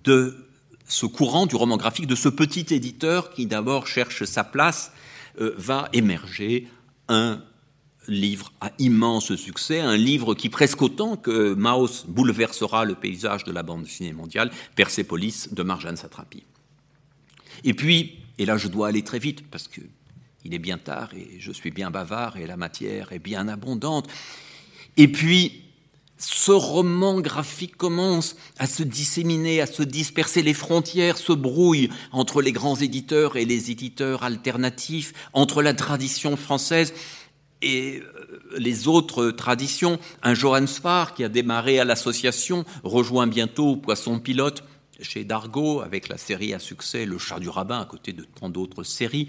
de 0.03 0.50
ce 0.91 1.05
courant 1.05 1.45
du 1.45 1.55
roman 1.55 1.77
graphique, 1.77 2.05
de 2.05 2.15
ce 2.15 2.27
petit 2.27 2.73
éditeur 2.73 3.29
qui 3.31 3.45
d'abord 3.45 3.87
cherche 3.87 4.25
sa 4.25 4.43
place 4.43 4.91
euh, 5.39 5.53
va 5.57 5.87
émerger 5.93 6.67
un 7.07 7.41
livre 8.09 8.51
à 8.59 8.71
immense 8.77 9.35
succès, 9.35 9.79
un 9.79 9.95
livre 9.95 10.35
qui 10.35 10.49
presque 10.49 10.81
autant 10.81 11.15
que 11.15 11.53
Maus 11.53 12.05
bouleversera 12.07 12.83
le 12.83 12.95
paysage 12.95 13.45
de 13.45 13.53
la 13.53 13.63
bande 13.63 13.83
dessinée 13.83 14.11
mondiale, 14.11 14.51
Persepolis 14.75 15.47
de 15.53 15.63
Marjane 15.63 15.95
Satrapi. 15.95 16.43
Et 17.63 17.73
puis, 17.73 18.19
et 18.37 18.45
là 18.45 18.57
je 18.57 18.67
dois 18.67 18.89
aller 18.89 19.03
très 19.03 19.19
vite 19.19 19.49
parce 19.49 19.69
que 19.69 19.81
il 20.43 20.53
est 20.53 20.59
bien 20.59 20.77
tard 20.77 21.13
et 21.13 21.39
je 21.39 21.53
suis 21.53 21.71
bien 21.71 21.89
bavard 21.89 22.35
et 22.35 22.47
la 22.47 22.57
matière 22.57 23.13
est 23.13 23.19
bien 23.19 23.47
abondante. 23.47 24.09
Et 24.97 25.07
puis, 25.07 25.70
ce 26.21 26.51
roman 26.51 27.19
graphique 27.19 27.77
commence 27.77 28.35
à 28.59 28.67
se 28.67 28.83
disséminer, 28.83 29.59
à 29.59 29.65
se 29.65 29.81
disperser, 29.81 30.43
les 30.43 30.53
frontières 30.53 31.17
se 31.17 31.33
brouillent 31.33 31.89
entre 32.11 32.43
les 32.43 32.51
grands 32.51 32.75
éditeurs 32.75 33.37
et 33.37 33.45
les 33.45 33.71
éditeurs 33.71 34.21
alternatifs, 34.21 35.13
entre 35.33 35.63
la 35.63 35.73
tradition 35.73 36.37
française 36.37 36.93
et 37.63 38.01
euh, 38.01 38.39
les 38.59 38.87
autres 38.87 39.31
traditions. 39.31 39.99
Un 40.21 40.35
Johann 40.35 40.67
Spar 40.67 41.15
qui 41.15 41.23
a 41.23 41.29
démarré 41.29 41.79
à 41.79 41.85
l'association 41.85 42.65
rejoint 42.83 43.25
bientôt 43.25 43.75
Poisson 43.75 44.19
Pilote 44.19 44.63
chez 45.01 45.23
Dargaud 45.23 45.81
avec 45.81 46.07
la 46.07 46.17
série 46.17 46.53
à 46.53 46.59
succès 46.59 47.07
Le 47.07 47.17
chat 47.17 47.39
du 47.39 47.49
rabbin 47.49 47.81
à 47.81 47.85
côté 47.85 48.13
de 48.13 48.23
tant 48.23 48.49
d'autres 48.49 48.83
séries. 48.83 49.27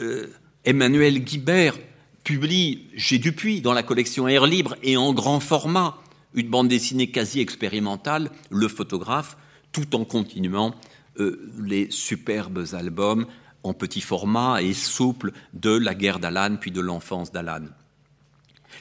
Euh, 0.00 0.26
Emmanuel 0.64 1.20
Guibert 1.20 1.76
publie 2.24 2.86
chez 2.96 3.18
Dupuis, 3.18 3.60
dans 3.60 3.74
la 3.74 3.82
collection 3.82 4.26
Air 4.26 4.46
Libre 4.46 4.76
et 4.82 4.96
en 4.96 5.12
grand 5.12 5.40
format, 5.40 5.98
une 6.32 6.48
bande 6.48 6.68
dessinée 6.68 7.10
quasi 7.10 7.40
expérimentale, 7.40 8.30
Le 8.50 8.66
photographe, 8.66 9.36
tout 9.72 9.94
en 9.94 10.04
continuant 10.04 10.74
euh, 11.20 11.52
les 11.62 11.90
superbes 11.90 12.64
albums 12.72 13.26
en 13.62 13.74
petit 13.74 14.00
format 14.00 14.62
et 14.62 14.72
souple 14.72 15.32
de 15.52 15.70
La 15.70 15.94
guerre 15.94 16.18
d'Alan 16.18 16.56
puis 16.60 16.70
de 16.70 16.80
l'enfance 16.80 17.30
d'Alan. 17.30 17.66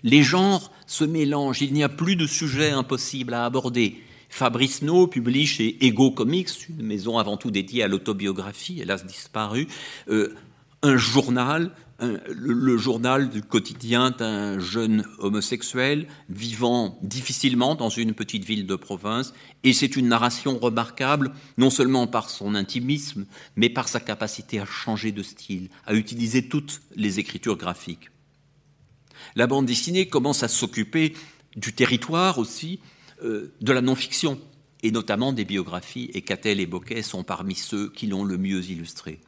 Les 0.03 0.23
genres 0.23 0.71
se 0.87 1.03
mélangent, 1.03 1.61
il 1.61 1.73
n'y 1.73 1.83
a 1.83 1.89
plus 1.89 2.15
de 2.15 2.25
sujet 2.25 2.71
impossible 2.71 3.33
à 3.33 3.45
aborder. 3.45 4.01
Fabrice 4.29 4.81
No 4.81 5.05
publie 5.05 5.45
chez 5.45 5.85
Ego 5.85 6.09
Comics, 6.09 6.67
une 6.69 6.85
maison 6.85 7.19
avant 7.19 7.37
tout 7.37 7.51
dédiée 7.51 7.83
à 7.83 7.87
l'autobiographie, 7.87 8.81
hélas 8.81 9.05
disparue, 9.05 9.67
euh, 10.09 10.33
un 10.81 10.97
journal 10.97 11.71
le 11.99 12.77
journal 12.77 13.29
du 13.29 13.41
quotidien 13.41 14.11
d'un 14.11 14.59
jeune 14.59 15.05
homosexuel 15.19 16.07
vivant 16.29 16.97
difficilement 17.01 17.75
dans 17.75 17.89
une 17.89 18.13
petite 18.13 18.45
ville 18.45 18.65
de 18.65 18.75
province, 18.75 19.33
et 19.63 19.73
c'est 19.73 19.95
une 19.95 20.07
narration 20.07 20.57
remarquable, 20.57 21.31
non 21.57 21.69
seulement 21.69 22.07
par 22.07 22.29
son 22.29 22.55
intimisme, 22.55 23.25
mais 23.55 23.69
par 23.69 23.87
sa 23.87 23.99
capacité 23.99 24.59
à 24.59 24.65
changer 24.65 25.11
de 25.11 25.23
style, 25.23 25.69
à 25.85 25.93
utiliser 25.93 26.47
toutes 26.47 26.81
les 26.95 27.19
écritures 27.19 27.57
graphiques. 27.57 28.09
La 29.35 29.47
bande 29.47 29.65
dessinée 29.65 30.07
commence 30.07 30.43
à 30.43 30.47
s'occuper 30.47 31.13
du 31.55 31.73
territoire 31.73 32.39
aussi, 32.39 32.79
euh, 33.23 33.53
de 33.61 33.71
la 33.71 33.81
non-fiction, 33.81 34.39
et 34.81 34.91
notamment 34.91 35.31
des 35.31 35.45
biographies, 35.45 36.11
et 36.13 36.21
Catel 36.21 36.59
et 36.59 36.65
Boquet 36.65 37.03
sont 37.03 37.23
parmi 37.23 37.55
ceux 37.55 37.89
qui 37.89 38.07
l'ont 38.07 38.25
le 38.25 38.37
mieux 38.37 38.69
illustré. 38.69 39.19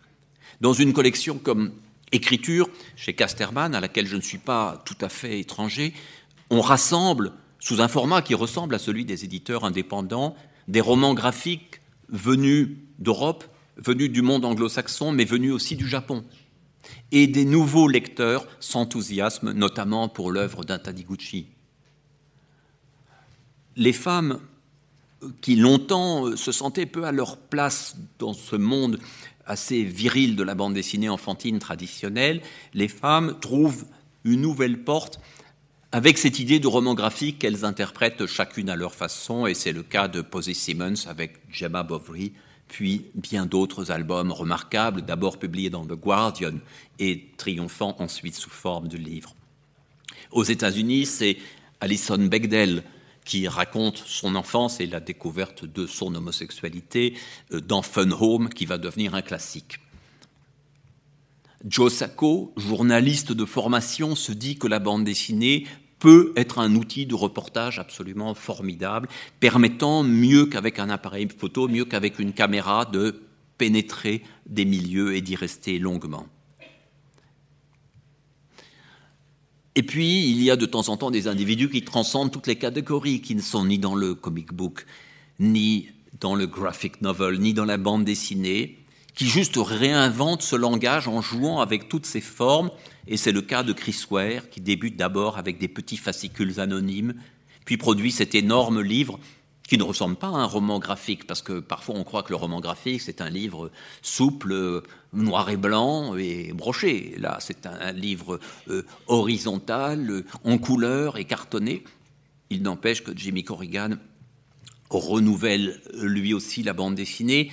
Dans 0.61 0.73
une 0.73 0.93
collection 0.93 1.37
comme 1.37 1.71
écriture 2.15 2.69
chez 2.95 3.13
Casterman, 3.13 3.75
à 3.75 3.79
laquelle 3.79 4.07
je 4.07 4.15
ne 4.15 4.21
suis 4.21 4.37
pas 4.37 4.81
tout 4.85 4.97
à 5.01 5.09
fait 5.09 5.39
étranger, 5.39 5.93
on 6.49 6.61
rassemble, 6.61 7.33
sous 7.59 7.81
un 7.81 7.87
format 7.87 8.21
qui 8.21 8.35
ressemble 8.35 8.75
à 8.75 8.79
celui 8.79 9.05
des 9.05 9.25
éditeurs 9.25 9.63
indépendants, 9.63 10.35
des 10.67 10.81
romans 10.81 11.13
graphiques 11.13 11.81
venus 12.09 12.69
d'Europe, 12.99 13.43
venus 13.77 14.11
du 14.11 14.21
monde 14.21 14.45
anglo-saxon, 14.45 15.11
mais 15.11 15.25
venus 15.25 15.51
aussi 15.51 15.75
du 15.75 15.87
Japon. 15.87 16.23
Et 17.11 17.27
des 17.27 17.45
nouveaux 17.45 17.87
lecteurs 17.87 18.47
s'enthousiasment, 18.59 19.51
notamment 19.53 20.07
pour 20.07 20.31
l'œuvre 20.31 20.63
d'un 20.63 20.77
Tadiguchi. 20.77 21.47
Les 23.75 23.93
femmes 23.93 24.39
qui 25.41 25.55
longtemps 25.55 26.35
se 26.35 26.51
sentaient 26.51 26.85
peu 26.85 27.05
à 27.05 27.11
leur 27.11 27.37
place 27.37 27.97
dans 28.19 28.33
ce 28.33 28.55
monde 28.55 28.99
assez 29.45 29.83
viril 29.83 30.35
de 30.35 30.43
la 30.43 30.55
bande 30.55 30.73
dessinée 30.73 31.09
enfantine 31.09 31.59
traditionnelle, 31.59 32.41
les 32.73 32.87
femmes 32.87 33.37
trouvent 33.39 33.85
une 34.23 34.41
nouvelle 34.41 34.83
porte 34.83 35.19
avec 35.91 36.17
cette 36.17 36.39
idée 36.39 36.59
de 36.59 36.67
roman 36.67 36.93
graphique 36.93 37.39
qu'elles 37.39 37.63
interprètent 37.63 38.25
chacune 38.25 38.69
à 38.69 38.75
leur 38.75 38.93
façon, 38.93 39.47
et 39.47 39.53
c'est 39.53 39.71
le 39.71 39.83
cas 39.83 40.07
de 40.07 40.21
Posey 40.21 40.53
Simmons 40.53 41.07
avec 41.07 41.37
Gemma 41.49 41.83
Bovary, 41.83 42.33
puis 42.67 43.05
bien 43.15 43.45
d'autres 43.45 43.91
albums 43.91 44.31
remarquables, 44.31 45.03
d'abord 45.03 45.39
publiés 45.39 45.69
dans 45.69 45.85
The 45.85 45.93
Guardian 45.93 46.55
et 46.99 47.29
triomphant 47.37 47.95
ensuite 47.99 48.35
sous 48.35 48.49
forme 48.49 48.87
de 48.87 48.97
livres. 48.97 49.35
Aux 50.31 50.43
États-Unis, 50.43 51.05
c'est 51.05 51.37
Alison 51.79 52.17
Bechdel 52.17 52.83
qui 53.25 53.47
raconte 53.47 53.97
son 53.97 54.35
enfance 54.35 54.79
et 54.79 54.85
la 54.85 54.99
découverte 54.99 55.65
de 55.65 55.87
son 55.87 56.13
homosexualité 56.15 57.15
euh, 57.51 57.59
dans 57.59 57.81
Fun 57.81 58.11
Home, 58.11 58.49
qui 58.49 58.65
va 58.65 58.77
devenir 58.77 59.15
un 59.15 59.21
classique. 59.21 59.79
Joe 61.67 61.91
Sacco, 61.91 62.53
journaliste 62.57 63.31
de 63.31 63.43
formation, 63.43 64.15
se 64.15 64.31
dit 64.31 64.57
que 64.57 64.67
la 64.67 64.79
bande 64.79 65.03
dessinée 65.03 65.65
peut 65.97 66.33
être 66.35 66.59
un 66.59 66.75
outil 66.75 67.07
de 67.07 67.15
reportage 67.15 67.79
absolument 67.79 68.35
formidable, 68.35 69.09
permettant 69.39 70.03
mieux 70.03 70.45
qu'avec 70.45 70.77
un 70.77 70.89
appareil 70.89 71.27
photo, 71.35 71.67
mieux 71.67 71.85
qu'avec 71.85 72.19
une 72.19 72.33
caméra, 72.33 72.85
de 72.85 73.23
pénétrer 73.57 74.21
des 74.45 74.65
milieux 74.65 75.15
et 75.15 75.21
d'y 75.21 75.35
rester 75.35 75.79
longuement. 75.79 76.27
Et 79.75 79.83
puis, 79.83 80.29
il 80.29 80.41
y 80.41 80.49
a 80.49 80.55
de 80.55 80.65
temps 80.65 80.87
en 80.87 80.97
temps 80.97 81.11
des 81.11 81.27
individus 81.27 81.69
qui 81.69 81.83
transcendent 81.83 82.31
toutes 82.31 82.47
les 82.47 82.55
catégories, 82.55 83.21
qui 83.21 83.35
ne 83.35 83.41
sont 83.41 83.65
ni 83.65 83.77
dans 83.77 83.95
le 83.95 84.15
comic 84.15 84.53
book, 84.53 84.85
ni 85.39 85.89
dans 86.21 86.35
le 86.35 86.47
graphic 86.47 87.01
novel, 87.01 87.39
ni 87.39 87.53
dans 87.53 87.65
la 87.65 87.77
bande 87.77 88.05
dessinée, 88.05 88.79
qui 89.15 89.27
juste 89.27 89.57
réinventent 89.57 90.41
ce 90.41 90.55
langage 90.55 91.09
en 91.09 91.21
jouant 91.21 91.59
avec 91.59 91.89
toutes 91.89 92.05
ses 92.05 92.21
formes. 92.21 92.71
Et 93.07 93.17
c'est 93.17 93.33
le 93.33 93.41
cas 93.41 93.63
de 93.63 93.73
Chris 93.73 94.05
Ware, 94.09 94.49
qui 94.49 94.61
débute 94.61 94.95
d'abord 94.95 95.37
avec 95.37 95.57
des 95.57 95.67
petits 95.67 95.97
fascicules 95.97 96.59
anonymes, 96.61 97.13
puis 97.65 97.75
produit 97.75 98.11
cet 98.11 98.33
énorme 98.33 98.81
livre 98.81 99.19
qui 99.67 99.77
ne 99.77 99.83
ressemble 99.83 100.15
pas 100.15 100.27
à 100.27 100.31
un 100.31 100.45
roman 100.45 100.79
graphique, 100.79 101.25
parce 101.25 101.41
que 101.41 101.59
parfois 101.59 101.95
on 101.95 102.03
croit 102.03 102.23
que 102.23 102.29
le 102.29 102.35
roman 102.35 102.59
graphique, 102.59 103.01
c'est 103.01 103.19
un 103.19 103.29
livre 103.29 103.71
souple, 104.01 104.83
noir 105.15 105.49
et 105.49 105.57
blanc 105.57 106.15
et 106.17 106.53
broché. 106.53 107.15
Là, 107.17 107.37
c'est 107.39 107.65
un, 107.65 107.91
livre 107.91 108.39
euh, 108.69 108.83
horizontal, 109.07 110.09
euh, 110.09 110.25
en 110.43 110.57
couleur 110.57 111.17
et 111.17 111.25
cartonné. 111.25 111.83
Il 112.49 112.61
n'empêche 112.61 113.03
que 113.03 113.11
Jimmy 113.15 113.43
Corrigan 113.43 113.91
renouvelle 114.89 115.81
lui 115.99 116.33
aussi 116.33 116.63
la 116.63 116.73
bande 116.73 116.95
dessinée 116.95 117.51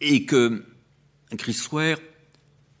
et 0.00 0.24
que 0.24 0.64
Chris 1.36 1.60
Ware, 1.70 1.98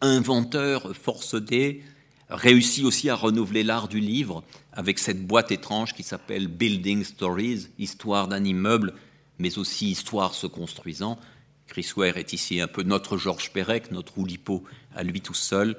inventeur 0.00 0.94
forcené, 0.96 1.82
réussit 2.30 2.84
aussi 2.84 3.08
à 3.08 3.14
renouveler 3.14 3.64
l'art 3.64 3.88
du 3.88 4.00
livre 4.00 4.44
avec 4.72 4.98
cette 4.98 5.26
boîte 5.26 5.50
étrange 5.50 5.94
qui 5.94 6.02
s'appelle 6.02 6.48
Building 6.48 7.04
Stories, 7.04 7.68
histoire 7.78 8.28
d'un 8.28 8.44
immeuble, 8.44 8.94
mais 9.38 9.58
aussi 9.58 9.90
histoire 9.90 10.34
se 10.34 10.46
construisant. 10.46 11.18
Chris 11.68 11.92
Ware 11.96 12.16
est 12.16 12.32
ici 12.32 12.60
un 12.60 12.66
peu 12.66 12.82
notre 12.82 13.18
Georges 13.18 13.52
Perec, 13.52 13.92
notre 13.92 14.18
Oulipo 14.18 14.64
à 14.96 15.04
lui 15.04 15.20
tout 15.20 15.34
seul. 15.34 15.76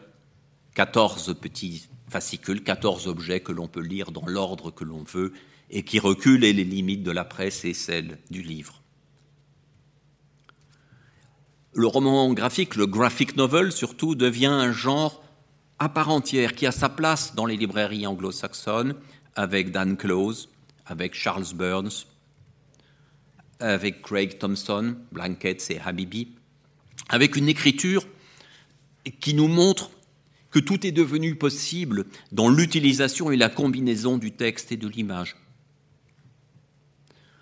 14 0.75 1.35
petits 1.41 1.89
fascicules, 2.07 2.63
14 2.63 3.07
objets 3.07 3.41
que 3.41 3.51
l'on 3.51 3.67
peut 3.67 3.81
lire 3.81 4.11
dans 4.11 4.25
l'ordre 4.27 4.71
que 4.71 4.83
l'on 4.83 5.03
veut 5.03 5.33
et 5.71 5.83
qui 5.83 5.99
reculent 5.99 6.39
les 6.39 6.53
limites 6.53 7.03
de 7.03 7.11
la 7.11 7.25
presse 7.25 7.65
et 7.65 7.73
celles 7.73 8.19
du 8.29 8.41
livre. 8.41 8.81
Le 11.73 11.87
roman 11.87 12.33
graphique, 12.33 12.75
le 12.75 12.87
graphic 12.87 13.35
novel 13.35 13.71
surtout, 13.71 14.15
devient 14.15 14.45
un 14.45 14.71
genre 14.71 15.23
à 15.79 15.89
part 15.89 16.09
entière 16.09 16.53
qui 16.53 16.67
a 16.67 16.71
sa 16.71 16.89
place 16.89 17.35
dans 17.35 17.45
les 17.45 17.57
librairies 17.57 18.07
anglo-saxonnes 18.07 18.95
avec 19.35 19.71
Dan 19.71 19.97
Close, 19.97 20.49
avec 20.85 21.13
Charles 21.13 21.53
Burns, 21.55 22.05
avec 23.59 24.01
Craig 24.01 24.37
Thompson, 24.39 24.95
Blankets 25.11 25.71
et 25.71 25.79
Habibi, 25.79 26.29
avec 27.09 27.35
une 27.35 27.49
écriture 27.49 28.05
qui 29.19 29.33
nous 29.33 29.47
montre 29.47 29.91
que 30.51 30.59
tout 30.59 30.85
est 30.85 30.91
devenu 30.91 31.35
possible 31.35 32.05
dans 32.31 32.49
l'utilisation 32.49 33.31
et 33.31 33.37
la 33.37 33.49
combinaison 33.49 34.17
du 34.17 34.31
texte 34.31 34.71
et 34.71 34.77
de 34.77 34.87
l'image. 34.87 35.35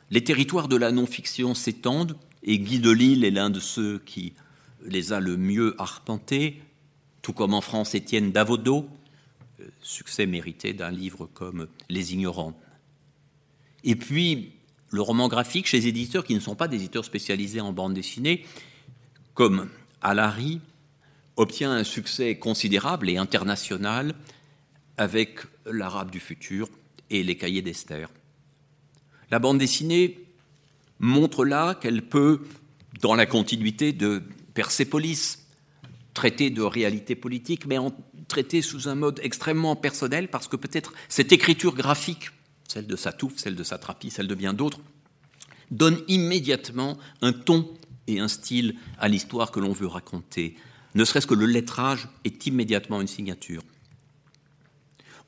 Les 0.10 0.24
territoires 0.24 0.68
de 0.68 0.76
la 0.76 0.92
non-fiction 0.92 1.54
s'étendent 1.54 2.18
et 2.44 2.60
Guy 2.60 2.80
Delisle 2.80 3.26
est 3.26 3.32
l'un 3.32 3.50
de 3.50 3.60
ceux 3.60 4.00
qui 4.00 4.34
les 4.86 5.12
a 5.14 5.20
le 5.20 5.38
mieux 5.38 5.76
arpentés, 5.80 6.62
tout 7.22 7.34
comme 7.34 7.54
en 7.54 7.62
France 7.62 7.94
Étienne 7.96 8.32
Davodo, 8.32 8.88
euh, 9.60 9.68
succès 9.82 10.26
mérité 10.26 10.74
d'un 10.74 10.92
livre 10.92 11.30
comme 11.34 11.68
Les 11.90 12.14
Ignorants. 12.14 12.58
Et 13.84 13.96
puis, 13.96 14.54
le 14.90 15.02
roman 15.02 15.28
graphique 15.28 15.68
chez 15.68 15.88
éditeurs 15.88 16.24
qui 16.24 16.36
ne 16.36 16.40
sont 16.40 16.56
pas 16.56 16.68
des 16.68 16.78
éditeurs 16.78 17.06
spécialisés 17.06 17.62
en 17.62 17.74
bande 17.74 17.94
dessinée, 17.94 18.46
comme 19.34 19.70
Alary, 20.02 20.62
obtient 21.36 21.72
un 21.72 21.84
succès 21.84 22.38
considérable 22.38 23.10
et 23.10 23.18
international 23.18 24.16
avec 24.98 25.40
L'Arabe 25.66 26.10
du 26.10 26.20
futur 26.20 26.70
et 27.10 27.24
Les 27.24 27.38
Cahiers 27.38 27.62
d'Esther. 27.62 28.10
La 29.30 29.40
bande 29.40 29.60
dessinée 29.60 30.20
montre 31.00 31.46
là 31.46 31.76
qu'elle 31.76 32.02
peut, 32.02 32.42
dans 33.02 33.14
la 33.16 33.26
continuité 33.26 33.92
de 33.92 34.24
Persépolis, 34.54 35.46
traiter 36.14 36.50
de 36.50 36.64
réalité 36.64 37.16
politique, 37.16 37.68
mais 37.68 37.78
en 37.78 37.92
traiter 38.28 38.62
sous 38.62 38.90
un 38.90 38.96
mode 38.96 39.20
extrêmement 39.22 39.76
personnel, 39.76 40.30
parce 40.30 40.48
que 40.48 40.56
peut-être 40.56 40.94
cette 41.10 41.32
écriture 41.32 41.76
graphique, 41.76 42.32
celle 42.68 42.88
de 42.88 42.96
Satouf, 42.96 43.38
celle 43.38 43.56
de 43.56 43.64
Satrapi, 43.64 44.10
celle 44.10 44.28
de 44.28 44.36
bien 44.36 44.54
d'autres, 44.54 44.80
donne 45.72 46.00
immédiatement 46.08 46.98
un 47.22 47.34
ton 47.34 47.74
et 48.08 48.20
un 48.20 48.28
style 48.28 48.76
à 49.00 49.08
l'histoire 49.08 49.52
que 49.52 49.60
l'on 49.60 49.74
veut 49.74 49.88
raconter. 49.88 50.56
Ne 50.96 51.06
serait-ce 51.06 51.28
que 51.28 51.34
le 51.34 51.46
lettrage 51.46 52.08
est 52.24 52.48
immédiatement 52.48 53.02
une 53.02 53.08
signature. 53.08 53.64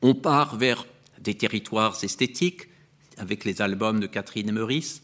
On 0.02 0.16
part 0.16 0.56
vers 0.56 0.86
des 1.20 1.36
territoires 1.36 1.98
esthétiques 2.04 2.70
avec 3.18 3.44
les 3.44 3.62
albums 3.62 4.00
de 4.00 4.08
Catherine 4.08 4.52
Meurice. 4.52 5.04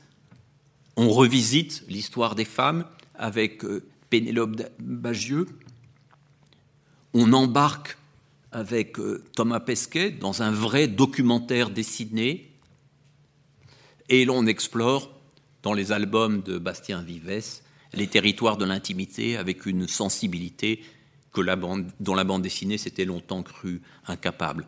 On 0.95 1.09
revisite 1.09 1.83
l'histoire 1.89 2.35
des 2.35 2.45
femmes 2.45 2.85
avec 3.15 3.65
euh, 3.65 3.85
Pénélope 4.09 4.61
Bagieux. 4.79 5.47
On 7.13 7.33
embarque 7.33 7.97
avec 8.55 8.99
euh, 8.99 9.21
Thomas 9.35 9.59
Pesquet 9.59 10.11
dans 10.11 10.41
un 10.41 10.51
vrai 10.51 10.87
documentaire 10.87 11.69
dessiné 11.69 12.53
et 14.07 14.23
l'on 14.23 14.45
explore 14.45 15.11
dans 15.61 15.73
les 15.73 15.91
albums 15.91 16.41
de 16.41 16.57
Bastien 16.57 17.01
Vives 17.01 17.59
les 17.93 18.07
territoires 18.07 18.55
de 18.55 18.63
l'intimité 18.63 19.35
avec 19.35 19.65
une 19.65 19.89
sensibilité 19.89 20.81
dont 21.33 22.15
la 22.15 22.23
bande 22.23 22.41
dessinée 22.41 22.77
s'était 22.77 23.03
longtemps 23.03 23.43
crue 23.43 23.81
incapable. 24.07 24.65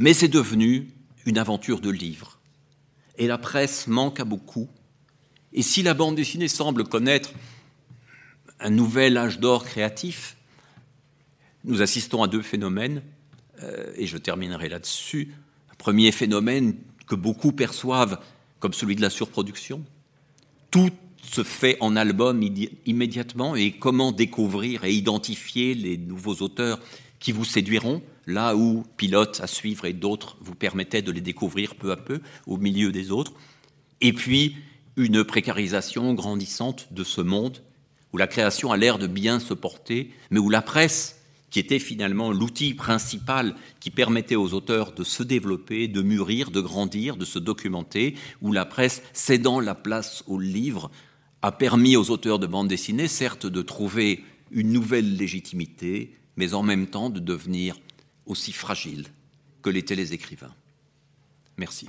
Mais 0.00 0.12
c'est 0.12 0.26
devenu 0.26 0.88
une 1.26 1.38
aventure 1.38 1.80
de 1.80 1.90
livre. 1.90 2.40
Et 3.18 3.28
la 3.28 3.38
presse 3.38 3.86
manque 3.86 4.18
à 4.18 4.24
beaucoup. 4.24 4.68
Et 5.52 5.62
si 5.62 5.84
la 5.84 5.94
bande 5.94 6.16
dessinée 6.16 6.48
semble 6.48 6.88
connaître 6.88 7.30
un 8.58 8.70
nouvel 8.70 9.16
âge 9.16 9.38
d'or 9.38 9.64
créatif, 9.64 10.36
nous 11.64 11.82
assistons 11.82 12.22
à 12.22 12.28
deux 12.28 12.42
phénomènes, 12.42 13.02
euh, 13.62 13.92
et 13.96 14.06
je 14.06 14.18
terminerai 14.18 14.68
là-dessus. 14.68 15.34
Un 15.70 15.74
premier 15.74 16.12
phénomène 16.12 16.74
que 17.06 17.14
beaucoup 17.14 17.52
perçoivent 17.52 18.18
comme 18.58 18.72
celui 18.72 18.96
de 18.96 19.02
la 19.02 19.10
surproduction. 19.10 19.84
Tout 20.70 20.90
se 21.22 21.42
fait 21.42 21.76
en 21.80 21.96
album 21.96 22.42
immédiatement 22.86 23.54
et 23.54 23.72
comment 23.72 24.12
découvrir 24.12 24.84
et 24.84 24.92
identifier 24.92 25.74
les 25.74 25.96
nouveaux 25.96 26.36
auteurs 26.36 26.80
qui 27.18 27.32
vous 27.32 27.44
séduiront, 27.44 28.02
là 28.26 28.56
où 28.56 28.84
Pilote 28.96 29.40
à 29.42 29.46
suivre 29.46 29.84
et 29.84 29.92
d'autres 29.92 30.38
vous 30.40 30.54
permettaient 30.54 31.02
de 31.02 31.12
les 31.12 31.20
découvrir 31.20 31.74
peu 31.74 31.92
à 31.92 31.96
peu 31.96 32.20
au 32.46 32.56
milieu 32.56 32.92
des 32.92 33.10
autres. 33.10 33.32
Et 34.00 34.12
puis, 34.12 34.56
une 34.96 35.24
précarisation 35.24 36.14
grandissante 36.14 36.88
de 36.92 37.04
ce 37.04 37.20
monde 37.20 37.62
où 38.12 38.16
la 38.16 38.26
création 38.26 38.72
a 38.72 38.76
l'air 38.76 38.98
de 38.98 39.06
bien 39.06 39.38
se 39.38 39.54
porter, 39.54 40.10
mais 40.30 40.40
où 40.40 40.50
la 40.50 40.62
presse, 40.62 41.19
qui 41.50 41.58
était 41.58 41.78
finalement 41.78 42.32
l'outil 42.32 42.74
principal 42.74 43.54
qui 43.80 43.90
permettait 43.90 44.36
aux 44.36 44.54
auteurs 44.54 44.92
de 44.92 45.04
se 45.04 45.22
développer, 45.22 45.88
de 45.88 46.02
mûrir, 46.02 46.50
de 46.50 46.60
grandir, 46.60 47.16
de 47.16 47.24
se 47.24 47.38
documenter, 47.38 48.14
où 48.40 48.52
la 48.52 48.64
presse, 48.64 49.02
cédant 49.12 49.60
la 49.60 49.74
place 49.74 50.22
au 50.26 50.38
livre, 50.38 50.90
a 51.42 51.52
permis 51.52 51.96
aux 51.96 52.10
auteurs 52.10 52.38
de 52.38 52.46
bande 52.46 52.68
dessinée, 52.68 53.08
certes, 53.08 53.46
de 53.46 53.62
trouver 53.62 54.24
une 54.50 54.72
nouvelle 54.72 55.16
légitimité, 55.16 56.16
mais 56.36 56.54
en 56.54 56.62
même 56.62 56.86
temps 56.86 57.10
de 57.10 57.20
devenir 57.20 57.76
aussi 58.26 58.52
fragiles 58.52 59.06
que 59.62 59.70
l'étaient 59.70 59.94
les 59.94 60.12
écrivains. 60.12 60.54
Merci. 61.56 61.88